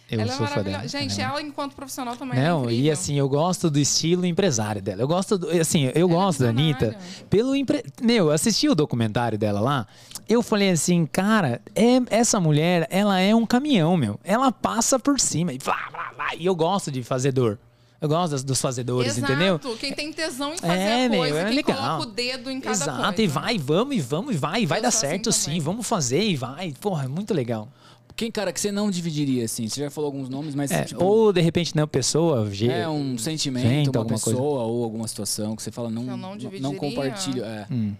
Eu 0.09 0.21
ela 0.21 0.31
é 0.31 0.35
sou 0.37 0.47
fã 0.47 0.63
dela. 0.63 0.87
Gente, 0.87 1.19
Ela 1.19 1.39
é 1.39 1.41
enquanto 1.41 1.75
profissional 1.75 2.15
também 2.15 2.39
é 2.39 2.47
Não, 2.47 2.61
incrível. 2.63 2.85
e 2.85 2.89
assim, 2.91 3.15
eu 3.15 3.27
gosto 3.27 3.69
do 3.69 3.77
estilo 3.77 4.25
empresário 4.25 4.81
dela. 4.81 5.01
Eu 5.01 5.07
gosto, 5.07 5.37
do, 5.37 5.49
assim, 5.49 5.91
eu 5.93 6.07
gosto 6.07 6.43
da 6.43 6.49
Anitta 6.49 6.95
pelo 7.29 7.53
empre... 7.53 7.83
Meu, 8.01 8.27
eu 8.27 8.31
assisti 8.31 8.69
o 8.69 8.75
documentário 8.75 9.37
dela 9.37 9.59
lá. 9.59 9.85
Eu 10.29 10.41
falei 10.41 10.69
assim, 10.69 11.05
cara, 11.05 11.61
é, 11.75 12.01
essa 12.09 12.39
mulher, 12.39 12.87
ela 12.89 13.19
é 13.19 13.35
um 13.35 13.45
caminhão, 13.45 13.97
meu. 13.97 14.17
Ela 14.23 14.49
passa 14.49 14.97
por 14.97 15.19
cima 15.19 15.51
e 15.51 15.57
blá, 15.57 15.89
blá, 15.91 16.13
blá. 16.15 16.35
E 16.35 16.45
eu 16.45 16.55
gosto 16.55 16.89
de 16.89 17.03
fazedor. 17.03 17.57
Eu 17.99 18.07
gosto 18.07 18.31
das- 18.31 18.43
dos 18.43 18.61
fazedores, 18.61 19.17
Exato. 19.17 19.33
entendeu? 19.33 19.59
Quem 19.79 19.91
tem 19.93 20.13
tesão 20.13 20.53
em 20.53 20.57
fazer 20.57 20.73
É, 20.73 21.09
meu, 21.09 21.19
coisa, 21.19 21.39
é 21.39 21.45
quem 21.45 21.55
legal. 21.55 21.75
coloca 21.77 22.03
o 22.03 22.05
dedo 22.13 22.51
em 22.51 22.61
cada 22.61 22.75
Exato, 22.75 23.01
coisa. 23.03 23.21
e 23.23 23.27
vai, 23.27 23.57
vamos, 23.57 23.95
e 23.95 23.99
vamos, 24.01 24.35
e 24.35 24.37
vai, 24.37 24.61
e 24.61 24.65
vai 24.67 24.81
dar 24.81 24.91
sou 24.91 24.99
assim 24.99 25.07
certo 25.15 25.31
sim, 25.31 25.59
vamos 25.59 25.87
fazer 25.87 26.21
e 26.21 26.35
vai. 26.35 26.73
Porra, 26.79 27.05
é 27.05 27.07
muito 27.07 27.33
legal. 27.33 27.67
Quem, 28.15 28.31
cara, 28.31 28.51
que 28.53 28.59
você 28.59 28.71
não 28.71 28.89
dividiria, 28.91 29.45
assim? 29.45 29.67
Você 29.67 29.79
já 29.81 29.89
falou 29.91 30.07
alguns 30.07 30.27
nomes, 30.29 30.53
mas 30.55 30.71
É, 30.71 30.83
tipo, 30.83 31.03
ou 31.03 31.31
de 31.33 31.39
repente, 31.41 31.75
não, 31.75 31.87
pessoa, 31.87 32.49
ge- 32.51 32.67
é 32.69 32.87
um 32.89 33.15
sentimento, 33.17 33.67
Vento, 33.67 33.91
uma 33.91 33.99
alguma 33.99 34.15
pessoa 34.17 34.35
coisa. 34.35 34.61
ou 34.63 34.83
alguma 34.83 35.07
situação 35.07 35.55
que 35.55 35.61
você 35.63 35.71
fala, 35.71 35.89
não, 35.89 36.01
Eu 36.03 36.17
não 36.17 36.35
não, 36.59 36.75
compartilho. 36.75 37.43
É. 37.43 37.65
Hum. 37.71 37.93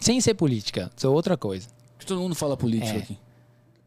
sem 0.00 0.20
ser 0.20 0.34
política, 0.34 0.90
isso 0.96 1.06
é 1.06 1.10
outra 1.10 1.36
coisa. 1.36 1.68
Todo 2.06 2.20
mundo 2.20 2.34
fala 2.34 2.56
político 2.56 2.96
É. 2.96 2.98
aqui. 2.98 3.18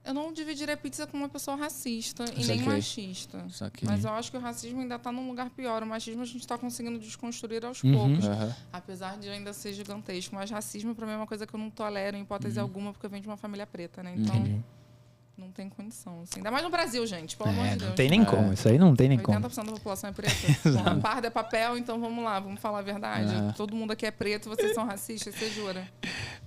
Eu 0.07 0.13
não 0.13 0.31
dividiria 0.31 0.77
pizza 0.77 1.05
com 1.05 1.17
uma 1.17 1.27
pessoa 1.27 1.57
racista 1.57 2.23
e 2.23 2.27
Saquei. 2.27 2.45
nem 2.55 2.61
machista. 2.63 3.45
Saquei. 3.51 3.87
Mas 3.87 4.05
eu 4.05 4.11
acho 4.11 4.31
que 4.31 4.37
o 4.37 4.39
racismo 4.39 4.79
ainda 4.79 4.95
está 4.95 5.11
num 5.11 5.27
lugar 5.27 5.49
pior. 5.49 5.83
O 5.83 5.85
machismo 5.85 6.21
a 6.21 6.25
gente 6.25 6.37
está 6.39 6.57
conseguindo 6.57 6.97
desconstruir 6.97 7.65
aos 7.65 7.83
Uhum. 7.83 7.93
poucos. 7.93 8.25
Aham. 8.25 8.55
Apesar 8.71 9.17
de 9.17 9.29
ainda 9.29 9.51
ser 9.51 9.73
gigantesco. 9.73 10.33
Mas 10.33 10.49
racismo, 10.49 10.95
pra 10.95 11.05
mim, 11.05 11.11
é 11.11 11.17
uma 11.17 11.27
coisa 11.27 11.45
que 11.45 11.53
eu 11.53 11.59
não 11.59 11.69
tolero 11.69 12.15
em 12.15 12.21
hipótese 12.21 12.57
alguma, 12.59 12.93
porque 12.93 13.05
eu 13.05 13.09
venho 13.09 13.21
de 13.21 13.27
uma 13.27 13.37
família 13.37 13.67
preta, 13.67 14.01
né? 14.01 14.13
Então, 14.17 14.63
não 15.37 15.51
tem 15.51 15.69
condição. 15.69 16.21
Assim. 16.23 16.37
Ainda 16.37 16.49
mais 16.51 16.63
no 16.63 16.69
Brasil, 16.69 17.05
gente. 17.05 17.35
Pelo 17.37 17.49
amor 17.49 17.65
É, 17.65 17.69
de 17.71 17.75
Deus. 17.77 17.89
não 17.89 17.95
tem 17.95 18.09
nem 18.09 18.25
como, 18.25 18.53
isso 18.53 18.67
aí 18.67 18.77
não 18.79 18.95
tem 18.95 19.07
nem 19.09 19.19
como. 19.19 19.37
80% 19.39 19.65
da 19.65 19.71
população 19.73 20.09
é 20.09 20.13
preta. 20.13 20.33
Bom, 20.65 20.89
a 20.89 20.95
parda 20.95 21.27
é 21.27 21.29
papel, 21.29 21.77
então 21.77 21.99
vamos 21.99 22.23
lá, 22.23 22.39
vamos 22.39 22.59
falar 22.59 22.79
a 22.79 22.81
verdade. 22.81 23.35
Aham. 23.35 23.53
Todo 23.55 23.75
mundo 23.75 23.91
aqui 23.91 24.05
é 24.05 24.11
preto, 24.11 24.49
vocês 24.49 24.73
são 24.73 24.85
racistas, 24.85 25.35
você 25.35 25.49
jura? 25.51 25.87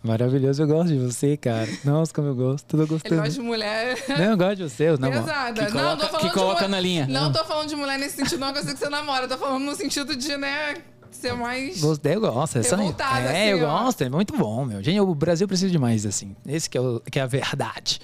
Maravilhoso, 0.02 0.62
eu 0.62 0.66
gosto 0.66 0.88
de 0.88 0.98
você, 0.98 1.36
cara. 1.36 1.68
Nossa, 1.84 2.12
como 2.14 2.28
eu 2.28 2.34
gosto. 2.34 2.64
Tô 2.66 2.78
Ele 2.78 2.86
gostando. 2.86 3.16
gosta 3.16 3.30
de 3.34 3.40
mulher 3.40 4.02
Não, 4.08 4.24
eu 4.30 4.36
gosto 4.36 4.56
de 4.56 4.62
você, 4.62 4.84
eu 4.88 4.98
namoro. 4.98 5.20
pesada. 5.24 5.66
Que 5.66 5.72
não, 5.74 5.80
coloca- 5.82 5.96
tô 5.96 6.06
falando 6.06 6.20
que 6.22 6.28
de 6.28 6.34
coloca 6.34 6.54
mulher- 6.54 6.68
na 6.70 6.80
linha. 6.80 7.06
Não 7.06 7.30
tô 7.32 7.44
falando 7.44 7.68
de 7.68 7.76
mulher 7.76 7.98
nesse 7.98 8.16
sentido, 8.16 8.38
não, 8.40 8.52
que 8.52 8.58
eu 8.60 8.62
sei 8.64 8.72
que 8.72 8.78
você 8.80 8.88
namora. 8.88 9.28
Tô 9.28 9.36
falando 9.36 9.62
no 9.64 9.74
sentido 9.74 10.16
de, 10.16 10.36
né, 10.38 10.76
ser 11.10 11.34
mais. 11.34 11.80
Gostei, 11.82 12.14
eu 12.14 12.20
gosto. 12.22 12.58
É, 12.58 12.62
só- 12.62 12.76
é 12.76 12.80
assim, 12.88 13.60
eu 13.60 13.66
ó. 13.68 13.82
gosto, 13.84 14.02
é 14.02 14.08
muito 14.08 14.34
bom, 14.36 14.64
meu. 14.64 14.82
Gente, 14.82 14.98
o 15.00 15.14
Brasil 15.14 15.46
precisa 15.46 15.70
de 15.70 15.78
mais, 15.78 16.06
assim. 16.06 16.34
Esse 16.46 16.70
que 16.70 16.78
é, 16.78 16.80
o- 16.80 17.00
que 17.00 17.18
é 17.18 17.22
a 17.22 17.26
verdade. 17.26 18.00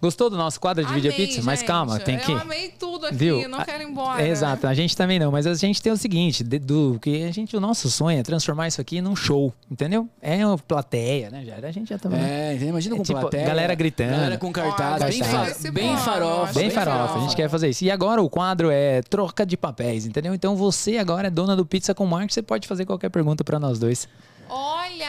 Gostou 0.00 0.28
do 0.28 0.36
nosso 0.36 0.60
quadro 0.60 0.84
de 0.84 0.90
Amei, 0.90 1.00
vídeo 1.02 1.16
pizza? 1.16 1.40
Mas 1.42 1.62
calma, 1.62 1.98
tem 1.98 2.18
que. 2.18 2.30
Eu 2.30 2.38
amei 2.38 2.68
tudo 2.78 3.06
aqui, 3.06 3.16
Viu? 3.16 3.48
não 3.48 3.64
quero 3.64 3.82
ir 3.82 3.86
embora. 3.88 4.22
É, 4.22 4.28
exato, 4.28 4.66
a 4.66 4.74
gente 4.74 4.96
também 4.96 5.18
não, 5.18 5.32
mas 5.32 5.46
a 5.46 5.54
gente 5.54 5.80
tem 5.82 5.90
o 5.92 5.96
seguinte, 5.96 6.44
de- 6.44 6.58
do 6.58 6.98
que 7.00 7.24
a 7.24 7.30
gente, 7.32 7.56
o 7.56 7.60
nosso 7.60 7.90
sonho 7.90 8.18
é 8.18 8.22
transformar 8.22 8.68
isso 8.68 8.80
aqui 8.80 9.00
num 9.00 9.16
show, 9.16 9.52
entendeu? 9.70 10.08
É 10.20 10.44
uma 10.46 10.58
plateia, 10.58 11.30
né, 11.30 11.44
já 11.44 11.66
A 11.66 11.70
gente 11.72 11.88
já 11.88 11.98
tá 11.98 12.08
É, 12.16 12.50
entendeu? 12.52 12.68
imagina 12.68 12.94
É 12.94 12.98
com 12.98 13.02
tipo, 13.04 13.20
plateia. 13.20 13.46
galera 13.46 13.74
gritando. 13.74 14.10
Galera 14.10 14.38
com 14.38 14.52
cartaz, 14.52 15.02
bem, 15.04 15.22
fa- 15.22 15.44
desse 15.44 15.70
bem 15.70 15.96
farofa. 15.96 16.52
Bem 16.52 16.62
Bem 16.66 16.70
farofa, 16.70 17.18
a 17.18 17.20
gente 17.22 17.34
quer 17.34 17.48
fazer 17.48 17.68
isso. 17.70 17.84
E 17.84 17.90
agora 17.90 18.22
o 18.22 18.28
quadro 18.28 18.70
é 18.70 19.00
troca 19.02 19.44
de 19.46 19.56
papéis, 19.56 20.04
entendeu? 20.06 20.34
Então 20.34 20.54
você 20.56 20.98
agora 20.98 21.28
é 21.28 21.30
dona 21.30 21.56
do 21.56 21.64
Pizza 21.64 21.94
com 21.94 22.04
Marcos, 22.06 22.34
você 22.34 22.42
pode 22.42 22.68
fazer 22.68 22.84
qualquer 22.84 23.08
pergunta 23.08 23.42
pra 23.42 23.58
nós 23.58 23.78
dois. 23.78 24.06
Olha, 24.48 25.08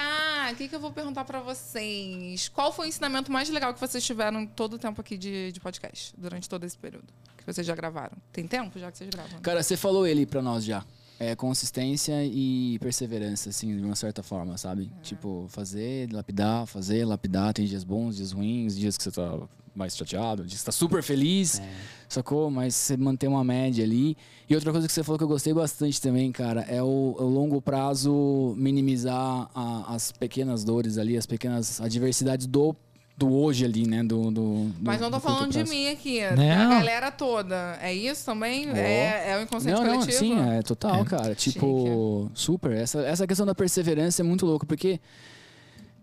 o 0.54 0.56
que, 0.56 0.68
que 0.68 0.76
eu 0.76 0.80
vou 0.80 0.91
perguntar 0.91 1.26
pra 1.26 1.41
vocês? 1.41 2.50
Qual 2.50 2.72
foi 2.72 2.88
o 2.88 2.89
ensinamento 2.89 3.32
mais 3.32 3.50
legal 3.50 3.74
que 3.74 3.80
vocês 3.80 4.04
tiveram 4.04 4.45
todo 4.45 4.74
o 4.74 4.80
tempo 4.80 5.02
aqui 5.02 5.18
de, 5.18 5.52
de 5.52 5.60
podcast, 5.60 6.14
durante 6.18 6.48
todo 6.48 6.64
esse 6.64 6.78
período? 6.78 7.08
Que 7.38 7.45
vocês 7.45 7.66
já 7.66 7.76
gravaram? 7.76 8.18
Tem 8.32 8.48
tempo 8.48 8.78
já 8.80 8.91
que 8.91 8.98
vocês 8.98 9.10
gravam? 9.10 9.39
Cara, 9.41 9.64
você 9.64 9.78
falou 9.78 10.06
ele 10.06 10.26
pra 10.26 10.41
nós 10.41 10.64
já. 10.64 10.86
É 11.20 11.36
consistência 11.36 12.24
e 12.24 12.78
perseverança, 12.80 13.50
assim, 13.50 13.76
de 13.76 13.84
uma 13.84 13.95
certa 13.95 14.22
forma, 14.22 14.56
sabe? 14.58 14.91
Tipo, 15.02 15.48
fazer, 15.50 16.14
lapidar, 16.14 16.68
fazer, 16.68 17.06
lapidar. 17.06 17.54
Tem 17.54 17.66
dias 17.66 17.84
bons, 17.84 18.18
dias 18.18 18.32
ruins, 18.32 18.76
dias 18.78 18.95
que 18.98 19.04
você 19.04 19.12
tá 19.12 19.39
mais 19.78 19.95
chateado, 19.95 20.43
que 20.43 20.57
você 20.57 20.65
tá 20.65 20.71
super 20.71 21.01
feliz, 21.03 21.61
sacou? 22.09 22.49
Mas 22.49 22.75
você 22.75 22.97
manter 22.97 23.28
uma 23.28 23.43
média 23.43 23.84
ali. 23.84 24.17
E 24.49 24.55
outra 24.55 24.71
coisa 24.71 24.88
que 24.88 24.93
você 24.93 25.03
falou 25.03 25.17
que 25.17 25.23
eu 25.23 25.28
gostei 25.28 25.53
bastante 25.53 26.01
também, 26.01 26.32
cara, 26.32 26.61
é 26.61 26.82
o, 26.82 27.15
o 27.19 27.23
longo 27.23 27.61
prazo 27.61 28.53
minimizar 28.57 29.49
a- 29.53 29.93
as 29.93 30.11
pequenas 30.11 30.63
dores 30.63 30.97
ali, 30.97 31.17
as 31.17 31.25
pequenas 31.25 31.80
adversidades 31.82 32.47
do, 32.47 32.73
do 33.17 33.34
hoje 33.34 33.65
ali, 33.65 33.86
né? 33.86 34.03
Do, 34.03 34.32
do, 34.32 34.32
do- 34.69 34.73
Mas 34.82 35.01
não 35.01 35.11
tô 35.11 35.19
falando 35.19 35.51
de 35.51 35.63
mim 35.65 35.89
aqui, 35.89 36.21
Não. 36.30 36.36
da 36.36 36.75
galera 36.80 37.11
toda. 37.11 37.78
É 37.82 37.93
isso 37.93 38.23
também? 38.25 38.69
É, 38.69 39.32
é 39.32 39.38
o 39.38 39.41
inconsciente 39.41 39.78
Não, 39.80 39.86
não, 39.86 39.93
coletivo? 39.99 40.17
sim, 40.17 40.39
é 40.39 40.61
total, 40.61 41.03
cara. 41.03 41.36
Tipo, 41.36 42.32
super. 42.34 42.71
Essa, 42.71 43.01
essa 43.01 43.28
questão 43.28 43.45
da 43.45 43.53
perseverança 43.55 44.21
é 44.21 44.23
muito 44.23 44.45
louca, 44.45 44.65
porque 44.65 44.99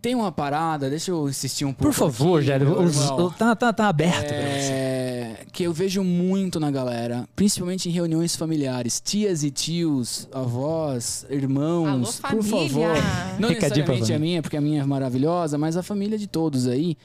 tem 0.05 0.15
uma 0.15 0.31
parada, 0.31 0.91
deixa 0.91 1.11
eu 1.11 1.27
insistir 1.27 1.65
um 1.65 1.73
pouco. 1.73 1.85
Por 1.85 1.93
favor, 1.95 2.37
aqui, 2.39 2.49
Jair, 2.49 2.69
os- 2.71 3.37
tá, 3.39 3.57
tá, 3.57 3.73
tá 3.73 3.89
aberto 3.89 4.29
pra 4.29 4.37
você. 4.37 4.71
É, 4.71 5.37
que 5.51 5.63
eu 5.63 5.73
vejo 5.73 6.05
muito 6.05 6.61
na 6.61 6.71
galera, 6.71 7.27
principalmente 7.35 7.89
em 7.89 7.93
reuniões 7.93 8.37
familiares, 8.37 9.01
tias 9.01 9.43
e 9.43 9.51
tios, 9.51 10.29
avós, 10.31 11.25
irmãos, 11.31 12.21
Alô, 12.23 12.37
por 12.37 12.45
favor. 12.45 12.95
Não 13.39 13.49
necessariamente 13.49 14.13
a 14.13 14.19
minha, 14.19 14.43
porque 14.43 14.59
a 14.59 14.61
minha 14.61 14.83
é 14.83 14.85
maravilhosa, 14.85 15.57
mas 15.57 15.75
a 15.75 15.83
família 15.83 16.19
de 16.19 16.27
todos 16.27 16.67
aí, 16.69 16.99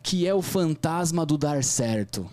que 0.00 0.24
é 0.24 0.32
o 0.32 0.40
fantasma 0.40 1.26
do 1.26 1.36
dar 1.36 1.64
certo. 1.64 2.24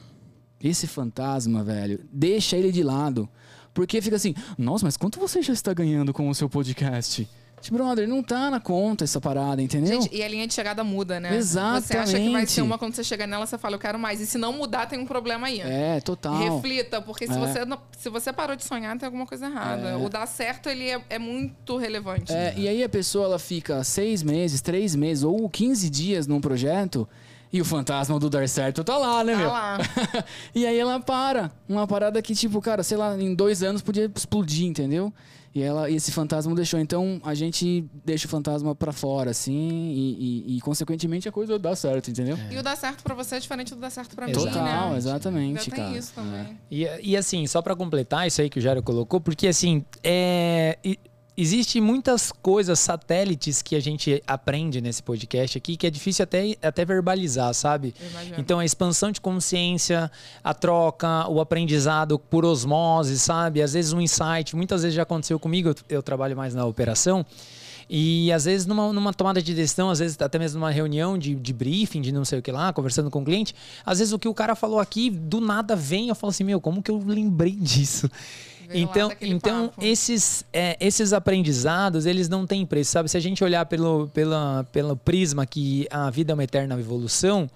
Esse 0.63 0.86
fantasma, 0.86 1.63
velho, 1.63 1.99
deixa 2.13 2.55
ele 2.55 2.72
de 2.72 2.84
lado. 2.84 3.28
Porque 3.74 3.99
fica 4.01 4.17
assim, 4.17 4.36
nossa, 4.55 4.86
mas 4.86 4.97
quanto 4.97 5.19
você 5.19 5.41
já 5.41 5.53
está 5.53 5.74
ganhando 5.74 6.13
com 6.13 6.30
o 6.30 6.36
seu 6.36 6.47
podcast? 6.47 7.28
Tipo, 7.62 7.78
brother, 7.78 8.07
não 8.07 8.24
tá 8.24 8.49
na 8.49 8.59
conta 8.59 9.03
essa 9.03 9.22
parada, 9.22 9.62
entendeu? 9.62 10.01
Gente, 10.01 10.16
e 10.16 10.24
a 10.24 10.28
linha 10.28 10.47
de 10.47 10.53
chegada 10.53 10.84
muda, 10.84 11.20
né? 11.20 11.30
Você 11.39 11.57
acha 11.59 11.82
que 11.82 11.93
vai 11.95 12.03
Exatamente. 12.07 12.51
ser 12.51 12.62
uma 12.62 12.78
quando 12.78 12.95
você 12.95 13.03
chega 13.03 13.28
nela, 13.28 13.45
você 13.45 13.57
fala, 13.57 13.76
eu 13.76 13.80
quero 13.80 13.99
mais. 13.99 14.20
E 14.20 14.26
se 14.26 14.38
não 14.38 14.51
mudar, 14.51 14.88
tem 14.88 14.97
um 14.99 15.05
problema 15.05 15.45
aí. 15.47 15.62
é, 15.62 15.99
total. 16.01 16.38
Reflita, 16.38 17.01
porque 17.01 17.28
se, 17.28 17.34
É. 17.34 17.38
você 17.38 17.64
não- 17.66 17.80
se 17.97 18.09
você 18.09 18.34
parou 18.34 18.55
de 18.55 18.64
sonhar, 18.64 18.97
tem 18.97 19.05
alguma 19.05 19.28
coisa 19.28 19.45
errada. 19.45 19.89
É. 19.89 19.95
O 19.95 20.09
dar 20.09 20.26
certo, 20.26 20.70
ele 20.70 20.89
é, 20.89 20.99
é 21.09 21.20
muito 21.20 21.78
relevante. 21.78 22.34
É, 22.34 22.53
e 22.57 22.68
aí 22.68 22.84
a 22.84 22.89
pessoa 22.89 23.26
ela 23.26 23.39
fica 23.39 23.84
seis 23.84 24.24
meses, 24.24 24.59
três 24.62 24.95
meses 24.95 25.24
ou 25.24 25.47
15 25.49 25.89
dias 25.89 26.26
num 26.26 26.41
projeto 26.41 27.07
e 27.53 27.62
o 27.62 27.66
fantasma 27.66 28.18
do 28.18 28.30
dar 28.30 28.47
certo 28.49 28.84
tá 28.84 28.97
lá, 28.97 29.24
né, 29.24 29.34
Tá 29.34 29.38
meu? 29.39 29.49
lá. 29.49 29.78
e 30.55 30.66
aí 30.66 30.80
ela 30.80 30.99
para. 30.99 31.51
Uma 31.70 31.86
parada 31.86 32.22
que, 32.22 32.34
tipo, 32.34 32.59
cara, 32.62 32.82
sei 32.82 32.97
lá, 32.97 33.16
em 33.22 33.36
dois 33.36 33.62
anos 33.62 33.82
podia 33.82 34.09
explodir, 34.16 34.66
entendeu? 34.66 35.14
E, 35.54 35.62
ela, 35.62 35.89
e 35.89 35.95
esse 35.95 36.12
fantasma 36.14 36.56
deixou. 36.56 36.80
Então 36.80 37.20
a 37.24 37.34
gente 37.34 37.84
deixa 38.06 38.26
o 38.26 38.30
fantasma 38.30 38.74
pra 38.74 38.93
fora, 38.93 39.32
assim, 39.32 39.52
e, 39.91 40.45
e- 40.54 40.58
e, 40.58 40.62
consequentemente 40.62 41.28
a 41.28 41.32
coisa 41.32 41.60
dá 41.60 41.76
certo, 41.76 42.10
entendeu? 42.10 42.38
E 42.49 42.58
o 42.58 42.64
dar 42.64 42.78
certo 42.78 43.04
pra 43.04 43.14
você 43.14 43.36
é 43.36 43.39
diferente 43.39 43.76
do 43.76 43.82
dar 43.82 43.89
certo 43.89 44.16
pra 44.16 44.28
mim, 44.28 44.34
Total, 44.34 44.91
né? 44.91 44.97
exatamente, 44.97 45.70
tem 45.70 45.80
cara. 45.84 45.97
isso 45.97 46.14
também. 46.14 46.58
E, 46.72 46.88
e 47.04 47.18
assim, 47.18 47.45
só 47.47 47.62
pra 47.62 47.76
completar 47.76 48.26
isso 48.28 48.41
aí 48.41 48.49
que 48.49 48.60
o 48.60 48.62
Jairo 48.62 48.82
colocou, 48.82 49.20
porque 49.20 49.47
assim, 49.47 49.84
é, 50.04 50.78
e- 51.41 51.51
existe 51.51 51.81
muitas 51.81 52.31
coisas, 52.31 52.79
satélites 52.79 53.61
que 53.61 53.75
a 53.75 53.79
gente 53.79 54.21
aprende 54.25 54.79
nesse 54.79 55.03
podcast 55.03 55.57
aqui, 55.57 55.75
que 55.75 55.85
é 55.85 55.89
difícil 55.89 56.23
até, 56.23 56.55
até 56.61 56.85
verbalizar, 56.85 57.53
sabe? 57.53 57.93
Então, 58.39 58.59
a 58.59 58.65
expansão 58.65 59.11
de 59.11 59.19
consciência, 59.19 60.11
a 60.43 60.53
troca, 60.53 61.27
o 61.29 61.41
aprendizado 61.41 62.17
por 62.17 62.45
osmose, 62.45 63.19
sabe? 63.19 63.61
Às 63.61 63.73
vezes 63.73 63.93
um 63.93 63.99
insight, 64.01 64.55
muitas 64.55 64.83
vezes 64.83 64.95
já 64.95 65.03
aconteceu 65.03 65.39
comigo, 65.39 65.69
eu, 65.69 65.75
eu 65.89 66.03
trabalho 66.03 66.35
mais 66.37 66.53
na 66.53 66.65
operação, 66.65 67.25
e 67.89 68.31
às 68.31 68.45
vezes 68.45 68.65
numa, 68.65 68.93
numa 68.93 69.13
tomada 69.13 69.41
de 69.41 69.53
decisão, 69.53 69.89
às 69.89 69.99
vezes 69.99 70.17
até 70.21 70.39
mesmo 70.39 70.59
numa 70.59 70.71
reunião 70.71 71.17
de, 71.17 71.35
de 71.35 71.53
briefing, 71.53 72.01
de 72.01 72.11
não 72.11 72.23
sei 72.23 72.39
o 72.39 72.41
que 72.41 72.51
lá, 72.51 72.71
conversando 72.71 73.11
com 73.11 73.21
o 73.21 73.25
cliente, 73.25 73.53
às 73.85 73.99
vezes 73.99 74.13
o 74.13 74.19
que 74.19 74.29
o 74.29 74.33
cara 74.33 74.55
falou 74.55 74.79
aqui, 74.79 75.09
do 75.09 75.41
nada 75.41 75.75
vem, 75.75 76.07
eu 76.07 76.15
falo 76.15 76.31
assim, 76.31 76.45
meu, 76.45 76.61
como 76.61 76.81
que 76.81 76.89
eu 76.89 77.03
lembrei 77.05 77.51
disso? 77.51 78.09
Então, 78.74 79.12
então 79.22 79.68
papo. 79.68 79.84
esses, 79.84 80.45
é, 80.53 80.78
esses 80.80 81.14
aprendizados, 81.14 82.05
eles 82.05 82.30
não 82.30 82.45
têm 82.45 82.66
preço, 82.66 82.91
sabe? 82.91 83.09
Se 83.09 83.18
a 83.18 83.20
gente 83.20 83.43
olhar 83.43 83.66
pelo, 83.66 84.07
pela, 84.14 84.66
pelo 84.72 84.95
prisma 84.95 85.45
que 85.45 85.88
a 85.89 86.09
vida 86.09 86.32
é 86.32 86.34
uma 86.34 86.43
eterna 86.43 86.80
evolução, 86.80 87.49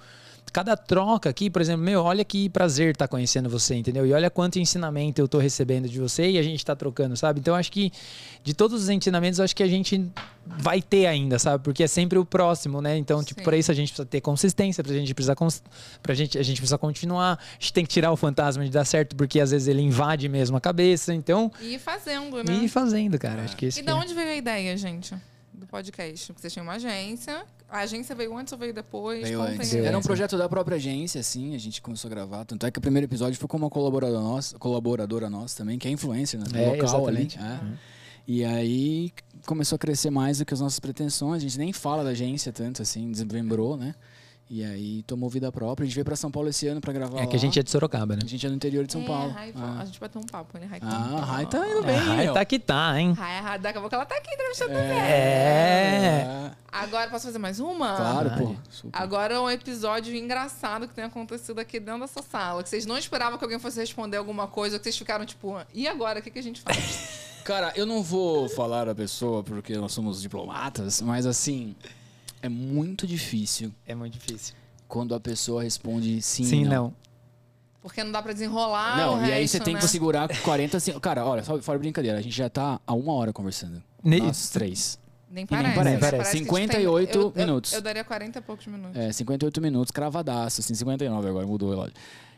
cada 0.56 0.78
troca 0.78 1.30
aqui, 1.30 1.50
por 1.50 1.62
exemplo, 1.62 1.84
meu, 1.84 2.02
olha 2.02 2.24
que 2.24 2.48
prazer 2.48 2.92
estar 2.94 3.10
conhecendo 3.10 3.50
você, 3.50 3.76
entendeu? 3.76 4.06
E 4.06 4.14
olha 4.14 4.30
quanto 4.30 4.58
ensinamento 4.58 5.20
eu 5.20 5.28
tô 5.28 5.38
recebendo 5.38 5.90
de 5.90 6.00
você 6.00 6.30
e 6.30 6.38
a 6.38 6.42
gente 6.42 6.66
tá 6.66 6.74
trocando, 6.74 7.18
sabe? 7.18 7.42
Então, 7.42 7.54
acho 7.54 7.70
que 7.70 7.92
de 8.42 8.54
todos 8.54 8.84
os 8.84 8.88
ensinamentos, 8.88 9.42
acho 9.42 9.54
que 9.54 9.62
a 9.62 9.68
gente 9.68 10.10
vai 10.46 10.82
ter 10.82 11.08
ainda, 11.08 11.38
sabe? 11.38 11.62
Porque 11.62 11.84
é 11.84 11.88
sempre 11.88 12.18
o 12.18 12.24
próximo, 12.24 12.82
né? 12.82 12.96
Então, 12.96 13.22
tipo, 13.22 13.44
para 13.44 13.58
isso 13.58 13.70
a 13.70 13.74
gente 13.74 13.90
precisa 13.90 14.06
ter 14.06 14.22
consistência, 14.22 14.82
pra 14.82 14.94
gente 14.94 15.14
precisa 15.14 15.36
cons... 15.36 15.62
pra 16.02 16.14
gente, 16.14 16.38
a 16.38 16.44
gente 16.44 16.62
precisa 16.62 16.78
continuar, 16.78 17.34
a 17.34 17.60
gente 17.60 17.74
tem 17.74 17.84
que 17.84 17.92
tirar 17.92 18.14
o 18.14 18.16
fantasma 18.16 18.64
de 18.64 18.72
dar 18.72 18.86
certo, 18.86 19.14
porque 19.14 19.42
às 19.42 19.52
vezes 19.52 19.68
ele 19.68 19.82
invade 19.82 20.30
mesmo 20.30 20.56
a 20.56 20.62
cabeça, 20.62 21.14
então, 21.14 21.52
E 21.60 21.74
ir 21.74 21.80
fazendo, 21.80 22.38
né? 22.38 22.54
e 22.54 22.64
ir 22.64 22.70
fazendo, 22.70 23.20
cara. 23.20 23.42
Acho 23.42 23.58
que 23.58 23.66
esse 23.66 23.82
E 23.82 23.84
que 23.84 23.88
da 23.88 23.92
é. 23.92 23.96
onde 23.96 24.14
veio 24.14 24.30
a 24.30 24.36
ideia, 24.38 24.78
gente? 24.78 25.14
Do 25.66 25.70
podcast? 25.70 26.28
Porque 26.28 26.42
vocês 26.42 26.54
tinham 26.54 26.64
uma 26.64 26.74
agência. 26.74 27.44
A 27.68 27.80
agência 27.80 28.16
veio 28.16 28.38
antes 28.38 28.54
ou 28.54 28.60
veio 28.60 28.72
depois? 28.72 29.24
Veio 29.24 29.42
antes. 29.42 29.72
Veio 29.72 29.86
Era 29.86 29.98
um 29.98 30.02
projeto 30.02 30.38
da 30.38 30.48
própria 30.48 30.76
agência, 30.76 31.20
assim, 31.20 31.56
a 31.56 31.58
gente 31.58 31.82
começou 31.82 32.08
a 32.08 32.12
gravar. 32.12 32.46
Tanto 32.46 32.66
é 32.68 32.72
que 32.72 32.78
o 32.78 32.82
primeiro 32.82 33.06
episódio 33.06 33.38
foi 33.40 33.48
com 33.48 33.58
uma 33.58 33.70
colaboradora 33.70 34.22
nossa, 34.22 34.60
colaboradora 34.60 35.28
nossa 35.28 35.58
também, 35.58 35.80
que 35.80 35.88
é 35.88 35.92
influencer, 35.92 36.40
né? 36.40 36.46
É, 36.54 36.70
local 36.70 36.86
exatamente. 36.86 37.40
ali. 37.40 37.48
é. 37.48 37.96
E 38.28 38.46
aí 38.46 39.12
começou 39.46 39.76
a 39.76 39.80
crescer 39.80 40.12
mais 40.12 40.38
do 40.38 40.46
que 40.46 40.54
as 40.54 40.60
nossas 40.60 40.80
pretensões. 40.80 41.38
A 41.38 41.40
gente 41.40 41.58
nem 41.58 41.74
fala 41.74 42.04
da 42.04 42.12
agência 42.12 42.54
tanto 42.54 42.82
assim, 42.84 43.12
desmembrou, 43.12 43.76
né? 43.76 43.96
E 44.48 44.64
aí 44.64 45.02
tomou 45.08 45.28
vida 45.28 45.52
própria. 45.52 45.84
A 45.84 45.88
gente 45.88 45.96
veio 45.96 46.06
pra 46.06 46.16
São 46.16 46.30
Paulo 46.30 46.48
esse 46.50 46.68
ano 46.68 46.80
pra 46.80 46.94
gravar 46.94 47.18
É 47.20 47.26
que 47.26 47.30
a 47.30 47.32
lá. 47.34 47.38
gente 47.38 47.60
é 47.60 47.64
de 47.64 47.72
Sorocaba, 47.72 48.16
né? 48.16 48.22
A 48.24 48.28
gente 48.28 48.46
é 48.46 48.50
no 48.50 48.56
interior 48.56 48.86
de 48.86 48.94
São 48.94 49.02
É, 49.02 49.06
Paulo. 49.06 49.32
Rai, 49.32 49.52
Ah. 49.56 49.80
A 49.82 49.86
gente 49.86 50.00
vai 50.00 50.08
ter 50.08 50.20
um 50.20 50.24
papo, 50.24 50.58
né? 50.60 50.68
Rai, 50.68 50.80
Ah, 50.84 51.16
a 51.20 51.26
Rai 51.26 51.46
tá 51.48 51.68
indo 51.68 51.82
bem, 51.82 51.96
É, 51.96 52.26
meu. 52.26 52.34
tá 52.36 52.46
que 52.46 52.60
tá, 52.60 53.00
hein? 53.00 53.14
Rai, 53.14 53.42
Rai, 53.42 53.58
daqui 53.58 53.78
a 53.80 53.82
pouco 53.82 53.96
ela 53.96 54.06
tá 54.06 54.16
aqui 54.16 54.32
entrevistando 54.32 54.72
você. 54.72 54.78
É. 54.80 56.52
Agora, 56.72 57.10
posso 57.10 57.26
fazer 57.26 57.40
mais 57.40 57.60
uma? 57.60 57.96
Claro, 57.96 58.32
pô. 58.38 58.56
Super. 58.70 59.02
Agora 59.02 59.42
um 59.42 59.50
episódio 59.50 60.16
engraçado 60.16 60.88
que 60.88 60.94
tem 60.94 61.06
acontecido 61.06 61.60
aqui 61.60 61.80
dentro 61.80 62.02
dessa 62.02 62.22
sala. 62.22 62.62
Que 62.62 62.70
vocês 62.70 62.86
não 62.86 62.98
esperavam 62.98 63.38
que 63.40 63.44
alguém 63.44 63.58
fosse 63.60 63.80
responder 63.80 64.18
alguma 64.18 64.48
coisa, 64.48 64.78
que 64.78 64.84
vocês 64.84 64.98
ficaram 64.98 65.26
tipo, 65.26 65.58
e 65.74 65.88
agora? 65.88 66.20
O 66.20 66.22
que, 66.22 66.30
que 66.30 66.40
a 66.40 66.44
gente 66.44 66.62
faz? 66.62 67.26
Cara, 67.46 67.72
eu 67.76 67.86
não 67.86 68.02
vou 68.04 68.50
falar 68.50 68.90
a 68.90 68.96
pessoa 68.96 69.44
porque 69.44 69.76
nós 69.78 69.92
somos 69.92 70.22
diplomatas, 70.22 71.02
mas 71.02 71.26
assim, 71.26 71.76
é 72.46 72.50
muito 72.50 73.06
difícil 73.08 73.74
É 73.86 73.94
muito 73.96 74.14
difícil. 74.14 74.56
quando 74.88 75.14
a 75.16 75.20
pessoa 75.20 75.64
responde 75.64 76.22
sim, 76.22 76.44
Sim, 76.44 76.66
não. 76.66 76.72
não. 76.86 76.94
Porque 77.82 78.04
não 78.04 78.12
dá 78.12 78.22
pra 78.22 78.34
desenrolar. 78.34 78.98
Não, 78.98 79.16
o 79.20 79.22
e 79.22 79.32
aí 79.32 79.42
resto, 79.42 79.52
você 79.58 79.60
tem 79.60 79.74
né? 79.76 79.80
que 79.80 79.88
segurar 79.88 80.28
40 80.42 80.78
assim. 80.78 81.00
Cara, 81.00 81.24
olha, 81.24 81.44
só 81.44 81.62
fora 81.62 81.78
brincadeira, 81.78 82.18
a 82.18 82.22
gente 82.22 82.36
já 82.36 82.50
tá 82.50 82.80
há 82.86 82.94
uma 82.96 83.14
hora 83.14 83.32
conversando. 83.32 83.82
Ne- 84.04 84.20
Nós 84.22 84.50
três. 84.50 84.98
Nem 85.30 85.44
nem 85.44 85.46
parece. 85.48 85.76
parece. 85.76 85.94
né? 85.96 86.00
Parece. 86.00 86.32
gente 86.38 86.46
58 86.46 87.12
tem- 87.12 87.22
eu- 87.22 87.28
eu- 87.28 87.34
minutos. 87.36 87.74
Eu, 87.74 87.82
daria 87.82 88.04
40 88.04 88.40
e 88.40 88.42
poucos 88.42 88.66
minutos. 88.68 88.96
É, 88.98 89.12
58 89.12 89.62
minutos, 89.62 89.92
cravadaço, 89.92 90.62
assim, 90.62 90.74
59 90.74 91.28
agora, 91.30 91.46
mudou 91.46 91.68
o 91.68 91.72
relógio. 91.72 91.94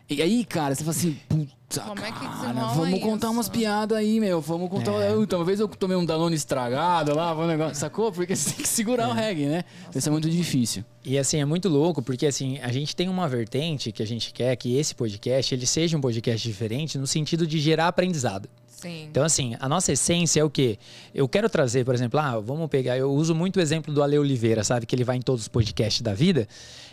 E 0.09 0.21
aí, 0.21 0.45
cara, 0.45 0.73
você 0.73 0.85
fala 0.85 0.95
assim, 0.95 1.17
puta, 1.27 1.81
Como 1.81 1.99
é 1.99 2.11
que 2.11 2.19
cara, 2.19 2.35
desenrola 2.35 2.73
vamos 2.75 2.99
contar 3.01 3.27
isso? 3.27 3.35
umas 3.35 3.49
piadas 3.49 3.97
aí, 3.97 4.21
meu. 4.21 4.39
Vamos 4.39 4.69
contar. 4.69 4.93
É. 5.03 5.11
Eu, 5.11 5.27
talvez 5.27 5.59
eu 5.59 5.67
tomei 5.67 5.97
um 5.97 6.05
Danone 6.05 6.33
estragado 6.33 7.13
lá, 7.13 7.35
um 7.37 7.45
negócio, 7.45 7.75
sacou? 7.75 8.09
Porque 8.09 8.33
você 8.33 8.51
tem 8.51 8.63
que 8.63 8.69
segurar 8.69 9.09
o 9.09 9.13
reggae, 9.13 9.47
né? 9.47 9.65
Isso 9.93 10.07
é 10.07 10.11
muito 10.11 10.29
difícil. 10.29 10.85
E 11.03 11.17
assim, 11.17 11.41
é 11.41 11.45
muito 11.45 11.67
louco, 11.67 12.01
porque 12.01 12.25
assim, 12.25 12.57
a 12.59 12.71
gente 12.71 12.95
tem 12.95 13.09
uma 13.09 13.27
vertente 13.27 13.91
que 13.91 14.01
a 14.01 14.07
gente 14.07 14.31
quer 14.31 14.55
que 14.55 14.77
esse 14.77 14.95
podcast, 14.95 15.53
ele 15.53 15.65
seja 15.65 15.97
um 15.97 16.01
podcast 16.01 16.47
diferente 16.47 16.97
no 16.97 17.05
sentido 17.05 17.45
de 17.45 17.59
gerar 17.59 17.89
aprendizado. 17.89 18.47
Sim. 18.65 19.07
Então, 19.09 19.23
assim, 19.23 19.55
a 19.59 19.67
nossa 19.67 19.91
essência 19.91 20.39
é 20.39 20.43
o 20.43 20.49
quê? 20.49 20.77
Eu 21.13 21.27
quero 21.27 21.49
trazer, 21.49 21.83
por 21.83 21.95
exemplo, 21.95 22.19
ah, 22.19 22.39
vamos 22.39 22.69
pegar, 22.69 22.95
eu 22.95 23.11
uso 23.11 23.33
muito 23.33 23.57
o 23.57 23.59
exemplo 23.59 23.93
do 23.93 24.03
Ale 24.03 24.17
Oliveira, 24.19 24.63
sabe? 24.63 24.85
Que 24.85 24.95
ele 24.95 25.03
vai 25.03 25.17
em 25.17 25.21
todos 25.21 25.41
os 25.41 25.47
podcasts 25.47 26.01
da 26.01 26.13
vida. 26.13 26.47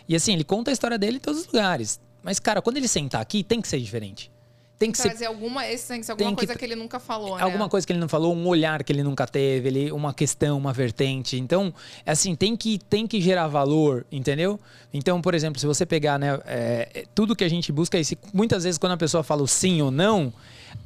E 0.09 0.15
assim, 0.15 0.33
ele 0.33 0.43
conta 0.43 0.71
a 0.71 0.73
história 0.73 0.97
dele 0.97 1.17
em 1.17 1.19
todos 1.19 1.41
os 1.41 1.47
lugares. 1.47 2.01
Mas, 2.25 2.39
cara, 2.39 2.59
quando 2.59 2.77
ele 2.77 2.87
sentar 2.87 3.21
aqui, 3.21 3.43
tem 3.43 3.61
que 3.61 3.67
ser 3.67 3.79
diferente. 3.79 4.31
Tem 4.79 4.91
que 4.91 4.97
ser 4.97 5.09
Trazer 5.09 5.27
alguma 5.27 5.65
essência, 5.67 6.11
alguma 6.11 6.31
Tem 6.31 6.35
coisa 6.35 6.55
que 6.55 6.65
ele 6.65 6.75
nunca 6.75 6.99
falou, 6.99 7.37
né? 7.37 7.43
Alguma 7.43 7.69
coisa 7.69 7.85
que 7.85 7.93
ele 7.93 7.99
não 7.99 8.09
falou, 8.09 8.35
um 8.35 8.47
olhar 8.47 8.83
que 8.83 8.91
ele 8.91 9.03
nunca 9.03 9.27
teve, 9.27 9.69
ele, 9.69 9.91
uma 9.91 10.11
questão, 10.11 10.57
uma 10.57 10.73
vertente. 10.73 11.37
Então, 11.37 11.71
assim, 12.03 12.33
tem 12.35 12.57
que, 12.57 12.79
tem 12.79 13.05
que 13.05 13.21
gerar 13.21 13.47
valor, 13.47 14.07
entendeu? 14.11 14.59
Então, 14.91 15.21
por 15.21 15.35
exemplo, 15.35 15.59
se 15.59 15.67
você 15.67 15.85
pegar, 15.85 16.17
né, 16.17 16.41
é, 16.47 16.89
é, 16.95 17.05
tudo 17.13 17.35
que 17.35 17.43
a 17.43 17.47
gente 17.47 17.71
busca, 17.71 17.95
esse, 17.97 18.17
muitas 18.33 18.63
vezes 18.63 18.79
quando 18.79 18.93
a 18.93 18.97
pessoa 18.97 19.23
fala 19.23 19.43
o 19.43 19.47
sim 19.47 19.83
ou 19.83 19.91
não, 19.91 20.33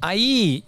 aí 0.01 0.61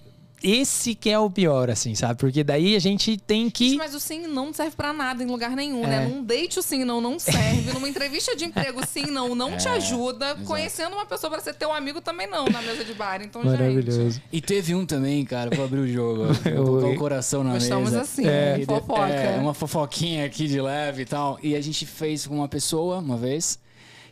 esse 0.44 0.96
que 0.96 1.10
é 1.10 1.18
o 1.20 1.30
pior, 1.30 1.70
assim, 1.70 1.94
sabe? 1.96 2.16
Porque 2.20 2.44
daí 2.44 2.76
a 2.76 2.80
gente 2.80 3.18
tem 3.18 3.50
que. 3.50 3.70
Gente, 3.70 3.78
Mas 3.78 3.94
o 3.96 4.00
sim 4.00 4.24
e 4.24 4.28
não 4.28 4.54
serve 4.54 4.76
pra 4.76 4.92
nada 4.94 5.24
em 5.24 5.28
lugar 5.28 5.52
nenhum, 5.56 5.84
É. 5.84 5.88
né? 5.88 6.08
Num 6.08 6.24
date 6.24 6.60
o 6.60 6.62
sim 6.62 6.82
e 6.82 6.86
não 6.86 7.00
não 7.02 7.18
serve. 7.20 7.72
Numa 7.74 7.88
entrevista 7.88 8.36
de 8.36 8.46
emprego, 8.46 8.82
sim 8.88 9.06
e 9.08 9.12
não 9.12 9.34
não 9.36 9.56
te 9.58 9.68
É, 9.68 9.72
ajuda. 9.72 10.36
Conhecendo 10.46 10.94
uma 10.96 11.06
pessoa 11.06 11.30
pra 11.32 11.40
ser 11.40 11.54
teu 11.54 11.72
amigo 11.72 12.02
também 12.02 12.28
não, 12.28 12.46
na 12.46 12.62
mesa 12.62 12.84
de 12.84 12.94
bar. 12.94 13.22
Então, 13.22 13.42
gente, 13.44 14.22
E 14.32 14.42
teve 14.42 14.74
um 14.76 14.86
também, 14.86 15.24
cara, 15.26 15.50
pra 15.50 15.64
abrir 15.64 15.80
o 15.80 15.88
jogo. 15.88 16.24
Colocar 16.56 16.88
o 16.88 16.96
coração 16.98 17.44
na 17.44 17.54
Gostamos 17.54 17.92
mesa. 17.92 18.02
assim, 18.02 18.26
É, 18.28 18.62
fofoca. 18.66 19.08
É, 19.08 19.38
uma 19.40 19.54
fofoquinha 19.54 20.26
aqui 20.26 20.48
de 20.48 20.60
leve 20.62 21.04
e 21.04 21.06
tal. 21.06 21.40
E 21.44 21.56
a 21.56 21.62
gente 21.62 21.86
fez 21.86 22.26
com 22.28 22.36
uma 22.36 22.48
pessoa, 22.48 22.98
uma 23.00 23.18
vez, 23.18 23.60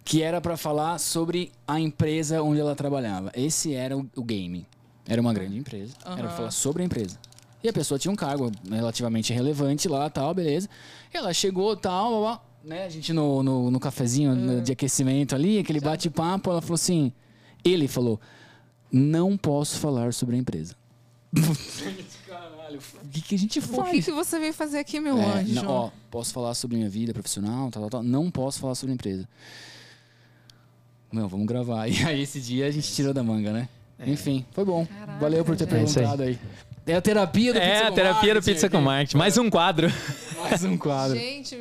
que 0.06 0.22
era 0.22 0.40
pra 0.42 0.56
falar 0.58 0.98
sobre 1.00 1.52
a 1.68 1.80
empresa 1.80 2.42
onde 2.42 2.60
ela 2.60 2.76
trabalhava. 2.76 3.32
Esse 3.36 3.74
era 3.74 3.98
o, 3.98 4.08
o 4.16 4.24
game. 4.24 4.66
Era 5.10 5.20
uma 5.20 5.34
grande 5.34 5.58
empresa. 5.58 5.94
Era 6.06 6.16
pra 6.16 6.30
falar 6.30 6.52
sobre 6.52 6.84
a 6.84 6.86
empresa. 6.86 7.18
E 7.64 7.68
a 7.68 7.74
pessoa 7.74 8.00
tinha 8.00 8.12
um 8.12 8.16
cargo 8.16 8.50
relativamente 8.70 9.34
relevante 9.34 9.88
lá, 9.90 10.10
tal, 10.10 10.34
beleza. 10.34 10.70
E 11.14 11.18
ela 11.18 11.34
chegou, 11.34 11.76
tal, 11.76 12.10
blá, 12.12 12.20
blá, 12.20 12.42
né? 12.64 12.86
A 12.86 12.90
gente 12.90 13.12
no, 13.12 13.44
no, 13.44 13.70
no 13.72 13.80
cafezinho 13.80 14.34
no- 14.36 14.62
de 14.62 14.72
aquecimento 14.72 15.36
ali, 15.36 15.60
aquele 15.60 15.80
bate-papo, 15.82 16.50
ela 16.52 16.62
falou 16.62 16.76
assim... 16.76 17.12
Ele 17.66 17.90
falou, 17.90 18.18
não 18.90 19.36
posso 19.36 19.78
falar 19.80 20.14
sobre 20.14 20.38
a 20.38 20.40
empresa. 20.40 20.74
Caralho, 22.26 22.80
o 23.04 23.08
que, 23.10 23.22
que 23.22 23.36
a 23.36 23.38
gente 23.38 23.60
O 23.60 23.62
que, 23.62 23.68
faz? 23.68 24.06
que 24.06 24.12
você 24.12 24.40
veio 24.40 24.54
fazer 24.54 24.80
aqui, 24.80 25.00
meu 25.00 25.18
É, 25.18 25.26
anjo? 25.42 25.54
não, 25.56 25.68
ó, 25.70 25.92
posso 26.10 26.32
falar 26.34 26.54
sobre 26.54 26.78
minha 26.78 26.90
vida 26.90 27.12
profissional, 27.14 27.70
tal, 27.70 27.82
tal, 27.84 27.90
tal. 27.90 28.04
Não 28.04 28.32
posso 28.32 28.60
falar 28.60 28.76
sobre 28.76 28.94
a 28.94 28.96
empresa. 28.96 29.28
Não, 31.12 31.28
vamos 31.28 31.46
gravar. 31.48 31.88
E 31.92 32.04
aí 32.06 32.22
esse 32.22 32.40
dia 32.40 32.68
a 32.68 32.72
gente 32.72 32.92
tirou 32.94 33.14
da 33.14 33.24
manga, 33.24 33.52
né? 33.52 33.68
Enfim, 34.06 34.46
foi 34.52 34.66
bom. 34.66 34.86
Caraca, 34.86 35.20
Valeu 35.20 35.44
por 35.44 35.56
ter. 35.56 35.66
É 35.66 35.68
perguntado 35.68 36.24
aí. 36.24 36.40
É 36.86 36.96
a 36.96 37.02
terapia 37.02 37.54
do 37.54 37.60
Pizza 37.60 37.72
É, 37.72 37.88
a 37.88 37.92
terapia 37.92 38.34
do 38.34 38.42
Pizza 38.42 38.70
com. 38.70 38.82
Marketing. 38.82 39.18
Mais 39.18 39.38
um 39.38 39.50
quadro. 39.50 39.92
Mais 40.42 40.64
um 40.64 40.78
quadro. 40.78 41.18
Gente. 41.18 41.56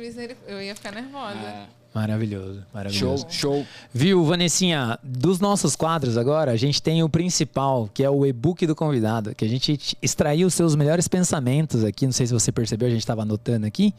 Eu 0.47 0.61
ia 0.61 0.73
ficar 0.75 0.91
nervosa. 0.91 1.37
É, 1.37 1.65
Maravilhoso, 1.93 2.63
maravilhoso. 2.71 3.25
show, 3.29 3.55
show. 3.55 3.65
Viu, 3.91 4.23
Vanessinha? 4.23 4.99
Dos 5.03 5.39
nossos 5.39 5.75
quadros 5.75 6.17
agora, 6.17 6.51
a 6.51 6.55
gente 6.55 6.81
tem 6.81 7.01
o 7.01 7.09
principal, 7.09 7.89
que 7.91 8.03
é 8.03 8.09
o 8.09 8.25
e-book 8.25 8.65
do 8.67 8.75
convidado, 8.75 9.33
que 9.33 9.43
a 9.43 9.47
gente 9.47 9.97
extraiu 10.01 10.47
os 10.47 10.53
seus 10.53 10.75
melhores 10.75 11.07
pensamentos 11.07 11.83
aqui. 11.83 12.05
Não 12.05 12.13
sei 12.13 12.27
se 12.27 12.33
você 12.33 12.51
percebeu, 12.51 12.87
a 12.87 12.91
gente 12.91 13.01
estava 13.01 13.23
anotando 13.23 13.65
aqui. 13.65 13.93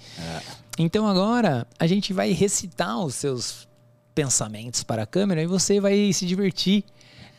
Então 0.79 1.07
agora 1.07 1.67
a 1.79 1.87
gente 1.87 2.13
vai 2.13 2.31
recitar 2.33 2.99
os 3.01 3.15
seus 3.17 3.69
pensamentos 4.15 4.85
para 4.85 5.03
a 5.03 5.07
câmera 5.07 5.43
e 5.43 5.47
você 5.47 5.81
vai 5.81 6.13
se 6.13 6.25
divertir 6.27 6.85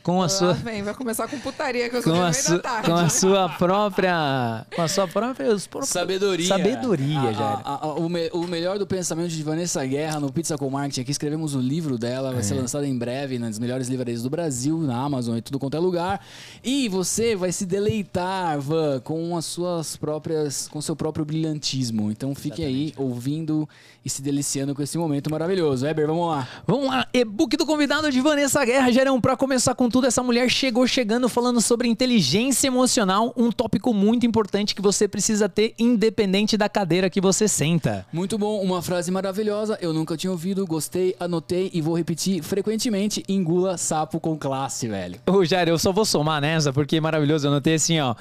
com 0.04 0.18
a 0.20 0.24
Lá 0.24 0.30
sua. 0.30 0.54
vem, 0.54 0.82
vai 0.84 0.94
começar 0.94 1.28
com 1.28 1.40
putaria 1.40 1.90
que 1.90 1.98
eu 1.98 2.04
Com 2.04 2.22
a, 2.22 2.34
su- 2.34 2.60
tarde. 2.60 2.88
com 2.90 2.96
a 2.96 3.10
sua 3.10 3.50
própria. 3.50 4.66
Com 4.76 4.82
a 4.82 4.88
sua 4.88 5.08
própria. 5.08 5.48
Sabedoria. 5.84 6.48
Sabedoria, 6.48 7.20
A- 7.20 7.34
já. 7.34 7.62
a- 7.64 7.80
a- 7.86 7.94
o, 7.96 8.10
me- 8.10 8.30
o 8.34 8.44
melhor 8.48 8.78
do 8.80 8.88
pensamento 8.88 9.30
de 9.30 9.44
Vanessa 9.44 9.86
Guerra 9.86 10.20
no 10.20 10.32
Pizza 10.32 10.58
com 10.58 10.70
Marketing. 10.70 11.02
Aqui 11.02 11.12
escrevemos 11.12 11.56
o 11.56 11.60
livro 11.60 11.98
dela, 11.98 12.32
vai 12.34 12.44
ser 12.44 12.56
É. 12.56 12.58
lançado 12.62 12.86
em 12.86 12.98
breve 12.98 13.38
nas 13.40 13.60
melhores 13.60 13.88
livrarias 13.88 14.24
do 14.24 14.30
Brasil, 14.30 14.78
na 14.80 14.98
Amazon 14.98 15.38
e 15.38 15.42
tudo 15.42 15.60
quanto 15.60 15.76
é 15.78 15.80
lugar. 15.80 16.20
E 16.64 16.88
você 16.90 17.36
vai 17.36 17.52
se 17.52 17.66
deleitar, 17.66 18.60
Van, 18.60 19.00
com 19.02 19.36
as 19.38 19.46
suas 19.46 19.96
próprias, 19.96 20.68
com 20.68 20.82
seu 20.82 20.96
próprio 20.96 21.26
brilhantismo. 21.26 22.10
Então 22.12 22.34
fique 22.34 22.64
aí 22.64 22.94
ouvindo 22.98 23.68
e 24.04 24.10
se 24.10 24.22
deliciando 24.22 24.74
com 24.74 24.82
esse 24.82 24.98
momento 24.98 25.30
maravilhoso. 25.30 25.86
Weber, 25.86 26.08
vamos 26.08 26.28
lá. 26.30 26.48
Vamos 26.66 26.88
lá, 26.88 27.06
e-book 27.14 27.56
do 27.56 27.66
convidado 27.66 28.10
de 28.12 28.20
Vanessa 28.20 28.64
Guerra, 28.66 28.92
Gerão. 28.92 29.22
Pra 29.22 29.38
começar 29.38 29.76
com 29.76 29.90
tudo, 29.92 30.08
essa 30.08 30.24
mulher 30.24 30.50
chegou 30.50 30.88
chegando 30.88 31.28
falando 31.30 31.62
sobre 31.62 31.88
inteligência 31.88 32.68
emocional, 32.68 33.34
um 33.38 33.52
tópico 33.52 33.94
muito 33.94 34.26
importante 34.26 34.74
que 34.74 34.82
você 34.82 35.08
precisa 35.08 35.48
ter 35.50 35.74
independente 35.78 36.58
da 36.58 36.68
cadeira 36.70 37.10
que 37.10 37.20
você 37.22 37.48
senta. 37.48 38.06
Muito 38.12 38.38
bom, 38.38 38.62
uma 38.62 38.82
frase 38.82 39.12
maravilhosa. 39.12 39.78
Eu 39.82 39.94
nunca 39.94 40.16
tinha 40.18 40.32
ouvido, 40.32 40.66
gostei, 40.66 41.16
anotei 41.20 41.70
e 41.74 41.82
vou 41.82 41.96
repetir 41.98 42.42
frequentemente. 42.42 43.24
Engula 43.28 43.78
sapo 43.78 44.20
com 44.20 44.38
classe, 44.38 44.88
velho. 44.88 45.20
Ô, 45.28 45.44
Jair, 45.44 45.68
eu 45.68 45.78
só 45.78 45.92
vou 45.92 46.06
somar 46.06 46.42
nessa, 46.42 46.72
porque 46.72 46.96
é 46.96 47.02
maravilhoso. 47.02 47.48
Eu 47.48 47.52
notei 47.52 47.76
assim, 47.76 48.00
ó. 48.00 48.16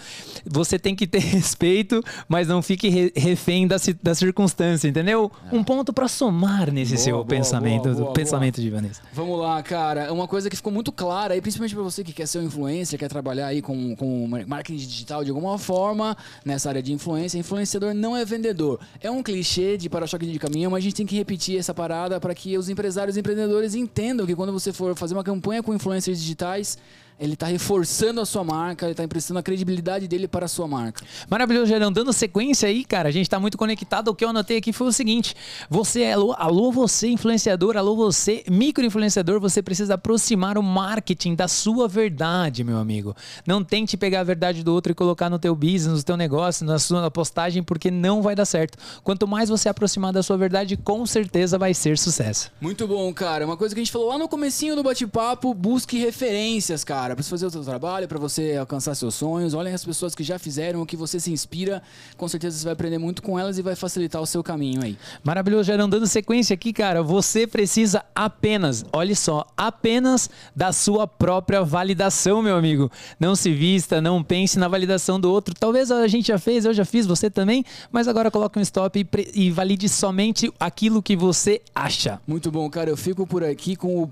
Você 0.46 0.78
tem 0.78 0.94
que 0.96 1.06
ter 1.06 1.20
respeito, 1.22 2.02
mas 2.28 2.48
não 2.48 2.60
fique 2.62 2.88
re- 2.88 3.12
refém 3.16 3.66
da, 3.66 3.76
da 4.02 4.14
circunstância, 4.14 4.88
entendeu? 4.88 5.30
Um 5.52 5.62
ponto 5.62 5.92
pra 5.92 6.08
somar 6.08 6.70
nesse 6.72 6.94
Boa, 6.94 7.04
seu 7.04 7.14
boa, 7.16 7.26
pensamento, 7.26 7.94
boa, 7.94 8.12
pensamento 8.12 8.60
de 8.60 8.70
Vanessa. 8.70 9.00
Vamos 9.12 9.38
lá, 9.38 9.62
cara. 9.62 10.12
Uma 10.12 10.26
coisa 10.26 10.48
que 10.50 10.56
ficou 10.56 10.72
muito 10.72 10.90
clara 10.90 11.34
aí, 11.34 11.40
principalmente 11.40 11.59
pra 11.68 11.82
você 11.82 12.02
que 12.02 12.12
quer 12.12 12.26
ser 12.26 12.38
um 12.38 12.44
influencer, 12.44 12.98
quer 12.98 13.08
trabalhar 13.08 13.46
aí 13.46 13.61
com, 13.61 13.94
com 13.96 14.28
marketing 14.46 14.78
digital 14.78 15.22
de 15.24 15.30
alguma 15.30 15.58
forma, 15.58 16.16
nessa 16.44 16.68
área 16.68 16.82
de 16.82 16.92
influência, 16.92 17.38
influenciador 17.38 17.92
não 17.92 18.16
é 18.16 18.24
vendedor. 18.24 18.80
É 19.00 19.11
um 19.11 19.22
clichê 19.22 19.76
de 19.76 19.88
para-choque 19.88 20.26
de 20.26 20.38
caminhão, 20.38 20.70
mas 20.70 20.78
a 20.78 20.82
gente 20.82 20.94
tem 20.94 21.06
que 21.06 21.16
repetir 21.16 21.58
essa 21.58 21.74
parada 21.74 22.18
para 22.18 22.34
que 22.34 22.56
os 22.56 22.68
empresários 22.68 23.16
e 23.16 23.20
empreendedores 23.20 23.74
entendam 23.74 24.26
que 24.26 24.34
quando 24.34 24.52
você 24.52 24.72
for 24.72 24.96
fazer 24.96 25.14
uma 25.14 25.24
campanha 25.24 25.62
com 25.62 25.74
influencers 25.74 26.18
digitais, 26.18 26.78
ele 27.20 27.36
tá 27.36 27.46
reforçando 27.46 28.20
a 28.20 28.24
sua 28.24 28.42
marca, 28.42 28.86
ele 28.86 28.94
tá 28.94 29.04
emprestando 29.04 29.38
a 29.38 29.42
credibilidade 29.42 30.08
dele 30.08 30.26
para 30.26 30.46
a 30.46 30.48
sua 30.48 30.66
marca. 30.66 31.04
Maravilhoso, 31.28 31.66
Gerão. 31.66 31.92
Dando 31.92 32.12
sequência 32.14 32.66
aí, 32.66 32.82
cara, 32.82 33.10
a 33.10 33.12
gente 33.12 33.28
tá 33.28 33.38
muito 33.38 33.58
conectado. 33.58 34.08
O 34.08 34.14
que 34.14 34.24
eu 34.24 34.30
anotei 34.30 34.56
aqui 34.56 34.72
foi 34.72 34.86
o 34.86 34.92
seguinte: 34.92 35.36
você, 35.68 36.00
é 36.00 36.14
alô, 36.14 36.34
alô 36.38 36.72
você, 36.72 37.08
influenciador, 37.08 37.76
alô, 37.76 37.94
você, 37.94 38.42
micro-influenciador, 38.48 39.38
você 39.38 39.62
precisa 39.62 39.94
aproximar 39.94 40.56
o 40.56 40.62
marketing 40.62 41.34
da 41.34 41.46
sua 41.46 41.86
verdade, 41.86 42.64
meu 42.64 42.78
amigo. 42.78 43.14
Não 43.46 43.62
tente 43.62 43.98
pegar 43.98 44.20
a 44.20 44.24
verdade 44.24 44.64
do 44.64 44.72
outro 44.72 44.92
e 44.92 44.94
colocar 44.94 45.28
no 45.28 45.38
teu 45.38 45.54
business, 45.54 45.98
no 45.98 46.02
teu 46.02 46.16
negócio, 46.16 46.64
na 46.64 46.78
sua 46.78 47.10
postagem, 47.10 47.62
porque 47.62 47.90
não 47.90 48.22
vai 48.22 48.34
dar 48.34 48.46
certo. 48.46 48.78
Quanto 49.04 49.28
mais 49.28 49.50
você 49.50 49.68
aproximar 49.68 50.12
da 50.12 50.22
sua 50.22 50.38
verdade, 50.38 50.74
com 50.74 51.04
certeza 51.04 51.58
vai 51.58 51.74
ser 51.74 51.98
sucesso. 51.98 52.50
Muito 52.60 52.88
bom, 52.88 53.12
cara. 53.12 53.44
Uma 53.44 53.58
coisa 53.58 53.74
que 53.74 53.80
a 53.80 53.84
gente 53.84 53.92
falou 53.92 54.08
lá 54.08 54.16
no 54.16 54.28
comecinho 54.28 54.74
do 54.74 54.82
bate-papo, 54.82 55.52
busque 55.52 55.98
referências, 55.98 56.82
cara, 56.82 57.09
para 57.14 57.22
você 57.22 57.30
fazer 57.30 57.46
o 57.46 57.50
seu 57.50 57.62
trabalho, 57.62 58.08
para 58.08 58.18
você 58.18 58.56
alcançar 58.56 58.94
seus 58.94 59.14
sonhos. 59.14 59.54
Olhem 59.54 59.72
as 59.74 59.84
pessoas 59.84 60.14
que 60.14 60.22
já 60.22 60.38
fizeram, 60.38 60.82
o 60.82 60.86
que 60.86 60.96
você 60.96 61.20
se 61.20 61.32
inspira. 61.32 61.82
Com 62.16 62.28
certeza 62.28 62.58
você 62.58 62.64
vai 62.64 62.72
aprender 62.72 62.98
muito 62.98 63.22
com 63.22 63.38
elas 63.38 63.58
e 63.58 63.62
vai 63.62 63.74
facilitar 63.74 64.20
o 64.20 64.26
seu 64.26 64.42
caminho 64.42 64.82
aí. 64.82 64.96
Maravilhoso, 65.22 65.64
Gerão. 65.64 65.88
Dando 65.88 66.06
sequência 66.06 66.54
aqui, 66.54 66.72
cara, 66.72 67.02
você 67.02 67.46
precisa 67.46 68.04
apenas, 68.14 68.84
olha 68.92 69.14
só, 69.14 69.46
apenas 69.56 70.30
da 70.54 70.72
sua 70.72 71.06
própria 71.06 71.62
validação, 71.62 72.42
meu 72.42 72.56
amigo. 72.56 72.90
Não 73.18 73.34
se 73.34 73.52
vista, 73.52 74.00
não 74.00 74.22
pense 74.22 74.58
na 74.58 74.68
validação 74.68 75.18
do 75.18 75.30
outro. 75.30 75.54
Talvez 75.54 75.90
a 75.90 76.06
gente 76.06 76.28
já 76.28 76.38
fez, 76.38 76.64
eu 76.64 76.74
já 76.74 76.84
fiz, 76.84 77.06
você 77.06 77.30
também, 77.30 77.64
mas 77.90 78.08
agora 78.08 78.30
coloque 78.30 78.58
um 78.58 78.62
stop 78.62 78.98
e, 78.98 79.46
e 79.46 79.50
valide 79.50 79.88
somente 79.88 80.52
aquilo 80.58 81.02
que 81.02 81.16
você 81.16 81.61
acha. 81.74 82.20
Muito 82.26 82.50
bom, 82.50 82.68
cara. 82.68 82.90
Eu 82.90 82.96
fico 82.96 83.26
por 83.26 83.42
aqui 83.42 83.76
com 83.76 84.04
o, 84.04 84.11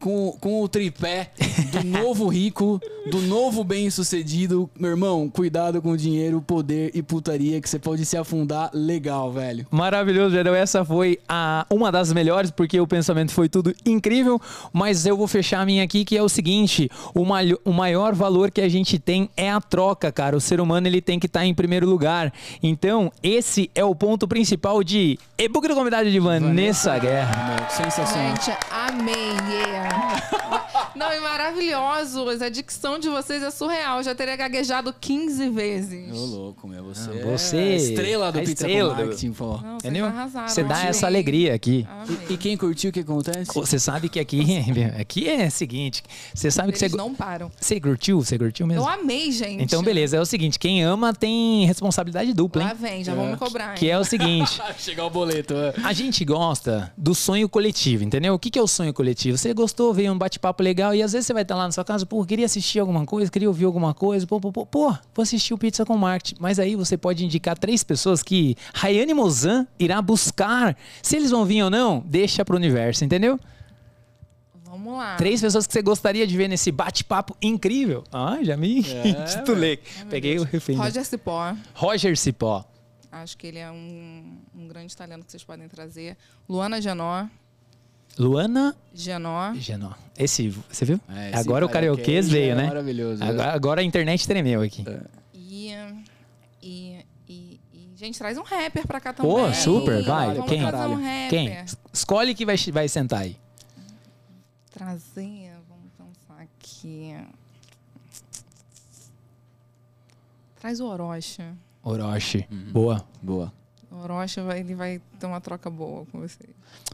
com, 0.00 0.36
com 0.40 0.62
o 0.62 0.68
tripé 0.68 1.30
do 1.72 1.84
novo 1.86 2.28
rico, 2.44 2.80
do 3.10 3.20
novo 3.20 3.62
bem-sucedido. 3.62 4.68
Meu 4.78 4.90
irmão, 4.90 5.28
cuidado 5.28 5.82
com 5.82 5.90
o 5.92 5.96
dinheiro, 5.96 6.40
poder 6.40 6.90
e 6.94 7.02
putaria, 7.02 7.60
que 7.60 7.68
você 7.68 7.78
pode 7.78 8.04
se 8.06 8.16
afundar 8.16 8.70
legal, 8.72 9.30
velho. 9.30 9.66
Maravilhoso, 9.70 10.34
Gerão. 10.34 10.54
Essa 10.54 10.84
foi 10.84 11.18
a, 11.28 11.66
uma 11.70 11.92
das 11.92 12.12
melhores, 12.12 12.50
porque 12.50 12.80
o 12.80 12.86
pensamento 12.86 13.32
foi 13.32 13.48
tudo 13.48 13.74
incrível. 13.84 14.40
Mas 14.72 15.04
eu 15.04 15.16
vou 15.16 15.26
fechar 15.26 15.60
a 15.60 15.66
minha 15.66 15.84
aqui, 15.84 16.04
que 16.04 16.16
é 16.16 16.22
o 16.22 16.28
seguinte: 16.28 16.88
o, 17.14 17.24
malho- 17.24 17.60
o 17.64 17.72
maior 17.72 18.14
valor 18.14 18.50
que 18.50 18.60
a 18.60 18.68
gente 18.68 18.98
tem 18.98 19.28
é 19.36 19.50
a 19.50 19.60
troca, 19.60 20.10
cara. 20.10 20.36
O 20.36 20.40
ser 20.40 20.60
humano 20.60 20.86
ele 20.86 21.00
tem 21.02 21.18
que 21.18 21.26
estar 21.26 21.44
em 21.44 21.54
primeiro 21.54 21.86
lugar. 21.86 22.32
Então, 22.62 23.12
esse 23.22 23.70
é 23.74 23.84
o 23.84 23.94
ponto 23.94 24.26
principal 24.26 24.82
de 24.82 25.18
e-book 25.38 25.68
do 25.68 25.74
convidado 25.74 26.10
de 26.10 26.18
Vanessa 26.18 26.98
Guerra. 26.98 27.56
Meu, 27.58 27.70
sensacional. 27.70 28.28
Gente, 28.36 28.56
amei. 28.70 29.14
yeah. 29.50 30.90
Não, 30.94 31.12
e 31.12 31.20
maravilhosos. 32.30 32.42
A 32.42 32.48
dicção 32.48 32.98
de 32.98 33.08
vocês 33.08 33.42
é 33.42 33.50
surreal. 33.50 33.98
Eu 33.98 34.04
já 34.04 34.14
teria 34.14 34.36
gaguejado 34.36 34.94
15 35.00 35.48
vezes. 35.50 36.12
Ô, 36.12 36.24
louco, 36.24 36.68
meu. 36.68 36.84
Você, 36.84 37.10
Ah, 37.10 37.26
você- 37.26 37.56
é 37.56 37.60
a 37.72 37.76
estrela 37.76 38.32
do 38.32 38.38
a 38.38 38.42
Pizza 38.42 38.52
estrela 38.66 38.90
com 38.90 38.96
do- 38.96 39.02
Marketing, 39.06 39.32
pô. 39.32 39.56
Não, 39.58 39.76
Entendeu? 39.76 40.06
arrasaram. 40.06 40.48
Você 40.48 40.62
dá 40.64 40.84
essa 40.84 41.06
alegria 41.06 41.54
aqui. 41.54 41.86
Amei. 41.90 42.18
E 42.30 42.36
quem 42.36 42.56
curtiu, 42.56 42.90
o 42.90 42.92
que 42.92 43.00
acontece? 43.00 43.50
Você 43.54 43.78
sabe 43.78 44.08
que 44.08 44.18
aqui, 44.20 44.40
aqui 44.98 45.28
é 45.28 45.46
o 45.46 45.50
seguinte, 45.50 46.02
você 46.34 46.50
sabe 46.50 46.72
que 46.72 46.78
você, 46.78 46.86
Eles 46.86 46.96
não 46.96 47.14
param. 47.14 47.50
você 47.60 47.80
curtiu, 47.80 48.20
você 48.22 48.38
curtiu 48.38 48.66
mesmo? 48.66 48.82
Eu 48.84 48.88
amei, 48.88 49.30
gente. 49.32 49.62
Então, 49.62 49.82
beleza, 49.82 50.16
é 50.16 50.20
o 50.20 50.26
seguinte, 50.26 50.58
quem 50.58 50.82
ama 50.82 51.12
tem 51.12 51.66
responsabilidade 51.66 52.32
dupla, 52.32 52.62
Lá 52.64 52.70
hein? 52.70 52.76
vem, 52.80 53.04
já 53.04 53.14
vão 53.14 53.26
me 53.30 53.36
cobrar. 53.36 53.74
Que 53.74 53.86
hein? 53.86 53.92
é 53.92 53.98
o 53.98 54.04
seguinte, 54.04 54.60
Chegar 54.78 55.04
o 55.06 55.10
boleto. 55.10 55.54
é. 55.54 55.74
a 55.84 55.92
gente 55.92 56.24
gosta 56.24 56.92
do 56.96 57.14
sonho 57.14 57.48
coletivo, 57.48 58.04
entendeu? 58.04 58.34
O 58.34 58.38
que 58.38 58.50
que 58.50 58.58
é 58.58 58.62
o 58.62 58.66
sonho 58.66 58.92
coletivo? 58.92 59.36
Você 59.38 59.52
gostou, 59.54 59.92
veio 59.92 60.12
um 60.12 60.18
bate-papo 60.18 60.62
legal 60.62 60.94
e 60.94 61.02
às 61.02 61.12
vezes 61.12 61.26
você 61.26 61.32
vai 61.32 61.42
estar 61.42 61.54
lá 61.56 61.64
na 61.64 61.72
sua 61.72 61.84
casa, 61.84 62.04
pô, 62.10 62.24
queria 62.26 62.44
assistir 62.44 62.80
alguma 62.80 63.06
coisa, 63.06 63.30
queria 63.30 63.46
ouvir 63.48 63.64
alguma 63.64 63.94
coisa, 63.94 64.26
pô, 64.26 64.40
pô, 64.40 64.50
pô, 64.50 64.66
pô, 64.66 64.90
vou 65.14 65.22
assistir 65.22 65.54
o 65.54 65.58
Pizza 65.58 65.86
com 65.86 65.96
Marketing. 65.96 66.34
Mas 66.40 66.58
aí 66.58 66.74
você 66.74 66.96
pode 66.98 67.24
indicar 67.24 67.56
três 67.56 67.84
pessoas 67.84 68.20
que 68.20 68.56
Rayane 68.74 69.14
Mozan 69.14 69.64
irá 69.78 70.02
buscar. 70.02 70.76
Se 71.00 71.14
eles 71.16 71.30
vão 71.30 71.44
vir 71.46 71.62
ou 71.62 71.70
não, 71.70 72.00
deixa 72.04 72.44
pro 72.44 72.56
universo, 72.56 73.04
entendeu? 73.04 73.38
Vamos 74.64 74.98
lá. 74.98 75.14
Três 75.16 75.40
pessoas 75.40 75.66
que 75.68 75.72
você 75.72 75.82
gostaria 75.82 76.26
de 76.26 76.36
ver 76.36 76.48
nesse 76.48 76.72
bate-papo 76.72 77.36
incrível. 77.40 78.02
Ah, 78.12 78.38
já 78.42 78.56
me 78.56 78.80
É, 78.80 79.24
titulei. 79.24 79.78
Peguei 80.08 80.36
o 80.38 80.42
refém. 80.42 80.76
Roger 80.76 81.04
Cipó. 81.04 81.54
Roger 81.74 82.16
Cipó. 82.18 82.64
Acho 83.12 83.36
que 83.38 83.46
ele 83.46 83.58
é 83.58 83.70
um, 83.70 84.36
um 84.54 84.66
grande 84.68 84.96
talento 84.96 85.24
que 85.24 85.30
vocês 85.30 85.44
podem 85.44 85.68
trazer. 85.68 86.16
Luana 86.48 86.80
Genó. 86.80 87.26
Luana 88.18 88.76
Genó. 88.92 89.54
Genó. 89.54 89.92
Esse, 90.18 90.48
você 90.48 90.84
viu? 90.84 91.00
É, 91.08 91.28
esse 91.30 91.38
agora 91.38 91.64
o 91.64 91.68
karaokês 91.68 92.26
já 92.26 92.32
veio, 92.32 92.52
é 92.52 92.54
né? 92.54 92.66
maravilhoso, 92.66 93.22
Agora, 93.24 93.52
agora 93.52 93.80
a 93.80 93.84
internet 93.84 94.26
tremeu 94.26 94.60
aqui. 94.62 94.84
E, 95.32 95.70
e, 96.62 97.04
e, 97.28 97.60
e- 97.72 97.90
Gente, 97.96 98.18
traz 98.18 98.36
um 98.36 98.42
rapper 98.42 98.86
pra 98.86 99.00
cá 99.00 99.12
também. 99.12 99.30
Pô, 99.30 99.52
super, 99.54 100.02
vai. 100.04 100.34
Vamos 100.34 100.48
Quem? 100.50 100.66
trazer 100.66 100.86
um 100.88 100.94
rapper. 100.96 101.28
Quem? 101.30 101.64
Escolhe 101.92 102.34
que 102.34 102.44
vai, 102.44 102.56
vai 102.72 102.88
sentar 102.88 103.20
aí. 103.20 103.36
Trazer, 104.70 105.52
vamos 105.68 105.90
pensar 105.96 106.42
aqui. 106.42 107.14
Traz 110.60 110.80
o 110.80 110.86
Orochi. 110.86 111.42
Orochi. 111.82 112.46
Uhum. 112.50 112.72
Boa. 112.72 113.04
Boa. 113.22 113.52
O 113.90 113.96
Orochi 113.96 114.40
vai, 114.42 114.60
ele 114.60 114.74
vai 114.74 115.00
ter 115.18 115.26
uma 115.26 115.40
troca 115.40 115.68
boa 115.70 116.04
com 116.06 116.20
você. 116.20 116.48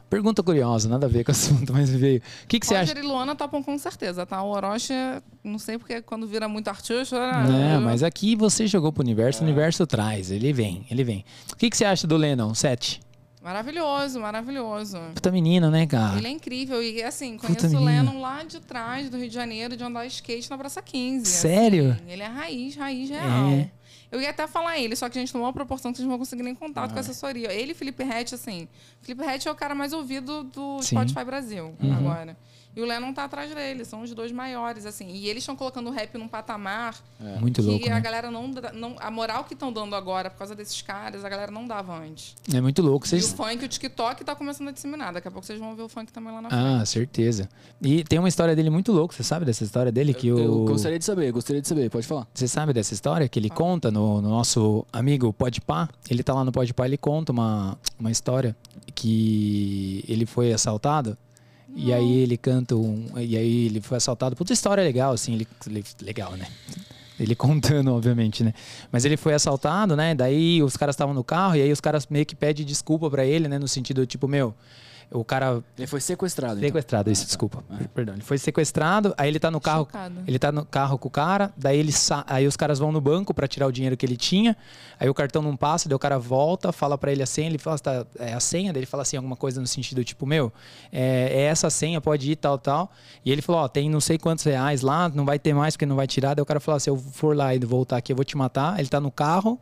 Pergunta 0.08 0.42
curiosa, 0.42 0.88
nada 0.88 1.06
a 1.06 1.08
ver 1.08 1.24
com 1.24 1.30
o 1.30 1.34
assunto, 1.34 1.72
mas 1.72 1.90
veio. 1.90 2.18
O 2.44 2.46
que, 2.46 2.60
que 2.60 2.66
você 2.66 2.74
acha? 2.74 2.92
Roger 2.92 3.04
e 3.04 3.06
Luana 3.06 3.34
topam 3.34 3.62
com 3.62 3.76
certeza, 3.76 4.24
tá? 4.24 4.42
O 4.42 4.50
Orochi, 4.50 4.92
não 5.42 5.58
sei 5.58 5.78
porque 5.78 6.00
quando 6.00 6.26
vira 6.26 6.48
muito 6.48 6.68
artista... 6.68 7.16
Não, 7.42 7.80
mas 7.80 8.02
aqui 8.02 8.36
você 8.36 8.66
jogou 8.66 8.92
pro 8.92 9.02
universo, 9.02 9.40
o 9.40 9.44
universo 9.44 9.86
traz. 9.86 10.30
Ele 10.30 10.52
vem, 10.52 10.86
ele 10.90 11.02
vem. 11.02 11.24
O 11.52 11.56
que, 11.56 11.68
que 11.68 11.76
você 11.76 11.84
acha 11.84 12.06
do 12.06 12.16
Lennon? 12.16 12.54
Sete. 12.54 13.00
Maravilhoso, 13.46 14.18
maravilhoso. 14.18 14.98
Puta 15.14 15.30
menino, 15.30 15.70
né, 15.70 15.86
cara? 15.86 16.18
Ele 16.18 16.26
é 16.26 16.30
incrível. 16.30 16.82
E 16.82 17.00
assim, 17.00 17.36
Puta 17.36 17.54
conheço 17.54 17.76
o. 17.76 17.84
Lennon 17.84 18.20
lá 18.20 18.42
de 18.42 18.58
trás, 18.58 19.08
do 19.08 19.16
Rio 19.16 19.28
de 19.28 19.34
Janeiro, 19.34 19.76
de 19.76 19.84
andar 19.84 20.04
skate 20.06 20.50
na 20.50 20.58
Praça 20.58 20.82
15. 20.82 21.26
Sério? 21.26 21.92
assim. 21.92 22.10
ele 22.10 22.22
é 22.22 22.26
raiz, 22.26 22.74
raiz 22.74 23.08
real. 23.08 23.48
É. 23.50 23.70
Eu 24.10 24.20
ia 24.20 24.30
até 24.30 24.46
falar 24.46 24.78
ele, 24.78 24.94
só 24.96 25.08
que 25.08 25.18
a 25.18 25.20
gente 25.20 25.32
tomou 25.32 25.46
uma 25.46 25.52
proporção 25.52 25.90
que 25.92 25.96
vocês 25.96 26.04
não 26.04 26.10
vão 26.10 26.18
conseguir 26.18 26.42
nem 26.42 26.54
contato 26.54 26.90
Ah. 26.90 26.92
com 26.92 26.98
a 26.98 27.00
assessoria. 27.00 27.52
Ele 27.52 27.72
e 27.72 27.74
Felipe 27.74 28.02
Rett, 28.04 28.34
assim. 28.34 28.68
Felipe 29.02 29.24
Rett 29.24 29.46
é 29.48 29.50
o 29.50 29.54
cara 29.54 29.74
mais 29.74 29.92
ouvido 29.92 30.44
do 30.44 30.80
Sim. 30.82 30.96
Spotify 30.96 31.24
Brasil, 31.24 31.74
Uhum. 31.82 31.96
agora. 31.96 32.36
E 32.76 32.82
o 32.82 32.84
Lennon 32.84 33.14
tá 33.14 33.24
atrás 33.24 33.54
dele, 33.54 33.86
são 33.86 34.02
os 34.02 34.12
dois 34.12 34.30
maiores, 34.30 34.84
assim. 34.84 35.08
E 35.08 35.28
eles 35.28 35.42
estão 35.42 35.56
colocando 35.56 35.88
o 35.88 35.90
rap 35.90 36.18
num 36.18 36.28
patamar 36.28 36.94
Muito 37.40 37.62
que 37.62 37.66
louco, 37.66 37.86
a 37.86 37.94
né? 37.94 38.00
galera 38.02 38.30
não, 38.30 38.48
não. 38.74 38.96
A 39.00 39.10
moral 39.10 39.44
que 39.44 39.54
estão 39.54 39.72
dando 39.72 39.96
agora 39.96 40.28
por 40.28 40.36
causa 40.36 40.54
desses 40.54 40.82
caras, 40.82 41.24
a 41.24 41.28
galera 41.30 41.50
não 41.50 41.66
dava 41.66 41.98
antes. 41.98 42.36
É 42.52 42.60
muito 42.60 42.82
louco. 42.82 43.06
E 43.10 43.18
o 43.18 43.28
funk, 43.28 43.64
o 43.64 43.68
TikTok 43.68 44.22
tá 44.22 44.36
começando 44.36 44.68
a 44.68 44.72
disseminar. 44.72 45.14
Daqui 45.14 45.26
a 45.26 45.30
pouco 45.30 45.46
vocês 45.46 45.58
vão 45.58 45.74
ver 45.74 45.84
o 45.84 45.88
funk 45.88 46.12
também 46.12 46.34
lá 46.34 46.42
na 46.42 46.50
frente. 46.50 46.62
Ah, 46.82 46.84
certeza. 46.84 47.48
E 47.80 48.04
tem 48.04 48.18
uma 48.18 48.28
história 48.28 48.54
dele 48.54 48.68
muito 48.68 48.92
louca. 48.92 49.14
Você 49.16 49.22
sabe 49.22 49.46
dessa 49.46 49.64
história 49.64 49.90
dele? 49.90 50.12
Que 50.12 50.28
Eu 50.28 50.36
o... 50.36 50.64
gostaria 50.66 50.98
de 50.98 51.04
saber, 51.06 51.32
gostaria 51.32 51.62
de 51.62 51.68
saber. 51.68 51.88
Pode 51.88 52.06
falar. 52.06 52.26
Você 52.34 52.46
sabe 52.46 52.74
dessa 52.74 52.92
história 52.92 53.26
que 53.26 53.38
ele 53.38 53.48
conta 53.48 53.90
no, 53.90 54.20
no 54.20 54.28
nosso 54.28 54.84
amigo 54.92 55.32
Podpah? 55.32 55.88
Ele 56.10 56.22
tá 56.22 56.34
lá 56.34 56.44
no 56.44 56.52
Podpah, 56.52 56.84
ele 56.84 56.98
conta 56.98 57.32
uma, 57.32 57.78
uma 57.98 58.10
história 58.10 58.54
que 58.94 60.04
ele 60.06 60.26
foi 60.26 60.52
assaltado 60.52 61.16
e 61.76 61.92
aí 61.92 62.18
ele 62.20 62.36
canta 62.36 62.74
um... 62.74 63.06
E 63.16 63.36
aí 63.36 63.66
ele 63.66 63.80
foi 63.80 63.98
assaltado. 63.98 64.34
Puta 64.34 64.52
história 64.52 64.82
legal, 64.82 65.12
assim. 65.12 65.34
Ele, 65.34 65.46
ele- 65.66 65.84
legal, 66.02 66.32
né? 66.32 66.46
Ele 67.20 67.34
contando, 67.36 67.92
obviamente, 67.94 68.42
né? 68.42 68.54
Mas 68.90 69.04
ele 69.04 69.16
foi 69.16 69.34
assaltado, 69.34 69.94
né? 69.94 70.14
Daí 70.14 70.62
os 70.62 70.76
caras 70.76 70.94
estavam 70.94 71.14
no 71.14 71.22
carro 71.22 71.54
e 71.56 71.62
aí 71.62 71.70
os 71.70 71.80
caras 71.80 72.06
meio 72.08 72.24
que 72.24 72.34
pedem 72.34 72.64
desculpa 72.64 73.10
pra 73.10 73.24
ele, 73.24 73.46
né? 73.46 73.58
No 73.58 73.68
sentido, 73.68 74.06
tipo, 74.06 74.26
meu... 74.26 74.54
O 75.10 75.24
cara 75.24 75.62
Ele 75.78 75.86
foi 75.86 76.00
sequestrado. 76.00 76.54
então. 76.58 76.68
Sequestrado, 76.68 77.10
isso, 77.10 77.24
desculpa. 77.24 77.62
Perdão. 77.94 78.14
Ele 78.14 78.22
foi 78.24 78.38
sequestrado, 78.38 79.14
aí 79.16 79.28
ele 79.28 79.38
tá 79.38 79.50
no 79.50 79.60
carro. 79.60 79.84
Chocada. 79.84 80.22
Ele 80.26 80.38
tá 80.38 80.50
no 80.50 80.64
carro 80.64 80.98
com 80.98 81.06
o 81.06 81.10
cara, 81.10 81.52
daí 81.56 81.78
ele 81.78 81.92
sa- 81.92 82.24
aí 82.26 82.46
os 82.46 82.56
caras 82.56 82.78
vão 82.80 82.90
no 82.90 83.00
banco 83.00 83.32
pra 83.32 83.46
tirar 83.46 83.66
o 83.68 83.72
dinheiro 83.72 83.96
que 83.96 84.04
ele 84.04 84.16
tinha. 84.16 84.56
Aí 84.98 85.08
o 85.08 85.14
cartão 85.14 85.40
não 85.42 85.56
passa, 85.56 85.88
daí 85.88 85.94
o 85.94 85.98
cara 85.98 86.18
volta, 86.18 86.72
fala 86.72 86.98
pra 86.98 87.12
ele 87.12 87.22
a 87.22 87.26
senha, 87.26 87.48
ele 87.48 87.56
fala, 87.58 87.78
tá, 87.78 88.04
é 88.18 88.32
a 88.34 88.40
senha, 88.40 88.72
daí 88.72 88.80
ele 88.80 88.86
fala 88.86 89.02
assim 89.04 89.16
alguma 89.16 89.36
coisa 89.36 89.60
no 89.60 89.66
sentido 89.66 90.02
tipo, 90.02 90.26
meu, 90.26 90.52
é, 90.92 91.28
é 91.32 91.40
essa 91.42 91.70
senha, 91.70 92.00
pode 92.00 92.32
ir 92.32 92.36
tal, 92.36 92.58
tal. 92.58 92.90
E 93.24 93.30
ele 93.30 93.40
falou, 93.42 93.62
ó, 93.62 93.68
tem 93.68 93.88
não 93.88 94.00
sei 94.00 94.18
quantos 94.18 94.44
reais 94.44 94.80
lá, 94.82 95.08
não 95.08 95.24
vai 95.24 95.38
ter 95.38 95.54
mais 95.54 95.74
porque 95.76 95.86
não 95.86 95.96
vai 95.96 96.06
tirar. 96.08 96.34
Daí 96.34 96.42
o 96.42 96.46
cara 96.46 96.58
falou, 96.58 96.80
se 96.80 96.90
eu 96.90 96.96
for 96.96 97.36
lá 97.36 97.54
e 97.54 97.58
voltar 97.60 97.96
aqui, 97.98 98.12
eu 98.12 98.16
vou 98.16 98.24
te 98.24 98.36
matar. 98.36 98.78
Ele 98.80 98.88
tá 98.88 99.00
no 99.00 99.10
carro. 99.12 99.58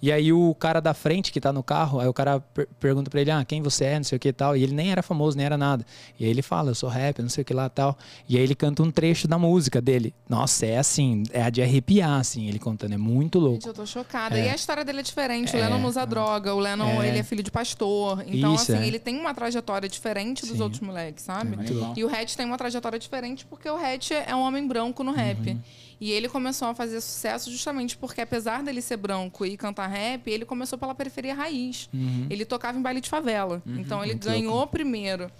E 0.00 0.12
aí 0.12 0.32
o 0.32 0.54
cara 0.54 0.80
da 0.80 0.94
frente 0.94 1.32
que 1.32 1.40
tá 1.40 1.52
no 1.52 1.62
carro, 1.62 1.98
aí 1.98 2.06
o 2.06 2.12
cara 2.12 2.38
per- 2.40 2.68
pergunta 2.78 3.10
pra 3.10 3.20
ele, 3.20 3.30
ah, 3.32 3.44
quem 3.44 3.60
você 3.60 3.84
é, 3.84 3.96
não 3.96 4.04
sei 4.04 4.16
o 4.16 4.18
que 4.20 4.28
e 4.28 4.32
tal. 4.32 4.56
E 4.56 4.62
ele 4.62 4.72
nem 4.72 4.92
era 4.92 5.02
famoso, 5.02 5.36
nem 5.36 5.44
era 5.44 5.58
nada. 5.58 5.84
E 6.20 6.24
aí 6.24 6.30
ele 6.30 6.40
fala, 6.42 6.70
eu 6.70 6.74
sou 6.74 6.88
rap, 6.88 7.20
não 7.20 7.28
sei 7.28 7.42
o 7.42 7.44
que 7.44 7.52
lá 7.52 7.66
e 7.66 7.70
tal. 7.70 7.98
E 8.28 8.36
aí 8.36 8.42
ele 8.42 8.54
canta 8.54 8.82
um 8.82 8.90
trecho 8.92 9.26
da 9.26 9.36
música 9.38 9.80
dele. 9.80 10.14
Nossa, 10.28 10.66
é 10.66 10.78
assim, 10.78 11.24
é 11.32 11.42
a 11.42 11.50
de 11.50 11.60
arrepiar, 11.62 12.20
assim, 12.20 12.46
ele 12.46 12.58
contando. 12.60 12.92
É 12.92 12.96
muito 12.96 13.38
louco. 13.40 13.56
Gente, 13.56 13.66
eu 13.66 13.74
tô 13.74 13.84
chocada. 13.86 14.38
É. 14.38 14.46
E 14.46 14.48
a 14.50 14.54
história 14.54 14.84
dele 14.84 15.00
é 15.00 15.02
diferente. 15.02 15.56
O 15.56 15.58
Lennon 15.58 15.78
não 15.78 15.88
usa 15.88 16.04
droga. 16.04 16.54
O 16.54 16.60
Lennon, 16.60 17.02
É. 17.02 17.08
ele 17.08 17.18
é 17.18 17.22
filho 17.24 17.42
de 17.42 17.50
pastor. 17.50 18.22
Então, 18.26 18.54
Isso, 18.54 18.72
assim, 18.72 18.82
é. 18.82 18.86
ele 18.86 18.98
tem 19.00 19.18
uma 19.18 19.34
trajetória 19.34 19.88
diferente 19.88 20.42
dos 20.46 20.56
Sim. 20.56 20.62
outros 20.62 20.80
moleques, 20.80 21.24
sabe? 21.24 21.56
bom. 21.56 21.94
E 21.96 22.04
o 22.04 22.08
Hatch 22.08 22.34
tem 22.36 22.46
uma 22.46 22.56
trajetória 22.56 22.98
diferente 22.98 23.44
porque 23.46 23.68
o 23.68 23.76
Hatch 23.76 24.12
é 24.12 24.34
um 24.34 24.40
homem 24.42 24.66
branco 24.66 25.02
no 25.02 25.10
rap. 25.12 25.50
Uhum. 25.50 25.60
E 26.00 26.12
ele 26.12 26.28
começou 26.28 26.68
a 26.68 26.74
fazer 26.74 27.00
sucesso 27.00 27.50
justamente 27.50 27.96
porque, 27.96 28.20
apesar 28.20 28.62
dele 28.62 28.80
ser 28.80 28.96
branco 28.96 29.44
e 29.44 29.56
cantar 29.56 29.88
rap, 29.88 30.30
ele 30.30 30.44
começou 30.44 30.78
pela 30.78 30.94
periferia 30.94 31.34
raiz. 31.34 31.88
Uhum. 31.92 32.26
Ele 32.30 32.44
tocava 32.44 32.78
em 32.78 32.82
baile 32.82 33.00
de 33.00 33.08
favela. 33.08 33.62
então, 33.66 34.04
ele 34.04 34.14
ganhou 34.14 34.66
primeiro 34.66 35.30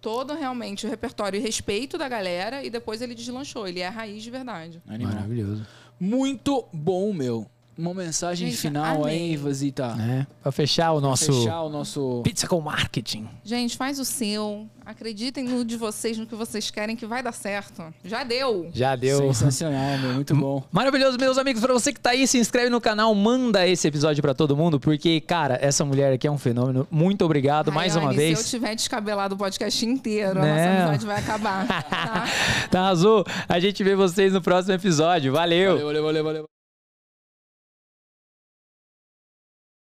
todo 0.00 0.34
realmente 0.34 0.86
o 0.86 0.88
repertório 0.90 1.38
e 1.38 1.40
respeito 1.42 1.98
da 1.98 2.08
galera 2.08 2.64
e 2.64 2.70
depois 2.70 3.02
ele 3.02 3.14
deslanchou. 3.14 3.66
Ele 3.66 3.80
é 3.80 3.86
a 3.86 3.90
raiz 3.90 4.22
de 4.22 4.30
verdade. 4.30 4.82
Animal. 4.86 5.14
Maravilhoso. 5.14 5.66
Muito 5.98 6.64
bom, 6.72 7.12
meu. 7.12 7.46
Uma 7.78 7.94
mensagem 7.94 8.48
Gente, 8.50 8.60
final 8.60 9.02
amei. 9.04 9.30
aí, 9.30 9.36
Vasita. 9.36 9.94
É, 10.00 10.26
pra 10.42 10.50
fechar 10.50 10.90
o 10.90 11.00
nosso 11.00 11.32
Fechar 11.32 11.62
o 11.62 11.68
nosso. 11.68 12.22
Pizza 12.24 12.48
com 12.48 12.60
Marketing. 12.60 13.28
Gente, 13.44 13.76
faz 13.76 14.00
o 14.00 14.04
seu. 14.04 14.66
Acreditem 14.84 15.44
no 15.44 15.64
de 15.64 15.76
vocês, 15.76 16.18
no 16.18 16.26
que 16.26 16.34
vocês 16.34 16.70
querem, 16.72 16.96
que 16.96 17.06
vai 17.06 17.22
dar 17.22 17.30
certo. 17.30 17.84
Já 18.04 18.24
deu. 18.24 18.68
Já 18.72 18.96
deu. 18.96 19.18
Sensacional, 19.32 19.96
meu. 19.98 20.14
Muito 20.14 20.34
bom. 20.34 20.64
Maravilhoso, 20.72 21.16
meus 21.20 21.38
amigos. 21.38 21.62
Pra 21.62 21.72
você 21.72 21.92
que 21.92 22.00
tá 22.00 22.10
aí, 22.10 22.26
se 22.26 22.36
inscreve 22.38 22.68
no 22.68 22.80
canal, 22.80 23.14
manda 23.14 23.64
esse 23.68 23.86
episódio 23.86 24.20
pra 24.22 24.34
todo 24.34 24.56
mundo, 24.56 24.80
porque, 24.80 25.20
cara, 25.20 25.56
essa 25.62 25.84
mulher 25.84 26.12
aqui 26.14 26.26
é 26.26 26.30
um 26.30 26.38
fenômeno. 26.38 26.84
Muito 26.90 27.24
obrigado 27.24 27.70
mais 27.70 27.94
uma 27.94 28.12
vez. 28.12 28.40
Se 28.40 28.56
eu 28.56 28.60
tiver 28.60 28.74
descabelado 28.74 29.36
o 29.36 29.38
podcast 29.38 29.86
inteiro, 29.86 30.30
a 30.30 30.34
Não. 30.34 30.48
nossa 30.48 30.68
amizade 30.70 31.06
vai 31.06 31.18
acabar. 31.20 31.66
Tá? 31.88 32.24
Tá, 32.70 32.88
Azul? 32.88 33.24
A 33.48 33.60
gente 33.60 33.84
vê 33.84 33.94
vocês 33.94 34.32
no 34.32 34.40
próximo 34.42 34.74
episódio. 34.74 35.32
Valeu. 35.32 35.72
Valeu, 35.74 35.86
valeu, 35.86 36.02
valeu, 36.04 36.24
valeu. 36.24 36.57